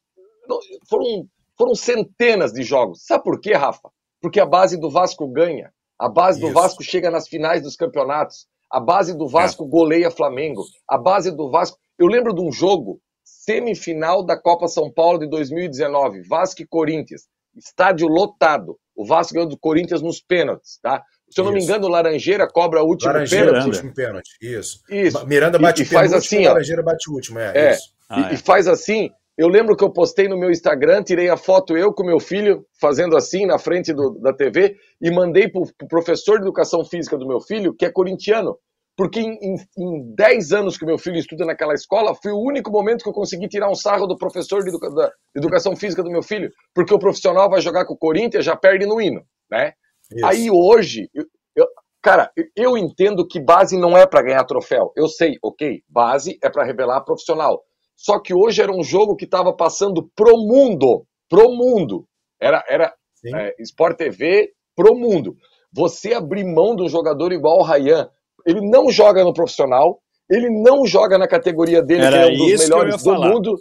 foram, 0.88 1.28
foram 1.58 1.74
centenas 1.74 2.52
de 2.52 2.62
jogos. 2.62 3.04
Sabe 3.04 3.24
por 3.24 3.40
quê, 3.40 3.54
Rafa? 3.54 3.90
Porque 4.20 4.40
a 4.40 4.46
base 4.46 4.78
do 4.78 4.88
Vasco 4.88 5.26
ganha. 5.26 5.72
A 5.98 6.08
base 6.08 6.38
Isso. 6.38 6.48
do 6.48 6.54
Vasco 6.54 6.82
chega 6.82 7.10
nas 7.10 7.28
finais 7.28 7.62
dos 7.62 7.76
campeonatos. 7.76 8.46
A 8.70 8.80
base 8.80 9.16
do 9.16 9.28
Vasco 9.28 9.64
é. 9.64 9.68
goleia 9.68 10.10
Flamengo. 10.10 10.62
A 10.88 10.98
base 10.98 11.30
do 11.30 11.50
Vasco. 11.50 11.78
Eu 11.98 12.06
lembro 12.06 12.34
de 12.34 12.42
um 12.42 12.52
jogo, 12.52 13.00
semifinal 13.24 14.24
da 14.24 14.36
Copa 14.36 14.68
São 14.68 14.92
Paulo 14.92 15.18
de 15.18 15.28
2019, 15.28 16.22
Vasco 16.28 16.62
e 16.62 16.66
Corinthians. 16.66 17.22
Estádio 17.56 18.08
lotado. 18.08 18.76
O 18.94 19.06
Vasco 19.06 19.34
ganhou 19.34 19.48
do 19.48 19.58
Corinthians 19.58 20.02
nos 20.02 20.20
pênaltis, 20.20 20.78
tá? 20.82 21.02
Se 21.30 21.40
eu 21.40 21.44
não 21.44 21.52
Isso. 21.52 21.58
me 21.58 21.64
engano, 21.64 21.86
o 21.86 21.90
Laranjeira 21.90 22.46
cobra 22.46 22.82
o 22.82 22.86
último 22.86 23.12
Laranjeira, 23.12 23.46
pênalti. 23.46 23.66
último 23.66 23.94
pênalti. 23.94 24.30
Isso. 24.40 24.80
Isso. 24.88 25.26
Miranda 25.26 25.58
bate 25.58 25.82
e, 25.82 25.84
e 25.84 25.88
faz 25.88 26.12
assim, 26.12 26.46
ó. 26.46 26.50
Laranjeira 26.50 26.82
bate 26.82 27.10
o 27.10 27.14
último, 27.14 27.38
é. 27.38 27.72
é. 27.72 27.78
Ah, 28.08 28.20
e, 28.20 28.24
é. 28.24 28.34
e 28.34 28.36
faz 28.36 28.68
assim. 28.68 29.10
Eu 29.36 29.48
lembro 29.48 29.76
que 29.76 29.84
eu 29.84 29.92
postei 29.92 30.28
no 30.28 30.38
meu 30.38 30.50
Instagram, 30.50 31.02
tirei 31.02 31.28
a 31.28 31.36
foto 31.36 31.76
eu 31.76 31.92
com 31.92 32.04
meu 32.04 32.18
filho 32.18 32.64
fazendo 32.80 33.16
assim 33.16 33.44
na 33.44 33.58
frente 33.58 33.92
do, 33.92 34.18
da 34.18 34.32
TV 34.32 34.76
e 35.00 35.10
mandei 35.10 35.48
para 35.48 35.60
o 35.60 35.66
pro 35.76 35.88
professor 35.88 36.38
de 36.38 36.44
educação 36.44 36.82
física 36.84 37.18
do 37.18 37.26
meu 37.26 37.40
filho, 37.40 37.74
que 37.74 37.84
é 37.84 37.90
corintiano. 37.90 38.56
Porque 38.96 39.20
em, 39.20 39.36
em, 39.42 39.56
em 39.76 40.14
10 40.14 40.52
anos 40.52 40.78
que 40.78 40.86
meu 40.86 40.96
filho 40.96 41.18
estuda 41.18 41.44
naquela 41.44 41.74
escola, 41.74 42.14
foi 42.14 42.32
o 42.32 42.40
único 42.40 42.70
momento 42.70 43.02
que 43.02 43.08
eu 43.10 43.12
consegui 43.12 43.46
tirar 43.46 43.70
um 43.70 43.74
sarro 43.74 44.06
do 44.06 44.16
professor 44.16 44.62
de, 44.62 44.70
educa 44.70 44.90
da 44.90 45.12
educação 45.36 45.76
física 45.76 46.02
do 46.02 46.10
meu 46.10 46.22
filho. 46.22 46.50
Porque 46.74 46.94
o 46.94 46.98
profissional 46.98 47.50
vai 47.50 47.60
jogar 47.60 47.84
com 47.84 47.92
o 47.92 47.98
Corinthians, 47.98 48.42
já 48.42 48.56
perde 48.56 48.86
no 48.86 48.98
hino, 48.98 49.22
né? 49.50 49.74
Isso. 50.10 50.24
Aí 50.24 50.50
hoje, 50.50 51.10
eu, 51.12 51.26
eu, 51.54 51.66
cara, 52.00 52.32
eu 52.56 52.78
entendo 52.78 53.26
que 53.26 53.38
base 53.38 53.76
não 53.76 53.98
é 53.98 54.06
para 54.06 54.22
ganhar 54.22 54.44
troféu. 54.44 54.92
Eu 54.96 55.08
sei, 55.08 55.36
ok, 55.42 55.82
base 55.86 56.38
é 56.42 56.48
para 56.48 56.64
revelar 56.64 57.02
profissional. 57.02 57.62
Só 57.96 58.20
que 58.20 58.34
hoje 58.34 58.60
era 58.60 58.70
um 58.70 58.84
jogo 58.84 59.16
que 59.16 59.24
estava 59.24 59.52
passando 59.54 60.08
pro 60.14 60.36
mundo, 60.36 61.06
pro 61.28 61.50
mundo. 61.50 62.06
Era, 62.40 62.62
era 62.68 62.94
é, 63.24 63.54
Sport 63.60 63.96
TV 63.96 64.50
pro 64.74 64.94
mundo. 64.94 65.34
Você 65.72 66.12
abrir 66.12 66.44
mão 66.44 66.76
de 66.76 66.82
um 66.82 66.88
jogador 66.88 67.32
igual 67.32 67.58
o 67.58 67.62
Rayan, 67.62 68.08
ele 68.46 68.60
não 68.60 68.90
joga 68.90 69.24
no 69.24 69.32
profissional, 69.32 70.00
ele 70.30 70.50
não 70.50 70.86
joga 70.86 71.18
na 71.18 71.26
categoria 71.26 71.82
dele, 71.82 72.04
Era 72.04 72.16
que 72.18 72.22
é 72.22 72.26
um 72.26 72.36
dos 72.36 72.60
melhores 72.60 73.02
do 73.02 73.14
mundo. 73.14 73.54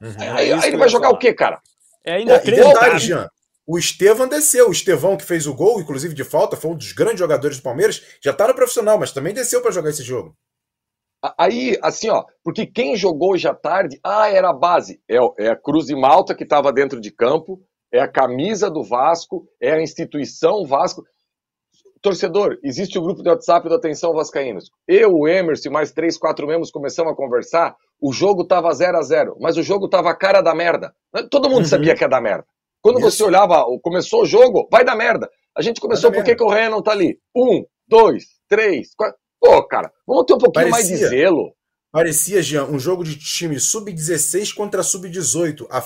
Uhum, 0.00 0.14
aí, 0.36 0.52
aí 0.52 0.68
ele 0.68 0.76
vai 0.76 0.88
jogar 0.88 1.08
falar. 1.08 1.16
o 1.16 1.18
quê, 1.18 1.32
cara? 1.32 1.60
É 2.04 2.20
inacreditável. 2.20 2.98
Jean, 2.98 3.28
o 3.66 3.78
Estevam 3.78 4.28
desceu. 4.28 4.68
O 4.68 4.72
Estevão, 4.72 5.16
que 5.16 5.24
fez 5.24 5.46
o 5.46 5.54
gol, 5.54 5.80
inclusive 5.80 6.14
de 6.14 6.24
falta, 6.24 6.56
foi 6.56 6.70
um 6.70 6.76
dos 6.76 6.92
grandes 6.92 7.18
jogadores 7.18 7.56
do 7.56 7.62
Palmeiras, 7.62 8.02
já 8.22 8.32
tá 8.32 8.46
no 8.46 8.54
profissional, 8.54 8.98
mas 8.98 9.12
também 9.12 9.32
desceu 9.32 9.60
para 9.62 9.70
jogar 9.70 9.90
esse 9.90 10.02
jogo. 10.02 10.36
Aí, 11.38 11.78
assim, 11.82 12.10
ó, 12.10 12.24
porque 12.42 12.66
quem 12.66 12.96
jogou 12.96 13.32
hoje 13.32 13.46
à 13.46 13.54
tarde, 13.54 13.98
ah, 14.04 14.28
era 14.28 14.50
a 14.50 14.58
base. 14.58 15.00
É, 15.08 15.16
é 15.38 15.50
a 15.50 15.56
Cruz 15.56 15.86
de 15.86 15.94
Malta 15.94 16.34
que 16.34 16.44
estava 16.44 16.72
dentro 16.72 17.00
de 17.00 17.10
campo, 17.12 17.60
é 17.92 18.00
a 18.00 18.10
camisa 18.10 18.68
do 18.70 18.82
Vasco, 18.82 19.46
é 19.60 19.72
a 19.72 19.82
instituição 19.82 20.64
Vasco 20.66 21.02
torcedor, 22.02 22.58
existe 22.64 22.98
o 22.98 23.02
grupo 23.02 23.22
de 23.22 23.30
WhatsApp 23.30 23.68
do 23.68 23.76
Atenção 23.76 24.12
Vascaínos. 24.12 24.70
Eu, 24.88 25.10
o 25.12 25.28
Emerson 25.28 25.68
e 25.68 25.72
mais 25.72 25.92
três, 25.92 26.18
quatro 26.18 26.46
membros 26.46 26.70
começamos 26.70 27.12
a 27.12 27.16
conversar. 27.16 27.76
O 28.00 28.12
jogo 28.12 28.44
tava 28.44 28.72
0 28.72 28.98
a 28.98 29.02
0 29.02 29.36
mas 29.40 29.56
o 29.56 29.62
jogo 29.62 29.88
tava 29.88 30.10
a 30.10 30.16
cara 30.16 30.42
da 30.42 30.52
merda. 30.54 30.92
Todo 31.30 31.48
mundo 31.48 31.60
uhum. 31.60 31.64
sabia 31.64 31.94
que 31.94 32.02
ia 32.02 32.08
dar 32.08 32.20
merda. 32.20 32.44
Quando 32.82 32.98
Isso. 32.98 33.12
você 33.12 33.22
olhava, 33.22 33.64
começou 33.80 34.22
o 34.22 34.26
jogo, 34.26 34.68
vai 34.70 34.84
dar 34.84 34.96
merda. 34.96 35.30
A 35.56 35.62
gente 35.62 35.80
começou, 35.80 36.10
por 36.10 36.24
que, 36.24 36.34
o 36.42 36.48
Ryan 36.48 36.70
não 36.70 36.82
tá 36.82 36.90
ali? 36.90 37.16
Um, 37.36 37.64
dois, 37.86 38.24
três, 38.48 38.92
quatro. 38.96 39.16
Pô, 39.42 39.60
cara, 39.66 39.92
vamos 40.06 40.24
ter 40.24 40.34
um 40.34 40.38
pouquinho 40.38 40.70
Parecia. 40.70 40.70
mais 40.70 41.00
de 41.00 41.08
zelo. 41.08 41.52
Parecia, 41.92 42.40
Jean, 42.40 42.64
um 42.64 42.78
jogo 42.78 43.04
de 43.04 43.18
time 43.18 43.60
sub-16 43.60 44.54
contra 44.54 44.82
sub-18. 44.82 45.66
A, 45.68 45.76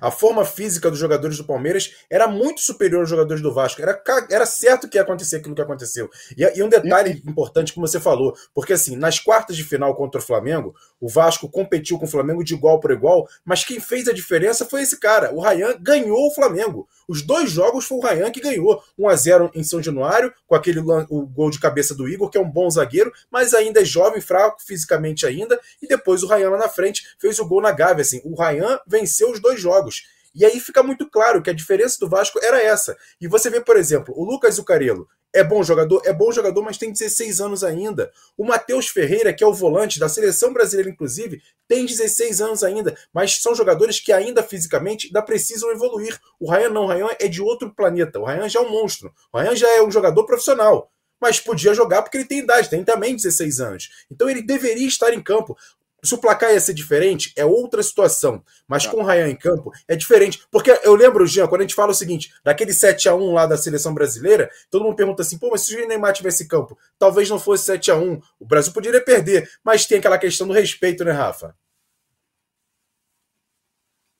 a 0.00 0.10
forma 0.10 0.42
física 0.42 0.90
dos 0.90 0.98
jogadores 0.98 1.36
do 1.36 1.44
Palmeiras 1.44 1.94
era 2.08 2.26
muito 2.26 2.62
superior 2.62 3.00
aos 3.00 3.10
jogadores 3.10 3.42
do 3.42 3.52
Vasco. 3.52 3.82
Era, 3.82 4.02
era 4.30 4.46
certo 4.46 4.88
que 4.88 4.96
ia 4.96 5.02
acontecer 5.02 5.36
aquilo 5.36 5.54
que 5.54 5.60
aconteceu. 5.60 6.08
E, 6.34 6.42
e 6.58 6.62
um 6.62 6.68
detalhe 6.70 7.22
e... 7.22 7.30
importante, 7.30 7.74
como 7.74 7.86
você 7.86 8.00
falou, 8.00 8.34
porque 8.54 8.72
assim, 8.72 8.96
nas 8.96 9.20
quartas 9.20 9.54
de 9.54 9.64
final 9.64 9.94
contra 9.94 10.18
o 10.18 10.24
Flamengo, 10.24 10.74
o 10.98 11.10
Vasco 11.10 11.46
competiu 11.46 11.98
com 11.98 12.06
o 12.06 12.08
Flamengo 12.08 12.42
de 12.42 12.54
igual 12.54 12.80
por 12.80 12.90
igual, 12.90 13.28
mas 13.44 13.62
quem 13.64 13.78
fez 13.78 14.08
a 14.08 14.14
diferença 14.14 14.64
foi 14.64 14.80
esse 14.80 14.98
cara. 14.98 15.30
O 15.34 15.40
Rayan 15.40 15.76
ganhou 15.78 16.26
o 16.26 16.34
Flamengo. 16.34 16.88
Os 17.06 17.20
dois 17.20 17.50
jogos 17.50 17.84
foi 17.84 17.98
o 17.98 18.00
Rayan 18.00 18.30
que 18.30 18.40
ganhou. 18.40 18.82
1 18.98 19.08
a 19.10 19.14
0 19.14 19.50
em 19.54 19.62
São 19.62 19.82
Januário, 19.82 20.32
com 20.46 20.54
aquele 20.54 20.80
o 20.80 21.26
gol 21.26 21.50
de 21.50 21.60
cabeça 21.60 21.94
do 21.94 22.08
Igor, 22.08 22.30
que 22.30 22.38
é 22.38 22.40
um 22.40 22.50
bom 22.50 22.70
zagueiro, 22.70 23.12
mas 23.30 23.52
ainda 23.52 23.82
é 23.82 23.84
jovem, 23.84 24.22
fraco 24.22 24.56
fisicamente 24.86 25.26
ainda. 25.26 25.60
E 25.82 25.86
depois 25.86 26.22
o 26.22 26.26
Rayan 26.26 26.50
lá 26.50 26.58
na 26.58 26.68
frente 26.68 27.02
fez 27.18 27.38
o 27.38 27.46
gol 27.46 27.60
na 27.60 27.72
Gávea. 27.72 28.02
Assim, 28.02 28.20
o 28.24 28.34
Rayan 28.34 28.78
venceu 28.86 29.30
os 29.30 29.40
dois 29.40 29.60
jogos. 29.60 30.04
E 30.34 30.44
aí 30.44 30.60
fica 30.60 30.82
muito 30.82 31.08
claro 31.10 31.42
que 31.42 31.48
a 31.48 31.54
diferença 31.54 31.98
do 31.98 32.08
Vasco 32.08 32.38
era 32.42 32.62
essa. 32.62 32.96
E 33.20 33.26
você 33.26 33.48
vê, 33.48 33.60
por 33.60 33.76
exemplo, 33.76 34.14
o 34.16 34.24
Lucas 34.24 34.56
Zucarello 34.56 35.08
é 35.34 35.42
bom 35.42 35.62
jogador? 35.62 36.02
É 36.04 36.12
bom 36.12 36.30
jogador, 36.30 36.62
mas 36.62 36.76
tem 36.76 36.92
16 36.92 37.40
anos 37.40 37.64
ainda. 37.64 38.10
O 38.36 38.44
Matheus 38.44 38.88
Ferreira, 38.88 39.32
que 39.32 39.42
é 39.42 39.46
o 39.46 39.52
volante 39.52 39.98
da 39.98 40.08
seleção 40.08 40.52
brasileira, 40.52 40.90
inclusive, 40.90 41.42
tem 41.66 41.86
16 41.86 42.40
anos 42.40 42.62
ainda, 42.62 42.96
mas 43.12 43.40
são 43.40 43.54
jogadores 43.54 43.98
que 43.98 44.12
ainda 44.12 44.42
fisicamente 44.42 45.06
ainda 45.06 45.22
precisam 45.22 45.70
evoluir. 45.70 46.18
O 46.38 46.50
Ryan 46.50 46.70
não, 46.70 46.84
o 46.84 46.88
Ryan 46.88 47.08
é 47.18 47.28
de 47.28 47.42
outro 47.42 47.74
planeta. 47.74 48.18
O 48.18 48.24
Ryan 48.24 48.48
já 48.48 48.60
é 48.60 48.62
um 48.62 48.70
monstro. 48.70 49.12
O 49.32 49.38
Ryan 49.38 49.56
já 49.56 49.68
é 49.76 49.82
um 49.82 49.90
jogador 49.90 50.24
profissional 50.24 50.90
mas 51.20 51.40
podia 51.40 51.74
jogar 51.74 52.02
porque 52.02 52.18
ele 52.18 52.24
tem 52.24 52.40
idade, 52.40 52.70
tem 52.70 52.84
também 52.84 53.16
16 53.16 53.60
anos. 53.60 53.90
Então 54.10 54.28
ele 54.28 54.42
deveria 54.42 54.86
estar 54.86 55.12
em 55.12 55.22
campo. 55.22 55.56
Se 56.02 56.14
o 56.14 56.18
placar 56.18 56.52
ia 56.52 56.60
ser 56.60 56.74
diferente, 56.74 57.32
é 57.36 57.44
outra 57.44 57.82
situação. 57.82 58.44
Mas 58.68 58.84
tá. 58.84 58.90
com 58.90 58.98
o 58.98 59.04
Ryan 59.04 59.28
em 59.28 59.36
campo, 59.36 59.72
é 59.88 59.96
diferente. 59.96 60.46
Porque 60.50 60.70
eu 60.84 60.94
lembro, 60.94 61.26
Jean, 61.26 61.48
quando 61.48 61.62
a 61.62 61.64
gente 61.64 61.74
fala 61.74 61.90
o 61.90 61.94
seguinte, 61.94 62.32
daquele 62.44 62.72
7 62.72 63.08
a 63.08 63.14
1 63.14 63.32
lá 63.32 63.46
da 63.46 63.56
seleção 63.56 63.92
brasileira, 63.92 64.48
todo 64.70 64.84
mundo 64.84 64.94
pergunta 64.94 65.22
assim, 65.22 65.38
pô, 65.38 65.50
mas 65.50 65.62
se 65.62 65.74
o 65.74 65.88
Neymar 65.88 66.12
tivesse 66.12 66.44
em 66.44 66.48
campo, 66.48 66.78
talvez 66.98 67.28
não 67.28 67.40
fosse 67.40 67.64
7 67.64 67.90
a 67.90 67.96
1 67.96 68.20
o 68.38 68.46
Brasil 68.46 68.72
poderia 68.72 69.02
perder. 69.02 69.50
Mas 69.64 69.86
tem 69.86 69.98
aquela 69.98 70.18
questão 70.18 70.46
do 70.46 70.52
respeito, 70.52 71.04
né, 71.04 71.12
Rafa? 71.12 71.56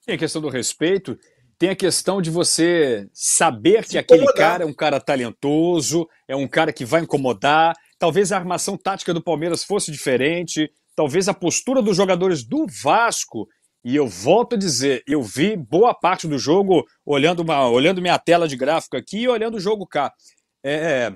Tem 0.05 0.15
a 0.15 0.19
questão 0.19 0.41
do 0.41 0.49
respeito, 0.49 1.19
tem 1.59 1.71
a 1.71 1.77
questão 1.77 2.21
de 2.21 2.31
você 2.31 3.09
saber 3.13 3.87
que 3.87 3.97
aquele 3.97 4.27
cara 4.35 4.65
é 4.65 4.67
um 4.67 4.75
cara 4.75 5.01
talentoso, 5.01 6.07
é 6.29 6.37
um 6.37 6.47
cara 6.47 6.73
que 6.73 6.85
vai 6.85 7.03
incomodar. 7.03 7.75
Talvez 7.99 8.31
a 8.31 8.37
armação 8.37 8.77
tática 8.77 9.15
do 9.15 9.23
Palmeiras 9.23 9.65
fosse 9.65 9.91
diferente, 9.91 10.71
talvez 10.95 11.29
a 11.29 11.35
postura 11.35 11.81
dos 11.81 11.97
jogadores 11.97 12.45
do 12.45 12.67
Vasco. 12.67 13.49
E 13.83 13.97
eu 13.97 14.07
volto 14.07 14.55
a 14.55 14.59
dizer, 14.59 15.03
eu 15.07 15.23
vi 15.23 15.57
boa 15.57 15.95
parte 15.95 16.27
do 16.27 16.39
jogo 16.39 16.85
olhando, 17.05 17.41
uma, 17.41 17.69
olhando 17.69 18.03
minha 18.03 18.19
tela 18.19 18.49
de 18.49 18.57
gráfico 18.57 18.97
aqui 18.97 19.21
e 19.21 19.29
olhando 19.29 19.57
o 19.57 19.61
jogo 19.61 19.87
cá. 19.87 20.13
É, 20.65 21.13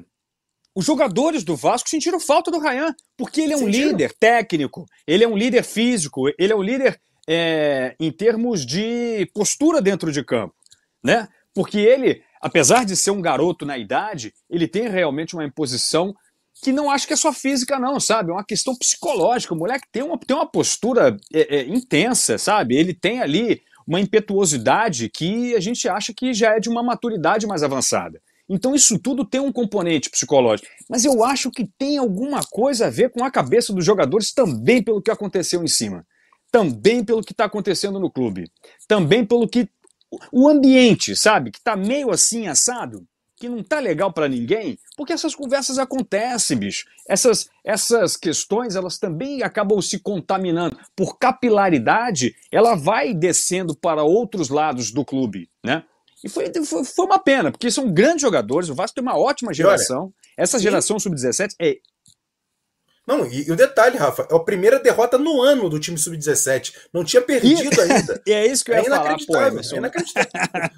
os 0.74 0.86
jogadores 0.86 1.42
do 1.42 1.56
Vasco 1.56 1.88
sentiram 1.90 2.20
falta 2.20 2.50
do 2.50 2.60
Rayan, 2.60 2.94
porque 3.16 3.40
ele 3.40 3.52
é 3.52 3.56
um 3.56 3.64
Sentiram. 3.64 3.88
líder 3.88 4.14
técnico, 4.18 4.86
ele 5.06 5.24
é 5.24 5.28
um 5.28 5.36
líder 5.36 5.64
físico, 5.64 6.28
ele 6.38 6.52
é 6.52 6.56
um 6.56 6.62
líder 6.62 6.98
é, 7.32 7.94
em 8.00 8.10
termos 8.10 8.66
de 8.66 9.24
postura 9.32 9.80
dentro 9.80 10.10
de 10.10 10.24
campo, 10.24 10.52
né? 11.00 11.28
Porque 11.54 11.78
ele, 11.78 12.22
apesar 12.42 12.84
de 12.84 12.96
ser 12.96 13.12
um 13.12 13.22
garoto 13.22 13.64
na 13.64 13.78
idade, 13.78 14.34
ele 14.50 14.66
tem 14.66 14.88
realmente 14.88 15.34
uma 15.34 15.44
imposição 15.44 16.12
que 16.60 16.72
não 16.72 16.90
acho 16.90 17.06
que 17.06 17.12
é 17.12 17.16
só 17.16 17.32
física, 17.32 17.78
não, 17.78 18.00
sabe? 18.00 18.30
É 18.30 18.32
uma 18.32 18.44
questão 18.44 18.74
psicológica. 18.76 19.54
O 19.54 19.56
moleque 19.56 19.86
tem 19.92 20.02
uma, 20.02 20.18
tem 20.18 20.36
uma 20.36 20.50
postura 20.50 21.16
é, 21.32 21.58
é, 21.58 21.68
intensa, 21.68 22.36
sabe? 22.36 22.76
Ele 22.76 22.92
tem 22.92 23.20
ali 23.20 23.62
uma 23.86 24.00
impetuosidade 24.00 25.08
que 25.08 25.54
a 25.54 25.60
gente 25.60 25.88
acha 25.88 26.12
que 26.12 26.34
já 26.34 26.56
é 26.56 26.60
de 26.60 26.68
uma 26.68 26.82
maturidade 26.82 27.46
mais 27.46 27.62
avançada. 27.62 28.20
Então 28.48 28.74
isso 28.74 28.98
tudo 28.98 29.24
tem 29.24 29.40
um 29.40 29.52
componente 29.52 30.10
psicológico. 30.10 30.68
Mas 30.88 31.04
eu 31.04 31.24
acho 31.24 31.48
que 31.52 31.68
tem 31.78 31.96
alguma 31.96 32.40
coisa 32.50 32.88
a 32.88 32.90
ver 32.90 33.10
com 33.10 33.24
a 33.24 33.30
cabeça 33.30 33.72
dos 33.72 33.84
jogadores 33.84 34.32
também 34.32 34.82
pelo 34.82 35.00
que 35.00 35.12
aconteceu 35.12 35.62
em 35.62 35.68
cima. 35.68 36.04
Também 36.50 37.04
pelo 37.04 37.22
que 37.22 37.32
está 37.32 37.44
acontecendo 37.44 38.00
no 38.00 38.10
clube. 38.10 38.50
Também 38.88 39.24
pelo 39.24 39.48
que. 39.48 39.68
O 40.32 40.48
ambiente, 40.48 41.14
sabe? 41.14 41.52
Que 41.52 41.58
está 41.58 41.76
meio 41.76 42.10
assim 42.10 42.48
assado 42.48 43.06
que 43.40 43.48
não 43.48 43.62
tá 43.62 43.80
legal 43.80 44.12
para 44.12 44.28
ninguém, 44.28 44.78
porque 44.98 45.14
essas 45.14 45.34
conversas 45.34 45.78
acontecem, 45.78 46.58
bicho. 46.58 46.84
Essas, 47.08 47.48
essas 47.64 48.14
questões, 48.14 48.76
elas 48.76 48.98
também 48.98 49.42
acabam 49.42 49.80
se 49.80 49.98
contaminando. 49.98 50.78
Por 50.94 51.18
capilaridade, 51.18 52.36
ela 52.52 52.74
vai 52.74 53.14
descendo 53.14 53.74
para 53.74 54.04
outros 54.04 54.50
lados 54.50 54.92
do 54.92 55.06
clube, 55.06 55.48
né? 55.64 55.84
E 56.22 56.28
foi, 56.28 56.52
foi, 56.66 56.84
foi 56.84 57.06
uma 57.06 57.18
pena, 57.18 57.50
porque 57.50 57.70
são 57.70 57.90
grandes 57.90 58.20
jogadores, 58.20 58.68
o 58.68 58.74
Vasco 58.74 58.96
tem 58.96 59.02
uma 59.02 59.16
ótima 59.16 59.54
geração. 59.54 60.02
Olha, 60.02 60.12
Essa 60.36 60.58
geração 60.58 60.98
sub-17 60.98 61.54
é 61.58 61.78
não, 63.10 63.26
e, 63.26 63.48
e, 63.48 63.50
o 63.50 63.56
detalhe, 63.56 63.98
Rafa, 63.98 64.28
é 64.30 64.36
a 64.36 64.38
primeira 64.38 64.78
derrota 64.78 65.18
no 65.18 65.42
ano 65.42 65.68
do 65.68 65.80
time 65.80 65.98
sub-17. 65.98 66.72
Não 66.94 67.02
tinha 67.02 67.20
perdido 67.20 67.74
e, 67.74 67.80
ainda. 67.80 68.22
E 68.24 68.32
é 68.32 68.46
isso 68.46 68.64
que 68.64 68.70
eu 68.70 68.76
ia 68.76 68.80
é 68.82 68.84
falar, 68.84 68.96
inacreditável, 68.98 69.60
pô, 69.60 69.74
é 69.74 69.78
inacreditável. 69.78 70.70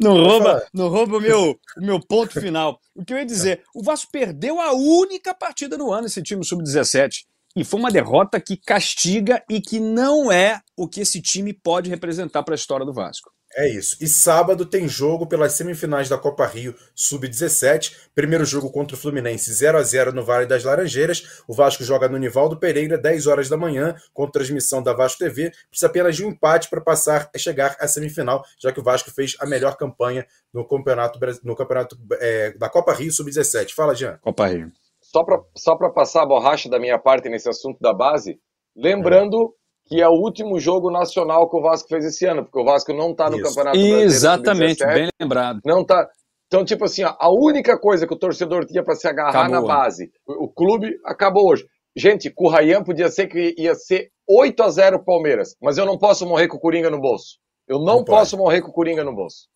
não 0.00 0.14
rouba, 0.14 0.66
não 0.72 0.88
rouba 0.88 1.18
o 1.18 1.20
meu, 1.20 1.60
o 1.76 1.84
meu 1.84 2.00
ponto 2.00 2.40
final. 2.40 2.80
O 2.94 3.04
que 3.04 3.12
eu 3.12 3.18
ia 3.18 3.26
dizer, 3.26 3.62
o 3.74 3.82
Vasco 3.82 4.10
perdeu 4.10 4.58
a 4.58 4.72
única 4.72 5.34
partida 5.34 5.76
no 5.76 5.92
ano 5.92 6.06
esse 6.06 6.22
time 6.22 6.42
sub-17. 6.42 7.24
E 7.54 7.64
foi 7.64 7.78
uma 7.78 7.90
derrota 7.90 8.40
que 8.40 8.56
castiga 8.56 9.44
e 9.48 9.60
que 9.60 9.78
não 9.78 10.32
é 10.32 10.60
o 10.74 10.88
que 10.88 11.02
esse 11.02 11.20
time 11.20 11.52
pode 11.52 11.90
representar 11.90 12.42
para 12.42 12.54
a 12.54 12.56
história 12.56 12.86
do 12.86 12.94
Vasco. 12.94 13.30
É 13.56 13.68
isso. 13.68 13.96
E 14.00 14.08
sábado 14.08 14.66
tem 14.66 14.88
jogo 14.88 15.26
pelas 15.26 15.52
semifinais 15.52 16.08
da 16.08 16.18
Copa 16.18 16.44
Rio 16.44 16.74
Sub-17. 16.94 18.08
Primeiro 18.14 18.44
jogo 18.44 18.70
contra 18.70 18.96
o 18.96 18.98
Fluminense 18.98 19.52
0 19.52 19.78
a 19.78 19.82
0 19.82 20.12
no 20.12 20.24
Vale 20.24 20.44
das 20.44 20.64
Laranjeiras. 20.64 21.42
O 21.46 21.54
Vasco 21.54 21.84
joga 21.84 22.08
no 22.08 22.18
Nivaldo 22.18 22.58
Pereira, 22.58 22.98
10 22.98 23.28
horas 23.28 23.48
da 23.48 23.56
manhã, 23.56 23.94
com 24.12 24.28
transmissão 24.28 24.82
da 24.82 24.92
Vasco 24.92 25.20
TV. 25.20 25.52
Precisa 25.68 25.86
apenas 25.86 26.16
de 26.16 26.24
um 26.24 26.30
empate 26.30 26.68
para 26.68 26.80
passar 26.80 27.30
a 27.32 27.38
chegar 27.38 27.76
à 27.78 27.86
semifinal, 27.86 28.44
já 28.58 28.72
que 28.72 28.80
o 28.80 28.82
Vasco 28.82 29.10
fez 29.12 29.36
a 29.38 29.46
melhor 29.46 29.76
campanha 29.76 30.26
no 30.52 30.66
campeonato, 30.66 31.20
no 31.44 31.54
campeonato 31.54 31.96
é, 32.14 32.52
da 32.58 32.68
Copa 32.68 32.92
Rio 32.92 33.12
Sub-17. 33.12 33.72
Fala, 33.72 33.94
Jean. 33.94 34.18
Copa 34.20 34.46
Rio. 34.48 34.72
Só 35.00 35.22
para 35.22 35.40
só 35.56 35.76
passar 35.90 36.22
a 36.22 36.26
borracha 36.26 36.68
da 36.68 36.80
minha 36.80 36.98
parte 36.98 37.28
nesse 37.28 37.48
assunto 37.48 37.78
da 37.80 37.94
base, 37.94 38.40
lembrando. 38.74 39.54
É 39.60 39.63
que 39.86 40.00
é 40.00 40.08
o 40.08 40.12
último 40.12 40.58
jogo 40.58 40.90
nacional 40.90 41.48
que 41.48 41.56
o 41.56 41.62
Vasco 41.62 41.88
fez 41.88 42.04
esse 42.04 42.24
ano, 42.26 42.44
porque 42.44 42.58
o 42.58 42.64
Vasco 42.64 42.92
não 42.92 43.10
está 43.10 43.28
no 43.28 43.36
Isso. 43.36 43.48
Campeonato 43.48 43.76
Brasileiro. 43.78 44.02
Exatamente, 44.02 44.86
bem 44.86 45.08
lembrado. 45.20 45.60
Não 45.64 45.84
tá. 45.84 46.08
Então, 46.46 46.64
tipo 46.64 46.84
assim, 46.84 47.04
ó, 47.04 47.14
a 47.18 47.30
única 47.30 47.78
coisa 47.78 48.06
que 48.06 48.14
o 48.14 48.18
torcedor 48.18 48.64
tinha 48.64 48.82
para 48.82 48.94
se 48.94 49.08
agarrar 49.08 49.46
acabou. 49.46 49.68
na 49.68 49.74
base, 49.74 50.10
o, 50.26 50.44
o, 50.44 50.48
clube 50.48 50.98
acabou 51.04 51.50
hoje. 51.50 51.66
Gente, 51.96 52.30
com 52.30 52.46
o 52.46 52.48
Rayan 52.48 52.82
podia 52.82 53.08
ser 53.08 53.26
que 53.26 53.54
ia 53.58 53.74
ser 53.74 54.10
8 54.28 54.62
a 54.62 54.68
0 54.68 55.04
Palmeiras, 55.04 55.56
mas 55.60 55.78
eu 55.78 55.84
não 55.84 55.98
posso 55.98 56.26
morrer 56.26 56.48
com 56.48 56.56
o 56.56 56.60
Coringa 56.60 56.90
no 56.90 57.00
bolso. 57.00 57.38
Eu 57.68 57.78
não, 57.78 57.96
não 57.96 58.04
posso 58.04 58.36
morrer 58.36 58.60
com 58.62 58.68
o 58.68 58.72
Coringa 58.72 59.04
no 59.04 59.14
bolso. 59.14 59.48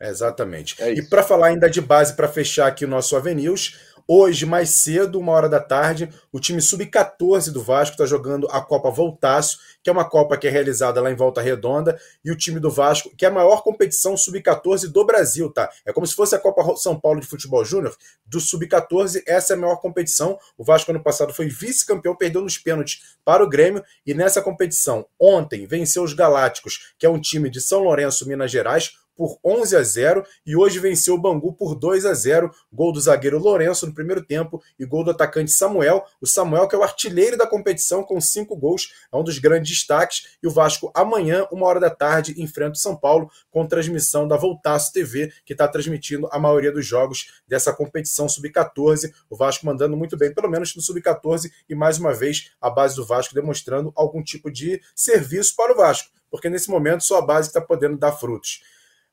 Exatamente. 0.00 0.74
É 0.82 0.92
e 0.92 1.08
para 1.08 1.22
falar 1.22 1.48
ainda 1.48 1.70
de 1.70 1.80
base, 1.80 2.14
para 2.14 2.28
fechar 2.28 2.66
aqui 2.66 2.84
o 2.84 2.88
nosso 2.88 3.16
Avenews, 3.16 3.78
Hoje, 4.14 4.44
mais 4.44 4.68
cedo, 4.68 5.18
uma 5.18 5.32
hora 5.32 5.48
da 5.48 5.58
tarde, 5.58 6.06
o 6.30 6.38
time 6.38 6.60
sub-14 6.60 7.50
do 7.50 7.62
Vasco 7.62 7.94
está 7.94 8.04
jogando 8.04 8.46
a 8.50 8.60
Copa 8.60 8.90
Voltaço, 8.90 9.58
que 9.82 9.88
é 9.88 9.92
uma 9.92 10.04
Copa 10.04 10.36
que 10.36 10.46
é 10.46 10.50
realizada 10.50 11.00
lá 11.00 11.10
em 11.10 11.14
Volta 11.14 11.40
Redonda, 11.40 11.98
e 12.22 12.30
o 12.30 12.36
time 12.36 12.60
do 12.60 12.70
Vasco, 12.70 13.10
que 13.16 13.24
é 13.24 13.28
a 13.28 13.30
maior 13.30 13.62
competição 13.62 14.14
sub-14 14.14 14.88
do 14.88 15.06
Brasil, 15.06 15.50
tá? 15.50 15.70
É 15.86 15.94
como 15.94 16.06
se 16.06 16.14
fosse 16.14 16.34
a 16.34 16.38
Copa 16.38 16.76
São 16.76 17.00
Paulo 17.00 17.20
de 17.20 17.26
Futebol 17.26 17.64
Júnior, 17.64 17.96
do 18.26 18.38
sub-14, 18.38 19.22
essa 19.26 19.54
é 19.54 19.56
a 19.56 19.58
maior 19.58 19.76
competição. 19.76 20.38
O 20.58 20.62
Vasco 20.62 20.90
ano 20.90 21.02
passado 21.02 21.32
foi 21.32 21.48
vice-campeão, 21.48 22.14
perdeu 22.14 22.42
nos 22.42 22.58
pênaltis 22.58 23.16
para 23.24 23.42
o 23.42 23.48
Grêmio, 23.48 23.82
e 24.04 24.12
nessa 24.12 24.42
competição, 24.42 25.06
ontem, 25.18 25.66
venceu 25.66 26.02
os 26.02 26.12
Galácticos, 26.12 26.92
que 26.98 27.06
é 27.06 27.08
um 27.08 27.18
time 27.18 27.48
de 27.48 27.62
São 27.62 27.78
Lourenço, 27.78 28.28
Minas 28.28 28.50
Gerais, 28.50 28.92
por 29.16 29.38
11 29.44 29.76
a 29.76 29.82
0 29.82 30.24
e 30.46 30.56
hoje 30.56 30.78
venceu 30.78 31.14
o 31.14 31.20
Bangu 31.20 31.52
por 31.52 31.74
2 31.74 32.06
a 32.06 32.14
0. 32.14 32.50
Gol 32.72 32.92
do 32.92 33.00
zagueiro 33.00 33.38
Lourenço 33.38 33.86
no 33.86 33.94
primeiro 33.94 34.24
tempo 34.24 34.62
e 34.78 34.84
gol 34.84 35.04
do 35.04 35.10
atacante 35.10 35.50
Samuel. 35.50 36.04
O 36.20 36.26
Samuel, 36.26 36.68
que 36.68 36.74
é 36.74 36.78
o 36.78 36.82
artilheiro 36.82 37.36
da 37.36 37.46
competição 37.46 38.02
com 38.02 38.20
cinco 38.20 38.56
gols, 38.56 38.92
é 39.12 39.16
um 39.16 39.24
dos 39.24 39.38
grandes 39.38 39.70
destaques. 39.70 40.36
E 40.42 40.46
o 40.46 40.50
Vasco 40.50 40.90
amanhã, 40.94 41.46
uma 41.50 41.66
hora 41.66 41.80
da 41.80 41.90
tarde, 41.90 42.34
enfrenta 42.40 42.72
o 42.72 42.76
São 42.76 42.96
Paulo 42.96 43.30
com 43.50 43.66
transmissão 43.66 44.26
da 44.26 44.36
Voltaço 44.36 44.92
TV, 44.92 45.32
que 45.44 45.52
está 45.52 45.68
transmitindo 45.68 46.28
a 46.30 46.38
maioria 46.38 46.72
dos 46.72 46.86
jogos 46.86 47.42
dessa 47.46 47.72
competição 47.72 48.28
sub-14. 48.28 49.12
O 49.28 49.36
Vasco 49.36 49.66
mandando 49.66 49.96
muito 49.96 50.16
bem, 50.16 50.32
pelo 50.32 50.48
menos 50.48 50.74
no 50.74 50.82
sub-14, 50.82 51.50
e 51.68 51.74
mais 51.74 51.98
uma 51.98 52.12
vez 52.12 52.52
a 52.60 52.70
base 52.70 52.96
do 52.96 53.04
Vasco 53.04 53.34
demonstrando 53.34 53.92
algum 53.94 54.22
tipo 54.22 54.50
de 54.50 54.80
serviço 54.94 55.54
para 55.56 55.72
o 55.72 55.76
Vasco, 55.76 56.10
porque 56.30 56.48
nesse 56.48 56.70
momento 56.70 57.04
só 57.04 57.18
a 57.18 57.22
base 57.22 57.48
está 57.48 57.60
podendo 57.60 57.96
dar 57.96 58.12
frutos. 58.12 58.62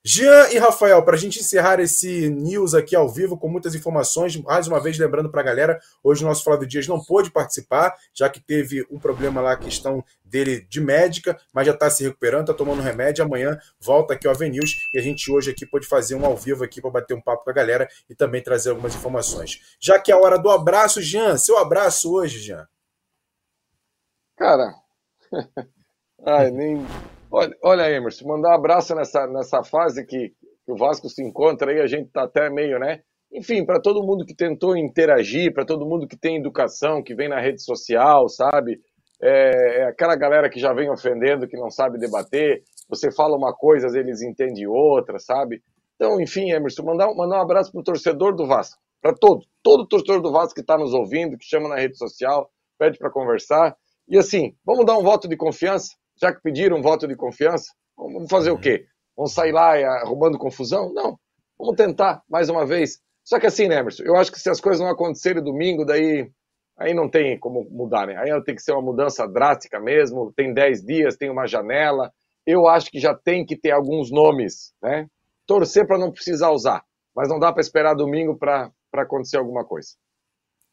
Jean 0.04 0.48
e 0.50 0.58
Rafael, 0.58 1.04
para 1.04 1.16
a 1.16 1.20
gente 1.20 1.40
encerrar 1.40 1.82
esse 1.82 2.30
news 2.30 2.74
aqui 2.74 2.96
ao 2.96 3.10
vivo 3.10 3.38
com 3.38 3.50
muitas 3.50 3.76
informações, 3.76 4.38
mais 4.38 4.66
uma 4.66 4.80
vez 4.80 4.98
lembrando 4.98 5.30
para 5.30 5.42
a 5.42 5.44
galera, 5.44 5.78
hoje 6.02 6.24
o 6.24 6.28
nosso 6.28 6.42
Flávio 6.42 6.66
Dias 6.66 6.88
não 6.88 7.04
pôde 7.04 7.30
participar, 7.30 7.94
já 8.14 8.30
que 8.30 8.40
teve 8.40 8.88
um 8.90 8.98
problema 8.98 9.42
lá, 9.42 9.52
a 9.52 9.58
questão 9.58 10.02
dele 10.24 10.66
de 10.70 10.80
médica, 10.80 11.38
mas 11.52 11.68
já 11.68 11.74
está 11.74 11.90
se 11.90 12.04
recuperando, 12.04 12.44
está 12.44 12.54
tomando 12.54 12.82
remédio, 12.82 13.26
amanhã 13.26 13.60
volta 13.78 14.14
aqui 14.14 14.26
ao 14.26 14.34
Avenews 14.34 14.88
e 14.94 14.98
a 14.98 15.02
gente 15.02 15.30
hoje 15.30 15.52
aqui 15.52 15.66
pode 15.66 15.86
fazer 15.86 16.16
um 16.16 16.26
ao 16.26 16.38
vivo 16.38 16.64
aqui 16.64 16.82
para 16.82 16.92
bater 16.92 17.14
um 17.14 17.22
papo 17.22 17.44
com 17.44 17.50
a 17.50 17.54
galera 17.54 17.86
e 18.10 18.16
também 18.16 18.42
trazer 18.42 18.70
algumas 18.70 18.96
informações. 18.96 19.76
Já 19.82 20.00
que 20.00 20.14
é 20.14 20.16
a 20.16 20.20
hora 20.20 20.40
do 20.40 20.50
abraço, 20.50 21.02
Jean, 21.02 21.38
seu 21.38 21.58
abraço 21.58 22.14
hoje, 22.14 22.40
Jean. 22.40 22.66
Cara, 24.38 24.74
ai, 26.26 26.52
nem 26.52 26.88
Olha, 27.32 27.56
olha 27.64 27.92
Emerson, 27.92 28.28
mandar 28.28 28.50
um 28.50 28.56
abraço 28.56 28.96
nessa, 28.96 29.28
nessa 29.28 29.64
fase 29.64 30.04
que, 30.04 30.30
que 30.66 30.72
o 30.72 30.76
Vasco 30.76 31.08
se 31.08 31.24
encontra 31.24 31.72
aí, 31.72 31.80
a 31.80 31.86
gente 31.86 32.10
tá 32.10 32.24
até 32.24 32.50
meio, 32.50 32.80
né? 32.80 33.02
Enfim, 33.32 33.64
para 33.64 33.80
todo 33.80 34.04
mundo 34.04 34.26
que 34.26 34.36
tentou 34.36 34.76
interagir, 34.76 35.54
para 35.54 35.64
todo 35.64 35.86
mundo 35.86 36.08
que 36.08 36.18
tem 36.18 36.38
educação, 36.38 37.04
que 37.04 37.14
vem 37.14 37.30
na 37.30 37.40
rede 37.40 37.64
social, 37.64 38.28
sabe? 38.28 38.80
É, 39.22 39.82
é, 39.82 39.84
aquela 39.84 40.16
galera 40.16 40.50
que 40.50 40.60
já 40.60 40.74
vem 40.74 40.90
ofendendo, 40.90 41.48
que 41.48 41.56
não 41.56 41.70
sabe 41.70 42.00
debater. 42.00 42.64
Você 42.90 43.12
fala 43.12 43.38
uma 43.38 43.54
coisa, 43.54 43.88
eles 43.96 44.24
entendem 44.24 44.66
outra, 44.66 45.20
sabe? 45.20 45.62
Então, 45.96 46.20
enfim, 46.20 46.50
Emerson, 46.50 46.84
mandar, 46.84 47.14
mandar 47.14 47.38
um 47.38 47.44
abraço 47.44 47.72
pro 47.72 47.84
torcedor 47.84 48.36
do 48.36 48.48
Vasco, 48.48 48.82
para 49.00 49.14
todo, 49.14 49.46
todo 49.62 49.88
torcedor 49.88 50.22
do 50.22 50.32
Vasco 50.32 50.56
que 50.56 50.62
está 50.62 50.78
nos 50.78 50.96
ouvindo, 50.96 51.38
que 51.38 51.46
chama 51.46 51.70
na 51.70 51.76
rede 51.76 51.96
social, 51.96 52.50
pede 52.80 52.98
para 52.98 53.12
conversar. 53.12 53.78
E 54.08 54.18
assim, 54.18 54.56
vamos 54.66 54.84
dar 54.84 54.98
um 54.98 55.04
voto 55.04 55.28
de 55.28 55.38
confiança 55.38 55.90
já 56.22 56.34
que 56.34 56.42
pediram 56.42 56.78
um 56.78 56.82
voto 56.82 57.08
de 57.08 57.16
confiança, 57.16 57.72
vamos 57.98 58.30
fazer 58.30 58.52
o 58.52 58.56
uhum. 58.56 58.62
quê? 58.62 58.86
Vamos 59.16 59.34
sair 59.34 59.52
lá 59.52 59.76
arrumando 60.02 60.38
confusão? 60.38 60.94
Não. 60.94 61.18
Vamos 61.58 61.76
tentar, 61.76 62.22
mais 62.30 62.50
uma 62.50 62.66
vez. 62.66 63.00
Só 63.24 63.40
que 63.40 63.48
assim, 63.48 63.68
né, 63.68 63.80
Emerson, 63.80 64.04
eu 64.04 64.16
acho 64.16 64.32
que 64.32 64.40
se 64.40 64.50
as 64.50 64.62
coisas 64.62 64.82
não 64.82 64.90
acontecerem 64.90 65.44
domingo, 65.44 65.86
daí 65.86 66.32
aí 66.80 66.94
não 66.94 67.10
tem 67.10 67.38
como 67.38 67.68
mudar, 67.70 68.08
né? 68.08 68.16
Aí 68.18 68.44
tem 68.44 68.56
que 68.56 68.62
ser 68.62 68.72
uma 68.72 68.82
mudança 68.82 69.28
drástica 69.28 69.80
mesmo, 69.80 70.32
tem 70.34 70.54
10 70.54 70.82
dias, 70.82 71.18
tem 71.18 71.30
uma 71.30 71.46
janela. 71.46 72.10
Eu 72.46 72.68
acho 72.68 72.90
que 72.90 73.00
já 73.00 73.14
tem 73.14 73.46
que 73.46 73.58
ter 73.58 73.72
alguns 73.72 74.10
nomes, 74.10 74.74
né? 74.82 75.06
Torcer 75.46 75.86
para 75.86 75.98
não 75.98 76.12
precisar 76.12 76.52
usar, 76.52 76.82
mas 77.14 77.28
não 77.28 77.38
dá 77.38 77.52
para 77.52 77.62
esperar 77.62 77.94
domingo 77.96 78.38
para 78.38 78.72
acontecer 78.94 79.38
alguma 79.38 79.66
coisa. 79.66 79.90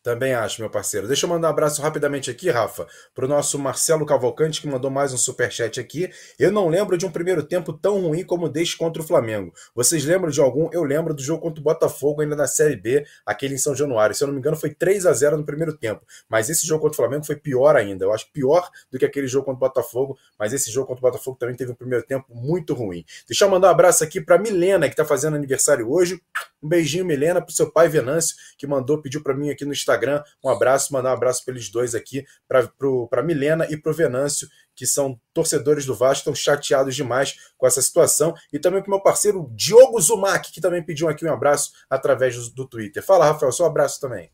Também 0.07 0.35
acho, 0.35 0.61
meu 0.61 0.71
parceiro. 0.71 1.09
Deixa 1.09 1.27
eu 1.27 1.31
mandar 1.31 1.49
um 1.49 1.51
abraço 1.51 1.83
rapidamente 1.83 2.31
aqui, 2.31 2.49
Rafa, 2.49 2.87
para 3.13 3.25
o 3.25 3.29
nosso 3.29 3.59
Marcelo 3.59 4.07
Cavalcante, 4.07 4.61
que 4.61 4.69
mandou 4.69 4.89
mais 4.89 5.13
um 5.13 5.17
superchat 5.17 5.81
aqui. 5.81 6.09
Eu 6.39 6.53
não 6.53 6.69
lembro 6.69 6.97
de 6.97 7.05
um 7.05 7.11
primeiro 7.11 7.43
tempo 7.43 7.73
tão 7.73 8.01
ruim 8.03 8.23
como 8.23 8.49
deste 8.49 8.77
contra 8.77 9.03
o 9.03 9.05
Flamengo. 9.05 9.53
Vocês 9.75 10.05
lembram 10.05 10.31
de 10.31 10.41
algum? 10.41 10.71
Eu 10.73 10.85
lembro 10.85 11.13
do 11.13 11.21
jogo 11.21 11.43
contra 11.43 11.61
o 11.61 11.65
Botafogo, 11.65 12.23
ainda 12.23 12.37
na 12.37 12.47
Série 12.47 12.77
B, 12.77 13.05
aquele 13.27 13.57
em 13.57 13.59
São 13.59 13.75
Januário. 13.75 14.15
Se 14.15 14.23
eu 14.23 14.29
não 14.29 14.35
me 14.35 14.39
engano, 14.39 14.57
foi 14.57 14.71
3 14.73 15.07
a 15.07 15.13
0 15.13 15.39
no 15.39 15.45
primeiro 15.45 15.77
tempo. 15.77 16.07
Mas 16.29 16.49
esse 16.49 16.65
jogo 16.65 16.83
contra 16.83 16.95
o 16.95 16.97
Flamengo 16.99 17.27
foi 17.27 17.35
pior 17.35 17.75
ainda. 17.75 18.05
Eu 18.05 18.13
acho 18.13 18.31
pior 18.33 18.71
do 18.93 19.01
que 19.01 19.05
aquele 19.05 19.27
jogo 19.27 19.47
contra 19.47 19.57
o 19.57 19.69
Botafogo. 19.69 20.17
Mas 20.39 20.53
esse 20.53 20.71
jogo 20.71 20.87
contra 20.87 21.05
o 21.05 21.11
Botafogo 21.11 21.37
também 21.37 21.57
teve 21.57 21.73
um 21.73 21.75
primeiro 21.75 22.07
tempo 22.07 22.27
muito 22.33 22.75
ruim. 22.75 23.05
Deixa 23.27 23.45
eu 23.45 23.51
mandar 23.51 23.67
um 23.67 23.71
abraço 23.73 24.05
aqui 24.05 24.21
para 24.21 24.39
Milena, 24.39 24.87
que 24.87 24.93
está 24.93 25.05
fazendo 25.05 25.35
aniversário 25.35 25.91
hoje. 25.91 26.23
Um 26.63 26.69
beijinho, 26.69 27.05
Milena, 27.05 27.43
para 27.43 27.51
o 27.51 27.53
seu 27.53 27.73
pai 27.73 27.89
Venâncio, 27.89 28.37
que 28.57 28.69
mandou, 28.69 29.03
pediu 29.03 29.21
para 29.21 29.35
mim 29.35 29.51
aqui 29.51 29.65
no 29.65 29.73
Instagram 29.73 29.96
Instagram. 29.97 30.23
Um 30.45 30.49
abraço, 30.49 30.93
mandar 30.93 31.11
um 31.11 31.15
abraço 31.15 31.45
para 31.45 31.55
eles 31.55 31.71
dois 31.71 31.95
aqui, 31.95 32.25
para 32.47 33.23
Milena 33.23 33.67
e 33.71 33.77
para 33.77 33.91
o 33.91 33.95
Venâncio, 33.95 34.49
que 34.75 34.87
são 34.87 35.19
torcedores 35.33 35.87
do 35.87 35.95
Vasco, 35.95 36.19
estão 36.19 36.35
chateados 36.35 36.95
demais 36.95 37.35
com 37.57 37.67
essa 37.67 37.81
situação. 37.81 38.35
E 38.53 38.59
também 38.59 38.81
para 38.81 38.89
o 38.89 38.91
meu 38.93 39.03
parceiro 39.03 39.51
Diogo 39.55 40.01
Zumac, 40.01 40.53
que 40.53 40.61
também 40.61 40.83
pediu 40.83 41.09
aqui 41.09 41.25
um 41.25 41.33
abraço 41.33 41.73
através 41.89 42.37
do, 42.37 42.55
do 42.55 42.69
Twitter. 42.69 43.03
Fala, 43.03 43.27
Rafael, 43.27 43.51
seu 43.51 43.67
abraço 43.67 44.01
também. 44.01 44.31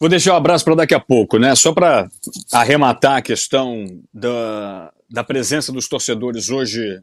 Vou 0.00 0.08
deixar 0.08 0.32
o 0.32 0.34
um 0.34 0.36
abraço 0.36 0.64
para 0.64 0.76
daqui 0.76 0.94
a 0.94 1.00
pouco, 1.00 1.38
né? 1.38 1.54
Só 1.56 1.72
para 1.72 2.08
arrematar 2.52 3.16
a 3.16 3.22
questão 3.22 3.84
da, 4.12 4.92
da 5.10 5.24
presença 5.24 5.72
dos 5.72 5.88
torcedores 5.88 6.50
hoje 6.50 7.02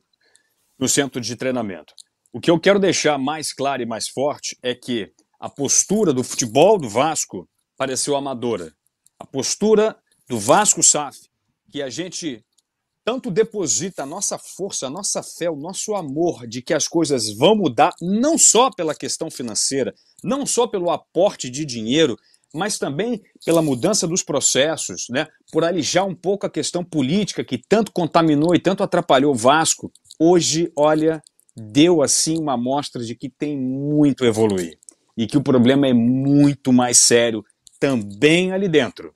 no 0.79 0.87
centro 0.87 1.19
de 1.19 1.35
treinamento. 1.35 1.93
O 2.31 2.39
que 2.39 2.51
eu 2.51 2.59
quero 2.59 2.79
deixar 2.79 3.17
mais 3.17 3.53
claro 3.53 3.81
e 3.81 3.85
mais 3.85 4.07
forte 4.07 4.57
é 4.61 4.73
que 4.73 5.11
a 5.39 5.49
postura 5.49 6.13
do 6.13 6.23
futebol 6.23 6.77
do 6.77 6.89
Vasco 6.89 7.47
pareceu 7.77 8.15
amadora. 8.15 8.73
A 9.19 9.25
postura 9.25 9.95
do 10.27 10.39
Vasco 10.39 10.81
SAF, 10.81 11.17
que 11.71 11.81
a 11.81 11.89
gente 11.89 12.43
tanto 13.03 13.29
deposita 13.29 14.03
a 14.03 14.05
nossa 14.05 14.37
força, 14.39 14.87
a 14.87 14.89
nossa 14.89 15.21
fé, 15.21 15.49
o 15.49 15.55
nosso 15.55 15.93
amor 15.93 16.47
de 16.47 16.61
que 16.61 16.73
as 16.73 16.87
coisas 16.87 17.31
vão 17.31 17.55
mudar, 17.55 17.93
não 18.01 18.37
só 18.37 18.71
pela 18.71 18.95
questão 18.95 19.29
financeira, 19.29 19.93
não 20.23 20.45
só 20.45 20.65
pelo 20.65 20.89
aporte 20.89 21.49
de 21.49 21.65
dinheiro, 21.65 22.17
mas 22.51 22.79
também 22.79 23.21
pela 23.45 23.61
mudança 23.61 24.07
dos 24.07 24.23
processos, 24.23 25.05
né? 25.09 25.27
por 25.51 25.63
alijar 25.63 26.07
um 26.07 26.15
pouco 26.15 26.47
a 26.47 26.49
questão 26.49 26.83
política 26.83 27.43
que 27.43 27.59
tanto 27.59 27.91
contaminou 27.91 28.55
e 28.55 28.59
tanto 28.59 28.81
atrapalhou 28.81 29.33
o 29.33 29.37
Vasco. 29.37 29.91
Hoje, 30.19 30.71
olha, 30.75 31.21
deu 31.55 32.01
assim 32.01 32.39
uma 32.39 32.53
amostra 32.53 33.03
de 33.03 33.13
que 33.13 33.29
tem 33.29 33.55
muito 33.55 34.23
a 34.23 34.27
evoluir 34.27 34.79
e 35.17 35.27
que 35.27 35.37
o 35.37 35.43
problema 35.43 35.87
é 35.87 35.93
muito 35.93 36.73
mais 36.73 36.97
sério 36.97 37.43
também 37.79 38.51
ali 38.51 38.67
dentro. 38.67 39.13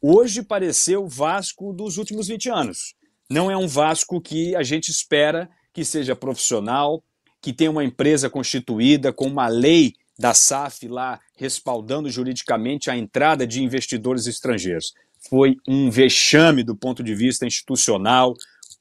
Hoje 0.00 0.42
pareceu 0.42 1.04
o 1.04 1.08
Vasco 1.08 1.72
dos 1.72 1.98
últimos 1.98 2.28
20 2.28 2.50
anos. 2.50 2.94
Não 3.28 3.50
é 3.50 3.56
um 3.56 3.66
Vasco 3.66 4.20
que 4.20 4.54
a 4.54 4.62
gente 4.62 4.90
espera 4.90 5.48
que 5.72 5.84
seja 5.84 6.16
profissional, 6.16 7.02
que 7.40 7.52
tenha 7.52 7.70
uma 7.70 7.84
empresa 7.84 8.30
constituída 8.30 9.12
com 9.12 9.26
uma 9.26 9.48
lei 9.48 9.94
da 10.18 10.34
SAF 10.34 10.88
lá 10.88 11.20
respaldando 11.36 12.10
juridicamente 12.10 12.90
a 12.90 12.96
entrada 12.96 13.46
de 13.46 13.62
investidores 13.62 14.26
estrangeiros. 14.26 14.92
Foi 15.28 15.56
um 15.66 15.90
vexame 15.90 16.64
do 16.64 16.76
ponto 16.76 17.02
de 17.02 17.14
vista 17.14 17.46
institucional, 17.46 18.34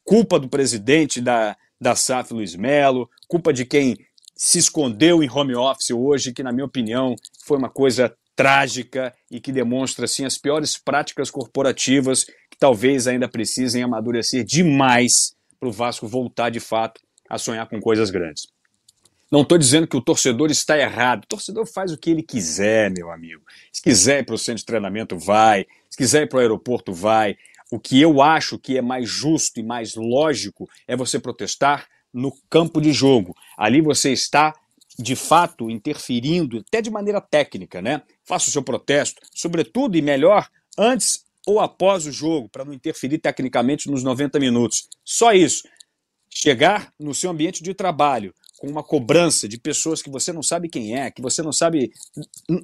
culpa 0.03 0.39
do 0.39 0.49
presidente 0.49 1.21
da, 1.21 1.55
da 1.79 1.95
SAF, 1.95 2.33
Luiz 2.33 2.55
Melo, 2.55 3.09
culpa 3.27 3.53
de 3.53 3.65
quem 3.65 3.97
se 4.37 4.59
escondeu 4.59 5.23
em 5.23 5.29
home 5.29 5.55
office 5.55 5.91
hoje, 5.91 6.31
que, 6.31 6.43
na 6.43 6.51
minha 6.51 6.65
opinião, 6.65 7.15
foi 7.43 7.57
uma 7.57 7.69
coisa 7.69 8.15
trágica 8.35 9.11
e 9.31 9.41
que 9.41 9.51
demonstra 9.51 10.05
assim, 10.05 10.23
as 10.23 10.37
piores 10.37 10.77
práticas 10.77 11.31
corporativas 11.31 12.23
que 12.23 12.57
talvez 12.59 13.07
ainda 13.07 13.27
precisem 13.27 13.81
amadurecer 13.81 14.45
demais 14.45 15.35
para 15.59 15.67
o 15.67 15.71
Vasco 15.71 16.07
voltar 16.07 16.51
de 16.51 16.59
fato 16.59 17.01
a 17.27 17.39
sonhar 17.39 17.67
com 17.67 17.81
coisas 17.81 18.11
grandes. 18.11 18.47
Não 19.29 19.41
estou 19.41 19.57
dizendo 19.57 19.87
que 19.87 19.97
o 19.97 20.01
torcedor 20.01 20.49
está 20.51 20.77
errado. 20.77 21.25
O 21.25 21.27
torcedor 21.27 21.65
faz 21.65 21.91
o 21.91 21.97
que 21.97 22.11
ele 22.11 22.23
quiser, 22.23 22.91
meu 22.91 23.11
amigo. 23.11 23.41
Se 23.73 23.81
quiser 23.81 24.19
ir 24.19 24.25
para 24.25 24.35
o 24.35 24.37
centro 24.37 24.59
de 24.59 24.65
treinamento, 24.65 25.17
vai. 25.17 25.65
Se 25.89 25.97
quiser 25.97 26.23
ir 26.23 26.29
para 26.29 26.37
o 26.37 26.39
aeroporto, 26.39 26.93
vai. 26.93 27.35
O 27.69 27.77
que 27.77 27.99
eu 27.99 28.21
acho 28.21 28.57
que 28.57 28.77
é 28.77 28.81
mais 28.81 29.09
justo 29.09 29.59
e 29.59 29.63
mais 29.63 29.95
lógico 29.95 30.69
é 30.87 30.95
você 30.95 31.19
protestar 31.19 31.87
no 32.17 32.33
campo 32.49 32.81
de 32.81 32.91
jogo. 32.91 33.35
Ali 33.57 33.79
você 33.79 34.11
está, 34.11 34.53
de 34.97 35.15
fato, 35.15 35.69
interferindo, 35.69 36.63
até 36.67 36.81
de 36.81 36.89
maneira 36.89 37.21
técnica, 37.21 37.81
né? 37.81 38.01
Faça 38.25 38.49
o 38.49 38.51
seu 38.51 38.63
protesto, 38.63 39.21
sobretudo 39.33 39.95
e 39.97 40.01
melhor, 40.01 40.49
antes 40.77 41.25
ou 41.45 41.59
após 41.59 42.05
o 42.05 42.11
jogo, 42.11 42.49
para 42.49 42.65
não 42.65 42.73
interferir 42.73 43.19
tecnicamente 43.19 43.89
nos 43.89 44.03
90 44.03 44.39
minutos. 44.39 44.89
Só 45.05 45.31
isso. 45.31 45.63
Chegar 46.29 46.91
no 46.99 47.13
seu 47.13 47.29
ambiente 47.29 47.63
de 47.63 47.73
trabalho, 47.73 48.33
com 48.57 48.67
uma 48.67 48.83
cobrança 48.83 49.47
de 49.47 49.57
pessoas 49.57 50.01
que 50.01 50.09
você 50.09 50.33
não 50.33 50.43
sabe 50.43 50.67
quem 50.67 50.97
é, 50.97 51.11
que 51.11 51.21
você 51.21 51.41
não 51.41 51.53
sabe, 51.53 51.91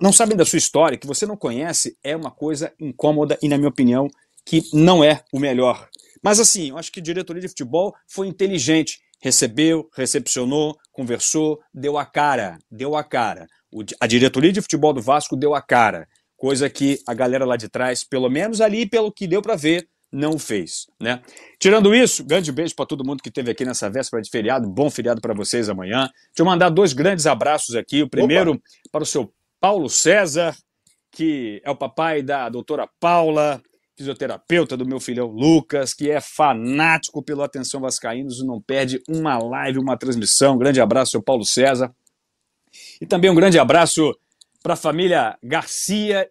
não 0.01 0.11
sabem 0.11 0.35
da 0.35 0.43
sua 0.43 0.57
história, 0.57 0.97
que 0.97 1.07
você 1.07 1.25
não 1.25 1.37
conhece, 1.37 1.95
é 2.03 2.15
uma 2.15 2.31
coisa 2.31 2.73
incômoda 2.79 3.37
e, 3.41 3.47
na 3.47 3.57
minha 3.57 3.69
opinião, 3.69 4.09
que 4.45 4.63
não 4.73 5.03
é 5.03 5.23
o 5.31 5.39
melhor. 5.39 5.87
Mas 6.21 6.39
assim, 6.39 6.69
eu 6.69 6.77
acho 6.77 6.91
que 6.91 6.99
a 6.99 7.03
diretoria 7.03 7.41
de 7.41 7.47
futebol 7.47 7.93
foi 8.07 8.27
inteligente, 8.27 8.99
recebeu, 9.24 9.89
recepcionou, 9.95 10.78
conversou, 10.91 11.57
deu 11.74 11.97
a 11.97 12.05
cara, 12.05 12.59
deu 12.69 12.93
a 12.93 13.03
cara. 13.05 13.47
a 13.97 14.05
diretoria 14.05 14.51
de 14.51 14.61
futebol 14.61 14.91
do 14.91 15.01
Vasco 15.01 15.38
deu 15.38 15.55
a 15.55 15.61
cara, 15.61 16.05
coisa 16.36 16.69
que 16.69 16.99
a 17.07 17.13
galera 17.13 17.45
lá 17.45 17.55
de 17.55 17.69
trás, 17.69 18.03
pelo 18.03 18.30
menos 18.30 18.59
ali, 18.59 18.86
pelo 18.86 19.13
que 19.13 19.26
deu 19.26 19.41
para 19.41 19.55
ver, 19.55 19.88
não 20.11 20.38
fez, 20.38 20.88
né? 21.01 21.21
Tirando 21.57 21.95
isso, 21.95 22.24
grande 22.26 22.51
beijo 22.51 22.76
para 22.76 22.86
todo 22.86 23.05
mundo 23.05 23.24
que 23.24 23.30
esteve 23.30 23.49
aqui 23.49 23.63
nessa 23.63 23.89
véspera 23.89 24.21
de 24.21 24.30
feriado, 24.30 24.69
bom 24.69 24.89
feriado 24.89 25.21
para 25.21 25.34
vocês 25.34 25.69
amanhã. 25.69 26.01
Deixa 26.01 26.39
eu 26.39 26.45
mandar 26.45 26.69
dois 26.69 26.91
grandes 26.91 27.26
abraços 27.26 27.76
aqui. 27.76 28.03
O 28.03 28.09
primeiro 28.09 28.51
Opa. 28.51 28.61
para 28.91 29.03
o 29.03 29.05
seu 29.05 29.34
Paulo 29.59 29.89
César, 29.89 30.53
que 31.09 31.61
é 31.63 31.71
o 31.71 31.76
papai 31.78 32.21
da 32.21 32.49
doutora 32.49 32.89
Paula, 32.99 33.61
fisioterapeuta 33.95 34.75
do 34.75 34.85
meu 34.85 34.99
filhão 34.99 35.27
Lucas, 35.27 35.93
que 35.93 36.09
é 36.09 36.19
fanático 36.19 37.23
pelo 37.23 37.43
Atenção 37.43 37.81
Vascaínos 37.81 38.39
e 38.39 38.45
não 38.45 38.61
perde 38.61 39.01
uma 39.07 39.37
live, 39.37 39.79
uma 39.79 39.97
transmissão. 39.97 40.57
Grande 40.57 40.81
abraço, 40.81 41.11
seu 41.11 41.21
Paulo 41.21 41.45
César. 41.45 41.93
E 42.99 43.05
também 43.05 43.29
um 43.29 43.35
grande 43.35 43.59
abraço 43.59 44.17
para 44.61 44.73
a 44.73 44.77
família 44.77 45.37
Garcia, 45.43 46.29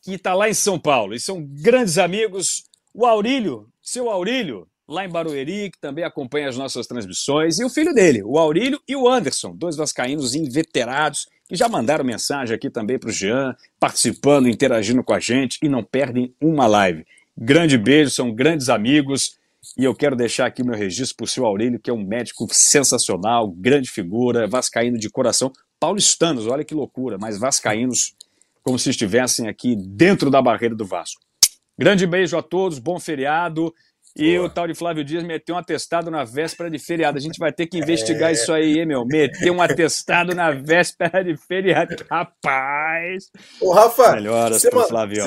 que 0.00 0.14
está 0.14 0.34
lá 0.34 0.48
em 0.48 0.54
São 0.54 0.78
Paulo. 0.78 1.14
E 1.14 1.20
são 1.20 1.44
grandes 1.44 1.98
amigos 1.98 2.64
o 2.94 3.06
Aurílio, 3.06 3.68
seu 3.80 4.10
Aurílio, 4.10 4.68
lá 4.86 5.04
em 5.04 5.08
Barueri, 5.08 5.70
que 5.70 5.80
também 5.80 6.04
acompanha 6.04 6.48
as 6.48 6.58
nossas 6.58 6.86
transmissões, 6.86 7.58
e 7.58 7.64
o 7.64 7.70
filho 7.70 7.94
dele, 7.94 8.22
o 8.22 8.38
Aurílio 8.38 8.80
e 8.86 8.94
o 8.94 9.08
Anderson, 9.08 9.56
dois 9.56 9.76
vascaínos 9.76 10.34
inveterados, 10.34 11.26
que 11.52 11.58
já 11.58 11.68
mandaram 11.68 12.02
mensagem 12.02 12.56
aqui 12.56 12.70
também 12.70 12.98
para 12.98 13.10
o 13.10 13.12
Jean, 13.12 13.54
participando, 13.78 14.48
interagindo 14.48 15.04
com 15.04 15.12
a 15.12 15.20
gente 15.20 15.58
e 15.62 15.68
não 15.68 15.84
perdem 15.84 16.34
uma 16.40 16.66
live. 16.66 17.04
Grande 17.36 17.76
beijo, 17.76 18.10
são 18.10 18.34
grandes 18.34 18.70
amigos. 18.70 19.36
E 19.76 19.84
eu 19.84 19.94
quero 19.94 20.16
deixar 20.16 20.46
aqui 20.46 20.64
meu 20.64 20.74
registro 20.74 21.14
para 21.14 21.24
o 21.24 21.28
seu 21.28 21.44
Aurélio, 21.44 21.78
que 21.78 21.90
é 21.90 21.92
um 21.92 22.02
médico 22.02 22.48
sensacional, 22.50 23.50
grande 23.50 23.90
figura, 23.90 24.48
vascaíno 24.48 24.98
de 24.98 25.10
coração. 25.10 25.52
Paulistanos, 25.78 26.46
olha 26.46 26.64
que 26.64 26.74
loucura, 26.74 27.18
mas 27.18 27.36
vascaínos 27.36 28.14
como 28.62 28.78
se 28.78 28.88
estivessem 28.88 29.46
aqui 29.46 29.76
dentro 29.76 30.30
da 30.30 30.40
barreira 30.40 30.74
do 30.74 30.86
Vasco. 30.86 31.20
Grande 31.78 32.06
beijo 32.06 32.34
a 32.34 32.42
todos, 32.42 32.78
bom 32.78 32.98
feriado. 32.98 33.74
E 34.14 34.36
Boa. 34.36 34.46
o 34.46 34.50
tal 34.50 34.66
de 34.66 34.74
Flávio 34.74 35.02
Dias 35.02 35.24
meteu 35.24 35.54
um 35.54 35.58
atestado 35.58 36.10
na 36.10 36.22
véspera 36.22 36.70
de 36.70 36.78
feriado. 36.78 37.16
A 37.16 37.20
gente 37.20 37.38
vai 37.38 37.50
ter 37.50 37.66
que 37.66 37.78
investigar 37.78 38.30
é... 38.30 38.32
isso 38.34 38.52
aí, 38.52 38.78
hein, 38.78 38.86
meu? 38.86 39.06
Meter 39.06 39.50
um 39.50 39.62
atestado 39.62 40.34
na 40.34 40.50
véspera 40.50 41.24
de 41.24 41.34
feriado. 41.36 41.96
Rapaz! 42.10 43.30
Ô, 43.60 43.72
Rafa, 43.72 44.16
você, 44.50 44.70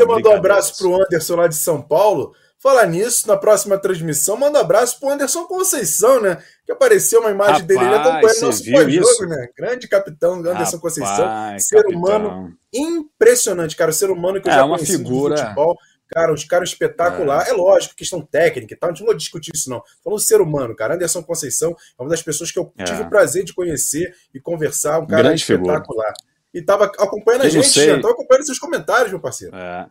mandou 0.05 0.31
um 0.31 0.35
abraço 0.35 0.77
pro 0.77 0.95
Anderson 1.01 1.35
lá 1.35 1.47
de 1.47 1.55
São 1.55 1.81
Paulo. 1.81 2.33
Falar 2.59 2.87
nisso, 2.87 3.27
na 3.27 3.37
próxima 3.37 3.77
transmissão, 3.77 4.37
manda 4.37 4.57
um 4.57 4.61
abraço 4.61 4.99
pro 4.99 5.09
Anderson 5.09 5.45
Conceição, 5.45 6.21
né? 6.21 6.41
Que 6.65 6.71
apareceu 6.71 7.19
uma 7.19 7.29
imagem 7.29 7.61
Rapaz, 7.61 7.67
dele 7.67 7.85
ele 7.85 7.95
acompanhando 7.95 8.41
nosso 8.41 8.71
pós-jogo, 8.71 9.25
né? 9.27 9.47
Grande 9.55 9.87
capitão 9.87 10.33
Anderson 10.33 10.53
Rapaz, 10.53 10.79
Conceição. 10.79 11.59
Ser 11.59 11.75
capitão. 11.83 11.99
humano 11.99 12.53
impressionante, 12.73 13.75
cara. 13.75 13.91
Ser 13.91 14.09
humano 14.09 14.41
que 14.41 14.47
eu 14.47 14.51
é, 14.51 14.55
já 14.55 14.65
uma 14.65 14.79
figura. 14.79 15.37
futebol 15.37 15.77
Cara, 16.07 16.33
os 16.33 16.43
caras 16.43 16.69
espetacular. 16.69 17.47
É. 17.47 17.49
é 17.49 17.53
lógico, 17.53 17.95
questão 17.95 18.21
técnica 18.21 18.73
e 18.73 18.77
tal, 18.77 18.89
a 18.89 18.93
gente 18.93 19.01
não 19.01 19.07
vai 19.07 19.17
discutir 19.17 19.51
isso, 19.53 19.69
não. 19.69 19.81
Falando 20.03 20.19
ser 20.19 20.41
humano, 20.41 20.75
cara. 20.75 20.95
Anderson 20.95 21.23
Conceição 21.23 21.75
é 21.97 22.01
uma 22.01 22.09
das 22.09 22.21
pessoas 22.21 22.51
que 22.51 22.59
eu 22.59 22.71
é. 22.77 22.83
tive 22.83 23.03
o 23.03 23.09
prazer 23.09 23.43
de 23.43 23.53
conhecer 23.53 24.13
e 24.33 24.39
conversar, 24.39 24.99
um 24.99 25.07
cara 25.07 25.23
Grande 25.23 25.41
espetacular. 25.41 25.81
Figura. 25.81 26.35
E 26.53 26.61
tava 26.61 26.85
acompanhando 26.85 27.41
a 27.41 27.49
gente, 27.49 27.69
já 27.69 27.99
tava 27.99 28.13
acompanhando 28.13 28.45
seus 28.45 28.59
comentários, 28.59 29.11
meu 29.11 29.19
parceiro. 29.19 29.55
É. 29.55 29.89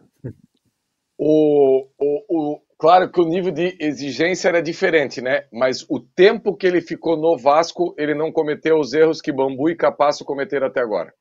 O, 1.19 1.87
o, 1.99 2.25
o, 2.29 2.61
claro 2.79 3.11
que 3.11 3.21
o 3.21 3.29
nível 3.29 3.53
de 3.53 3.77
exigência 3.79 4.49
era 4.49 4.63
diferente, 4.63 5.21
né? 5.21 5.45
Mas 5.53 5.85
o 5.89 6.01
tempo 6.01 6.57
que 6.57 6.67
ele 6.67 6.81
ficou 6.81 7.17
no 7.17 7.37
Vasco, 7.37 7.95
ele 7.99 8.15
não 8.15 8.33
cometeu 8.33 8.79
os 8.79 8.93
erros 8.93 9.21
que 9.21 9.33
Bambu 9.33 9.69
e 9.69 9.77
Capasso 9.77 10.25
cometeram 10.25 10.67
até 10.67 10.81
agora. 10.81 11.13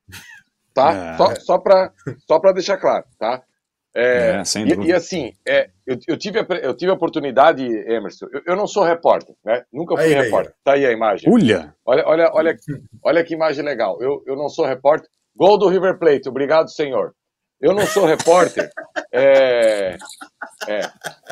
Tá? 0.72 0.92
É. 0.92 1.16
Só, 1.16 1.34
só 1.36 1.58
para 1.58 1.92
só 2.26 2.52
deixar 2.52 2.78
claro, 2.78 3.04
tá? 3.18 3.42
É, 3.96 4.42
é, 4.42 4.60
e, 4.60 4.88
e, 4.88 4.92
assim, 4.92 5.32
é, 5.46 5.70
eu, 5.86 5.96
eu, 6.08 6.16
tive 6.18 6.40
a, 6.40 6.46
eu 6.62 6.74
tive 6.74 6.90
a 6.90 6.94
oportunidade, 6.94 7.64
Emerson, 7.64 8.26
eu, 8.32 8.42
eu 8.44 8.56
não 8.56 8.66
sou 8.66 8.82
repórter, 8.82 9.36
né? 9.44 9.64
Nunca 9.72 9.96
fui 9.96 10.06
aí, 10.06 10.14
repórter. 10.14 10.50
Aí. 10.50 10.64
Tá 10.64 10.72
aí 10.72 10.84
a 10.84 10.90
imagem. 10.90 11.32
Olha! 11.32 11.72
Olha, 11.86 12.02
olha, 12.04 12.30
olha, 12.32 12.56
olha 13.04 13.24
que 13.24 13.34
imagem 13.34 13.64
legal. 13.64 14.02
Eu, 14.02 14.20
eu 14.26 14.34
não 14.34 14.48
sou 14.48 14.66
repórter. 14.66 15.08
Gol 15.36 15.56
do 15.56 15.68
River 15.68 15.96
Plate, 15.96 16.28
obrigado, 16.28 16.72
senhor. 16.72 17.14
Eu 17.60 17.72
não 17.72 17.86
sou 17.86 18.04
repórter. 18.04 18.68
é, 19.12 19.96
é, 20.68 20.80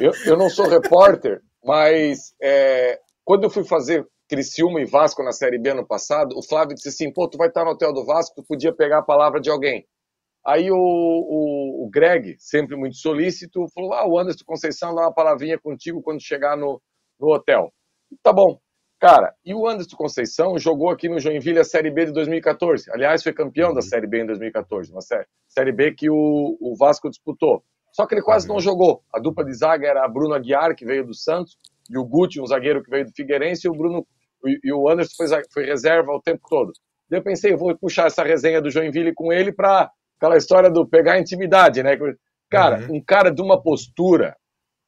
eu, 0.00 0.12
eu 0.24 0.36
não 0.36 0.48
sou 0.48 0.68
repórter, 0.68 1.40
mas 1.64 2.32
é, 2.40 3.00
quando 3.24 3.42
eu 3.42 3.50
fui 3.50 3.64
fazer 3.64 4.06
Criciúma 4.28 4.80
e 4.80 4.86
Vasco 4.86 5.22
na 5.22 5.32
Série 5.32 5.58
B 5.58 5.70
ano 5.70 5.86
passado, 5.86 6.38
o 6.38 6.42
Flávio 6.42 6.76
disse 6.76 6.88
assim: 6.88 7.12
pô, 7.12 7.28
tu 7.28 7.36
vai 7.36 7.48
estar 7.48 7.64
no 7.64 7.72
hotel 7.72 7.92
do 7.92 8.04
Vasco, 8.04 8.36
tu 8.36 8.44
podia 8.44 8.72
pegar 8.72 8.98
a 8.98 9.02
palavra 9.02 9.40
de 9.40 9.50
alguém. 9.50 9.84
Aí 10.44 10.70
o, 10.70 10.76
o, 10.76 11.84
o, 11.84 11.90
Greg, 11.90 12.36
sempre 12.38 12.76
muito 12.76 12.96
solícito, 12.96 13.66
falou: 13.74 13.92
Ah, 13.92 14.06
o 14.06 14.18
Anderson 14.18 14.44
Conceição 14.44 14.94
dá 14.94 15.02
uma 15.02 15.14
palavrinha 15.14 15.58
contigo 15.58 16.02
quando 16.02 16.22
chegar 16.22 16.56
no, 16.56 16.80
no 17.20 17.32
hotel. 17.32 17.72
Tá 18.22 18.32
bom. 18.32 18.58
Cara, 18.98 19.34
e 19.44 19.54
o 19.54 19.68
Anderson 19.68 19.96
Conceição 19.96 20.58
jogou 20.58 20.90
aqui 20.90 21.08
no 21.08 21.18
Joinville 21.18 21.58
a 21.58 21.64
Série 21.64 21.90
B 21.90 22.06
de 22.06 22.12
2014. 22.12 22.90
Aliás, 22.92 23.22
foi 23.22 23.32
campeão 23.32 23.70
uhum. 23.70 23.74
da 23.74 23.82
Série 23.82 24.06
B 24.06 24.22
em 24.22 24.26
2014, 24.26 24.92
uma 24.92 25.00
série, 25.00 25.26
série 25.48 25.72
B 25.72 25.92
que 25.92 26.08
o, 26.08 26.56
o 26.60 26.76
Vasco 26.76 27.10
disputou. 27.10 27.64
Só 27.92 28.06
que 28.06 28.14
ele 28.14 28.22
quase 28.22 28.48
uhum. 28.48 28.54
não 28.54 28.60
jogou. 28.60 29.02
A 29.12 29.20
dupla 29.20 29.44
de 29.44 29.54
zaga 29.54 29.88
era 29.88 30.04
a 30.04 30.08
Bruno 30.08 30.34
Aguiar, 30.34 30.74
que 30.74 30.84
veio 30.84 31.04
do 31.04 31.14
Santos, 31.14 31.56
e 31.90 31.98
o 31.98 32.04
Guti, 32.04 32.40
um 32.40 32.46
zagueiro 32.46 32.82
que 32.82 32.90
veio 32.90 33.04
do 33.04 33.12
Figueirense, 33.12 33.66
e 33.66 33.70
o 33.70 33.74
Bruno 33.74 34.06
e 34.44 34.72
o 34.72 34.88
Anderson 34.88 35.14
foi, 35.16 35.26
foi 35.52 35.66
reserva 35.66 36.12
o 36.12 36.20
tempo 36.20 36.42
todo. 36.48 36.72
Daí 37.08 37.20
eu 37.20 37.24
pensei, 37.24 37.52
eu 37.52 37.58
vou 37.58 37.76
puxar 37.76 38.06
essa 38.06 38.22
resenha 38.22 38.60
do 38.60 38.70
Joinville 38.70 39.14
com 39.14 39.32
ele 39.32 39.52
para 39.52 39.90
aquela 40.22 40.36
história 40.36 40.70
do 40.70 40.86
pegar 40.86 41.18
intimidade, 41.18 41.82
né? 41.82 41.98
Cara, 42.48 42.86
uhum. 42.86 42.96
um 42.96 43.00
cara 43.00 43.30
de 43.30 43.42
uma 43.42 43.60
postura, 43.60 44.36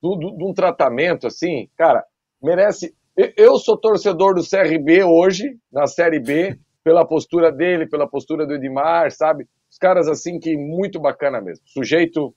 de 0.00 0.44
um 0.44 0.54
tratamento 0.54 1.26
assim, 1.26 1.68
cara, 1.76 2.04
merece 2.40 2.94
eu 3.16 3.56
sou 3.58 3.76
torcedor 3.76 4.34
do 4.34 4.42
CRB 4.42 5.04
hoje, 5.04 5.56
na 5.72 5.86
Série 5.86 6.20
B, 6.20 6.58
pela 6.84 7.06
postura 7.06 7.50
dele, 7.50 7.88
pela 7.88 8.08
postura 8.08 8.46
do 8.46 8.54
Edmar, 8.54 9.10
sabe? 9.10 9.48
Os 9.70 9.78
caras 9.78 10.08
assim 10.08 10.38
que 10.38 10.56
muito 10.56 11.00
bacana 11.00 11.40
mesmo. 11.40 11.64
Sujeito 11.66 12.34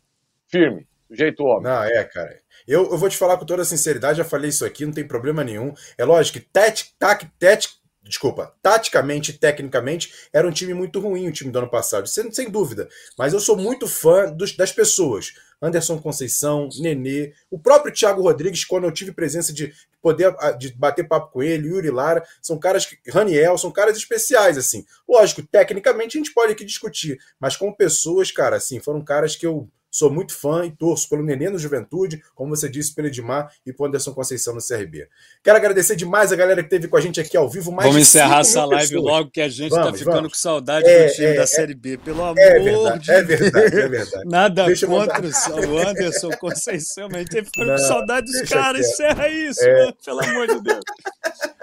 firme, 0.48 0.88
sujeito 1.08 1.44
homem. 1.44 1.64
Não, 1.64 1.84
é, 1.84 2.04
cara. 2.04 2.40
Eu, 2.68 2.92
eu 2.92 2.98
vou 2.98 3.10
te 3.10 3.18
falar 3.18 3.38
com 3.38 3.46
toda 3.46 3.66
sinceridade, 3.66 4.20
já 4.20 4.24
falei 4.24 4.50
isso 4.50 4.66
aqui, 4.66 4.86
não 4.86 4.94
tem 4.94 5.08
problema 5.08 5.44
nenhum. 5.44 5.74
É 5.98 6.06
lógico 6.06 6.40
que 6.40 6.46
tet, 6.46 6.96
tac, 6.98 7.26
tet, 7.40 7.70
desculpa, 8.08 8.54
taticamente 8.62 9.32
e 9.32 9.34
tecnicamente, 9.34 10.14
era 10.32 10.48
um 10.48 10.52
time 10.52 10.74
muito 10.74 11.00
ruim 11.00 11.28
o 11.28 11.32
time 11.32 11.52
do 11.52 11.60
ano 11.60 11.70
passado, 11.70 12.08
sem, 12.08 12.32
sem 12.32 12.50
dúvida. 12.50 12.88
Mas 13.18 13.34
eu 13.34 13.40
sou 13.40 13.58
muito 13.58 13.88
fã 13.88 14.32
dos, 14.32 14.56
das 14.56 14.72
pessoas. 14.72 15.34
Anderson 15.62 16.00
Conceição, 16.00 16.70
Nenê, 16.80 17.34
o 17.50 17.58
próprio 17.58 17.94
Thiago 17.94 18.22
Rodrigues, 18.22 18.64
quando 18.64 18.84
eu 18.84 18.92
tive 18.92 19.12
presença 19.12 19.52
de 19.52 19.74
poder 20.02 20.36
de 20.60 20.74
bater 20.74 21.08
papo 21.08 21.32
com 21.32 21.42
ele, 21.42 21.68
Yuri 21.68 21.90
Lara, 21.90 22.24
são 22.42 22.60
caras 22.60 22.86
que. 22.86 22.98
Raniel, 23.10 23.58
são 23.58 23.72
caras 23.72 23.98
especiais, 23.98 24.58
assim. 24.58 24.86
Lógico, 25.08 25.42
tecnicamente 25.42 26.18
a 26.18 26.20
gente 26.20 26.34
pode 26.34 26.52
aqui 26.52 26.64
discutir, 26.64 27.18
mas 27.40 27.56
como 27.56 27.76
pessoas, 27.76 28.32
cara, 28.32 28.58
assim, 28.58 28.80
foram 28.80 29.04
caras 29.04 29.36
que 29.36 29.48
eu 29.48 29.68
Sou 29.90 30.12
muito 30.12 30.34
fã 30.34 30.66
e 30.66 30.72
torço 30.72 31.10
pelo 31.10 31.24
Nenê 31.24 31.50
no 31.50 31.58
Juventude, 31.58 32.22
como 32.36 32.56
você 32.56 32.70
disse, 32.70 32.94
pelo 32.94 33.08
Edmar 33.08 33.52
e 33.66 33.72
pelo 33.72 33.88
Anderson 33.88 34.14
Conceição 34.14 34.54
no 34.54 34.60
CRB. 34.62 35.08
Quero 35.44 35.58
agradecer 35.58 35.96
demais 35.96 36.32
a 36.32 36.36
galera 36.36 36.62
que 36.62 36.68
esteve 36.68 36.88
com 36.88 36.98
a 36.98 37.02
gente 37.02 37.20
aqui 37.20 37.38
ao 37.38 37.50
vivo. 37.50 37.72
Mais 37.72 37.88
vamos 37.88 38.02
encerrar 38.02 38.42
essa 38.42 38.66
live 38.66 38.90
pessoas. 38.90 39.04
logo 39.04 39.32
que 39.32 39.42
a 39.42 39.50
gente 39.50 39.74
está 39.74 39.94
ficando 39.94 40.16
vamos. 40.16 40.34
com 40.34 40.38
saudade 40.38 40.88
é, 40.88 41.08
do 41.08 41.14
time 41.14 41.28
é, 41.28 41.34
da 41.36 41.44
é, 41.44 41.46
Série 41.46 41.74
B. 41.74 41.98
Pelo 41.98 42.22
amor 42.24 42.38
é 42.38 42.60
verdade, 42.60 43.04
de 43.04 43.12
é 43.12 43.24
verdade, 43.24 43.76
é 43.76 43.88
verdade. 43.88 44.26
Nada 44.30 44.66
deixa 44.66 44.88
contra 44.88 45.22
o 45.68 45.78
Anderson 45.78 46.30
Conceição, 46.40 47.08
mas 47.10 47.18
a 47.18 47.20
gente 47.20 47.46
ficando 47.46 47.72
com 47.72 47.78
saudade 47.78 48.28
dos 48.28 48.50
caras. 48.50 48.86
Encerra 48.86 49.30
isso, 49.30 49.64
é. 49.64 49.80
mano, 49.80 49.98
pelo 50.04 50.20
amor 50.20 50.48
de 50.48 50.62
Deus. 50.62 50.84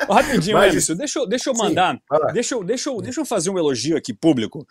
Rapidinho, 0.09 0.56
mas, 0.56 0.72
Emerson, 0.72 0.94
deixa, 0.94 1.18
eu, 1.18 1.26
deixa 1.26 1.51
eu 1.51 1.55
mandar, 1.55 1.94
Sim, 1.94 2.32
deixa, 2.32 2.55
eu, 2.55 2.64
deixa, 2.64 2.90
eu, 2.90 3.01
deixa 3.01 3.20
eu 3.20 3.24
fazer 3.24 3.51
um 3.51 3.59
elogio 3.59 3.96
aqui 3.96 4.12
público 4.12 4.66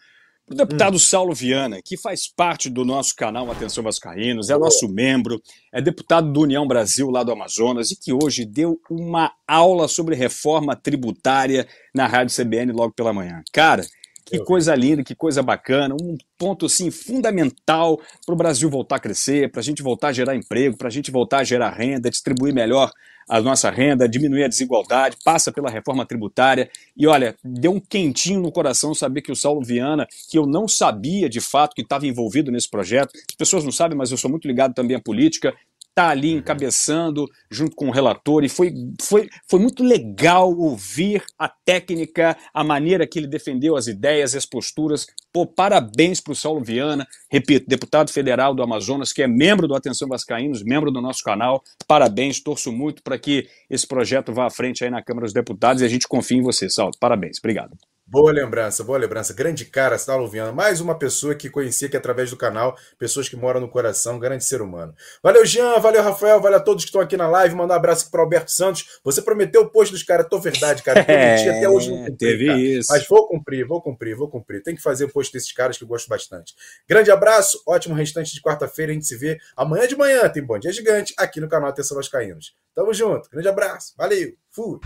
o 0.49 0.53
deputado 0.53 0.95
hum. 0.95 0.99
Saulo 0.99 1.33
Viana, 1.33 1.79
que 1.83 1.95
faz 1.97 2.27
parte 2.27 2.69
do 2.69 2.83
nosso 2.83 3.15
canal 3.15 3.49
Atenção 3.49 3.83
Vascaínos, 3.83 4.49
é 4.49 4.57
nosso 4.57 4.89
membro, 4.89 5.41
é 5.71 5.81
deputado 5.81 6.31
do 6.31 6.41
União 6.41 6.67
Brasil 6.67 7.09
lá 7.09 7.23
do 7.23 7.31
Amazonas 7.31 7.91
e 7.91 7.95
que 7.95 8.11
hoje 8.11 8.45
deu 8.45 8.79
uma 8.89 9.31
aula 9.47 9.87
sobre 9.87 10.15
reforma 10.15 10.75
tributária 10.75 11.67
na 11.95 12.07
Rádio 12.07 12.35
CBN 12.35 12.73
logo 12.73 12.93
pela 12.93 13.13
manhã. 13.13 13.41
Cara, 13.53 13.85
que 14.25 14.39
coisa 14.39 14.75
linda, 14.75 15.03
que 15.03 15.15
coisa 15.15 15.41
bacana, 15.41 15.95
um 15.95 16.17
ponto 16.37 16.65
assim 16.65 16.91
fundamental 16.91 17.99
para 18.25 18.33
o 18.33 18.37
Brasil 18.37 18.69
voltar 18.69 18.97
a 18.97 18.99
crescer, 18.99 19.51
para 19.51 19.61
a 19.61 19.63
gente 19.63 19.81
voltar 19.81 20.09
a 20.09 20.13
gerar 20.13 20.35
emprego, 20.35 20.77
para 20.77 20.87
a 20.87 20.91
gente 20.91 21.11
voltar 21.11 21.39
a 21.39 21.43
gerar 21.43 21.71
renda, 21.71 22.09
distribuir 22.09 22.53
melhor 22.53 22.91
a 23.27 23.41
nossa 23.41 23.69
renda, 23.69 24.07
diminuir 24.07 24.43
a 24.43 24.47
desigualdade, 24.47 25.17
passa 25.23 25.51
pela 25.51 25.69
reforma 25.69 26.05
tributária. 26.05 26.69
E 26.95 27.07
olha, 27.07 27.35
deu 27.43 27.71
um 27.71 27.79
quentinho 27.79 28.41
no 28.41 28.51
coração 28.51 28.93
saber 28.93 29.21
que 29.21 29.31
o 29.31 29.35
Saulo 29.35 29.63
Viana, 29.63 30.07
que 30.29 30.37
eu 30.37 30.45
não 30.45 30.67
sabia 30.67 31.29
de 31.29 31.41
fato 31.41 31.73
que 31.75 31.81
estava 31.81 32.05
envolvido 32.07 32.51
nesse 32.51 32.69
projeto, 32.69 33.13
as 33.29 33.35
pessoas 33.35 33.63
não 33.63 33.71
sabem, 33.71 33.97
mas 33.97 34.11
eu 34.11 34.17
sou 34.17 34.29
muito 34.29 34.47
ligado 34.47 34.73
também 34.73 34.95
à 34.95 34.99
política, 34.99 35.53
está 35.93 36.09
ali 36.09 36.33
uhum. 36.33 36.39
encabeçando 36.39 37.29
junto 37.49 37.75
com 37.75 37.87
o 37.87 37.91
relator 37.91 38.43
e 38.43 38.49
foi, 38.49 38.73
foi, 39.01 39.29
foi 39.47 39.59
muito 39.59 39.83
legal 39.83 40.51
ouvir 40.51 41.23
a 41.37 41.47
técnica, 41.47 42.35
a 42.53 42.63
maneira 42.63 43.07
que 43.07 43.19
ele 43.19 43.27
defendeu 43.27 43.75
as 43.75 43.87
ideias 43.87 44.33
e 44.33 44.37
as 44.37 44.45
posturas. 44.45 45.05
Pô, 45.31 45.45
parabéns 45.45 46.19
para 46.19 46.33
o 46.33 46.35
Saulo 46.35 46.63
Viana, 46.63 47.07
repito, 47.31 47.67
deputado 47.67 48.11
federal 48.11 48.53
do 48.53 48.63
Amazonas, 48.63 49.13
que 49.13 49.21
é 49.21 49.27
membro 49.27 49.67
do 49.67 49.75
Atenção 49.75 50.07
Vascaínos, 50.07 50.63
membro 50.63 50.91
do 50.91 51.01
nosso 51.01 51.23
canal. 51.23 51.63
Parabéns, 51.87 52.41
torço 52.41 52.71
muito 52.71 53.01
para 53.03 53.17
que 53.17 53.47
esse 53.69 53.87
projeto 53.87 54.33
vá 54.33 54.47
à 54.47 54.49
frente 54.49 54.83
aí 54.83 54.89
na 54.89 55.01
Câmara 55.01 55.25
dos 55.25 55.33
Deputados 55.33 55.81
e 55.81 55.85
a 55.85 55.89
gente 55.89 56.07
confia 56.07 56.37
em 56.37 56.41
você, 56.41 56.69
Saulo. 56.69 56.93
Parabéns, 56.99 57.37
obrigado. 57.39 57.77
Boa 58.13 58.31
lembrança, 58.31 58.83
boa 58.83 58.99
lembrança. 58.99 59.33
Grande 59.33 59.65
cara, 59.65 59.97
Saulo 59.97 60.27
Viana. 60.27 60.51
Mais 60.51 60.79
uma 60.79 60.95
pessoa 60.95 61.33
que 61.33 61.49
conhecia 61.49 61.87
aqui 61.87 61.97
através 61.97 62.29
do 62.29 62.37
canal, 62.37 62.77
pessoas 62.99 63.27
que 63.27 63.35
moram 63.35 63.59
no 63.59 63.67
coração, 63.67 64.19
grande 64.19 64.45
ser 64.45 64.61
humano. 64.61 64.93
Valeu, 65.23 65.43
Jean, 65.43 65.79
valeu, 65.79 66.03
Rafael, 66.03 66.39
valeu 66.39 66.59
a 66.59 66.61
todos 66.61 66.83
que 66.83 66.89
estão 66.89 67.01
aqui 67.01 67.17
na 67.17 67.27
live. 67.27 67.55
Mandar 67.55 67.73
um 67.73 67.77
abraço 67.77 68.11
para 68.11 68.21
Alberto 68.21 68.51
Santos. 68.51 68.99
Você 69.03 69.19
prometeu 69.19 69.63
o 69.63 69.69
post 69.71 69.91
dos 69.91 70.03
caras, 70.03 70.27
tô 70.29 70.39
verdade, 70.39 70.83
cara. 70.83 71.03
Prometi 71.03 71.49
é, 71.49 71.57
até 71.57 71.67
hoje 71.67 71.89
não 71.89 72.05
cumpri, 72.05 72.17
Teve 72.17 72.45
cara. 72.45 72.59
isso. 72.59 72.93
Mas 72.93 73.07
vou 73.07 73.27
cumprir, 73.27 73.65
vou 73.65 73.81
cumprir, 73.81 74.15
vou 74.15 74.29
cumprir. 74.29 74.61
Tem 74.61 74.75
que 74.75 74.81
fazer 74.83 75.05
o 75.05 75.09
post 75.11 75.33
desses 75.33 75.51
caras 75.51 75.75
que 75.75 75.83
eu 75.83 75.87
gosto 75.87 76.07
bastante. 76.07 76.53
Grande 76.87 77.09
abraço, 77.09 77.63
ótimo 77.65 77.95
restante 77.95 78.31
de 78.31 78.41
quarta-feira. 78.43 78.91
A 78.91 78.93
gente 78.93 79.07
se 79.07 79.17
vê 79.17 79.39
amanhã 79.57 79.87
de 79.87 79.95
manhã. 79.95 80.29
Tem 80.29 80.45
Bom 80.45 80.59
Dia 80.59 80.71
Gigante 80.71 81.15
aqui 81.17 81.41
no 81.41 81.49
canal 81.49 81.69
Atenção 81.69 81.97
Vascaínos. 81.97 82.53
Tamo 82.75 82.93
junto, 82.93 83.27
grande 83.31 83.47
abraço, 83.47 83.95
valeu, 83.97 84.33
fui. 84.51 84.79